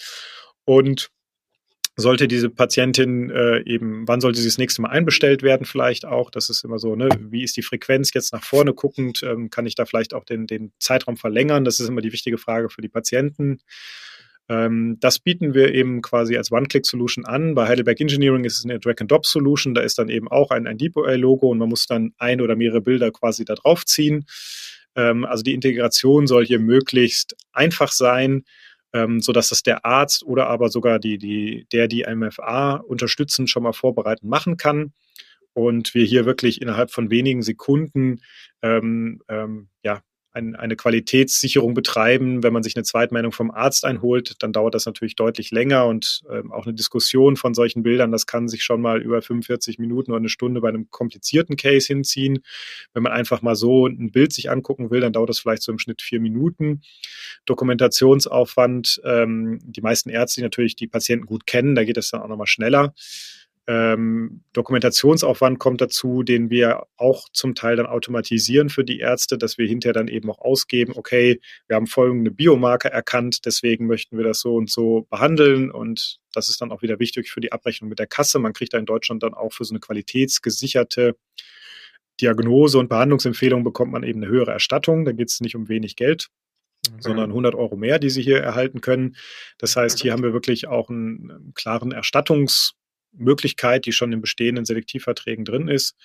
und 0.65 1.09
sollte 1.95 2.27
diese 2.27 2.49
Patientin 2.49 3.29
äh, 3.29 3.61
eben, 3.65 4.07
wann 4.07 4.19
sollte 4.19 4.39
sie 4.39 4.47
das 4.47 4.57
nächste 4.57 4.81
Mal 4.81 4.89
einbestellt 4.89 5.43
werden, 5.43 5.65
vielleicht 5.65 6.05
auch? 6.05 6.31
Das 6.31 6.49
ist 6.49 6.63
immer 6.63 6.79
so, 6.79 6.95
ne, 6.95 7.07
wie 7.29 7.43
ist 7.43 7.55
die 7.55 7.61
Frequenz 7.61 8.11
jetzt 8.13 8.33
nach 8.33 8.43
vorne 8.43 8.73
guckend? 8.73 9.21
Ähm, 9.21 9.51
kann 9.51 9.67
ich 9.67 9.75
da 9.75 9.85
vielleicht 9.85 10.13
auch 10.15 10.23
den, 10.23 10.47
den 10.47 10.71
Zeitraum 10.79 11.17
verlängern? 11.17 11.65
Das 11.65 11.79
ist 11.79 11.87
immer 11.87 12.01
die 12.01 12.11
wichtige 12.11 12.39
Frage 12.39 12.69
für 12.69 12.81
die 12.81 12.89
Patienten. 12.89 13.59
Ähm, 14.49 14.97
das 14.99 15.19
bieten 15.19 15.53
wir 15.53 15.73
eben 15.73 16.01
quasi 16.01 16.35
als 16.35 16.51
One-Click-Solution 16.51 17.25
an. 17.25 17.53
Bei 17.53 17.67
Heidelberg 17.67 18.01
Engineering 18.01 18.43
ist 18.43 18.57
es 18.57 18.65
eine 18.65 18.79
Drag-and-Drop-Solution. 18.79 19.75
Da 19.75 19.81
ist 19.81 19.99
dann 19.99 20.09
eben 20.09 20.27
auch 20.27 20.49
ein, 20.49 20.65
ein 20.65 20.79
DeepOI-Logo 20.79 21.49
und 21.49 21.59
man 21.59 21.69
muss 21.69 21.85
dann 21.85 22.13
ein 22.17 22.41
oder 22.41 22.55
mehrere 22.55 22.81
Bilder 22.81 23.11
quasi 23.11 23.45
da 23.45 23.53
drauf 23.53 23.85
ziehen. 23.85 24.25
Ähm, 24.95 25.25
also 25.25 25.43
die 25.43 25.53
Integration 25.53 26.27
soll 26.27 26.45
hier 26.45 26.59
möglichst 26.59 27.35
einfach 27.51 27.91
sein, 27.91 28.43
ähm, 28.93 29.21
so 29.21 29.31
dass 29.31 29.49
das 29.49 29.63
der 29.63 29.85
Arzt 29.85 30.23
oder 30.23 30.47
aber 30.47 30.69
sogar 30.69 30.99
die, 30.99 31.17
die, 31.17 31.67
der 31.71 31.87
die 31.87 32.05
MFA 32.07 32.75
unterstützen, 32.75 33.47
schon 33.47 33.63
mal 33.63 33.73
vorbereiten 33.73 34.27
machen 34.27 34.57
kann. 34.57 34.93
Und 35.53 35.93
wir 35.93 36.03
hier 36.03 36.25
wirklich 36.25 36.61
innerhalb 36.61 36.91
von 36.91 37.11
wenigen 37.11 37.43
Sekunden 37.43 38.21
ähm, 38.61 39.21
ähm, 39.27 39.69
ja, 39.83 40.01
ein, 40.33 40.55
eine 40.55 40.75
Qualitätssicherung 40.75 41.73
betreiben. 41.73 42.41
Wenn 42.43 42.53
man 42.53 42.63
sich 42.63 42.75
eine 42.75 42.83
Zweitmeinung 42.83 43.31
vom 43.31 43.51
Arzt 43.51 43.85
einholt, 43.85 44.35
dann 44.39 44.51
dauert 44.51 44.73
das 44.73 44.85
natürlich 44.85 45.15
deutlich 45.15 45.51
länger 45.51 45.85
und 45.85 46.23
ähm, 46.29 46.51
auch 46.51 46.65
eine 46.65 46.73
Diskussion 46.73 47.35
von 47.35 47.53
solchen 47.53 47.83
Bildern, 47.83 48.11
das 48.11 48.25
kann 48.25 48.47
sich 48.47 48.63
schon 48.63 48.81
mal 48.81 49.01
über 49.01 49.21
45 49.21 49.77
Minuten 49.77 50.11
oder 50.11 50.19
eine 50.19 50.29
Stunde 50.29 50.59
bei 50.61 50.69
einem 50.69 50.89
komplizierten 50.89 51.55
Case 51.55 51.87
hinziehen. 51.87 52.39
Wenn 52.93 53.03
man 53.03 53.11
einfach 53.11 53.41
mal 53.41 53.55
so 53.55 53.85
ein 53.85 54.11
Bild 54.11 54.33
sich 54.33 54.49
angucken 54.49 54.89
will, 54.89 55.01
dann 55.01 55.13
dauert 55.13 55.29
das 55.29 55.39
vielleicht 55.39 55.61
so 55.61 55.71
im 55.71 55.79
Schnitt 55.79 56.01
vier 56.01 56.19
Minuten. 56.19 56.81
Dokumentationsaufwand, 57.45 59.01
ähm, 59.05 59.59
die 59.63 59.81
meisten 59.81 60.09
Ärzte, 60.09 60.41
die 60.41 60.43
natürlich 60.43 60.75
die 60.75 60.87
Patienten 60.87 61.27
gut 61.27 61.45
kennen, 61.45 61.75
da 61.75 61.83
geht 61.83 61.97
es 61.97 62.09
dann 62.09 62.21
auch 62.21 62.27
nochmal 62.27 62.47
schneller. 62.47 62.93
Ähm, 63.65 64.43
Dokumentationsaufwand 64.51 65.57
kommt 65.57 65.79
dazu, 65.79 66.23
den 66.23 66.49
wir 66.49 66.83
auch 66.97 67.29
zum 67.31 67.55
Teil 67.55 67.77
dann 67.77 67.85
automatisieren 67.85 68.69
für 68.69 68.83
die 68.83 68.99
Ärzte, 68.99 69.37
dass 69.37 69.57
wir 69.57 69.65
hinterher 69.67 69.93
dann 69.93 70.09
eben 70.09 70.29
auch 70.29 70.39
ausgeben, 70.39 70.93
okay, 70.97 71.39
wir 71.67 71.77
haben 71.77 71.87
folgende 71.87 72.29
Biomarker 72.29 72.89
erkannt, 72.89 73.45
deswegen 73.45 73.87
möchten 73.87 74.17
wir 74.17 74.25
das 74.25 74.41
so 74.41 74.55
und 74.55 74.69
so 74.69 75.07
behandeln 75.09 75.71
und 75.71 76.19
das 76.33 76.49
ist 76.49 76.59
dann 76.59 76.71
auch 76.73 76.81
wieder 76.81 76.99
wichtig 76.99 77.29
für 77.31 77.39
die 77.39 77.53
Abrechnung 77.53 77.89
mit 77.89 77.99
der 77.99 78.07
Kasse. 78.07 78.37
Man 78.39 78.51
kriegt 78.51 78.73
da 78.73 78.79
in 78.79 78.85
Deutschland 78.85 79.23
dann 79.23 79.33
auch 79.33 79.53
für 79.53 79.63
so 79.63 79.73
eine 79.73 79.79
qualitätsgesicherte 79.79 81.15
Diagnose 82.19 82.77
und 82.79 82.89
Behandlungsempfehlung 82.89 83.63
bekommt 83.63 83.93
man 83.93 84.03
eben 84.03 84.21
eine 84.21 84.31
höhere 84.31 84.51
Erstattung. 84.51 85.05
Da 85.05 85.13
geht 85.13 85.29
es 85.29 85.39
nicht 85.39 85.55
um 85.55 85.69
wenig 85.69 85.95
Geld, 85.95 86.27
Okay. 86.85 86.97
sondern 86.99 87.29
100 87.29 87.55
Euro 87.55 87.77
mehr, 87.77 87.97
die 87.97 88.09
Sie 88.09 88.21
hier 88.21 88.39
erhalten 88.41 88.81
können. 88.81 89.15
Das 89.57 89.77
heißt, 89.77 90.01
hier 90.01 90.11
haben 90.11 90.21
wir 90.21 90.33
wirklich 90.33 90.67
auch 90.67 90.89
einen 90.89 91.53
klaren 91.55 91.93
Erstattungs- 91.93 92.73
Möglichkeit, 93.13 93.85
die 93.85 93.91
schon 93.91 94.11
in 94.11 94.21
bestehenden 94.21 94.65
Selektivverträgen 94.65 95.45
drin 95.45 95.67
ist. 95.67 95.95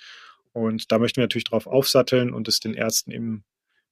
Und 0.53 0.91
da 0.91 0.99
möchten 0.99 1.17
wir 1.17 1.23
natürlich 1.23 1.45
darauf 1.45 1.67
aufsatteln 1.67 2.33
und 2.33 2.47
es 2.47 2.59
den 2.59 2.73
Ärzten 2.73 3.11
eben 3.11 3.43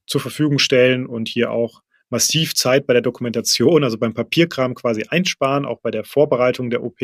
zur 0.06 0.22
Verfügung 0.22 0.60
stellen 0.60 1.06
und 1.06 1.28
hier 1.28 1.52
auch 1.52 1.82
massiv 2.10 2.56
Zeit 2.56 2.88
bei 2.88 2.94
der 2.94 3.02
Dokumentation, 3.02 3.84
also 3.84 3.98
beim 3.98 4.14
Papierkram 4.14 4.76
quasi 4.76 5.04
einsparen, 5.10 5.66
auch 5.66 5.82
bei 5.82 5.92
der 5.92 6.06
Vorbereitung 6.06 6.70
der 6.70 6.84
OP. 6.84 7.00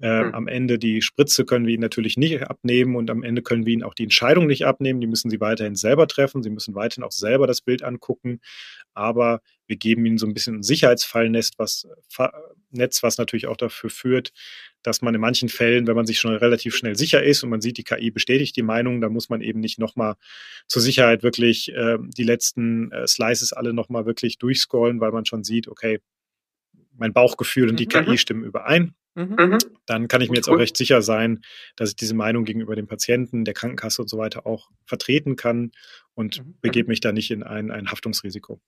Äh, 0.00 0.24
mhm. 0.24 0.34
Am 0.34 0.48
Ende 0.48 0.78
die 0.78 1.02
Spritze 1.02 1.44
können 1.44 1.66
wir 1.66 1.74
ihnen 1.74 1.82
natürlich 1.82 2.16
nicht 2.16 2.42
abnehmen 2.42 2.96
und 2.96 3.10
am 3.10 3.22
Ende 3.22 3.42
können 3.42 3.66
wir 3.66 3.72
ihnen 3.72 3.84
auch 3.84 3.94
die 3.94 4.04
Entscheidung 4.04 4.46
nicht 4.46 4.66
abnehmen. 4.66 5.00
Die 5.00 5.06
müssen 5.06 5.30
sie 5.30 5.40
weiterhin 5.40 5.76
selber 5.76 6.08
treffen. 6.08 6.42
Sie 6.42 6.50
müssen 6.50 6.74
weiterhin 6.74 7.04
auch 7.04 7.12
selber 7.12 7.46
das 7.46 7.60
Bild 7.60 7.82
angucken. 7.82 8.40
Aber 8.94 9.40
wir 9.66 9.76
geben 9.76 10.04
ihnen 10.04 10.18
so 10.18 10.26
ein 10.26 10.34
bisschen 10.34 10.56
ein 10.56 10.62
Sicherheitsfallnetz, 10.62 11.52
was, 11.56 11.86
Netz, 12.70 13.02
was 13.02 13.18
natürlich 13.18 13.46
auch 13.46 13.56
dafür 13.56 13.90
führt, 13.90 14.32
dass 14.82 15.02
man 15.02 15.14
in 15.14 15.20
manchen 15.20 15.48
Fällen, 15.48 15.86
wenn 15.86 15.96
man 15.96 16.06
sich 16.06 16.18
schon 16.18 16.34
relativ 16.34 16.74
schnell 16.74 16.96
sicher 16.96 17.22
ist 17.22 17.42
und 17.44 17.50
man 17.50 17.60
sieht, 17.60 17.78
die 17.78 17.84
KI 17.84 18.10
bestätigt 18.10 18.56
die 18.56 18.62
Meinung, 18.62 19.00
dann 19.00 19.12
muss 19.12 19.28
man 19.28 19.40
eben 19.40 19.60
nicht 19.60 19.78
nochmal 19.78 20.16
zur 20.66 20.82
Sicherheit 20.82 21.22
wirklich 21.22 21.72
äh, 21.72 21.98
die 22.00 22.24
letzten 22.24 22.90
äh, 22.90 23.06
Slices 23.06 23.52
alle 23.52 23.72
nochmal 23.72 24.04
wirklich 24.04 24.38
durchscrollen, 24.38 25.00
weil 25.00 25.12
man 25.12 25.24
schon 25.24 25.44
sieht, 25.44 25.68
okay, 25.68 26.00
mein 27.02 27.12
Bauchgefühl 27.12 27.68
und 27.68 27.80
die 27.80 27.86
mhm. 27.86 28.06
KI 28.06 28.18
stimmen 28.18 28.44
überein. 28.44 28.94
Mhm. 29.14 29.36
mhm. 29.38 29.58
Dann 29.86 30.08
kann 30.08 30.20
ich 30.20 30.30
mir 30.30 30.36
jetzt 30.36 30.48
auch 30.48 30.56
recht 30.56 30.76
sicher 30.76 31.02
sein, 31.02 31.42
dass 31.76 31.90
ich 31.90 31.96
diese 31.96 32.14
Meinung 32.14 32.44
gegenüber 32.44 32.76
dem 32.76 32.86
Patienten, 32.86 33.44
der 33.44 33.54
Krankenkasse 33.54 34.02
und 34.02 34.08
so 34.08 34.18
weiter 34.18 34.46
auch 34.46 34.70
vertreten 34.86 35.36
kann 35.36 35.72
und 36.14 36.38
mhm. 36.38 36.54
begebe 36.60 36.88
mich 36.88 37.00
da 37.00 37.12
nicht 37.12 37.30
in 37.30 37.42
ein, 37.42 37.70
ein 37.70 37.90
Haftungsrisiko. 37.90 38.60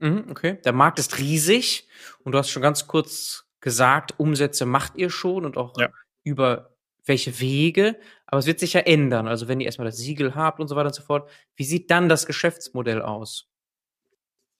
Mhm, 0.00 0.24
okay, 0.30 0.58
der 0.64 0.72
Markt 0.72 0.98
ist 0.98 1.18
riesig 1.18 1.86
und 2.24 2.32
du 2.32 2.38
hast 2.38 2.50
schon 2.50 2.62
ganz 2.62 2.86
kurz 2.86 3.44
gesagt, 3.60 4.18
Umsätze 4.18 4.66
macht 4.66 4.96
ihr 4.96 5.10
schon 5.10 5.44
und 5.44 5.56
auch 5.56 5.78
ja. 5.78 5.90
über 6.24 6.74
welche 7.04 7.38
Wege, 7.38 7.96
aber 8.26 8.38
es 8.38 8.46
wird 8.46 8.60
sich 8.60 8.72
ja 8.72 8.80
ändern. 8.80 9.28
Also 9.28 9.46
wenn 9.46 9.60
ihr 9.60 9.66
erstmal 9.66 9.86
das 9.86 9.98
Siegel 9.98 10.34
habt 10.34 10.58
und 10.58 10.68
so 10.68 10.74
weiter 10.74 10.88
und 10.88 10.94
so 10.94 11.02
fort, 11.02 11.30
wie 11.54 11.64
sieht 11.64 11.90
dann 11.90 12.08
das 12.08 12.24
Geschäftsmodell 12.26 13.02
aus? 13.02 13.50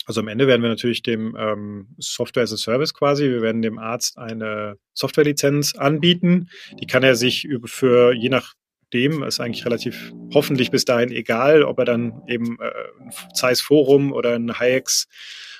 Also 0.06 0.20
am 0.20 0.28
Ende 0.28 0.46
werden 0.46 0.62
wir 0.62 0.68
natürlich 0.68 1.02
dem 1.02 1.36
ähm, 1.38 1.88
Software 1.98 2.42
as 2.42 2.52
a 2.52 2.56
Service 2.56 2.94
quasi, 2.94 3.24
wir 3.24 3.42
werden 3.42 3.62
dem 3.62 3.78
Arzt 3.78 4.18
eine 4.18 4.76
Softwarelizenz 4.92 5.74
anbieten. 5.74 6.50
Die 6.80 6.86
kann 6.86 7.02
er 7.02 7.16
sich 7.16 7.48
für 7.64 8.12
je 8.12 8.28
nach 8.28 8.54
dem 8.92 9.22
ist 9.24 9.40
eigentlich 9.40 9.66
relativ 9.66 10.12
hoffentlich 10.32 10.70
bis 10.70 10.84
dahin 10.84 11.10
egal, 11.10 11.64
ob 11.64 11.78
er 11.80 11.84
dann 11.84 12.22
eben 12.28 12.58
äh, 12.60 12.70
ein 13.00 13.34
Zeiss 13.34 13.60
Forum 13.60 14.12
oder 14.12 14.34
ein 14.34 14.58
Hayeks 14.58 15.08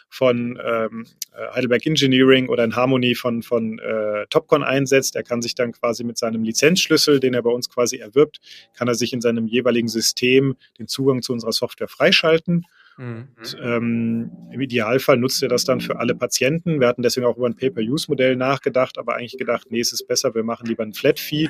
von 0.09 0.59
ähm, 0.65 1.07
äh, 1.33 1.55
Heidelberg 1.55 1.85
Engineering 1.85 2.49
oder 2.49 2.63
ein 2.63 2.77
Harmony 2.77 3.17
von, 3.17 3.43
von 3.43 3.81
äh, 3.81 4.27
Topcon 4.31 4.63
einsetzt. 4.63 5.17
Er 5.17 5.25
kann 5.25 5.43
sich 5.43 5.57
dann 5.57 5.73
quasi 5.73 6.05
mit 6.05 6.17
seinem 6.17 6.45
Lizenzschlüssel, 6.45 7.19
den 7.19 7.35
er 7.35 7.43
bei 7.43 7.51
uns 7.51 7.69
quasi 7.69 7.97
erwirbt, 7.97 8.39
kann 8.75 8.87
er 8.87 8.95
sich 8.95 9.13
in 9.13 9.21
seinem 9.21 9.49
jeweiligen 9.49 9.89
System 9.89 10.55
den 10.79 10.87
Zugang 10.87 11.23
zu 11.23 11.33
unserer 11.33 11.53
Software 11.53 11.89
freischalten. 11.89 12.65
Mhm. 12.97 13.29
Und, 13.37 13.57
ähm, 13.61 14.31
Im 14.53 14.61
Idealfall 14.61 15.17
nutzt 15.17 15.43
er 15.43 15.49
das 15.49 15.65
dann 15.65 15.81
für 15.81 15.99
alle 15.99 16.15
Patienten. 16.15 16.81
Wir 16.81 16.89
hatten 16.89 17.03
deswegen 17.03 17.27
auch 17.27 17.37
über 17.37 17.47
ein 17.47 17.57
Pay-per-Use-Modell 17.57 18.37
nachgedacht, 18.37 18.99
aber 18.99 19.17
eigentlich 19.17 19.39
gedacht, 19.39 19.67
nee, 19.71 19.81
es 19.81 19.93
ist 19.93 20.07
besser, 20.07 20.35
wir 20.35 20.45
machen 20.45 20.67
lieber 20.67 20.83
ein 20.83 20.95
Flat-Fee, 20.95 21.49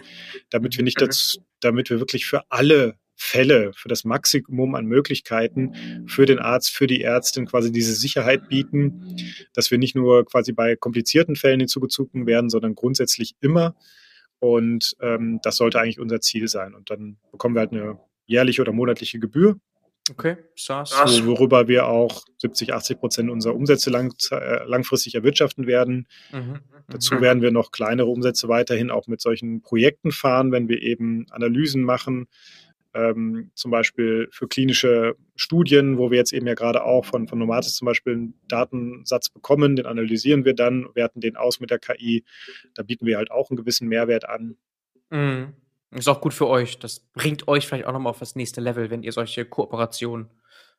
damit 0.51 0.77
wir 0.77 0.85
nicht 0.85 1.01
mhm. 1.01 1.07
dazu, 1.07 1.41
damit 1.61 1.91
wir 1.91 1.99
wirklich 1.99 2.27
für 2.27 2.43
alle 2.51 2.97
Fälle, 3.17 3.73
für 3.75 3.89
das 3.89 4.05
Maximum 4.05 4.75
an 4.75 4.87
Möglichkeiten 4.87 6.05
für 6.07 6.27
den 6.27 6.41
Arzt, 6.41 6.75
für 6.75 6.89
die 6.89 7.03
Ärztin 7.03 7.47
quasi 7.47 7.71
diese 7.71 7.95
Sicherheit 7.95 8.49
bieten, 8.49 9.17
dass 9.53 9.71
wir 9.71 9.79
nicht 9.79 9.95
nur 9.95 10.25
quasi 10.25 10.53
bei 10.53 10.75
komplizierten 10.75 11.37
Fällen 11.37 11.61
hinzugezogen 11.61 12.27
werden, 12.27 12.51
sondern 12.51 12.75
grundsätzlich 12.75 13.35
immer. 13.41 13.77
Und 14.41 14.97
ähm, 15.01 15.39
das 15.43 15.57
sollte 15.57 15.81
eigentlich 15.81 16.01
unser 16.01 16.21
Ziel 16.21 16.49
sein. 16.49 16.75
Und 16.75 16.91
dann 16.91 17.19
bekommen 17.31 17.55
wir 17.55 17.61
halt 17.61 17.73
eine 17.73 17.99
jährliche 18.27 18.63
oder 18.63 18.73
monatliche 18.73 19.21
Gebühr 19.21 19.61
Okay, 20.11 20.37
SaaS. 20.55 20.91
So, 20.91 21.27
worüber 21.27 21.67
wir 21.67 21.87
auch 21.87 22.25
70, 22.37 22.75
80 22.75 22.99
Prozent 22.99 23.31
unserer 23.31 23.55
Umsätze 23.55 23.89
lang, 23.89 24.15
äh, 24.31 24.65
langfristig 24.65 25.15
erwirtschaften 25.15 25.67
werden. 25.67 26.07
Mhm. 26.31 26.61
Dazu 26.89 27.15
mhm. 27.15 27.21
werden 27.23 27.43
wir 27.43 27.51
noch 27.51 27.73
kleinere 27.73 28.09
Umsätze 28.09 28.49
weiterhin 28.49 28.91
auch 28.91 29.07
mit 29.07 29.23
solchen 29.23 29.63
Projekten 29.63 30.13
fahren, 30.13 30.53
wenn 30.53 30.69
wir 30.69 30.83
eben 30.83 31.27
Analysen 31.31 31.83
machen, 31.83 32.29
ähm, 32.93 33.51
zum 33.55 33.71
Beispiel 33.71 34.29
für 34.31 34.47
klinische 34.47 35.17
Studien, 35.37 35.97
wo 35.97 36.11
wir 36.11 36.19
jetzt 36.19 36.35
eben 36.35 36.47
ja 36.47 36.55
gerade 36.55 36.85
auch 36.85 37.07
von, 37.07 37.27
von 37.27 37.39
Nomatis 37.39 37.75
zum 37.75 37.87
Beispiel 37.87 38.13
einen 38.13 38.35
Datensatz 38.47 39.31
bekommen, 39.31 39.75
den 39.75 39.87
analysieren 39.87 40.45
wir 40.45 40.55
dann, 40.55 40.87
werten 40.95 41.21
den 41.21 41.37
aus 41.37 41.61
mit 41.61 41.71
der 41.71 41.79
KI. 41.79 42.25
Da 42.75 42.83
bieten 42.83 43.07
wir 43.07 43.17
halt 43.17 43.31
auch 43.31 43.51
einen 43.51 43.57
gewissen 43.57 43.89
Mehrwert 43.89 44.29
an. 44.29 44.57
Mhm. 45.11 45.55
Ist 45.95 46.09
auch 46.09 46.21
gut 46.21 46.35
für 46.35 46.49
euch. 46.49 46.79
Das 46.79 47.01
bringt 47.01 47.49
euch 47.49 47.67
vielleicht 47.67 47.87
auch 47.87 47.93
nochmal 47.93 48.11
auf 48.11 48.19
das 48.19 48.37
nächste 48.37 48.61
Level, 48.61 48.91
wenn 48.91 49.03
ihr 49.03 49.13
solche 49.13 49.45
Kooperationen 49.45 50.31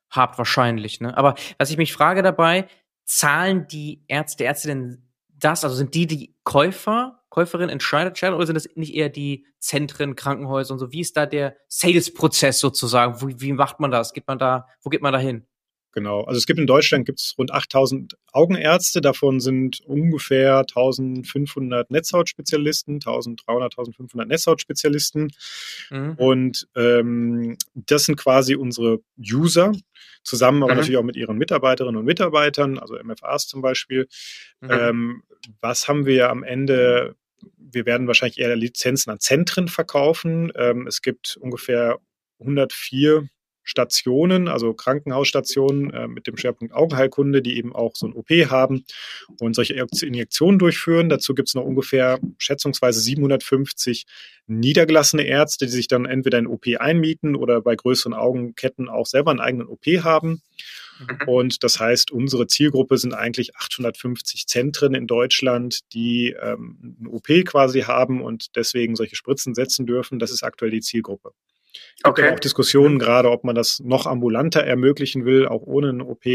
habt, 0.10 0.38
wahrscheinlich. 0.38 1.02
Ne? 1.02 1.18
Aber 1.18 1.36
was 1.58 1.72
ich 1.72 1.78
mich 1.78 1.94
frage 1.94 2.22
dabei, 2.22 2.68
zahlen 3.06 3.68
die 3.68 4.04
Ärzte, 4.08 4.46
Ärztinnen 4.46 5.06
das, 5.38 5.64
also 5.64 5.76
sind 5.76 5.94
die 5.94 6.08
die 6.08 6.36
Käufer, 6.44 7.22
Käuferin 7.30 7.70
entscheidet 7.70 8.22
oder 8.24 8.46
sind 8.46 8.56
das 8.56 8.70
nicht 8.76 8.96
eher 8.96 9.10
die 9.10 9.46
Zentren, 9.60 10.16
Krankenhäuser 10.16 10.74
und 10.74 10.80
so? 10.80 10.92
Wie 10.92 11.02
ist 11.02 11.18
da 11.18 11.26
der 11.26 11.58
Sales-Prozess 11.68 12.60
sozusagen? 12.60 13.22
Wie, 13.22 13.42
wie 13.42 13.52
macht 13.52 13.80
man 13.80 13.92
das? 13.92 14.14
Geht 14.14 14.28
man 14.28 14.40
da, 14.40 14.68
wo 14.82 14.90
geht 14.90 15.02
man 15.02 15.12
da 15.12 15.20
hin? 15.20 15.46
Genau. 15.96 16.26
Also 16.26 16.38
es 16.38 16.46
gibt 16.46 16.60
in 16.60 16.68
Deutschland 16.68 17.06
gibt's 17.06 17.36
rund 17.38 17.54
8000 17.54 18.18
Augenärzte. 18.34 19.00
Davon 19.00 19.40
sind 19.40 19.80
ungefähr 19.86 20.60
1500 20.60 21.90
Netzhautspezialisten, 21.90 22.96
1300, 22.96 23.72
1500 23.72 24.28
Netzhautspezialisten. 24.28 25.32
Mhm. 25.90 26.16
Und 26.18 26.68
ähm, 26.76 27.58
das 27.76 28.04
sind 28.04 28.18
quasi 28.18 28.56
unsere 28.56 29.00
User, 29.18 29.72
zusammen 30.22 30.64
aber 30.64 30.74
mhm. 30.74 30.80
natürlich 30.80 30.98
auch 30.98 31.04
mit 31.04 31.16
ihren 31.16 31.38
Mitarbeiterinnen 31.38 31.98
und 31.98 32.06
Mitarbeitern, 32.06 32.78
also 32.78 32.98
MFAs 33.02 33.48
zum 33.48 33.62
Beispiel. 33.62 34.10
Mhm. 34.60 34.70
Ähm, 34.70 35.24
was 35.62 35.88
haben 35.88 36.06
wir 36.06 36.30
am 36.30 36.44
Ende? 36.44 37.16
Wir 37.58 37.86
werden 37.86 38.08
wahrscheinlich 38.08 38.40
eher 38.40 38.54
Lizenzen 38.58 39.12
an 39.12 39.22
Zentren 39.22 39.70
verkaufen. 39.70 40.52
Ähm, 40.58 40.88
es 40.88 41.02
gibt 41.02 41.38
ungefähr 41.40 42.00
104 42.40 43.30
Stationen, 43.66 44.48
also 44.48 44.74
Krankenhausstationen 44.74 45.92
äh, 45.92 46.08
mit 46.08 46.28
dem 46.28 46.38
Schwerpunkt 46.38 46.74
Augenheilkunde, 46.74 47.42
die 47.42 47.58
eben 47.58 47.76
auch 47.76 47.96
so 47.96 48.08
ein 48.08 48.14
OP 48.14 48.30
haben 48.30 48.86
und 49.40 49.56
solche 49.56 49.74
Injektionen 49.74 50.60
durchführen. 50.60 51.10
Dazu 51.10 51.34
gibt 51.34 51.50
es 51.50 51.56
noch 51.56 51.66
ungefähr 51.66 52.20
schätzungsweise 52.38 53.02
750 53.02 54.06
niedergelassene 54.48 55.24
Ärzte, 55.24 55.66
die 55.66 55.72
sich 55.72 55.88
dann 55.88 56.06
entweder 56.06 56.38
in 56.38 56.48
OP 56.48 56.68
einmieten 56.80 57.36
oder 57.36 57.62
bei 57.62 57.76
größeren 57.76 58.14
Augenketten 58.14 58.88
auch 58.88 59.08
selber 59.08 59.32
einen 59.32 59.40
eigenen 59.40 59.68
OP 59.68 59.86
haben. 60.04 60.44
Mhm. 61.00 61.28
Und 61.28 61.64
das 61.64 61.80
heißt, 61.80 62.12
unsere 62.12 62.48
Zielgruppe 62.48 62.98
sind 62.98 63.14
eigentlich 63.14 63.56
850 63.56 64.48
Zentren 64.48 64.94
in 64.94 65.08
Deutschland, 65.08 65.80
die 65.94 66.36
ähm, 66.40 66.98
ein 67.02 67.08
OP 67.08 67.28
quasi 67.46 67.82
haben 67.82 68.22
und 68.22 68.56
deswegen 68.56 68.96
solche 68.96 69.16
Spritzen 69.16 69.56
setzen 69.56 69.88
dürfen. 69.88 70.20
Das 70.20 70.32
ist 70.32 70.44
aktuell 70.44 70.72
die 70.72 70.82
Zielgruppe. 70.82 71.32
Es 71.76 72.04
gibt 72.04 72.20
okay. 72.20 72.34
auch 72.34 72.40
Diskussionen 72.40 73.00
gerade, 73.00 73.32
ob 73.32 73.44
man 73.44 73.56
das 73.56 73.80
noch 73.80 74.06
ambulanter 74.06 74.64
ermöglichen 74.64 75.26
will, 75.26 75.48
auch 75.48 75.62
ohne 75.64 75.90
eine 75.90 76.06
OP. 76.06 76.26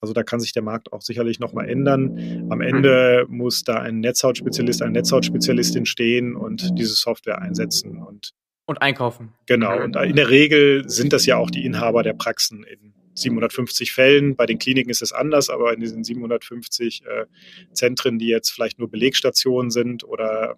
Also 0.00 0.12
da 0.12 0.22
kann 0.22 0.40
sich 0.40 0.52
der 0.52 0.62
Markt 0.62 0.92
auch 0.92 1.02
sicherlich 1.02 1.40
nochmal 1.40 1.68
ändern. 1.68 2.46
Am 2.50 2.60
Ende 2.60 3.26
muss 3.28 3.64
da 3.64 3.80
ein 3.80 4.00
Netzhautspezialist, 4.00 4.82
eine 4.82 4.92
Netzhautspezialistin 4.92 5.86
stehen 5.86 6.36
und 6.36 6.78
diese 6.78 6.94
Software 6.94 7.40
einsetzen 7.40 8.02
und 8.02 8.32
und 8.66 8.82
einkaufen. 8.82 9.32
Genau. 9.46 9.80
Und 9.80 9.94
in 9.94 10.16
der 10.16 10.28
Regel 10.28 10.88
sind 10.88 11.12
das 11.12 11.24
ja 11.24 11.36
auch 11.36 11.50
die 11.50 11.64
Inhaber 11.64 12.02
der 12.02 12.14
Praxen 12.14 12.64
in 12.64 12.94
750 13.14 13.92
Fällen. 13.92 14.36
Bei 14.36 14.44
den 14.44 14.58
Kliniken 14.58 14.90
ist 14.90 15.02
es 15.02 15.12
anders, 15.12 15.50
aber 15.50 15.72
in 15.72 15.80
diesen 15.80 16.04
750 16.04 17.04
äh, 17.06 17.26
Zentren, 17.72 18.18
die 18.18 18.26
jetzt 18.26 18.50
vielleicht 18.50 18.78
nur 18.78 18.90
Belegstationen 18.90 19.70
sind 19.70 20.04
oder 20.04 20.56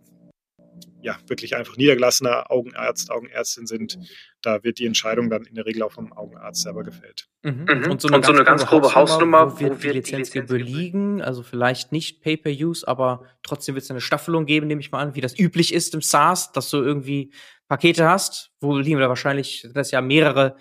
ja, 1.01 1.16
wirklich 1.26 1.57
einfach 1.57 1.76
niedergelassener 1.76 2.51
Augenarzt, 2.51 3.11
Augenärztin 3.11 3.66
sind, 3.66 3.99
da 4.43 4.62
wird 4.64 4.79
die 4.79 4.87
Entscheidung 4.87 5.31
dann 5.31 5.45
in 5.45 5.55
der 5.55 5.66
Regel 5.66 5.83
auch 5.83 5.93
vom 5.93 6.12
Augenarzt 6.12 6.62
selber 6.62 6.85
gefällt. 6.85 7.29
Mhm. 7.43 7.66
Mhm. 7.68 7.91
Und, 7.91 8.01
so 8.01 8.09
eine, 8.09 8.16
Und 8.16 8.26
so 8.26 8.33
eine 8.33 8.45
ganz, 8.45 8.66
grobe 8.66 8.95
Hausnummer, 8.95 9.55
wo 9.55 9.61
wird 9.61 9.83
die 9.83 9.89
Lizenzgebühr 9.89 10.59
liegen? 10.59 11.22
Also 11.22 11.43
vielleicht 11.43 11.93
nicht 11.93 12.22
Pay-per-Use, 12.22 12.87
aber 12.87 13.24
trotzdem 13.43 13.74
wird 13.74 13.85
es 13.85 13.91
eine 13.91 14.01
Staffelung 14.01 14.47
geben, 14.47 14.66
nehme 14.66 14.81
ich 14.81 14.91
mal 14.91 15.01
an, 15.01 15.14
wie 15.14 15.20
das 15.20 15.39
üblich 15.39 15.72
ist 15.72 15.95
im 15.95 16.03
SaaS, 16.03 16.53
dass 16.53 16.70
du 16.70 16.79
irgendwie 16.79 17.33
Pakete 17.68 18.09
hast, 18.09 18.53
wo 18.61 18.76
liegen 18.76 18.99
wir 18.99 19.09
wahrscheinlich, 19.09 19.68
das 19.74 19.91
ja 19.91 20.01
mehrere 20.01 20.57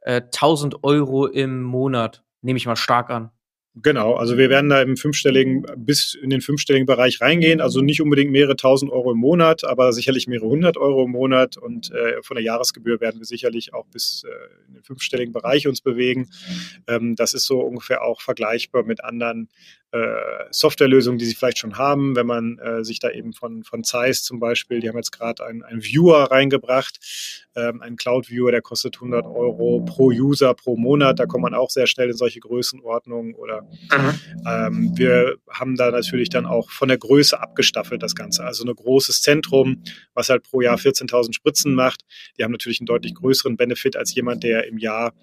äh, 0.00 0.22
1000 0.22 0.82
Euro 0.84 1.26
im 1.26 1.62
Monat, 1.62 2.24
nehme 2.42 2.56
ich 2.56 2.66
mal 2.66 2.76
stark 2.76 3.10
an. 3.10 3.30
Genau, 3.82 4.14
also 4.14 4.38
wir 4.38 4.48
werden 4.48 4.70
da 4.70 4.80
im 4.80 4.96
fünfstelligen, 4.96 5.66
bis 5.76 6.14
in 6.14 6.30
den 6.30 6.40
fünfstelligen 6.40 6.86
Bereich 6.86 7.20
reingehen. 7.20 7.60
Also 7.60 7.82
nicht 7.82 8.00
unbedingt 8.00 8.32
mehrere 8.32 8.56
tausend 8.56 8.90
Euro 8.90 9.12
im 9.12 9.18
Monat, 9.18 9.64
aber 9.64 9.92
sicherlich 9.92 10.26
mehrere 10.26 10.48
hundert 10.48 10.78
Euro 10.78 11.04
im 11.04 11.10
Monat. 11.10 11.58
Und 11.58 11.90
äh, 11.90 12.22
von 12.22 12.36
der 12.36 12.44
Jahresgebühr 12.44 13.02
werden 13.02 13.20
wir 13.20 13.26
sicherlich 13.26 13.74
auch 13.74 13.86
bis 13.88 14.24
äh, 14.24 14.68
in 14.68 14.74
den 14.74 14.82
fünfstelligen 14.82 15.34
Bereich 15.34 15.68
uns 15.68 15.82
bewegen. 15.82 16.30
Ähm, 16.86 17.16
das 17.16 17.34
ist 17.34 17.44
so 17.44 17.60
ungefähr 17.60 18.02
auch 18.02 18.22
vergleichbar 18.22 18.82
mit 18.82 19.04
anderen 19.04 19.50
Softwarelösungen, 20.50 21.18
die 21.18 21.24
sie 21.24 21.34
vielleicht 21.34 21.58
schon 21.58 21.78
haben, 21.78 22.16
wenn 22.16 22.26
man 22.26 22.58
äh, 22.58 22.84
sich 22.84 22.98
da 22.98 23.10
eben 23.10 23.32
von, 23.32 23.64
von 23.64 23.84
Zeiss 23.84 24.22
zum 24.22 24.40
Beispiel, 24.40 24.80
die 24.80 24.88
haben 24.88 24.96
jetzt 24.96 25.12
gerade 25.12 25.44
einen, 25.44 25.62
einen 25.62 25.82
Viewer 25.82 26.30
reingebracht, 26.30 26.98
ähm, 27.54 27.82
einen 27.82 27.96
Cloud-Viewer, 27.96 28.50
der 28.50 28.62
kostet 28.62 28.96
100 28.96 29.24
Euro 29.26 29.84
pro 29.84 30.08
User 30.08 30.54
pro 30.54 30.76
Monat, 30.76 31.18
da 31.18 31.26
kommt 31.26 31.42
man 31.42 31.54
auch 31.54 31.70
sehr 31.70 31.86
schnell 31.86 32.10
in 32.10 32.16
solche 32.16 32.40
Größenordnungen 32.40 33.34
oder 33.34 33.68
ähm, 34.46 34.92
wir 34.96 35.36
haben 35.50 35.76
da 35.76 35.90
natürlich 35.90 36.28
dann 36.28 36.46
auch 36.46 36.70
von 36.70 36.88
der 36.88 36.98
Größe 36.98 37.40
abgestaffelt 37.40 38.02
das 38.02 38.14
Ganze, 38.14 38.44
also 38.44 38.64
ein 38.64 38.74
großes 38.74 39.22
Zentrum, 39.22 39.82
was 40.14 40.28
halt 40.28 40.44
pro 40.44 40.60
Jahr 40.60 40.76
14.000 40.76 41.34
Spritzen 41.34 41.74
macht, 41.74 42.02
die 42.38 42.44
haben 42.44 42.52
natürlich 42.52 42.80
einen 42.80 42.86
deutlich 42.86 43.14
größeren 43.14 43.56
Benefit 43.56 43.96
als 43.96 44.14
jemand, 44.14 44.44
der 44.44 44.66
im 44.66 44.78
Jahr 44.78 45.14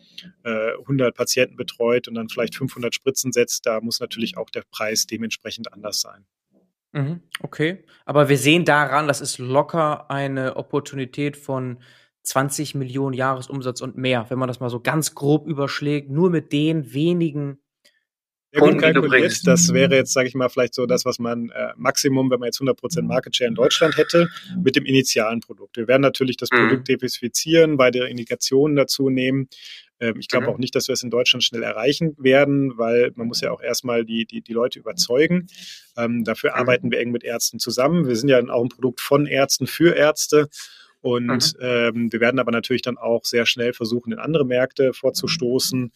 äh, 0.43 0.71
100 0.79 1.15
Patienten 1.15 1.55
betreut 1.55 2.07
und 2.07 2.15
dann 2.15 2.29
vielleicht 2.29 2.55
500 2.55 2.93
Spritzen 2.93 3.31
setzt, 3.31 3.65
da 3.65 3.81
muss 3.81 3.99
natürlich 3.99 4.37
auch 4.37 4.49
der 4.49 4.62
Preis 4.71 5.07
dementsprechend 5.07 5.73
anders 5.73 6.01
sein. 6.01 6.25
Mhm, 6.91 7.21
okay, 7.41 7.83
aber 8.05 8.29
wir 8.29 8.37
sehen 8.37 8.65
daran, 8.65 9.07
das 9.07 9.19
ist 9.19 9.39
locker 9.39 10.11
eine 10.11 10.57
Opportunität 10.57 11.37
von 11.37 11.79
20 12.21 12.75
Millionen 12.75 13.13
Jahresumsatz 13.13 13.81
und 13.81 13.97
mehr, 13.97 14.27
wenn 14.29 14.37
man 14.37 14.47
das 14.47 14.59
mal 14.59 14.69
so 14.69 14.79
ganz 14.79 15.15
grob 15.15 15.47
überschlägt, 15.47 16.09
nur 16.09 16.29
mit 16.29 16.53
den 16.53 16.93
wenigen 16.93 17.57
die 18.53 18.93
du 18.93 19.01
bringst. 19.01 19.47
Das 19.47 19.73
wäre 19.73 19.95
jetzt, 19.95 20.13
sage 20.13 20.27
ich 20.27 20.35
mal, 20.35 20.49
vielleicht 20.49 20.75
so 20.75 20.85
das, 20.85 21.05
was 21.05 21.19
man 21.19 21.49
äh, 21.49 21.73
Maximum, 21.75 22.29
wenn 22.29 22.39
man 22.39 22.47
jetzt 22.47 22.61
100% 22.61 23.01
Market 23.01 23.35
Share 23.35 23.47
in 23.47 23.55
Deutschland 23.55 23.97
hätte, 23.97 24.29
mit 24.61 24.75
dem 24.75 24.85
initialen 24.85 25.39
Produkt. 25.39 25.77
Wir 25.77 25.87
werden 25.87 26.01
natürlich 26.01 26.37
das 26.37 26.49
mhm. 26.51 26.67
Produkt 26.67 26.87
diversifizieren, 26.87 27.77
weitere 27.77 28.09
Indikationen 28.09 28.75
dazu 28.75 29.09
nehmen. 29.09 29.49
Ähm, 29.99 30.15
ich 30.19 30.27
glaube 30.27 30.47
mhm. 30.47 30.53
auch 30.53 30.57
nicht, 30.57 30.75
dass 30.75 30.87
wir 30.87 30.93
es 30.93 31.03
in 31.03 31.09
Deutschland 31.09 31.43
schnell 31.43 31.63
erreichen 31.63 32.15
werden, 32.17 32.77
weil 32.77 33.11
man 33.15 33.27
muss 33.27 33.41
ja 33.41 33.51
auch 33.51 33.61
erstmal 33.61 34.05
die, 34.05 34.25
die, 34.25 34.41
die 34.41 34.53
Leute 34.53 34.79
überzeugen. 34.79 35.47
Ähm, 35.97 36.23
dafür 36.23 36.51
mhm. 36.51 36.61
arbeiten 36.61 36.91
wir 36.91 36.99
eng 36.99 37.11
mit 37.11 37.23
Ärzten 37.23 37.59
zusammen. 37.59 38.07
Wir 38.07 38.15
sind 38.15 38.29
ja 38.29 38.39
auch 38.49 38.63
ein 38.63 38.69
Produkt 38.69 39.01
von 39.01 39.25
Ärzten 39.25 39.67
für 39.67 39.95
Ärzte. 39.95 40.49
Und 41.01 41.27
mhm. 41.27 41.59
ähm, 41.59 42.13
wir 42.13 42.21
werden 42.21 42.39
aber 42.39 42.51
natürlich 42.51 42.81
dann 42.81 42.97
auch 42.97 43.25
sehr 43.25 43.45
schnell 43.45 43.73
versuchen, 43.73 44.13
in 44.13 44.19
andere 44.19 44.45
Märkte 44.45 44.93
vorzustoßen 44.93 45.91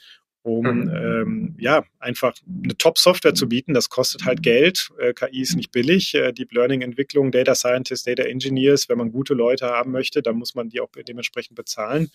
um 0.48 0.66
mhm. 0.66 0.90
ähm, 0.90 1.56
ja 1.60 1.84
einfach 2.00 2.34
eine 2.64 2.78
Top-Software 2.78 3.34
zu 3.34 3.48
bieten. 3.50 3.74
Das 3.74 3.90
kostet 3.90 4.26
halt 4.26 4.42
Geld. 4.42 4.90
Äh, 5.00 5.14
KI 5.14 5.42
ist 5.42 5.56
nicht 5.56 5.72
billig. 5.72 6.14
Äh, 6.16 6.32
Deep 6.32 6.54
Learning-Entwicklung, 6.54 7.32
Data 7.32 7.56
Scientists, 7.56 8.06
Data 8.06 8.24
Engineers, 8.24 8.90
wenn 8.90 8.98
man 8.98 9.12
gute 9.12 9.34
Leute 9.34 9.68
haben 9.68 9.92
möchte, 9.92 10.22
dann 10.22 10.38
muss 10.38 10.56
man 10.56 10.70
die 10.70 10.80
auch 10.80 10.90
dementsprechend 11.08 11.56
bezahlen. 11.56 12.10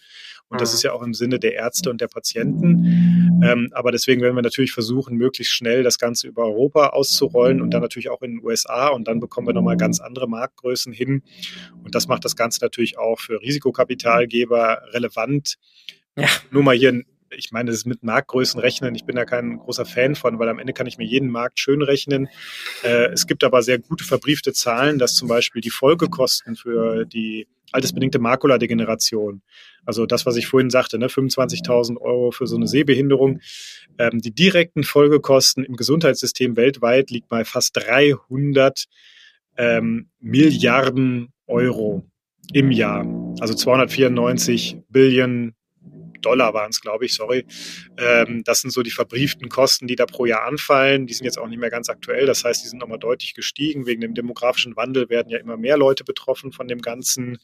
Und 0.48 0.60
das 0.60 0.72
mhm. 0.72 0.74
ist 0.76 0.82
ja 0.82 0.92
auch 0.92 1.02
im 1.02 1.14
Sinne 1.14 1.38
der 1.38 1.54
Ärzte 1.54 1.90
und 1.90 2.00
der 2.00 2.08
Patienten. 2.08 3.40
Ähm, 3.44 3.68
aber 3.72 3.92
deswegen 3.92 4.22
werden 4.22 4.36
wir 4.36 4.42
natürlich 4.42 4.72
versuchen, 4.72 5.16
möglichst 5.16 5.52
schnell 5.52 5.82
das 5.82 5.98
Ganze 5.98 6.28
über 6.28 6.44
Europa 6.44 6.88
auszurollen 6.88 7.60
und 7.60 7.70
dann 7.72 7.82
natürlich 7.82 8.10
auch 8.10 8.22
in 8.22 8.36
den 8.36 8.44
USA. 8.44 8.88
Und 8.88 9.08
dann 9.08 9.20
bekommen 9.20 9.46
wir 9.46 9.54
nochmal 9.54 9.76
ganz 9.76 10.00
andere 10.00 10.28
Marktgrößen 10.28 10.92
hin. 10.92 11.22
Und 11.82 11.94
das 11.94 12.08
macht 12.08 12.24
das 12.24 12.36
Ganze 12.36 12.60
natürlich 12.62 12.98
auch 12.98 13.20
für 13.20 13.40
Risikokapitalgeber 13.40 14.82
relevant. 14.92 15.58
Ja. 16.16 16.28
Nur 16.50 16.62
mal 16.62 16.76
hier 16.76 16.90
ein 16.90 17.04
ich 17.36 17.52
meine, 17.52 17.70
das 17.70 17.78
ist 17.78 17.86
mit 17.86 18.02
Marktgrößen 18.02 18.60
rechnen. 18.60 18.94
Ich 18.94 19.04
bin 19.04 19.16
da 19.16 19.24
kein 19.24 19.58
großer 19.58 19.84
Fan 19.84 20.14
von, 20.14 20.38
weil 20.38 20.48
am 20.48 20.58
Ende 20.58 20.72
kann 20.72 20.86
ich 20.86 20.98
mir 20.98 21.04
jeden 21.04 21.30
Markt 21.30 21.58
schön 21.58 21.82
rechnen. 21.82 22.28
Äh, 22.82 23.06
es 23.12 23.26
gibt 23.26 23.44
aber 23.44 23.62
sehr 23.62 23.78
gute 23.78 24.04
verbriefte 24.04 24.52
Zahlen, 24.52 24.98
dass 24.98 25.14
zum 25.14 25.28
Beispiel 25.28 25.60
die 25.60 25.70
Folgekosten 25.70 26.56
für 26.56 27.04
die 27.04 27.46
altersbedingte 27.72 28.18
Makuladegeneration, 28.18 29.42
also 29.84 30.06
das, 30.06 30.26
was 30.26 30.36
ich 30.36 30.46
vorhin 30.46 30.70
sagte, 30.70 30.98
ne, 30.98 31.08
25.000 31.08 31.98
Euro 32.00 32.30
für 32.30 32.46
so 32.46 32.56
eine 32.56 32.66
Sehbehinderung, 32.66 33.40
ähm, 33.98 34.20
die 34.20 34.34
direkten 34.34 34.84
Folgekosten 34.84 35.64
im 35.64 35.76
Gesundheitssystem 35.76 36.56
weltweit 36.56 37.10
liegt 37.10 37.28
bei 37.28 37.44
fast 37.44 37.76
300 37.76 38.84
ähm, 39.56 40.08
Milliarden 40.20 41.32
Euro 41.46 42.04
im 42.52 42.70
Jahr. 42.70 43.06
Also 43.40 43.54
294 43.54 44.78
Billionen 44.88 45.54
Dollar 46.22 46.54
waren 46.54 46.70
es, 46.70 46.80
glaube 46.80 47.04
ich, 47.04 47.14
sorry. 47.14 47.44
Ähm, 47.98 48.42
das 48.44 48.60
sind 48.60 48.70
so 48.70 48.82
die 48.82 48.90
verbrieften 48.90 49.48
Kosten, 49.48 49.86
die 49.86 49.96
da 49.96 50.06
pro 50.06 50.26
Jahr 50.26 50.44
anfallen. 50.44 51.06
Die 51.06 51.14
sind 51.14 51.24
jetzt 51.24 51.38
auch 51.38 51.48
nicht 51.48 51.58
mehr 51.58 51.70
ganz 51.70 51.88
aktuell. 51.88 52.26
Das 52.26 52.44
heißt, 52.44 52.64
die 52.64 52.68
sind 52.68 52.78
nochmal 52.78 52.98
deutlich 52.98 53.34
gestiegen. 53.34 53.86
Wegen 53.86 54.00
dem 54.00 54.14
demografischen 54.14 54.76
Wandel 54.76 55.08
werden 55.08 55.28
ja 55.28 55.38
immer 55.38 55.56
mehr 55.56 55.76
Leute 55.76 56.04
betroffen 56.04 56.52
von 56.52 56.68
dem 56.68 56.80
Ganzen. 56.80 57.38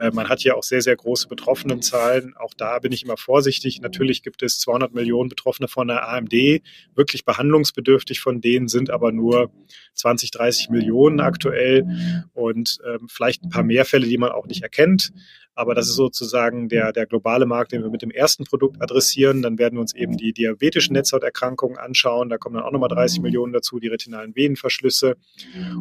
Äh, 0.00 0.10
man 0.12 0.28
hat 0.28 0.40
hier 0.40 0.56
auch 0.56 0.62
sehr, 0.62 0.82
sehr 0.82 0.96
große 0.96 1.28
Betroffenenzahlen. 1.28 2.36
Auch 2.36 2.54
da 2.54 2.78
bin 2.78 2.92
ich 2.92 3.04
immer 3.04 3.16
vorsichtig. 3.16 3.80
Natürlich 3.80 4.22
gibt 4.22 4.42
es 4.42 4.58
200 4.60 4.94
Millionen 4.94 5.28
Betroffene 5.28 5.68
von 5.68 5.88
der 5.88 6.08
AMD. 6.08 6.62
Wirklich 6.94 7.24
behandlungsbedürftig 7.24 8.20
von 8.20 8.40
denen 8.40 8.68
sind 8.68 8.90
aber 8.90 9.12
nur 9.12 9.50
20, 9.94 10.30
30 10.30 10.70
Millionen 10.70 11.20
aktuell 11.20 11.84
und 12.32 12.78
ähm, 12.86 13.08
vielleicht 13.08 13.44
ein 13.44 13.50
paar 13.50 13.62
mehr 13.62 13.84
Fälle, 13.84 14.06
die 14.06 14.18
man 14.18 14.30
auch 14.30 14.46
nicht 14.46 14.62
erkennt. 14.62 15.12
Aber 15.54 15.74
das 15.74 15.86
ist 15.86 15.96
sozusagen 15.96 16.68
der, 16.68 16.92
der 16.92 17.06
globale 17.06 17.44
Markt, 17.44 17.72
den 17.72 17.82
wir 17.82 17.90
mit 17.90 18.00
dem 18.00 18.10
ersten 18.10 18.44
Produkt 18.44 18.80
adressieren. 18.80 19.42
Dann 19.42 19.58
werden 19.58 19.76
wir 19.76 19.82
uns 19.82 19.94
eben 19.94 20.16
die 20.16 20.32
diabetischen 20.32 20.94
Netzhauterkrankungen 20.94 21.76
anschauen. 21.76 22.30
Da 22.30 22.38
kommen 22.38 22.54
dann 22.54 22.64
auch 22.64 22.72
nochmal 22.72 22.88
30 22.88 23.20
Millionen 23.20 23.52
dazu, 23.52 23.78
die 23.78 23.88
retinalen 23.88 24.34
Venenverschlüsse 24.34 25.16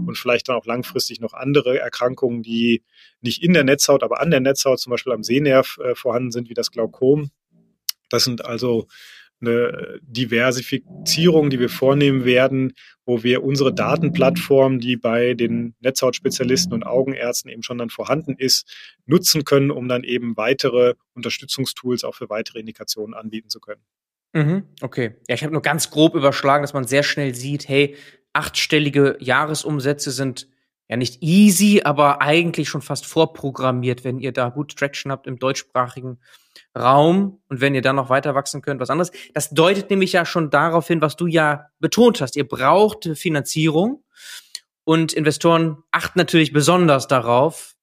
und 0.05 0.17
vielleicht 0.17 0.49
dann 0.49 0.57
auch 0.57 0.65
langfristig 0.65 1.21
noch 1.21 1.33
andere 1.33 1.79
Erkrankungen, 1.79 2.41
die 2.43 2.83
nicht 3.21 3.43
in 3.43 3.53
der 3.53 3.63
Netzhaut, 3.63 4.03
aber 4.03 4.19
an 4.19 4.31
der 4.31 4.41
Netzhaut, 4.41 4.79
zum 4.79 4.91
Beispiel 4.91 5.13
am 5.13 5.23
Sehnerv 5.23 5.77
äh, 5.77 5.95
vorhanden 5.95 6.31
sind, 6.31 6.49
wie 6.49 6.53
das 6.53 6.71
Glaukom. 6.71 7.31
Das 8.09 8.25
sind 8.25 8.43
also 8.43 8.87
eine 9.41 9.99
Diversifizierung, 10.03 11.49
die 11.49 11.59
wir 11.59 11.69
vornehmen 11.69 12.25
werden, 12.25 12.73
wo 13.05 13.23
wir 13.23 13.43
unsere 13.43 13.73
Datenplattform, 13.73 14.79
die 14.79 14.97
bei 14.97 15.33
den 15.33 15.75
Netzhautspezialisten 15.79 16.73
und 16.73 16.83
Augenärzten 16.83 17.49
eben 17.49 17.63
schon 17.63 17.77
dann 17.77 17.89
vorhanden 17.89 18.35
ist, 18.37 18.71
nutzen 19.05 19.43
können, 19.43 19.71
um 19.71 19.87
dann 19.87 20.03
eben 20.03 20.37
weitere 20.37 20.93
Unterstützungstools 21.13 22.03
auch 22.03 22.15
für 22.15 22.29
weitere 22.29 22.59
Indikationen 22.59 23.13
anbieten 23.13 23.49
zu 23.49 23.59
können. 23.59 23.81
Mhm, 24.33 24.63
okay. 24.81 25.15
Ja, 25.27 25.35
ich 25.35 25.43
habe 25.43 25.53
nur 25.53 25.61
ganz 25.61 25.89
grob 25.89 26.15
überschlagen, 26.15 26.63
dass 26.63 26.73
man 26.73 26.85
sehr 26.85 27.03
schnell 27.03 27.35
sieht, 27.35 27.67
hey, 27.67 27.97
achtstellige 28.33 29.17
Jahresumsätze 29.19 30.11
sind 30.11 30.47
ja 30.91 30.97
nicht 30.97 31.23
easy, 31.23 31.81
aber 31.85 32.21
eigentlich 32.21 32.67
schon 32.67 32.81
fast 32.81 33.05
vorprogrammiert, 33.05 34.03
wenn 34.03 34.19
ihr 34.19 34.33
da 34.33 34.49
gut 34.49 34.75
Traction 34.75 35.09
habt 35.09 35.25
im 35.25 35.39
deutschsprachigen 35.39 36.19
Raum 36.77 37.41
und 37.47 37.61
wenn 37.61 37.73
ihr 37.73 37.81
dann 37.81 37.95
noch 37.95 38.09
weiter 38.09 38.35
wachsen 38.35 38.61
könnt, 38.61 38.81
was 38.81 38.89
anderes. 38.89 39.11
Das 39.33 39.51
deutet 39.51 39.89
nämlich 39.89 40.11
ja 40.11 40.25
schon 40.25 40.49
darauf 40.49 40.87
hin, 40.87 41.01
was 41.01 41.15
du 41.15 41.27
ja 41.27 41.67
betont 41.79 42.19
hast. 42.19 42.35
Ihr 42.35 42.45
braucht 42.45 43.09
Finanzierung 43.15 44.03
und 44.83 45.13
Investoren 45.13 45.77
achten 45.91 46.19
natürlich 46.19 46.51
besonders 46.51 47.07
darauf, 47.07 47.75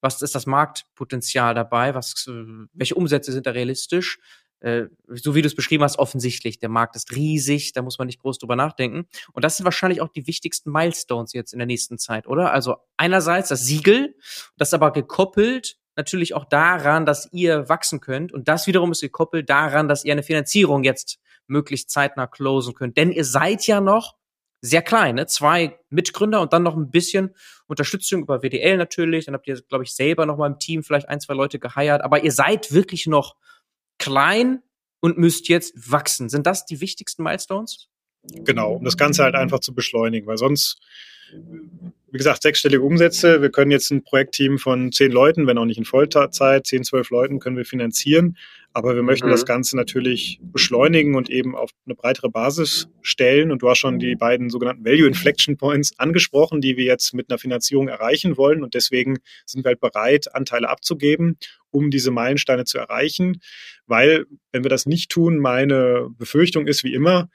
was 0.00 0.20
ist 0.20 0.34
das 0.34 0.46
Marktpotenzial 0.46 1.54
dabei, 1.54 1.94
was, 1.94 2.28
welche 2.72 2.96
Umsätze 2.96 3.30
sind 3.30 3.46
da 3.46 3.52
realistisch. 3.52 4.18
Äh, 4.60 4.86
so 5.08 5.34
wie 5.34 5.42
du 5.42 5.48
es 5.48 5.54
beschrieben 5.54 5.84
hast, 5.84 5.98
offensichtlich, 5.98 6.58
der 6.58 6.68
Markt 6.68 6.96
ist 6.96 7.14
riesig, 7.14 7.72
da 7.72 7.82
muss 7.82 7.98
man 7.98 8.06
nicht 8.06 8.20
groß 8.20 8.38
drüber 8.38 8.56
nachdenken. 8.56 9.06
Und 9.32 9.44
das 9.44 9.56
sind 9.56 9.64
wahrscheinlich 9.64 10.00
auch 10.00 10.08
die 10.08 10.26
wichtigsten 10.26 10.70
Milestones 10.70 11.32
jetzt 11.32 11.52
in 11.52 11.58
der 11.58 11.66
nächsten 11.66 11.98
Zeit, 11.98 12.26
oder? 12.26 12.52
Also 12.52 12.76
einerseits 12.96 13.48
das 13.48 13.64
Siegel, 13.64 14.16
das 14.56 14.74
aber 14.74 14.92
gekoppelt 14.92 15.76
natürlich 15.96 16.34
auch 16.34 16.44
daran, 16.44 17.06
dass 17.06 17.32
ihr 17.32 17.68
wachsen 17.68 18.00
könnt. 18.00 18.32
Und 18.32 18.48
das 18.48 18.66
wiederum 18.66 18.92
ist 18.92 19.00
gekoppelt 19.00 19.48
daran, 19.48 19.88
dass 19.88 20.04
ihr 20.04 20.12
eine 20.12 20.22
Finanzierung 20.22 20.84
jetzt 20.84 21.18
möglichst 21.46 21.90
zeitnah 21.90 22.26
closen 22.26 22.74
könnt. 22.74 22.96
Denn 22.96 23.12
ihr 23.12 23.24
seid 23.24 23.66
ja 23.66 23.80
noch 23.80 24.14
sehr 24.60 24.82
klein, 24.82 25.16
ne? 25.16 25.26
zwei 25.26 25.78
Mitgründer 25.90 26.40
und 26.40 26.52
dann 26.52 26.62
noch 26.62 26.76
ein 26.76 26.90
bisschen 26.90 27.34
Unterstützung 27.66 28.22
über 28.22 28.42
WDL 28.42 28.76
natürlich. 28.76 29.26
Dann 29.26 29.34
habt 29.34 29.46
ihr, 29.46 29.60
glaube 29.62 29.84
ich, 29.84 29.94
selber 29.94 30.26
noch 30.26 30.36
mal 30.36 30.46
im 30.46 30.58
Team 30.58 30.82
vielleicht 30.82 31.08
ein, 31.08 31.20
zwei 31.20 31.34
Leute 31.34 31.58
geheiert. 31.58 32.02
Aber 32.02 32.22
ihr 32.22 32.32
seid 32.32 32.72
wirklich 32.72 33.06
noch 33.06 33.36
klein 33.98 34.62
und 35.00 35.18
müsst 35.18 35.48
jetzt 35.48 35.90
wachsen. 35.90 36.28
Sind 36.28 36.46
das 36.46 36.66
die 36.66 36.80
wichtigsten 36.80 37.22
Milestones? 37.22 37.88
Genau, 38.22 38.74
um 38.74 38.84
das 38.84 38.96
Ganze 38.96 39.22
halt 39.22 39.34
einfach 39.34 39.60
zu 39.60 39.74
beschleunigen, 39.74 40.26
weil 40.26 40.38
sonst 40.38 40.80
wie 42.16 42.18
gesagt, 42.18 42.42
sechsstellige 42.42 42.82
Umsätze. 42.82 43.42
Wir 43.42 43.50
können 43.50 43.70
jetzt 43.70 43.90
ein 43.90 44.02
Projektteam 44.02 44.58
von 44.58 44.92
zehn 44.92 45.10
Leuten, 45.10 45.46
wenn 45.46 45.58
auch 45.58 45.64
nicht 45.64 45.78
in 45.78 45.84
Vollzeit, 45.84 46.66
zehn, 46.66 46.84
zwölf 46.84 47.10
Leuten 47.10 47.40
können 47.40 47.56
wir 47.56 47.64
finanzieren. 47.64 48.36
Aber 48.76 48.94
wir 48.94 49.02
möchten 49.02 49.28
mhm. 49.28 49.30
das 49.30 49.46
Ganze 49.46 49.74
natürlich 49.74 50.38
beschleunigen 50.42 51.14
und 51.14 51.30
eben 51.30 51.56
auf 51.56 51.70
eine 51.86 51.94
breitere 51.94 52.28
Basis 52.28 52.88
stellen. 53.00 53.50
Und 53.50 53.62
du 53.62 53.70
hast 53.70 53.78
schon 53.78 53.98
die 53.98 54.16
beiden 54.16 54.50
sogenannten 54.50 54.84
Value 54.84 55.06
Inflection 55.08 55.56
Points 55.56 55.98
angesprochen, 55.98 56.60
die 56.60 56.76
wir 56.76 56.84
jetzt 56.84 57.14
mit 57.14 57.30
einer 57.30 57.38
Finanzierung 57.38 57.88
erreichen 57.88 58.36
wollen. 58.36 58.62
Und 58.62 58.74
deswegen 58.74 59.16
sind 59.46 59.64
wir 59.64 59.70
halt 59.70 59.80
bereit, 59.80 60.34
Anteile 60.34 60.68
abzugeben, 60.68 61.38
um 61.70 61.90
diese 61.90 62.10
Meilensteine 62.10 62.66
zu 62.66 62.76
erreichen. 62.76 63.40
Weil, 63.86 64.26
wenn 64.52 64.62
wir 64.62 64.68
das 64.68 64.84
nicht 64.84 65.10
tun, 65.10 65.38
meine 65.38 66.10
Befürchtung 66.10 66.66
ist 66.66 66.84
wie 66.84 66.92
immer, 66.92 67.30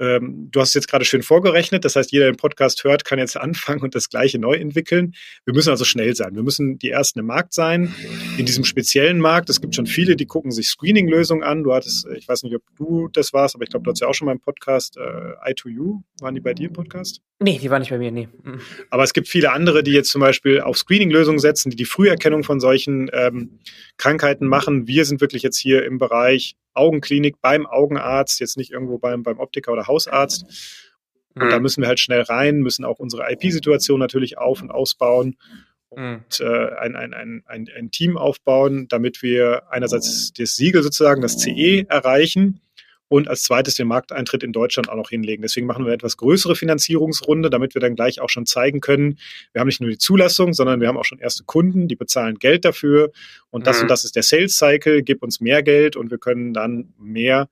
ähm, 0.00 0.48
du 0.50 0.60
hast 0.60 0.70
es 0.70 0.74
jetzt 0.74 0.88
gerade 0.88 1.04
schön 1.04 1.22
vorgerechnet. 1.22 1.84
Das 1.84 1.94
heißt, 1.94 2.10
jeder, 2.10 2.24
der 2.24 2.32
den 2.32 2.38
Podcast 2.38 2.84
hört, 2.84 3.04
kann 3.04 3.18
jetzt 3.18 3.36
anfangen 3.36 3.82
und 3.82 3.94
das 3.94 4.08
Gleiche 4.08 4.38
neu 4.38 4.54
entwickeln. 4.54 5.14
Wir 5.44 5.52
müssen 5.52 5.68
also 5.68 5.84
schnell 5.84 6.16
sein. 6.16 6.34
Wir 6.34 6.42
müssen 6.42 6.78
die 6.78 6.88
Ersten 6.88 7.18
im 7.18 7.26
Markt 7.26 7.52
sein. 7.52 7.94
In 8.38 8.46
diesem 8.46 8.64
speziellen 8.64 9.20
Markt, 9.20 9.50
es 9.50 9.60
gibt 9.60 9.74
schon 9.74 9.86
viele, 9.86 10.16
die 10.16 10.26
gucken 10.26 10.52
sich 10.52 10.68
Screening-Lösungen 10.68 11.42
an. 11.42 11.62
Du 11.62 11.74
hattest, 11.74 12.06
ich 12.16 12.26
weiß 12.26 12.42
nicht, 12.44 12.56
ob 12.56 12.62
du 12.76 13.08
das 13.08 13.34
warst, 13.34 13.54
aber 13.54 13.64
ich 13.64 13.70
glaube, 13.70 13.84
du 13.84 13.90
hast 13.90 14.00
ja 14.00 14.08
auch 14.08 14.14
schon 14.14 14.26
mal 14.26 14.32
im 14.32 14.40
Podcast 14.40 14.96
äh, 14.96 15.00
i2U. 15.52 16.00
Waren 16.20 16.34
die 16.34 16.40
bei 16.40 16.54
dir 16.54 16.68
im 16.68 16.72
Podcast? 16.72 17.20
Nee, 17.38 17.58
die 17.58 17.70
waren 17.70 17.80
nicht 17.80 17.90
bei 17.90 17.98
mir, 17.98 18.10
nee. 18.10 18.28
Mhm. 18.42 18.60
Aber 18.88 19.02
es 19.02 19.12
gibt 19.12 19.28
viele 19.28 19.52
andere, 19.52 19.82
die 19.82 19.92
jetzt 19.92 20.10
zum 20.10 20.20
Beispiel 20.20 20.60
auf 20.60 20.78
Screening-Lösungen 20.78 21.38
setzen, 21.38 21.70
die 21.70 21.76
die 21.76 21.84
Früherkennung 21.84 22.42
von 22.42 22.60
solchen 22.60 23.10
ähm, 23.12 23.60
Krankheiten 23.98 24.46
machen. 24.46 24.86
Wir 24.86 25.04
sind 25.04 25.20
wirklich 25.20 25.42
jetzt 25.42 25.58
hier 25.58 25.84
im 25.84 25.98
Bereich 25.98 26.56
Augenklinik 26.74 27.40
beim 27.40 27.66
Augenarzt, 27.66 28.40
jetzt 28.40 28.56
nicht 28.56 28.70
irgendwo 28.70 28.98
beim, 28.98 29.22
beim 29.22 29.38
Optiker 29.38 29.72
oder 29.72 29.86
Hausarzt. 29.86 30.44
Und 31.34 31.46
mhm. 31.46 31.50
da 31.50 31.58
müssen 31.60 31.80
wir 31.80 31.88
halt 31.88 32.00
schnell 32.00 32.22
rein, 32.22 32.60
müssen 32.60 32.84
auch 32.84 32.98
unsere 32.98 33.30
IP-Situation 33.30 34.00
natürlich 34.00 34.38
auf- 34.38 34.62
und 34.62 34.70
ausbauen 34.70 35.36
und 35.90 36.40
äh, 36.40 36.68
ein, 36.76 36.94
ein, 36.94 37.12
ein, 37.12 37.42
ein, 37.46 37.68
ein 37.76 37.90
Team 37.90 38.16
aufbauen, 38.16 38.86
damit 38.88 39.22
wir 39.22 39.70
einerseits 39.70 40.32
das 40.32 40.54
Siegel 40.54 40.82
sozusagen, 40.82 41.20
das 41.20 41.38
CE 41.38 41.84
erreichen 41.88 42.60
und 43.10 43.28
als 43.28 43.42
zweites 43.42 43.74
den 43.74 43.88
Markteintritt 43.88 44.44
in 44.44 44.52
Deutschland 44.52 44.88
auch 44.88 44.94
noch 44.94 45.10
hinlegen. 45.10 45.42
Deswegen 45.42 45.66
machen 45.66 45.82
wir 45.84 45.88
eine 45.88 45.96
etwas 45.96 46.16
größere 46.16 46.54
Finanzierungsrunde, 46.54 47.50
damit 47.50 47.74
wir 47.74 47.80
dann 47.80 47.96
gleich 47.96 48.20
auch 48.20 48.30
schon 48.30 48.46
zeigen 48.46 48.80
können, 48.80 49.18
wir 49.52 49.60
haben 49.60 49.66
nicht 49.66 49.80
nur 49.80 49.90
die 49.90 49.98
Zulassung, 49.98 50.52
sondern 50.52 50.80
wir 50.80 50.86
haben 50.86 50.96
auch 50.96 51.04
schon 51.04 51.18
erste 51.18 51.42
Kunden, 51.44 51.88
die 51.88 51.96
bezahlen 51.96 52.38
Geld 52.38 52.64
dafür 52.64 53.10
und 53.50 53.66
das 53.66 53.78
mhm. 53.78 53.82
und 53.82 53.88
das 53.88 54.04
ist 54.04 54.14
der 54.14 54.22
Sales 54.22 54.56
Cycle, 54.56 55.02
gib 55.02 55.22
uns 55.24 55.40
mehr 55.40 55.62
Geld 55.64 55.96
und 55.96 56.10
wir 56.12 56.18
können 56.18 56.54
dann 56.54 56.94
mehr 56.98 57.48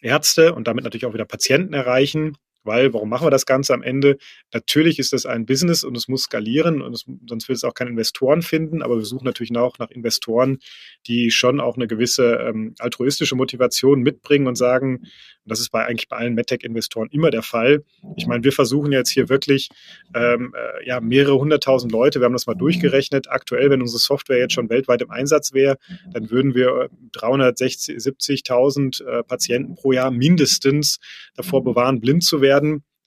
Ärzte 0.00 0.54
und 0.54 0.66
damit 0.66 0.84
natürlich 0.84 1.04
auch 1.04 1.12
wieder 1.14 1.26
Patienten 1.26 1.74
erreichen 1.74 2.38
weil, 2.62 2.92
warum 2.92 3.08
machen 3.08 3.26
wir 3.26 3.30
das 3.30 3.46
Ganze 3.46 3.72
am 3.74 3.82
Ende? 3.82 4.18
Natürlich 4.52 4.98
ist 4.98 5.12
das 5.12 5.26
ein 5.26 5.46
Business 5.46 5.84
und 5.84 5.96
es 5.96 6.08
muss 6.08 6.22
skalieren 6.22 6.82
und 6.82 6.92
es, 6.92 7.04
sonst 7.28 7.48
wird 7.48 7.56
es 7.56 7.64
auch 7.64 7.74
keine 7.74 7.90
Investoren 7.90 8.42
finden, 8.42 8.82
aber 8.82 8.96
wir 8.96 9.04
suchen 9.04 9.24
natürlich 9.24 9.56
auch 9.56 9.78
nach 9.78 9.90
Investoren, 9.90 10.58
die 11.06 11.30
schon 11.30 11.60
auch 11.60 11.76
eine 11.76 11.86
gewisse 11.86 12.34
ähm, 12.34 12.74
altruistische 12.78 13.34
Motivation 13.34 14.02
mitbringen 14.02 14.46
und 14.46 14.56
sagen, 14.56 14.98
und 14.98 15.50
das 15.50 15.60
ist 15.60 15.70
bei 15.70 15.86
eigentlich 15.86 16.08
bei 16.08 16.16
allen 16.16 16.34
MedTech-Investoren 16.34 17.08
immer 17.10 17.30
der 17.30 17.42
Fall. 17.42 17.82
Ich 18.16 18.26
meine, 18.26 18.44
wir 18.44 18.52
versuchen 18.52 18.92
jetzt 18.92 19.10
hier 19.10 19.28
wirklich 19.30 19.70
ähm, 20.14 20.52
äh, 20.54 20.86
ja, 20.86 21.00
mehrere 21.00 21.38
hunderttausend 21.38 21.90
Leute, 21.90 22.20
wir 22.20 22.26
haben 22.26 22.34
das 22.34 22.46
mal 22.46 22.54
durchgerechnet. 22.54 23.30
Aktuell, 23.30 23.70
wenn 23.70 23.80
unsere 23.80 24.00
Software 24.00 24.38
jetzt 24.38 24.52
schon 24.52 24.68
weltweit 24.68 25.00
im 25.00 25.10
Einsatz 25.10 25.54
wäre, 25.54 25.78
dann 26.12 26.30
würden 26.30 26.54
wir 26.54 26.90
360, 27.12 27.96
70.000 27.96 29.04
äh, 29.04 29.22
Patienten 29.22 29.76
pro 29.76 29.92
Jahr 29.92 30.10
mindestens 30.10 30.98
davor 31.34 31.64
bewahren, 31.64 32.00
blind 32.00 32.22
zu 32.22 32.42
werden 32.42 32.49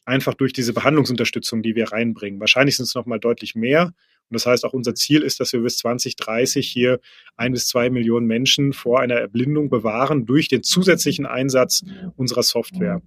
einfach 0.06 0.34
durch 0.34 0.54
diese 0.54 0.74
Behandlungsunterstützung, 0.74 1.62
die 1.62 1.76
wir 1.76 1.92
reinbringen. 1.92 2.40
Wahrscheinlich 2.40 2.76
sind 2.76 2.86
es 2.86 2.96
noch 2.96 3.06
mal 3.06 3.20
deutlich 3.20 3.56
mehr. 3.56 3.94
Und 4.30 4.36
das 4.36 4.46
heißt, 4.46 4.66
auch 4.66 4.74
unser 4.74 4.96
Ziel 4.96 5.22
ist, 5.22 5.40
dass 5.40 5.54
wir 5.54 5.62
bis 5.62 5.78
2030 5.78 6.68
hier 6.68 7.00
ein 7.36 7.54
bis 7.54 7.68
zwei 7.68 7.90
Millionen 7.90 8.26
Menschen 8.26 8.74
vor 8.74 9.00
einer 9.00 9.16
Erblindung 9.16 9.70
bewahren 9.70 10.26
durch 10.26 10.48
den 10.48 10.64
zusätzlichen 10.64 11.26
Einsatz 11.26 11.84
unserer 12.16 12.44
Software. 12.44 13.02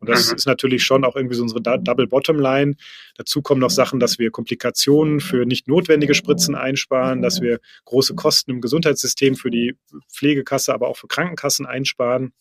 Und 0.00 0.08
das 0.08 0.30
mhm. 0.30 0.36
ist 0.36 0.46
natürlich 0.46 0.84
schon 0.84 1.04
auch 1.04 1.16
irgendwie 1.16 1.34
so 1.34 1.42
unsere 1.42 1.60
Double 1.60 2.06
Bottom 2.06 2.38
Line. 2.38 2.76
Dazu 3.16 3.42
kommen 3.42 3.60
noch 3.60 3.70
Sachen, 3.70 3.98
dass 3.98 4.18
wir 4.18 4.30
Komplikationen 4.30 5.20
für 5.20 5.44
nicht 5.44 5.66
notwendige 5.68 6.14
Spritzen 6.14 6.54
einsparen, 6.54 7.22
dass 7.22 7.40
wir 7.40 7.58
große 7.84 8.14
Kosten 8.14 8.52
im 8.52 8.60
Gesundheitssystem 8.60 9.34
für 9.34 9.50
die 9.50 9.74
Pflegekasse, 10.12 10.72
aber 10.72 10.88
auch 10.88 10.96
für 10.96 11.08
Krankenkassen 11.08 11.66
einsparen. 11.66 12.32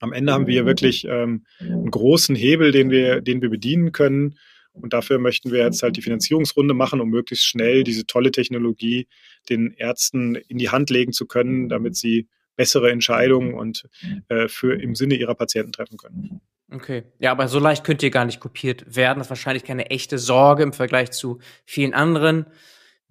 Am 0.00 0.12
Ende 0.12 0.32
haben 0.32 0.46
wir 0.46 0.66
wirklich 0.66 1.06
ähm, 1.08 1.46
einen 1.60 1.90
großen 1.90 2.36
Hebel, 2.36 2.72
den 2.72 2.90
wir, 2.90 3.20
den 3.20 3.42
wir 3.42 3.50
bedienen 3.50 3.92
können. 3.92 4.38
Und 4.72 4.92
dafür 4.92 5.18
möchten 5.18 5.52
wir 5.52 5.64
jetzt 5.64 5.82
halt 5.82 5.96
die 5.96 6.02
Finanzierungsrunde 6.02 6.74
machen, 6.74 7.00
um 7.00 7.08
möglichst 7.08 7.46
schnell 7.46 7.82
diese 7.82 8.06
tolle 8.06 8.30
Technologie 8.30 9.08
den 9.48 9.72
Ärzten 9.72 10.34
in 10.34 10.58
die 10.58 10.68
Hand 10.68 10.90
legen 10.90 11.12
zu 11.12 11.26
können, 11.26 11.68
damit 11.68 11.96
sie 11.96 12.28
bessere 12.56 12.90
Entscheidungen 12.90 13.54
und 13.54 13.88
äh, 14.28 14.48
für 14.48 14.80
im 14.80 14.94
Sinne 14.94 15.14
ihrer 15.14 15.34
Patienten 15.34 15.72
treffen 15.72 15.96
können. 15.96 16.40
Okay. 16.70 17.04
Ja, 17.18 17.30
aber 17.30 17.48
so 17.48 17.58
leicht 17.58 17.84
könnt 17.84 18.02
ihr 18.02 18.10
gar 18.10 18.24
nicht 18.24 18.40
kopiert 18.40 18.96
werden. 18.96 19.18
Das 19.18 19.28
ist 19.28 19.30
wahrscheinlich 19.30 19.64
keine 19.64 19.90
echte 19.90 20.18
Sorge 20.18 20.62
im 20.62 20.72
Vergleich 20.72 21.12
zu 21.12 21.38
vielen 21.64 21.94
anderen 21.94 22.46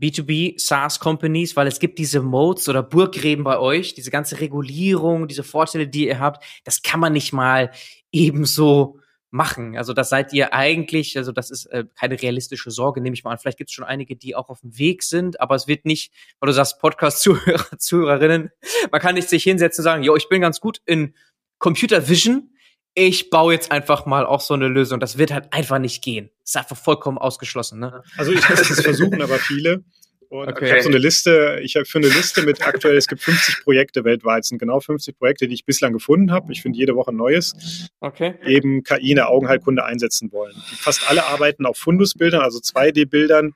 B2B 0.02 0.60
SaaS 0.60 1.00
Companies, 1.00 1.56
weil 1.56 1.68
es 1.68 1.80
gibt 1.80 2.00
diese 2.00 2.22
Modes 2.22 2.68
oder 2.68 2.84
Burggräben 2.84 3.44
bei 3.44 3.58
euch, 3.58 3.94
diese 3.94 4.12
ganze 4.12 4.40
Regulierung, 4.42 5.28
diese 5.28 5.44
Vorteile, 5.44 5.88
die 5.88 6.08
ihr 6.08 6.20
habt, 6.20 6.44
das 6.64 6.82
kann 6.82 7.00
man 7.00 7.14
nicht 7.14 7.32
mal 7.34 7.72
ebenso 8.12 9.00
machen. 9.36 9.78
Also 9.78 9.94
das 9.94 10.10
seid 10.10 10.34
ihr 10.34 10.54
eigentlich, 10.54 11.18
also 11.18 11.32
das 11.32 11.52
ist 11.52 11.66
äh, 11.68 11.86
keine 12.00 12.22
realistische 12.22 12.72
Sorge, 12.72 13.02
nehme 13.02 13.14
ich 13.14 13.24
mal 13.24 13.32
an. 13.32 13.38
Vielleicht 13.38 13.58
gibt 13.58 13.70
es 13.70 13.74
schon 13.74 13.86
einige, 13.86 14.16
die 14.16 14.36
auch 14.36 14.50
auf 14.50 14.62
dem 14.62 14.78
Weg 14.78 15.04
sind, 15.04 15.40
aber 15.42 15.56
es 15.56 15.68
wird 15.68 15.86
nicht, 15.86 16.14
weil 16.40 16.48
du 16.48 16.54
sagst, 16.54 16.80
Podcast-Zuhörer, 16.80 17.78
Zuhörerinnen, 17.78 18.50
man 18.92 19.02
kann 19.02 19.16
nicht 19.16 19.30
sich 19.30 19.44
hinsetzen 19.44 19.82
und 19.82 19.84
sagen, 19.84 20.04
jo, 20.04 20.16
ich 20.16 20.30
bin 20.30 20.42
ganz 20.42 20.62
gut 20.62 20.82
in 20.86 21.14
Computer 21.60 22.08
Vision, 22.08 22.55
ich 22.96 23.30
baue 23.30 23.54
jetzt 23.54 23.72
einfach 23.72 24.06
mal 24.06 24.26
auch 24.26 24.42
so 24.42 24.54
eine 24.54 24.70
Lösung. 24.70 25.00
Das 25.00 25.18
wird 25.18 25.32
halt 25.32 25.52
einfach 25.52 25.80
nicht 25.80 26.04
gehen. 26.04 26.32
Das 26.42 26.52
ist 26.52 26.58
einfach 26.58 26.78
vollkommen 26.78 27.18
ausgeschlossen. 27.18 27.80
Ne? 27.80 28.02
Also 28.18 28.32
ich 28.32 28.50
muss 28.50 28.70
es 28.70 28.82
versuchen, 28.82 29.22
aber 29.22 29.38
viele. 29.38 29.84
Und 30.30 30.50
okay. 30.50 30.66
ich 30.66 30.72
habe 30.72 30.82
so 30.82 30.90
eine 30.90 30.98
Liste, 30.98 31.60
ich 31.62 31.76
habe 31.76 31.86
für 31.86 32.00
eine 32.00 32.08
Liste 32.08 32.42
mit 32.44 32.66
aktuell, 32.66 32.98
es 32.98 33.08
gibt 33.08 33.22
50 33.22 33.64
Projekte 33.64 34.04
weltweit, 34.04 34.44
es 34.44 34.50
sind 34.50 34.58
genau 34.58 34.80
50 34.80 35.18
Projekte, 35.18 35.48
die 35.48 35.54
ich 35.54 35.66
bislang 35.66 35.94
gefunden 35.94 36.32
habe. 36.32 36.52
Ich 36.52 36.62
finde 36.62 36.80
jede 36.80 36.96
Woche 36.96 37.12
ein 37.12 37.18
neues. 37.18 37.90
Okay. 38.00 38.36
Eben 38.46 38.84
KI 38.84 39.12
in 39.12 39.18
der 39.18 39.30
Augenheilkunde 39.30 39.86
einsetzen 39.86 40.32
wollen. 40.32 40.56
Die 40.72 40.76
fast 40.76 41.10
alle 41.10 41.26
arbeiten 41.26 41.66
auf 41.66 41.78
Fundusbildern, 41.78 42.42
also 42.42 42.60
2D-Bildern. 42.60 43.54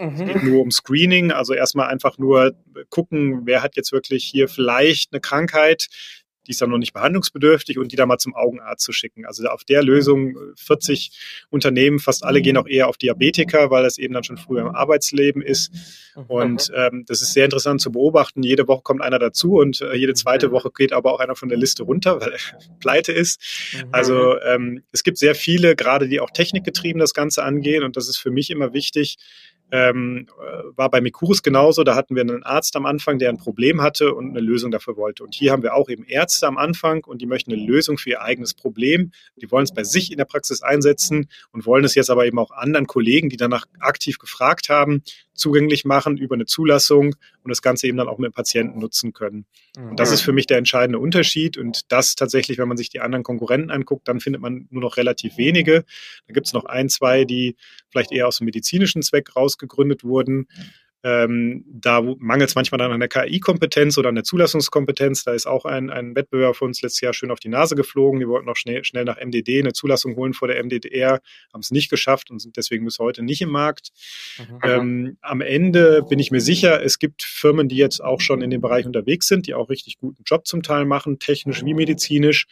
Es 0.00 0.18
geht 0.18 0.44
nur 0.44 0.62
um 0.62 0.70
Screening, 0.70 1.32
also 1.32 1.54
erstmal 1.54 1.88
einfach 1.88 2.18
nur 2.18 2.54
gucken, 2.88 3.42
wer 3.46 3.62
hat 3.62 3.74
jetzt 3.74 3.90
wirklich 3.90 4.24
hier 4.24 4.48
vielleicht 4.48 5.12
eine 5.12 5.20
Krankheit, 5.20 5.88
die 6.48 6.52
ist 6.52 6.62
dann 6.62 6.70
noch 6.70 6.78
nicht 6.78 6.94
behandlungsbedürftig 6.94 7.78
und 7.78 7.92
die 7.92 7.96
da 7.96 8.06
mal 8.06 8.16
zum 8.16 8.34
Augenarzt 8.34 8.82
zu 8.82 8.92
schicken. 8.92 9.26
Also 9.26 9.46
auf 9.48 9.64
der 9.64 9.82
Lösung 9.82 10.36
40 10.56 11.10
äh, 11.10 11.46
Unternehmen, 11.50 11.98
fast 11.98 12.24
alle 12.24 12.40
gehen 12.40 12.56
auch 12.56 12.66
eher 12.66 12.88
auf 12.88 12.96
Diabetiker, 12.96 13.70
weil 13.70 13.82
das 13.82 13.98
eben 13.98 14.14
dann 14.14 14.24
schon 14.24 14.38
früher 14.38 14.62
im 14.62 14.74
Arbeitsleben 14.74 15.42
ist. 15.42 15.70
Und 16.26 16.72
ähm, 16.74 17.04
das 17.06 17.20
ist 17.20 17.34
sehr 17.34 17.44
interessant 17.44 17.82
zu 17.82 17.92
beobachten. 17.92 18.42
Jede 18.42 18.66
Woche 18.66 18.82
kommt 18.82 19.02
einer 19.02 19.18
dazu 19.18 19.58
und 19.58 19.82
äh, 19.82 19.94
jede 19.94 20.14
zweite 20.14 20.50
Woche 20.50 20.70
geht 20.74 20.92
aber 20.92 21.12
auch 21.12 21.20
einer 21.20 21.36
von 21.36 21.50
der 21.50 21.58
Liste 21.58 21.82
runter, 21.82 22.20
weil 22.20 22.32
er 22.32 22.38
pleite 22.80 23.12
ist. 23.12 23.40
Mhm. 23.74 23.88
Also 23.92 24.40
ähm, 24.40 24.82
es 24.90 25.04
gibt 25.04 25.18
sehr 25.18 25.34
viele, 25.34 25.76
gerade 25.76 26.08
die 26.08 26.20
auch 26.20 26.30
technikgetrieben 26.30 26.98
das 26.98 27.12
Ganze 27.12 27.44
angehen 27.44 27.84
und 27.84 27.96
das 27.96 28.08
ist 28.08 28.16
für 28.16 28.30
mich 28.30 28.50
immer 28.50 28.72
wichtig, 28.72 29.18
ähm, 29.70 30.26
äh, 30.40 30.76
war 30.76 30.90
bei 30.90 31.00
Mikurus 31.00 31.42
genauso. 31.42 31.84
Da 31.84 31.94
hatten 31.94 32.14
wir 32.14 32.22
einen 32.22 32.42
Arzt 32.42 32.74
am 32.76 32.86
Anfang, 32.86 33.18
der 33.18 33.28
ein 33.28 33.38
Problem 33.38 33.82
hatte 33.82 34.14
und 34.14 34.30
eine 34.30 34.40
Lösung 34.40 34.70
dafür 34.70 34.96
wollte. 34.96 35.24
Und 35.24 35.34
hier 35.34 35.52
haben 35.52 35.62
wir 35.62 35.74
auch 35.74 35.88
eben 35.88 36.04
Ärzte 36.04 36.46
am 36.46 36.56
Anfang 36.56 37.04
und 37.04 37.20
die 37.20 37.26
möchten 37.26 37.52
eine 37.52 37.64
Lösung 37.64 37.98
für 37.98 38.10
ihr 38.10 38.22
eigenes 38.22 38.54
Problem. 38.54 39.12
Die 39.36 39.50
wollen 39.50 39.64
es 39.64 39.74
bei 39.74 39.84
sich 39.84 40.10
in 40.10 40.18
der 40.18 40.24
Praxis 40.24 40.62
einsetzen 40.62 41.28
und 41.52 41.66
wollen 41.66 41.84
es 41.84 41.94
jetzt 41.94 42.10
aber 42.10 42.26
eben 42.26 42.38
auch 42.38 42.50
anderen 42.50 42.86
Kollegen, 42.86 43.28
die 43.28 43.36
danach 43.36 43.66
aktiv 43.80 44.18
gefragt 44.18 44.68
haben, 44.68 45.02
zugänglich 45.38 45.84
machen 45.84 46.16
über 46.16 46.34
eine 46.34 46.46
Zulassung 46.46 47.14
und 47.42 47.48
das 47.48 47.62
Ganze 47.62 47.86
eben 47.86 47.96
dann 47.96 48.08
auch 48.08 48.18
mit 48.18 48.34
Patienten 48.34 48.78
nutzen 48.78 49.12
können. 49.12 49.46
Und 49.76 50.00
das 50.00 50.12
ist 50.12 50.20
für 50.22 50.32
mich 50.32 50.46
der 50.46 50.58
entscheidende 50.58 50.98
Unterschied. 50.98 51.56
Und 51.56 51.90
das 51.92 52.14
tatsächlich, 52.14 52.58
wenn 52.58 52.68
man 52.68 52.76
sich 52.76 52.90
die 52.90 53.00
anderen 53.00 53.22
Konkurrenten 53.22 53.70
anguckt, 53.70 54.08
dann 54.08 54.20
findet 54.20 54.42
man 54.42 54.66
nur 54.70 54.82
noch 54.82 54.96
relativ 54.96 55.38
wenige. 55.38 55.84
Da 56.26 56.34
gibt 56.34 56.46
es 56.46 56.52
noch 56.52 56.64
ein, 56.64 56.88
zwei, 56.88 57.24
die 57.24 57.56
vielleicht 57.90 58.12
eher 58.12 58.26
aus 58.26 58.38
dem 58.38 58.46
medizinischen 58.46 59.02
Zweck 59.02 59.34
rausgegründet 59.36 60.04
wurden. 60.04 60.48
Ähm, 61.04 61.64
da 61.68 62.02
mangelt 62.02 62.50
es 62.50 62.54
manchmal 62.56 62.78
dann 62.78 62.90
an 62.90 62.98
der 62.98 63.08
KI-Kompetenz 63.08 63.98
oder 63.98 64.08
an 64.08 64.16
der 64.16 64.24
Zulassungskompetenz. 64.24 65.24
Da 65.24 65.32
ist 65.32 65.46
auch 65.46 65.64
ein, 65.64 65.90
ein 65.90 66.16
Wettbewerber 66.16 66.54
für 66.54 66.64
uns 66.64 66.82
letztes 66.82 67.00
Jahr 67.00 67.14
schön 67.14 67.30
auf 67.30 67.38
die 67.38 67.48
Nase 67.48 67.76
geflogen. 67.76 68.18
Die 68.18 68.26
wollten 68.26 68.46
noch 68.46 68.56
schnell, 68.56 68.82
schnell 68.84 69.04
nach 69.04 69.16
MDD 69.16 69.60
eine 69.60 69.72
Zulassung 69.72 70.16
holen 70.16 70.34
vor 70.34 70.48
der 70.48 70.62
MDDR, 70.62 71.20
haben 71.52 71.60
es 71.60 71.70
nicht 71.70 71.88
geschafft 71.90 72.30
und 72.30 72.40
sind 72.40 72.56
deswegen 72.56 72.84
bis 72.84 72.98
heute 72.98 73.22
nicht 73.22 73.40
im 73.40 73.50
Markt. 73.50 73.90
Mhm. 74.38 74.58
Ähm, 74.62 75.16
am 75.20 75.40
Ende 75.40 76.02
bin 76.08 76.18
ich 76.18 76.30
mir 76.30 76.40
sicher, 76.40 76.82
es 76.82 76.98
gibt 76.98 77.22
Firmen, 77.22 77.68
die 77.68 77.76
jetzt 77.76 78.02
auch 78.02 78.20
schon 78.20 78.42
in 78.42 78.50
dem 78.50 78.60
Bereich 78.60 78.86
unterwegs 78.86 79.28
sind, 79.28 79.46
die 79.46 79.54
auch 79.54 79.70
richtig 79.70 79.98
guten 79.98 80.22
Job 80.24 80.46
zum 80.46 80.62
Teil 80.62 80.84
machen, 80.84 81.18
technisch 81.20 81.64
wie 81.64 81.74
medizinisch 81.74 82.46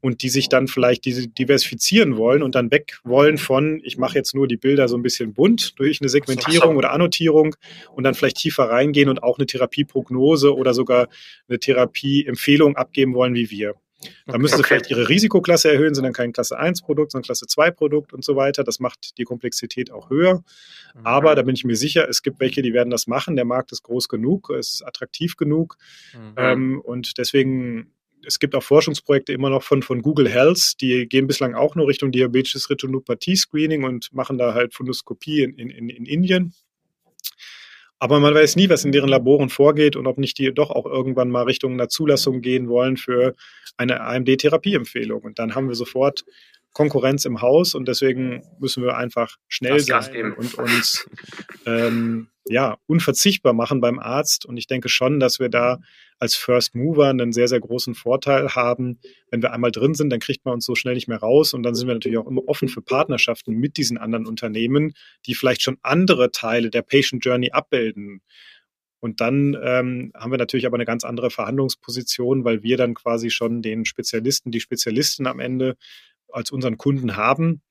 und 0.00 0.22
die 0.22 0.28
sich 0.28 0.48
dann 0.48 0.66
vielleicht 0.66 1.04
diese 1.04 1.28
diversifizieren 1.28 2.16
wollen 2.16 2.42
und 2.42 2.56
dann 2.56 2.70
weg 2.72 2.98
wollen 3.04 3.38
von, 3.38 3.80
ich 3.84 3.96
mache 3.96 4.16
jetzt 4.16 4.34
nur 4.34 4.48
die 4.48 4.56
Bilder 4.56 4.88
so 4.88 4.96
ein 4.96 5.02
bisschen 5.02 5.32
bunt 5.32 5.78
durch 5.78 6.00
eine 6.00 6.08
Segmentierung 6.08 6.76
oder 6.76 6.90
Annotierung 6.92 7.54
und 7.94 8.04
dann 8.04 8.14
vielleicht 8.14 8.38
tiefer 8.38 8.64
reingehen 8.64 9.08
und 9.08 9.22
auch 9.22 9.38
eine 9.38 9.46
Therapieprognose 9.46 10.54
oder 10.54 10.74
sogar 10.74 11.08
eine 11.48 11.58
Therapieempfehlung 11.58 12.76
abgeben 12.76 13.14
wollen 13.14 13.34
wie 13.34 13.50
wir. 13.50 13.74
Da 14.26 14.38
müssen 14.38 14.56
sie 14.56 14.64
vielleicht 14.64 14.90
ihre 14.90 15.08
Risikoklasse 15.08 15.70
erhöhen, 15.70 15.94
sind 15.94 16.04
dann 16.04 16.12
kein 16.12 16.32
Klasse 16.32 16.58
1 16.58 16.82
Produkt, 16.82 17.12
sondern 17.12 17.26
Klasse 17.26 17.46
2 17.46 17.70
Produkt 17.70 18.12
und 18.12 18.24
so 18.24 18.36
weiter. 18.36 18.64
Das 18.64 18.80
macht 18.80 19.18
die 19.18 19.24
Komplexität 19.24 19.90
auch 19.90 20.10
höher. 20.10 20.42
Mhm. 20.94 21.06
Aber 21.06 21.34
da 21.34 21.42
bin 21.42 21.54
ich 21.54 21.64
mir 21.64 21.76
sicher, 21.76 22.08
es 22.08 22.22
gibt 22.22 22.40
welche, 22.40 22.62
die 22.62 22.72
werden 22.72 22.90
das 22.90 23.06
machen. 23.06 23.36
Der 23.36 23.44
Markt 23.44 23.72
ist 23.72 23.82
groß 23.82 24.08
genug, 24.08 24.50
es 24.50 24.74
ist 24.74 24.82
attraktiv 24.82 25.36
genug. 25.36 25.76
Mhm. 26.14 26.34
Ähm, 26.36 26.80
und 26.80 27.18
deswegen, 27.18 27.92
es 28.24 28.38
gibt 28.38 28.54
auch 28.54 28.62
Forschungsprojekte 28.62 29.32
immer 29.32 29.50
noch 29.50 29.62
von, 29.62 29.82
von 29.82 30.02
Google 30.02 30.28
Health, 30.28 30.80
die 30.80 31.08
gehen 31.08 31.26
bislang 31.26 31.54
auch 31.54 31.74
nur 31.74 31.88
Richtung 31.88 32.12
Diabetes 32.12 32.70
Retinopathie 32.70 33.36
Screening 33.36 33.84
und 33.84 34.12
machen 34.12 34.38
da 34.38 34.54
halt 34.54 34.74
Fundoskopie 34.74 35.42
in, 35.42 35.58
in, 35.58 35.88
in 35.88 36.06
Indien. 36.06 36.54
Aber 38.02 38.18
man 38.18 38.34
weiß 38.34 38.56
nie, 38.56 38.68
was 38.68 38.84
in 38.84 38.90
deren 38.90 39.08
Laboren 39.08 39.48
vorgeht 39.48 39.94
und 39.94 40.08
ob 40.08 40.18
nicht 40.18 40.36
die 40.36 40.52
doch 40.52 40.70
auch 40.70 40.86
irgendwann 40.86 41.30
mal 41.30 41.44
Richtung 41.44 41.74
einer 41.74 41.88
Zulassung 41.88 42.40
gehen 42.40 42.68
wollen 42.68 42.96
für 42.96 43.36
eine 43.76 44.00
AMD-Therapieempfehlung. 44.00 45.22
Und 45.22 45.38
dann 45.38 45.54
haben 45.54 45.68
wir 45.68 45.76
sofort 45.76 46.24
Konkurrenz 46.72 47.26
im 47.26 47.42
Haus 47.42 47.76
und 47.76 47.86
deswegen 47.86 48.42
müssen 48.58 48.82
wir 48.82 48.96
einfach 48.96 49.36
schnell 49.46 49.84
das 49.84 50.06
sein 50.06 50.32
und 50.32 50.54
uns 50.54 51.08
ähm, 51.64 52.26
ja 52.48 52.76
unverzichtbar 52.88 53.52
machen 53.52 53.80
beim 53.80 54.00
Arzt. 54.00 54.46
Und 54.46 54.56
ich 54.56 54.66
denke 54.66 54.88
schon, 54.88 55.20
dass 55.20 55.38
wir 55.38 55.48
da 55.48 55.78
als 56.22 56.36
First 56.36 56.76
Mover 56.76 57.08
einen 57.08 57.32
sehr, 57.32 57.48
sehr 57.48 57.58
großen 57.58 57.96
Vorteil 57.96 58.50
haben. 58.50 59.00
Wenn 59.32 59.42
wir 59.42 59.52
einmal 59.52 59.72
drin 59.72 59.94
sind, 59.94 60.10
dann 60.10 60.20
kriegt 60.20 60.44
man 60.44 60.54
uns 60.54 60.64
so 60.64 60.76
schnell 60.76 60.94
nicht 60.94 61.08
mehr 61.08 61.18
raus. 61.18 61.52
Und 61.52 61.64
dann 61.64 61.74
sind 61.74 61.88
wir 61.88 61.94
natürlich 61.94 62.16
auch 62.16 62.28
immer 62.28 62.46
offen 62.46 62.68
für 62.68 62.80
Partnerschaften 62.80 63.56
mit 63.56 63.76
diesen 63.76 63.98
anderen 63.98 64.28
Unternehmen, 64.28 64.94
die 65.26 65.34
vielleicht 65.34 65.62
schon 65.62 65.78
andere 65.82 66.30
Teile 66.30 66.70
der 66.70 66.82
Patient 66.82 67.24
Journey 67.24 67.50
abbilden. 67.50 68.22
Und 69.00 69.20
dann 69.20 69.58
ähm, 69.64 70.12
haben 70.14 70.30
wir 70.30 70.38
natürlich 70.38 70.64
aber 70.64 70.76
eine 70.76 70.84
ganz 70.84 71.02
andere 71.02 71.28
Verhandlungsposition, 71.28 72.44
weil 72.44 72.62
wir 72.62 72.76
dann 72.76 72.94
quasi 72.94 73.30
schon 73.30 73.60
den 73.60 73.84
Spezialisten, 73.84 74.52
die 74.52 74.60
Spezialisten 74.60 75.26
am 75.26 75.40
Ende 75.40 75.74
als 76.28 76.52
unseren 76.52 76.78
Kunden 76.78 77.16
haben 77.16 77.62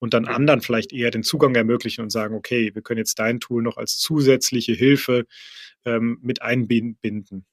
und 0.00 0.14
dann 0.14 0.24
anderen 0.24 0.62
vielleicht 0.62 0.92
eher 0.92 1.12
den 1.12 1.22
Zugang 1.22 1.54
ermöglichen 1.54 2.02
und 2.02 2.10
sagen, 2.10 2.34
okay, 2.34 2.74
wir 2.74 2.82
können 2.82 2.98
jetzt 2.98 3.20
dein 3.20 3.38
Tool 3.38 3.62
noch 3.62 3.76
als 3.76 3.98
zusätzliche 3.98 4.72
Hilfe 4.72 5.26
ähm, 5.84 6.18
mit 6.22 6.42
einbinden. 6.42 7.46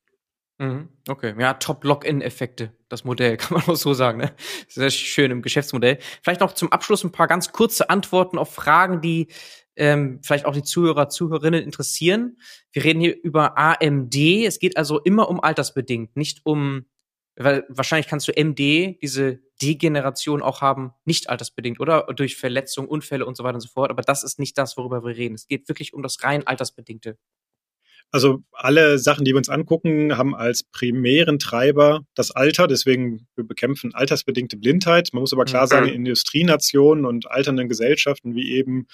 Mhm. 0.59 0.89
Okay, 1.07 1.35
ja, 1.39 1.53
Top-Lock-In-Effekte, 1.53 2.73
das 2.89 3.03
Modell, 3.03 3.37
kann 3.37 3.57
man 3.57 3.67
auch 3.67 3.75
so 3.75 3.93
sagen. 3.93 4.19
Ne? 4.19 4.33
Sehr 4.67 4.89
schön 4.89 5.31
im 5.31 5.41
Geschäftsmodell. 5.41 5.99
Vielleicht 6.23 6.41
noch 6.41 6.53
zum 6.53 6.71
Abschluss 6.71 7.03
ein 7.03 7.11
paar 7.11 7.27
ganz 7.27 7.51
kurze 7.51 7.89
Antworten 7.89 8.37
auf 8.37 8.53
Fragen, 8.53 9.01
die 9.01 9.27
ähm, 9.75 10.19
vielleicht 10.23 10.45
auch 10.45 10.53
die 10.53 10.63
Zuhörer, 10.63 11.09
Zuhörerinnen 11.09 11.63
interessieren. 11.63 12.37
Wir 12.71 12.83
reden 12.83 12.99
hier 12.99 13.15
über 13.21 13.57
AMD. 13.57 14.15
Es 14.15 14.57
geht 14.57 14.75
also 14.77 14.99
immer 14.99 15.29
um 15.29 15.39
altersbedingt, 15.39 16.15
nicht 16.15 16.41
um 16.43 16.85
weil 17.39 17.65
wahrscheinlich 17.69 18.07
kannst 18.07 18.27
du 18.27 18.31
MD, 18.31 18.97
diese 18.99 19.39
Degeneration 19.61 20.41
auch 20.41 20.61
haben, 20.61 20.93
nicht 21.05 21.29
altersbedingt, 21.29 21.79
oder? 21.79 22.07
Durch 22.15 22.35
Verletzungen, 22.35 22.87
Unfälle 22.87 23.27
und 23.27 23.37
so 23.37 23.43
weiter 23.43 23.55
und 23.55 23.61
so 23.61 23.69
fort. 23.69 23.91
Aber 23.91 24.01
das 24.01 24.23
ist 24.23 24.39
nicht 24.39 24.57
das, 24.57 24.75
worüber 24.75 25.03
wir 25.03 25.15
reden. 25.15 25.35
Es 25.35 25.47
geht 25.47 25.67
wirklich 25.69 25.93
um 25.93 26.01
das 26.01 26.23
rein 26.23 26.45
altersbedingte. 26.47 27.17
Also 28.11 28.41
alle 28.53 28.99
Sachen, 28.99 29.25
die 29.25 29.31
wir 29.31 29.37
uns 29.37 29.49
angucken, 29.49 30.17
haben 30.17 30.33
als 30.33 30.63
primären 30.63 31.39
Treiber 31.39 32.01
das 32.15 32.31
Alter. 32.31 32.67
Deswegen 32.67 33.27
wir 33.35 33.45
bekämpfen 33.45 33.93
altersbedingte 33.93 34.57
Blindheit. 34.57 35.09
Man 35.11 35.21
muss 35.21 35.33
aber 35.33 35.45
klar 35.45 35.63
mhm. 35.63 35.67
sagen, 35.67 35.87
in 35.89 35.95
Industrienationen 35.95 37.05
und 37.05 37.29
alternden 37.29 37.67
Gesellschaften 37.67 38.33
wie 38.33 38.51
eben 38.53 38.87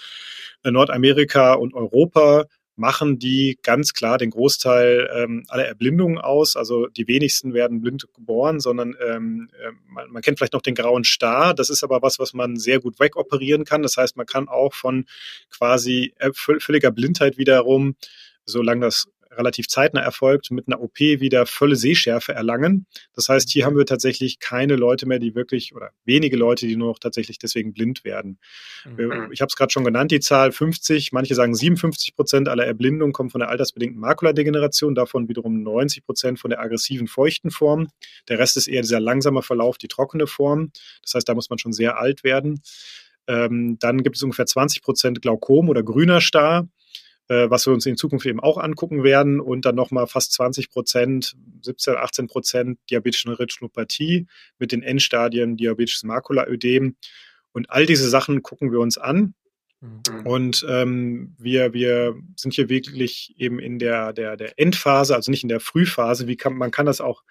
Nordamerika 0.63 1.53
und 1.53 1.73
Europa 1.73 2.45
machen 2.75 3.19
die 3.19 3.59
ganz 3.61 3.93
klar 3.93 4.17
den 4.17 4.31
Großteil 4.31 5.09
ähm, 5.13 5.43
aller 5.47 5.65
Erblindungen 5.65 6.17
aus. 6.17 6.55
Also 6.55 6.87
die 6.87 7.07
wenigsten 7.07 7.53
werden 7.53 7.81
blind 7.81 8.07
geboren, 8.13 8.59
sondern 8.59 8.95
ähm, 9.05 9.49
äh, 9.61 9.71
man, 9.87 10.09
man 10.09 10.21
kennt 10.21 10.39
vielleicht 10.39 10.53
noch 10.53 10.61
den 10.61 10.73
grauen 10.73 11.03
Star. 11.03 11.53
Das 11.53 11.69
ist 11.69 11.83
aber 11.83 12.01
was, 12.01 12.17
was 12.17 12.33
man 12.33 12.55
sehr 12.57 12.79
gut 12.79 12.99
wegoperieren 12.99 13.63
kann. 13.63 13.83
Das 13.83 13.97
heißt, 13.97 14.17
man 14.17 14.25
kann 14.25 14.47
auch 14.47 14.73
von 14.73 15.05
quasi 15.51 16.13
äh, 16.17 16.31
völliger 16.33 16.91
Blindheit 16.91 17.37
wiederum 17.37 17.95
solange 18.45 18.81
das 18.85 19.07
relativ 19.37 19.67
zeitnah 19.67 20.01
erfolgt, 20.01 20.51
mit 20.51 20.67
einer 20.67 20.81
OP 20.81 20.99
wieder 20.99 21.45
volle 21.45 21.75
Sehschärfe 21.75 22.33
erlangen. 22.33 22.85
Das 23.13 23.29
heißt, 23.29 23.49
hier 23.49 23.65
haben 23.65 23.77
wir 23.77 23.85
tatsächlich 23.85 24.39
keine 24.39 24.75
Leute 24.75 25.05
mehr, 25.05 25.19
die 25.19 25.35
wirklich, 25.35 25.75
oder 25.75 25.91
wenige 26.05 26.37
Leute, 26.37 26.67
die 26.67 26.75
nur 26.75 26.89
noch 26.89 26.99
tatsächlich 26.99 27.39
deswegen 27.39 27.73
blind 27.73 28.03
werden. 28.03 28.39
Mhm. 28.85 29.29
Ich 29.31 29.41
habe 29.41 29.49
es 29.49 29.55
gerade 29.55 29.71
schon 29.71 29.83
genannt, 29.83 30.11
die 30.11 30.19
Zahl 30.19 30.51
50, 30.51 31.11
manche 31.11 31.35
sagen 31.35 31.55
57 31.55 32.15
Prozent 32.15 32.49
aller 32.49 32.65
Erblindungen 32.65 33.13
kommen 33.13 33.29
von 33.29 33.39
der 33.39 33.49
altersbedingten 33.49 33.99
Makuladegeneration, 33.99 34.95
davon 34.95 35.27
wiederum 35.27 35.63
90 35.63 36.05
Prozent 36.05 36.39
von 36.39 36.49
der 36.49 36.59
aggressiven 36.59 37.07
feuchten 37.07 37.51
Form. 37.51 37.87
Der 38.29 38.39
Rest 38.39 38.57
ist 38.57 38.67
eher 38.67 38.81
dieser 38.81 38.99
langsame 38.99 39.41
Verlauf, 39.41 39.77
die 39.77 39.87
trockene 39.87 40.27
Form. 40.27 40.71
Das 41.01 41.15
heißt, 41.15 41.27
da 41.27 41.33
muss 41.33 41.49
man 41.49 41.59
schon 41.59 41.73
sehr 41.73 41.97
alt 41.97 42.23
werden. 42.23 42.61
Ähm, 43.25 43.77
dann 43.79 44.03
gibt 44.03 44.17
es 44.17 44.23
ungefähr 44.23 44.45
20 44.45 44.81
Prozent 44.81 45.21
Glaukom 45.21 45.69
oder 45.69 45.81
grüner 45.81 46.19
Star. 46.19 46.67
Äh, 47.29 47.49
was 47.49 47.65
wir 47.65 47.73
uns 47.73 47.85
in 47.85 47.97
Zukunft 47.97 48.25
eben 48.25 48.39
auch 48.39 48.57
angucken 48.57 49.03
werden. 49.03 49.39
Und 49.39 49.65
dann 49.65 49.75
nochmal 49.75 50.07
fast 50.07 50.33
20 50.33 50.69
Prozent, 50.69 51.35
17, 51.61 51.95
18 51.95 52.27
Prozent 52.27 52.79
diabetische 52.89 53.37
Retinopathie 53.37 54.27
mit 54.59 54.71
den 54.71 54.83
Endstadien 54.83 55.57
diabetisches 55.57 56.03
Makulaödem. 56.03 56.95
Und 57.51 57.69
all 57.69 57.85
diese 57.85 58.09
Sachen 58.09 58.41
gucken 58.41 58.71
wir 58.71 58.79
uns 58.79 58.97
an. 58.97 59.35
Mhm. 59.83 60.25
Und 60.25 60.65
ähm, 60.69 61.35
wir, 61.37 61.73
wir 61.73 62.15
sind 62.35 62.53
hier 62.53 62.69
wirklich 62.69 63.35
eben 63.37 63.59
in 63.59 63.79
der, 63.79 64.13
der, 64.13 64.37
der 64.37 64.57
Endphase, 64.57 65.15
also 65.15 65.31
nicht 65.31 65.43
in 65.43 65.49
der 65.49 65.59
Frühphase. 65.59 66.27
Wie 66.27 66.37
kann, 66.37 66.55
man 66.55 66.71
kann 66.71 66.85
das 66.85 67.01
auch, 67.01 67.23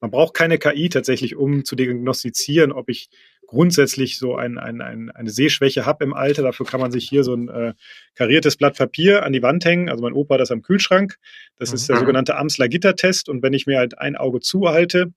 man 0.00 0.10
braucht 0.10 0.34
keine 0.34 0.58
KI 0.58 0.88
tatsächlich, 0.88 1.36
um 1.36 1.64
zu 1.64 1.76
diagnostizieren, 1.76 2.72
ob 2.72 2.88
ich 2.88 3.08
grundsätzlich 3.52 4.18
so 4.18 4.34
ein, 4.34 4.56
ein, 4.56 4.80
ein, 4.80 5.10
eine 5.10 5.30
Sehschwäche 5.30 5.84
habe 5.84 6.04
im 6.04 6.14
Alter. 6.14 6.42
Dafür 6.42 6.64
kann 6.64 6.80
man 6.80 6.90
sich 6.90 7.06
hier 7.06 7.22
so 7.22 7.34
ein 7.34 7.48
äh, 7.48 7.74
kariertes 8.14 8.56
Blatt 8.56 8.78
Papier 8.78 9.24
an 9.24 9.34
die 9.34 9.42
Wand 9.42 9.64
hängen. 9.66 9.90
Also 9.90 10.02
mein 10.02 10.14
Opa 10.14 10.34
hat 10.34 10.40
das 10.40 10.50
am 10.50 10.62
Kühlschrank. 10.62 11.16
Das 11.58 11.68
mhm. 11.68 11.74
ist 11.74 11.88
der 11.90 11.98
sogenannte 11.98 12.36
Amsler 12.36 12.68
Gittertest. 12.68 13.28
Und 13.28 13.42
wenn 13.42 13.52
ich 13.52 13.66
mir 13.66 13.76
halt 13.76 13.98
ein 13.98 14.16
Auge 14.16 14.40
zuhalte 14.40 15.12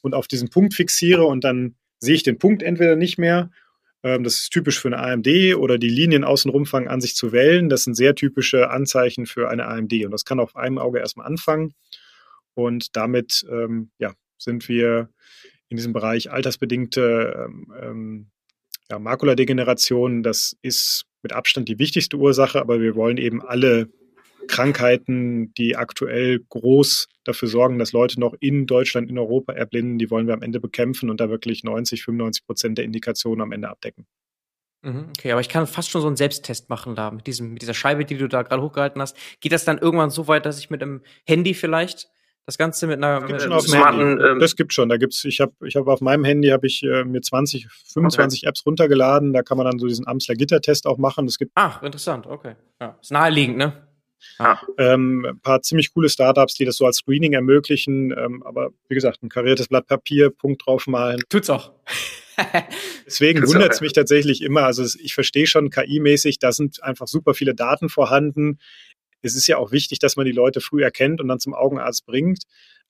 und 0.00 0.14
auf 0.14 0.26
diesen 0.26 0.48
Punkt 0.48 0.72
fixiere 0.72 1.24
und 1.24 1.44
dann 1.44 1.74
sehe 1.98 2.14
ich 2.14 2.22
den 2.22 2.38
Punkt 2.38 2.62
entweder 2.62 2.96
nicht 2.96 3.18
mehr 3.18 3.50
ähm, 4.02 4.22
das 4.24 4.34
ist 4.34 4.50
typisch 4.50 4.78
für 4.78 4.88
eine 4.88 4.98
AMD 4.98 5.56
oder 5.56 5.78
die 5.78 5.88
Linien 5.88 6.24
außenrum 6.24 6.66
fangen 6.66 6.88
an, 6.88 7.00
sich 7.00 7.16
zu 7.16 7.32
wellen. 7.32 7.68
Das 7.68 7.84
sind 7.84 7.94
sehr 7.94 8.14
typische 8.14 8.70
Anzeichen 8.70 9.26
für 9.26 9.48
eine 9.48 9.66
AMD 9.66 9.92
und 10.04 10.10
das 10.10 10.24
kann 10.24 10.40
auf 10.40 10.56
einem 10.56 10.78
Auge 10.78 11.00
erstmal 11.00 11.26
anfangen. 11.26 11.74
Und 12.54 12.96
damit 12.96 13.44
ähm, 13.50 13.90
ja, 13.98 14.14
sind 14.36 14.68
wir 14.68 15.08
in 15.74 15.76
diesem 15.76 15.92
Bereich 15.92 16.30
altersbedingte 16.30 17.46
ähm, 17.46 17.72
ähm, 17.82 18.26
ja, 18.88 18.98
Makuladegeneration. 19.00 20.22
Das 20.22 20.56
ist 20.62 21.04
mit 21.22 21.32
Abstand 21.32 21.68
die 21.68 21.80
wichtigste 21.80 22.16
Ursache, 22.16 22.60
aber 22.60 22.80
wir 22.80 22.94
wollen 22.94 23.16
eben 23.16 23.42
alle 23.42 23.88
Krankheiten, 24.46 25.52
die 25.54 25.74
aktuell 25.74 26.40
groß 26.48 27.08
dafür 27.24 27.48
sorgen, 27.48 27.78
dass 27.78 27.92
Leute 27.92 28.20
noch 28.20 28.34
in 28.38 28.66
Deutschland, 28.66 29.10
in 29.10 29.18
Europa 29.18 29.52
erblinden, 29.52 29.98
die 29.98 30.10
wollen 30.10 30.26
wir 30.26 30.34
am 30.34 30.42
Ende 30.42 30.60
bekämpfen 30.60 31.10
und 31.10 31.18
da 31.18 31.28
wirklich 31.28 31.64
90, 31.64 32.04
95 32.04 32.46
Prozent 32.46 32.78
der 32.78 32.84
Indikationen 32.84 33.40
am 33.40 33.52
Ende 33.52 33.68
abdecken. 33.68 34.06
Mhm, 34.82 35.06
okay, 35.16 35.32
aber 35.32 35.40
ich 35.40 35.48
kann 35.48 35.66
fast 35.66 35.90
schon 35.90 36.02
so 36.02 36.06
einen 36.06 36.16
Selbsttest 36.16 36.68
machen 36.68 36.94
da 36.94 37.10
mit 37.10 37.26
diesem, 37.26 37.54
mit 37.54 37.62
dieser 37.62 37.74
Scheibe, 37.74 38.04
die 38.04 38.18
du 38.18 38.28
da 38.28 38.42
gerade 38.42 38.62
hochgehalten 38.62 39.00
hast. 39.00 39.16
Geht 39.40 39.52
das 39.52 39.64
dann 39.64 39.78
irgendwann 39.78 40.10
so 40.10 40.28
weit, 40.28 40.46
dass 40.46 40.58
ich 40.58 40.68
mit 40.68 40.82
einem 40.82 41.00
Handy 41.24 41.54
vielleicht 41.54 42.10
das 42.46 42.58
Ganze 42.58 42.86
mit 42.86 42.98
einer, 42.98 43.20
mit 43.20 43.42
einem 43.42 43.60
smarten, 43.60 44.20
ähm 44.20 44.38
das 44.38 44.54
gibt 44.56 44.74
schon. 44.74 44.88
Da 44.88 44.96
gibt's, 44.96 45.24
ich 45.24 45.40
habe, 45.40 45.52
ich 45.64 45.76
habe 45.76 45.90
auf 45.90 46.00
meinem 46.00 46.24
Handy 46.24 46.48
habe 46.48 46.66
ich 46.66 46.82
äh, 46.82 47.04
mir 47.04 47.22
20, 47.22 47.68
25 47.92 48.40
okay. 48.40 48.48
Apps 48.48 48.66
runtergeladen. 48.66 49.32
Da 49.32 49.42
kann 49.42 49.56
man 49.56 49.66
dann 49.66 49.78
so 49.78 49.86
diesen 49.86 50.06
Amsler 50.06 50.34
Gittertest 50.34 50.86
auch 50.86 50.98
machen. 50.98 51.26
Das 51.26 51.38
gibt. 51.38 51.52
Ach, 51.54 51.82
interessant. 51.82 52.26
Okay, 52.26 52.54
ja, 52.80 52.98
ist 53.00 53.12
naheliegend, 53.12 53.56
ne? 53.56 53.84
Ja. 54.38 54.60
Ähm, 54.78 55.24
ein 55.26 55.40
paar 55.40 55.62
ziemlich 55.62 55.92
coole 55.92 56.08
Startups, 56.08 56.54
die 56.54 56.64
das 56.64 56.76
so 56.76 56.86
als 56.86 56.96
Screening 56.96 57.32
ermöglichen. 57.32 58.12
Ähm, 58.12 58.42
aber 58.44 58.70
wie 58.88 58.94
gesagt, 58.94 59.22
ein 59.22 59.28
kariertes 59.28 59.68
Blatt 59.68 59.86
Papier, 59.86 60.30
Punkt 60.30 60.66
draufmalen. 60.66 61.22
Tut's 61.28 61.50
auch. 61.50 61.72
Deswegen 63.06 63.46
wundert 63.46 63.72
es 63.72 63.80
mich 63.80 63.92
tatsächlich 63.92 64.42
immer. 64.42 64.64
Also 64.64 64.84
ich 65.00 65.14
verstehe 65.14 65.46
schon 65.46 65.70
KI-mäßig, 65.70 66.38
da 66.38 66.52
sind 66.52 66.82
einfach 66.82 67.06
super 67.06 67.34
viele 67.34 67.54
Daten 67.54 67.88
vorhanden. 67.88 68.58
Es 69.24 69.34
ist 69.34 69.46
ja 69.46 69.58
auch 69.58 69.72
wichtig, 69.72 69.98
dass 69.98 70.16
man 70.16 70.26
die 70.26 70.32
Leute 70.32 70.60
früh 70.60 70.82
erkennt 70.82 71.20
und 71.20 71.28
dann 71.28 71.40
zum 71.40 71.54
Augenarzt 71.54 72.06
bringt. 72.06 72.44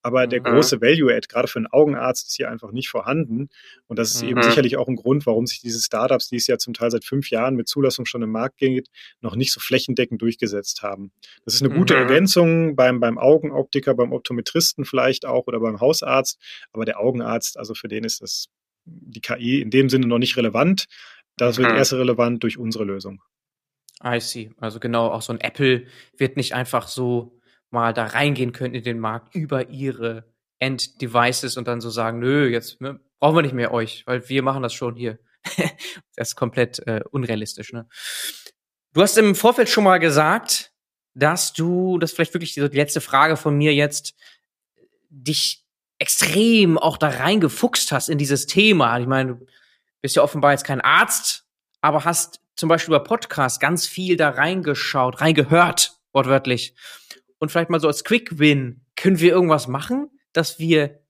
Aber 0.05 0.27
der 0.27 0.40
mhm. 0.40 0.44
große 0.44 0.82
Value-Add, 0.82 1.28
gerade 1.28 1.48
für 1.48 1.59
einen 1.59 1.66
Augenarzt, 1.66 2.28
ist 2.28 2.36
hier 2.36 2.51
einfach 2.51 2.73
nicht 2.73 2.90
vorhanden. 2.90 3.48
Und 3.86 3.98
das 3.98 4.11
ist 4.11 4.23
mhm. 4.23 4.28
eben 4.28 4.43
sicherlich 4.43 4.77
auch 4.77 4.86
ein 4.86 4.97
Grund, 4.97 5.24
warum 5.24 5.47
sich 5.47 5.62
diese 5.62 5.81
Startups, 5.81 6.28
die 6.28 6.36
es 6.36 6.47
ja 6.47 6.59
zum 6.59 6.74
Teil 6.74 6.90
seit 6.90 7.06
fünf 7.06 7.31
Jahren 7.31 7.56
mit 7.56 7.69
Zulassung 7.69 8.05
schon 8.05 8.23
im 8.23 8.31
Markt 8.31 8.59
geht, 8.59 8.89
noch 9.23 9.35
nicht 9.35 9.51
so 9.51 9.61
flächendeckend 9.61 10.20
durchgesetzt 10.20 10.82
haben. 10.82 11.11
Das 11.47 11.55
ist 11.55 11.62
eine 11.62 11.74
gute 11.74 11.94
mhm. 11.94 12.01
Ergänzung 12.01 12.77
beim, 12.77 13.01
beim 13.01 13.16
Augenoptiker, 13.16 13.94
beim 13.94 14.12
Optometristen 14.12 14.85
vielleicht 14.85 15.24
auch 15.24 15.47
oder 15.47 15.61
beim 15.61 15.81
Hausarzt. 15.81 16.39
Aber 16.73 16.85
der 16.85 17.01
Augenarzt, 17.01 17.59
also 17.59 17.73
für 17.73 17.89
den 17.89 18.05
ist 18.05 18.20
das 18.20 18.48
die 18.85 19.23
KI 19.23 19.62
in 19.62 19.70
dem 19.70 19.89
Sinne 19.89 20.06
noch 20.06 20.19
nicht 20.19 20.36
relevant. 20.36 20.85
Das 21.39 21.56
wird 21.56 21.70
mhm. 21.70 21.78
erst 21.78 21.94
relevant 21.94 22.43
durch 22.43 22.59
unsere 22.59 22.85
Lösung. 22.85 23.23
I 24.05 24.21
see. 24.21 24.51
Also 24.61 24.81
genau, 24.81 25.09
auch 25.09 25.23
so 25.23 25.33
ein 25.33 25.41
Apple 25.41 25.87
wird 26.17 26.37
nicht 26.37 26.55
einfach 26.55 26.89
so 26.89 27.39
mal 27.71 27.93
da 27.93 28.07
reingehen 28.07 28.53
können 28.53 28.75
in 28.75 28.85
den 28.85 29.01
Markt 29.01 29.35
über 29.35 29.69
ihre 29.69 30.25
End-Devices 30.59 31.57
und 31.57 31.67
dann 31.67 31.81
so 31.81 31.91
sagen, 31.91 32.21
nö, 32.21 32.49
jetzt 32.49 32.81
ne, 32.81 33.01
brauchen 33.19 33.37
wir 33.37 33.43
nicht 33.43 33.55
mehr 33.55 33.73
euch, 33.73 34.07
weil 34.07 34.29
wir 34.29 34.43
machen 34.43 34.63
das 34.63 34.73
schon 34.73 34.97
hier. 34.97 35.19
das 36.17 36.29
ist 36.29 36.37
komplett 36.37 36.79
äh, 36.87 37.03
unrealistisch. 37.11 37.73
Ne? 37.73 37.87
Du 38.93 39.03
hast 39.03 39.19
im 39.19 39.35
Vorfeld 39.35 39.69
schon 39.69 39.85
mal 39.85 39.99
gesagt, 39.99 40.73
dass 41.15 41.53
du, 41.53 41.99
das 41.99 42.11
ist 42.11 42.17
vielleicht 42.17 42.35
wirklich 42.35 42.55
die, 42.55 42.69
die 42.69 42.77
letzte 42.77 43.01
Frage 43.01 43.37
von 43.37 43.57
mir 43.57 43.75
jetzt, 43.75 44.15
dich 45.11 45.65
extrem 45.99 46.77
auch 46.77 46.97
da 46.97 47.09
reingefuchst 47.09 47.93
hast 47.93 48.09
in 48.09 48.19
dieses 48.19 48.47
Thema. 48.47 48.99
Ich 48.99 49.07
meine, 49.07 49.37
du 49.37 49.47
bist 50.01 50.17
ja 50.17 50.23
offenbar 50.23 50.53
jetzt 50.53 50.65
kein 50.65 50.81
Arzt, 50.81 51.47
aber 51.81 52.05
hast 52.05 52.41
zum 52.57 52.69
Beispiel 52.69 52.95
über 52.95 53.05
Podcast 53.05 53.61
ganz 53.61 53.87
viel 53.87 54.17
da 54.17 54.31
reingeschaut, 54.31 55.21
reingehört, 55.21 55.99
wortwörtlich. 56.13 56.75
Und 57.39 57.51
vielleicht 57.51 57.71
mal 57.71 57.81
so 57.81 57.89
als 57.89 58.05
Quick-Win, 58.05 58.85
können 58.97 59.21
wir 59.21 59.33
irgendwas 59.33 59.69
machen, 59.69 60.11
dass 60.33 60.59
wir 60.59 61.01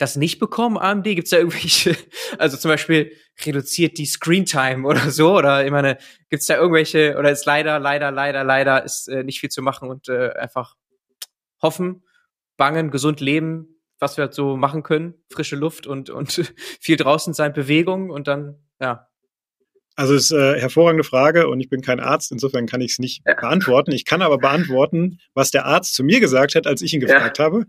das 0.00 0.16
nicht 0.16 0.38
bekommen, 0.38 0.78
AMD? 0.78 1.04
Gibt 1.04 1.24
es 1.24 1.30
da 1.30 1.38
irgendwelche, 1.38 1.96
also 2.38 2.56
zum 2.56 2.70
Beispiel 2.70 3.12
reduziert 3.44 3.98
die 3.98 4.06
Screentime 4.06 4.86
oder 4.86 5.10
so? 5.10 5.36
Oder 5.36 5.64
ich 5.64 5.70
meine, 5.70 5.98
gibt 6.28 6.40
es 6.40 6.46
da 6.46 6.56
irgendwelche, 6.56 7.16
oder 7.18 7.30
ist 7.30 7.44
leider, 7.44 7.78
leider, 7.78 8.10
leider, 8.10 8.42
leider 8.42 8.84
ist 8.84 9.08
äh, 9.08 9.24
nicht 9.24 9.40
viel 9.40 9.50
zu 9.50 9.62
machen 9.62 9.90
und 9.90 10.08
äh, 10.08 10.32
einfach 10.32 10.76
hoffen, 11.60 12.02
bangen, 12.56 12.90
gesund 12.90 13.20
leben, 13.20 13.80
was 13.98 14.16
wir 14.16 14.24
halt 14.24 14.34
so 14.34 14.56
machen 14.56 14.82
können, 14.82 15.14
frische 15.30 15.56
Luft 15.56 15.86
und, 15.86 16.08
und 16.08 16.32
viel 16.80 16.96
draußen 16.96 17.34
sein, 17.34 17.52
Bewegung 17.52 18.10
und 18.10 18.26
dann, 18.26 18.56
ja, 18.80 19.09
also 19.96 20.14
es 20.14 20.30
ist 20.30 20.32
eine 20.32 20.56
äh, 20.56 20.60
hervorragende 20.60 21.04
Frage 21.04 21.48
und 21.48 21.60
ich 21.60 21.68
bin 21.68 21.82
kein 21.82 22.00
Arzt, 22.00 22.32
insofern 22.32 22.66
kann 22.66 22.80
ich 22.80 22.92
es 22.92 22.98
nicht 22.98 23.22
ja. 23.26 23.34
beantworten. 23.34 23.92
Ich 23.92 24.04
kann 24.04 24.22
aber 24.22 24.38
beantworten, 24.38 25.18
was 25.34 25.50
der 25.50 25.66
Arzt 25.66 25.94
zu 25.94 26.04
mir 26.04 26.20
gesagt 26.20 26.54
hat, 26.54 26.66
als 26.66 26.80
ich 26.82 26.94
ihn 26.94 27.00
gefragt 27.00 27.38
ja. 27.38 27.44
habe. 27.44 27.66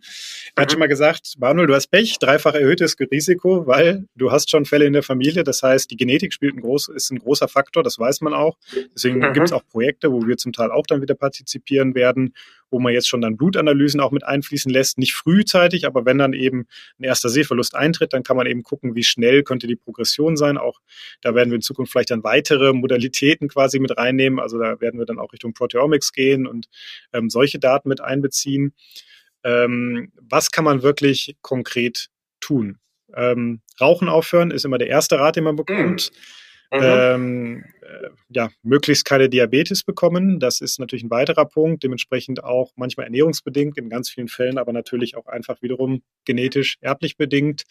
Er 0.55 0.61
hat 0.61 0.69
mhm. 0.69 0.71
schon 0.71 0.79
mal 0.79 0.87
gesagt, 0.87 1.35
Manuel, 1.39 1.67
du 1.67 1.75
hast 1.75 1.87
Pech, 1.87 2.19
dreifach 2.19 2.53
erhöhtes 2.53 2.95
Risiko, 2.99 3.67
weil 3.67 4.05
du 4.15 4.31
hast 4.31 4.49
schon 4.49 4.65
Fälle 4.65 4.85
in 4.85 4.93
der 4.93 5.03
Familie. 5.03 5.43
Das 5.43 5.61
heißt, 5.63 5.91
die 5.91 5.97
Genetik 5.97 6.33
spielt 6.33 6.55
ein 6.55 6.61
groß, 6.61 6.89
ist 6.89 7.11
ein 7.11 7.19
großer 7.19 7.47
Faktor, 7.47 7.83
das 7.83 7.99
weiß 7.99 8.21
man 8.21 8.33
auch. 8.33 8.57
Deswegen 8.95 9.19
mhm. 9.19 9.33
gibt 9.33 9.47
es 9.47 9.51
auch 9.51 9.65
Projekte, 9.67 10.11
wo 10.11 10.25
wir 10.25 10.37
zum 10.37 10.53
Teil 10.53 10.71
auch 10.71 10.85
dann 10.87 11.01
wieder 11.01 11.15
partizipieren 11.15 11.95
werden 11.95 12.33
wo 12.71 12.79
man 12.79 12.93
jetzt 12.93 13.07
schon 13.07 13.21
dann 13.21 13.37
Blutanalysen 13.37 13.99
auch 13.99 14.11
mit 14.11 14.23
einfließen 14.23 14.71
lässt. 14.71 14.97
Nicht 14.97 15.13
frühzeitig, 15.13 15.85
aber 15.85 16.05
wenn 16.05 16.17
dann 16.17 16.33
eben 16.33 16.67
ein 16.99 17.03
erster 17.03 17.29
Sehverlust 17.29 17.75
eintritt, 17.75 18.13
dann 18.13 18.23
kann 18.23 18.37
man 18.37 18.47
eben 18.47 18.63
gucken, 18.63 18.95
wie 18.95 19.03
schnell 19.03 19.43
könnte 19.43 19.67
die 19.67 19.75
Progression 19.75 20.37
sein. 20.37 20.57
Auch 20.57 20.79
da 21.21 21.35
werden 21.35 21.51
wir 21.51 21.55
in 21.55 21.61
Zukunft 21.61 21.91
vielleicht 21.91 22.11
dann 22.11 22.23
weitere 22.23 22.73
Modalitäten 22.73 23.49
quasi 23.49 23.79
mit 23.79 23.97
reinnehmen. 23.97 24.39
Also 24.39 24.57
da 24.57 24.79
werden 24.79 24.99
wir 24.99 25.05
dann 25.05 25.19
auch 25.19 25.33
Richtung 25.33 25.53
Proteomics 25.53 26.13
gehen 26.13 26.47
und 26.47 26.69
ähm, 27.13 27.29
solche 27.29 27.59
Daten 27.59 27.89
mit 27.89 28.01
einbeziehen. 28.01 28.73
Ähm, 29.43 30.11
was 30.21 30.51
kann 30.51 30.63
man 30.63 30.81
wirklich 30.81 31.35
konkret 31.41 32.09
tun? 32.39 32.77
Ähm, 33.13 33.61
Rauchen 33.79 34.07
aufhören 34.07 34.51
ist 34.51 34.65
immer 34.65 34.77
der 34.77 34.87
erste 34.87 35.19
Rat, 35.19 35.35
den 35.35 35.43
man 35.43 35.55
bekommt. 35.55 36.11
Mhm. 36.71 36.79
Ähm, 36.81 37.63
äh, 37.81 38.09
ja, 38.29 38.49
möglichst 38.63 39.03
keine 39.03 39.29
Diabetes 39.29 39.83
bekommen. 39.83 40.39
Das 40.39 40.61
ist 40.61 40.79
natürlich 40.79 41.03
ein 41.03 41.09
weiterer 41.09 41.45
Punkt. 41.45 41.83
Dementsprechend 41.83 42.43
auch 42.43 42.71
manchmal 42.77 43.05
ernährungsbedingt, 43.07 43.77
in 43.77 43.89
ganz 43.89 44.09
vielen 44.09 44.29
Fällen, 44.29 44.57
aber 44.57 44.71
natürlich 44.71 45.17
auch 45.17 45.27
einfach 45.27 45.61
wiederum 45.61 46.01
genetisch 46.23 46.77
erblich 46.79 47.17
bedingt. 47.17 47.63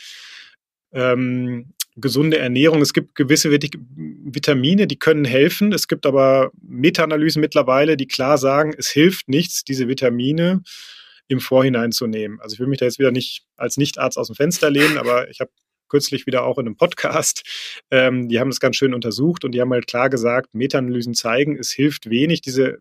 Ähm, 0.92 1.72
gesunde 1.96 2.38
Ernährung. 2.38 2.82
Es 2.82 2.92
gibt 2.92 3.14
gewisse 3.14 3.50
Vitamine, 3.50 4.86
die 4.86 4.98
können 4.98 5.24
helfen. 5.24 5.72
Es 5.72 5.88
gibt 5.88 6.06
aber 6.06 6.50
Meta-Analysen 6.62 7.40
mittlerweile, 7.40 7.96
die 7.96 8.06
klar 8.06 8.38
sagen, 8.38 8.74
es 8.76 8.88
hilft 8.88 9.28
nichts, 9.28 9.64
diese 9.64 9.88
Vitamine 9.88 10.62
im 11.28 11.40
Vorhinein 11.40 11.92
zu 11.92 12.06
nehmen. 12.06 12.40
Also 12.40 12.54
ich 12.54 12.60
will 12.60 12.66
mich 12.66 12.78
da 12.78 12.86
jetzt 12.86 12.98
wieder 12.98 13.12
nicht 13.12 13.44
als 13.56 13.76
Nichtarzt 13.76 14.18
aus 14.18 14.26
dem 14.26 14.36
Fenster 14.36 14.70
lehnen, 14.70 14.98
aber 14.98 15.30
ich 15.30 15.40
habe 15.40 15.50
kürzlich 15.90 16.26
wieder 16.26 16.44
auch 16.44 16.58
in 16.58 16.66
einem 16.66 16.76
Podcast. 16.76 17.42
Ähm, 17.90 18.28
die 18.28 18.40
haben 18.40 18.50
das 18.50 18.60
ganz 18.60 18.76
schön 18.76 18.94
untersucht 18.94 19.44
und 19.44 19.52
die 19.52 19.60
haben 19.60 19.72
halt 19.72 19.86
klar 19.86 20.08
gesagt, 20.08 20.54
Meta-Analysen 20.54 21.14
zeigen, 21.14 21.56
es 21.58 21.70
hilft 21.70 22.08
wenig, 22.08 22.40
diese 22.40 22.78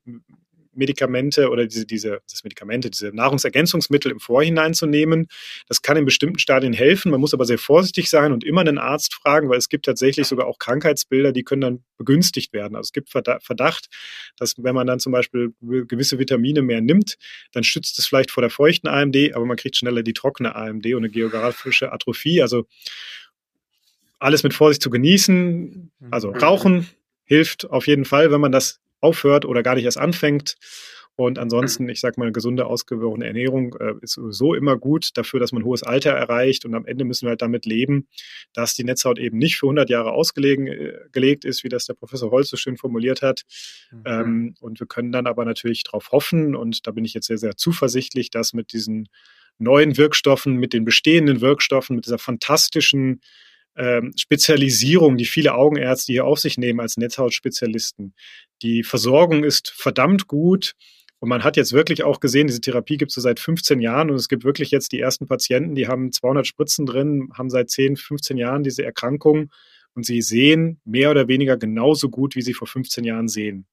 Medikamente 0.73 1.49
oder 1.49 1.65
diese, 1.65 1.85
diese 1.85 2.21
das 2.29 2.43
Medikamente, 2.43 2.89
diese 2.89 3.09
Nahrungsergänzungsmittel 3.09 4.11
im 4.11 4.19
Vorhinein 4.19 4.73
zu 4.73 4.85
nehmen. 4.85 5.27
Das 5.67 5.81
kann 5.81 5.97
in 5.97 6.05
bestimmten 6.05 6.39
Stadien 6.39 6.73
helfen. 6.73 7.11
Man 7.11 7.19
muss 7.19 7.33
aber 7.33 7.45
sehr 7.45 7.57
vorsichtig 7.57 8.09
sein 8.09 8.31
und 8.31 8.43
immer 8.43 8.61
einen 8.61 8.77
Arzt 8.77 9.13
fragen, 9.13 9.49
weil 9.49 9.57
es 9.57 9.69
gibt 9.69 9.85
tatsächlich 9.85 10.27
sogar 10.27 10.47
auch 10.47 10.59
Krankheitsbilder, 10.59 11.31
die 11.31 11.43
können 11.43 11.61
dann 11.61 11.83
begünstigt 11.97 12.53
werden. 12.53 12.75
Also 12.75 12.87
es 12.87 12.93
gibt 12.93 13.09
Verdacht, 13.09 13.89
dass 14.37 14.55
wenn 14.57 14.75
man 14.75 14.87
dann 14.87 14.99
zum 14.99 15.11
Beispiel 15.11 15.53
gewisse 15.61 16.19
Vitamine 16.19 16.61
mehr 16.61 16.81
nimmt, 16.81 17.17
dann 17.51 17.63
schützt 17.63 17.99
es 17.99 18.05
vielleicht 18.05 18.31
vor 18.31 18.41
der 18.41 18.49
feuchten 18.49 18.87
AMD, 18.87 19.33
aber 19.33 19.45
man 19.45 19.57
kriegt 19.57 19.75
schneller 19.77 20.03
die 20.03 20.13
trockene 20.13 20.55
AMD 20.55 20.85
und 20.87 20.97
eine 20.97 21.09
geografische 21.09 21.91
Atrophie. 21.91 22.41
Also 22.41 22.65
alles 24.19 24.43
mit 24.43 24.53
Vorsicht 24.53 24.81
zu 24.81 24.89
genießen. 24.89 25.91
Also 26.11 26.31
mhm. 26.31 26.37
Rauchen 26.37 26.87
hilft 27.23 27.69
auf 27.69 27.87
jeden 27.87 28.05
Fall, 28.05 28.31
wenn 28.31 28.41
man 28.41 28.51
das 28.51 28.79
aufhört 29.01 29.45
oder 29.45 29.63
gar 29.63 29.75
nicht 29.75 29.85
erst 29.85 29.97
anfängt. 29.97 30.55
Und 31.19 31.37
ansonsten, 31.37 31.89
ich 31.89 31.99
sag 31.99 32.17
mal, 32.17 32.31
gesunde, 32.31 32.65
ausgewogene 32.65 33.27
Ernährung 33.27 33.75
äh, 33.77 33.95
ist 34.01 34.13
sowieso 34.13 34.53
immer 34.53 34.77
gut 34.77 35.09
dafür, 35.15 35.41
dass 35.41 35.51
man 35.51 35.65
hohes 35.65 35.83
Alter 35.83 36.11
erreicht. 36.11 36.63
Und 36.63 36.73
am 36.75 36.85
Ende 36.85 37.03
müssen 37.03 37.25
wir 37.25 37.31
halt 37.31 37.41
damit 37.41 37.65
leben, 37.65 38.07
dass 38.53 38.73
die 38.73 38.85
Netzhaut 38.85 39.19
eben 39.19 39.37
nicht 39.37 39.57
für 39.57 39.65
100 39.65 39.89
Jahre 39.89 40.13
ausgelegt 40.13 41.43
äh, 41.43 41.47
ist, 41.49 41.65
wie 41.65 41.67
das 41.67 41.87
der 41.87 41.95
Professor 41.95 42.31
Holz 42.31 42.47
so 42.47 42.55
schön 42.55 42.77
formuliert 42.77 43.21
hat. 43.21 43.41
Mhm. 43.91 44.03
Ähm, 44.05 44.55
und 44.61 44.79
wir 44.79 44.87
können 44.87 45.11
dann 45.11 45.27
aber 45.27 45.43
natürlich 45.43 45.83
darauf 45.83 46.13
hoffen, 46.13 46.55
und 46.55 46.87
da 46.87 46.91
bin 46.91 47.03
ich 47.03 47.13
jetzt 47.13 47.27
sehr, 47.27 47.37
sehr 47.37 47.57
zuversichtlich, 47.57 48.29
dass 48.29 48.53
mit 48.53 48.71
diesen 48.71 49.09
neuen 49.57 49.97
Wirkstoffen, 49.97 50.55
mit 50.55 50.71
den 50.71 50.85
bestehenden 50.85 51.41
Wirkstoffen, 51.41 51.97
mit 51.97 52.05
dieser 52.05 52.17
fantastischen 52.17 53.19
ähm, 53.75 54.13
Spezialisierung, 54.17 55.17
die 55.17 55.25
viele 55.25 55.53
Augenärzte 55.53 56.11
hier 56.11 56.25
auf 56.25 56.39
sich 56.39 56.57
nehmen 56.57 56.79
als 56.79 56.97
Netzhautspezialisten. 56.97 58.13
Die 58.61 58.83
Versorgung 58.83 59.43
ist 59.43 59.69
verdammt 59.69 60.27
gut. 60.27 60.73
Und 61.19 61.27
man 61.27 61.43
hat 61.43 61.57
jetzt 61.57 61.73
wirklich 61.73 62.03
auch 62.03 62.21
gesehen, 62.21 62.47
diese 62.47 62.61
Therapie 62.61 62.97
gibt 62.97 63.11
es 63.11 63.15
so 63.15 63.21
seit 63.21 63.41
15 63.41 63.81
Jahren 63.81 64.09
und 64.09 64.15
es 64.15 64.29
gibt 64.29 64.45
wirklich 64.45 64.71
jetzt 64.71 64.93
die 64.93 65.01
ersten 65.01 65.27
Patienten, 65.27 65.75
die 65.75 65.87
haben 65.87 66.13
200 66.13 66.47
Spritzen 66.47 66.85
drin, 66.85 67.29
haben 67.37 67.49
seit 67.49 67.69
10, 67.69 67.97
15 67.97 68.37
Jahren 68.37 68.63
diese 68.63 68.85
Erkrankung 68.85 69.51
und 69.95 70.05
sie 70.05 70.21
sehen 70.21 70.79
mehr 70.85 71.11
oder 71.11 71.27
weniger 71.27 71.57
genauso 71.57 72.09
gut, 72.09 72.37
wie 72.37 72.41
sie 72.41 72.53
vor 72.53 72.67
15 72.67 73.03
Jahren 73.03 73.27
sehen. 73.27 73.67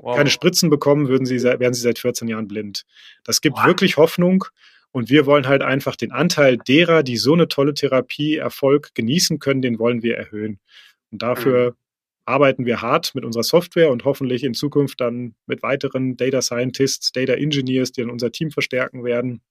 Wow. 0.00 0.16
Keine 0.16 0.30
Spritzen 0.30 0.70
bekommen, 0.70 1.08
würden 1.08 1.26
sie, 1.26 1.42
wären 1.42 1.74
sie 1.74 1.80
seit 1.80 1.98
14 1.98 2.28
Jahren 2.28 2.46
blind. 2.46 2.84
Das 3.24 3.40
gibt 3.40 3.56
wow. 3.56 3.66
wirklich 3.66 3.96
Hoffnung 3.96 4.44
und 4.92 5.10
wir 5.10 5.26
wollen 5.26 5.48
halt 5.48 5.62
einfach 5.62 5.96
den 5.96 6.12
Anteil 6.12 6.58
derer, 6.58 7.02
die 7.02 7.16
so 7.16 7.32
eine 7.32 7.48
tolle 7.48 7.74
Therapie 7.74 8.36
Erfolg 8.36 8.94
genießen 8.94 9.40
können, 9.40 9.62
den 9.62 9.80
wollen 9.80 10.04
wir 10.04 10.16
erhöhen. 10.16 10.60
Und 11.10 11.22
dafür 11.22 11.70
mhm. 11.70 11.76
Arbeiten 12.24 12.64
wir 12.66 12.80
hart 12.80 13.14
mit 13.14 13.24
unserer 13.24 13.42
Software 13.42 13.90
und 13.90 14.04
hoffentlich 14.04 14.44
in 14.44 14.54
Zukunft 14.54 15.00
dann 15.00 15.34
mit 15.46 15.62
weiteren 15.62 16.16
Data 16.16 16.40
Scientists, 16.42 17.12
Data 17.12 17.34
Engineers, 17.34 17.92
die 17.92 18.00
dann 18.00 18.10
unser 18.10 18.32
Team 18.32 18.50
verstärken 18.50 19.04
werden 19.04 19.42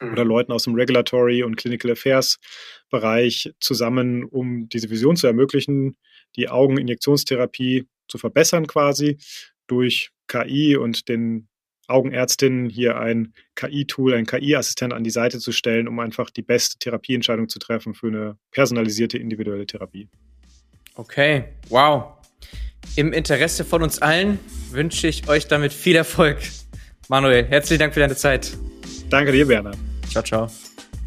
mhm. 0.00 0.12
oder 0.12 0.24
Leuten 0.24 0.52
aus 0.52 0.64
dem 0.64 0.74
Regulatory 0.74 1.42
und 1.42 1.56
Clinical 1.56 1.92
Affairs 1.92 2.38
Bereich 2.90 3.52
zusammen, 3.60 4.24
um 4.24 4.68
diese 4.68 4.90
Vision 4.90 5.16
zu 5.16 5.26
ermöglichen, 5.26 5.96
die 6.36 6.48
Augeninjektionstherapie 6.48 7.86
zu 8.08 8.18
verbessern 8.18 8.66
quasi 8.66 9.18
durch 9.66 10.10
KI 10.28 10.76
und 10.76 11.08
den 11.08 11.48
Augenärztinnen 11.88 12.68
hier 12.68 12.98
ein 12.98 13.34
KI-Tool, 13.54 14.14
ein 14.14 14.26
KI-Assistent 14.26 14.92
an 14.92 15.04
die 15.04 15.10
Seite 15.10 15.38
zu 15.38 15.52
stellen, 15.52 15.88
um 15.88 15.98
einfach 15.98 16.30
die 16.30 16.42
beste 16.42 16.78
Therapieentscheidung 16.78 17.48
zu 17.48 17.58
treffen 17.58 17.94
für 17.94 18.06
eine 18.06 18.38
personalisierte 18.50 19.18
individuelle 19.18 19.66
Therapie. 19.66 20.08
Okay, 20.94 21.44
wow. 21.68 22.04
Im 22.96 23.12
Interesse 23.12 23.64
von 23.64 23.82
uns 23.82 24.00
allen 24.00 24.38
wünsche 24.70 25.06
ich 25.06 25.28
euch 25.28 25.48
damit 25.48 25.72
viel 25.72 25.96
Erfolg. 25.96 26.38
Manuel, 27.08 27.46
herzlichen 27.46 27.80
Dank 27.80 27.94
für 27.94 28.00
deine 28.00 28.16
Zeit. 28.16 28.52
Danke 29.08 29.32
dir, 29.32 29.46
Bernhard. 29.46 29.78
Ciao, 30.10 30.22
ciao. 30.22 30.48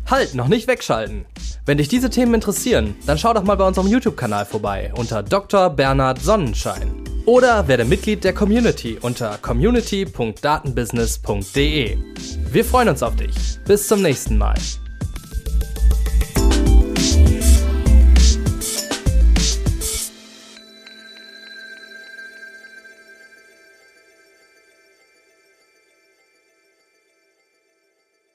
Halt, 0.10 0.34
noch 0.36 0.48
nicht 0.48 0.68
wegschalten. 0.68 1.26
Wenn 1.66 1.80
dich 1.80 1.88
diese 1.88 2.12
Themen 2.12 2.36
interessieren, 2.36 2.96
dann 3.08 3.18
schau 3.18 3.34
doch 3.34 3.44
mal 3.44 3.56
bei 3.56 3.66
unserem 3.66 3.88
YouTube-Kanal 3.88 4.46
vorbei 4.46 4.92
unter 4.96 5.24
Dr. 5.24 5.72
Bernhard 5.72 6.20
Sonnenschein. 6.20 7.04
Oder 7.26 7.68
werde 7.68 7.86
Mitglied 7.86 8.24
der 8.24 8.34
Community 8.34 9.00
unter 9.02 9.40
community.datenbusiness.de. 9.40 11.98
Wir 12.52 12.66
freuen 12.66 12.90
uns 12.90 13.02
auf 13.02 13.16
dich. 13.16 13.34
Bis 13.66 13.88
zum 13.88 14.04
nächsten 14.04 14.38
Mal. 14.38 14.54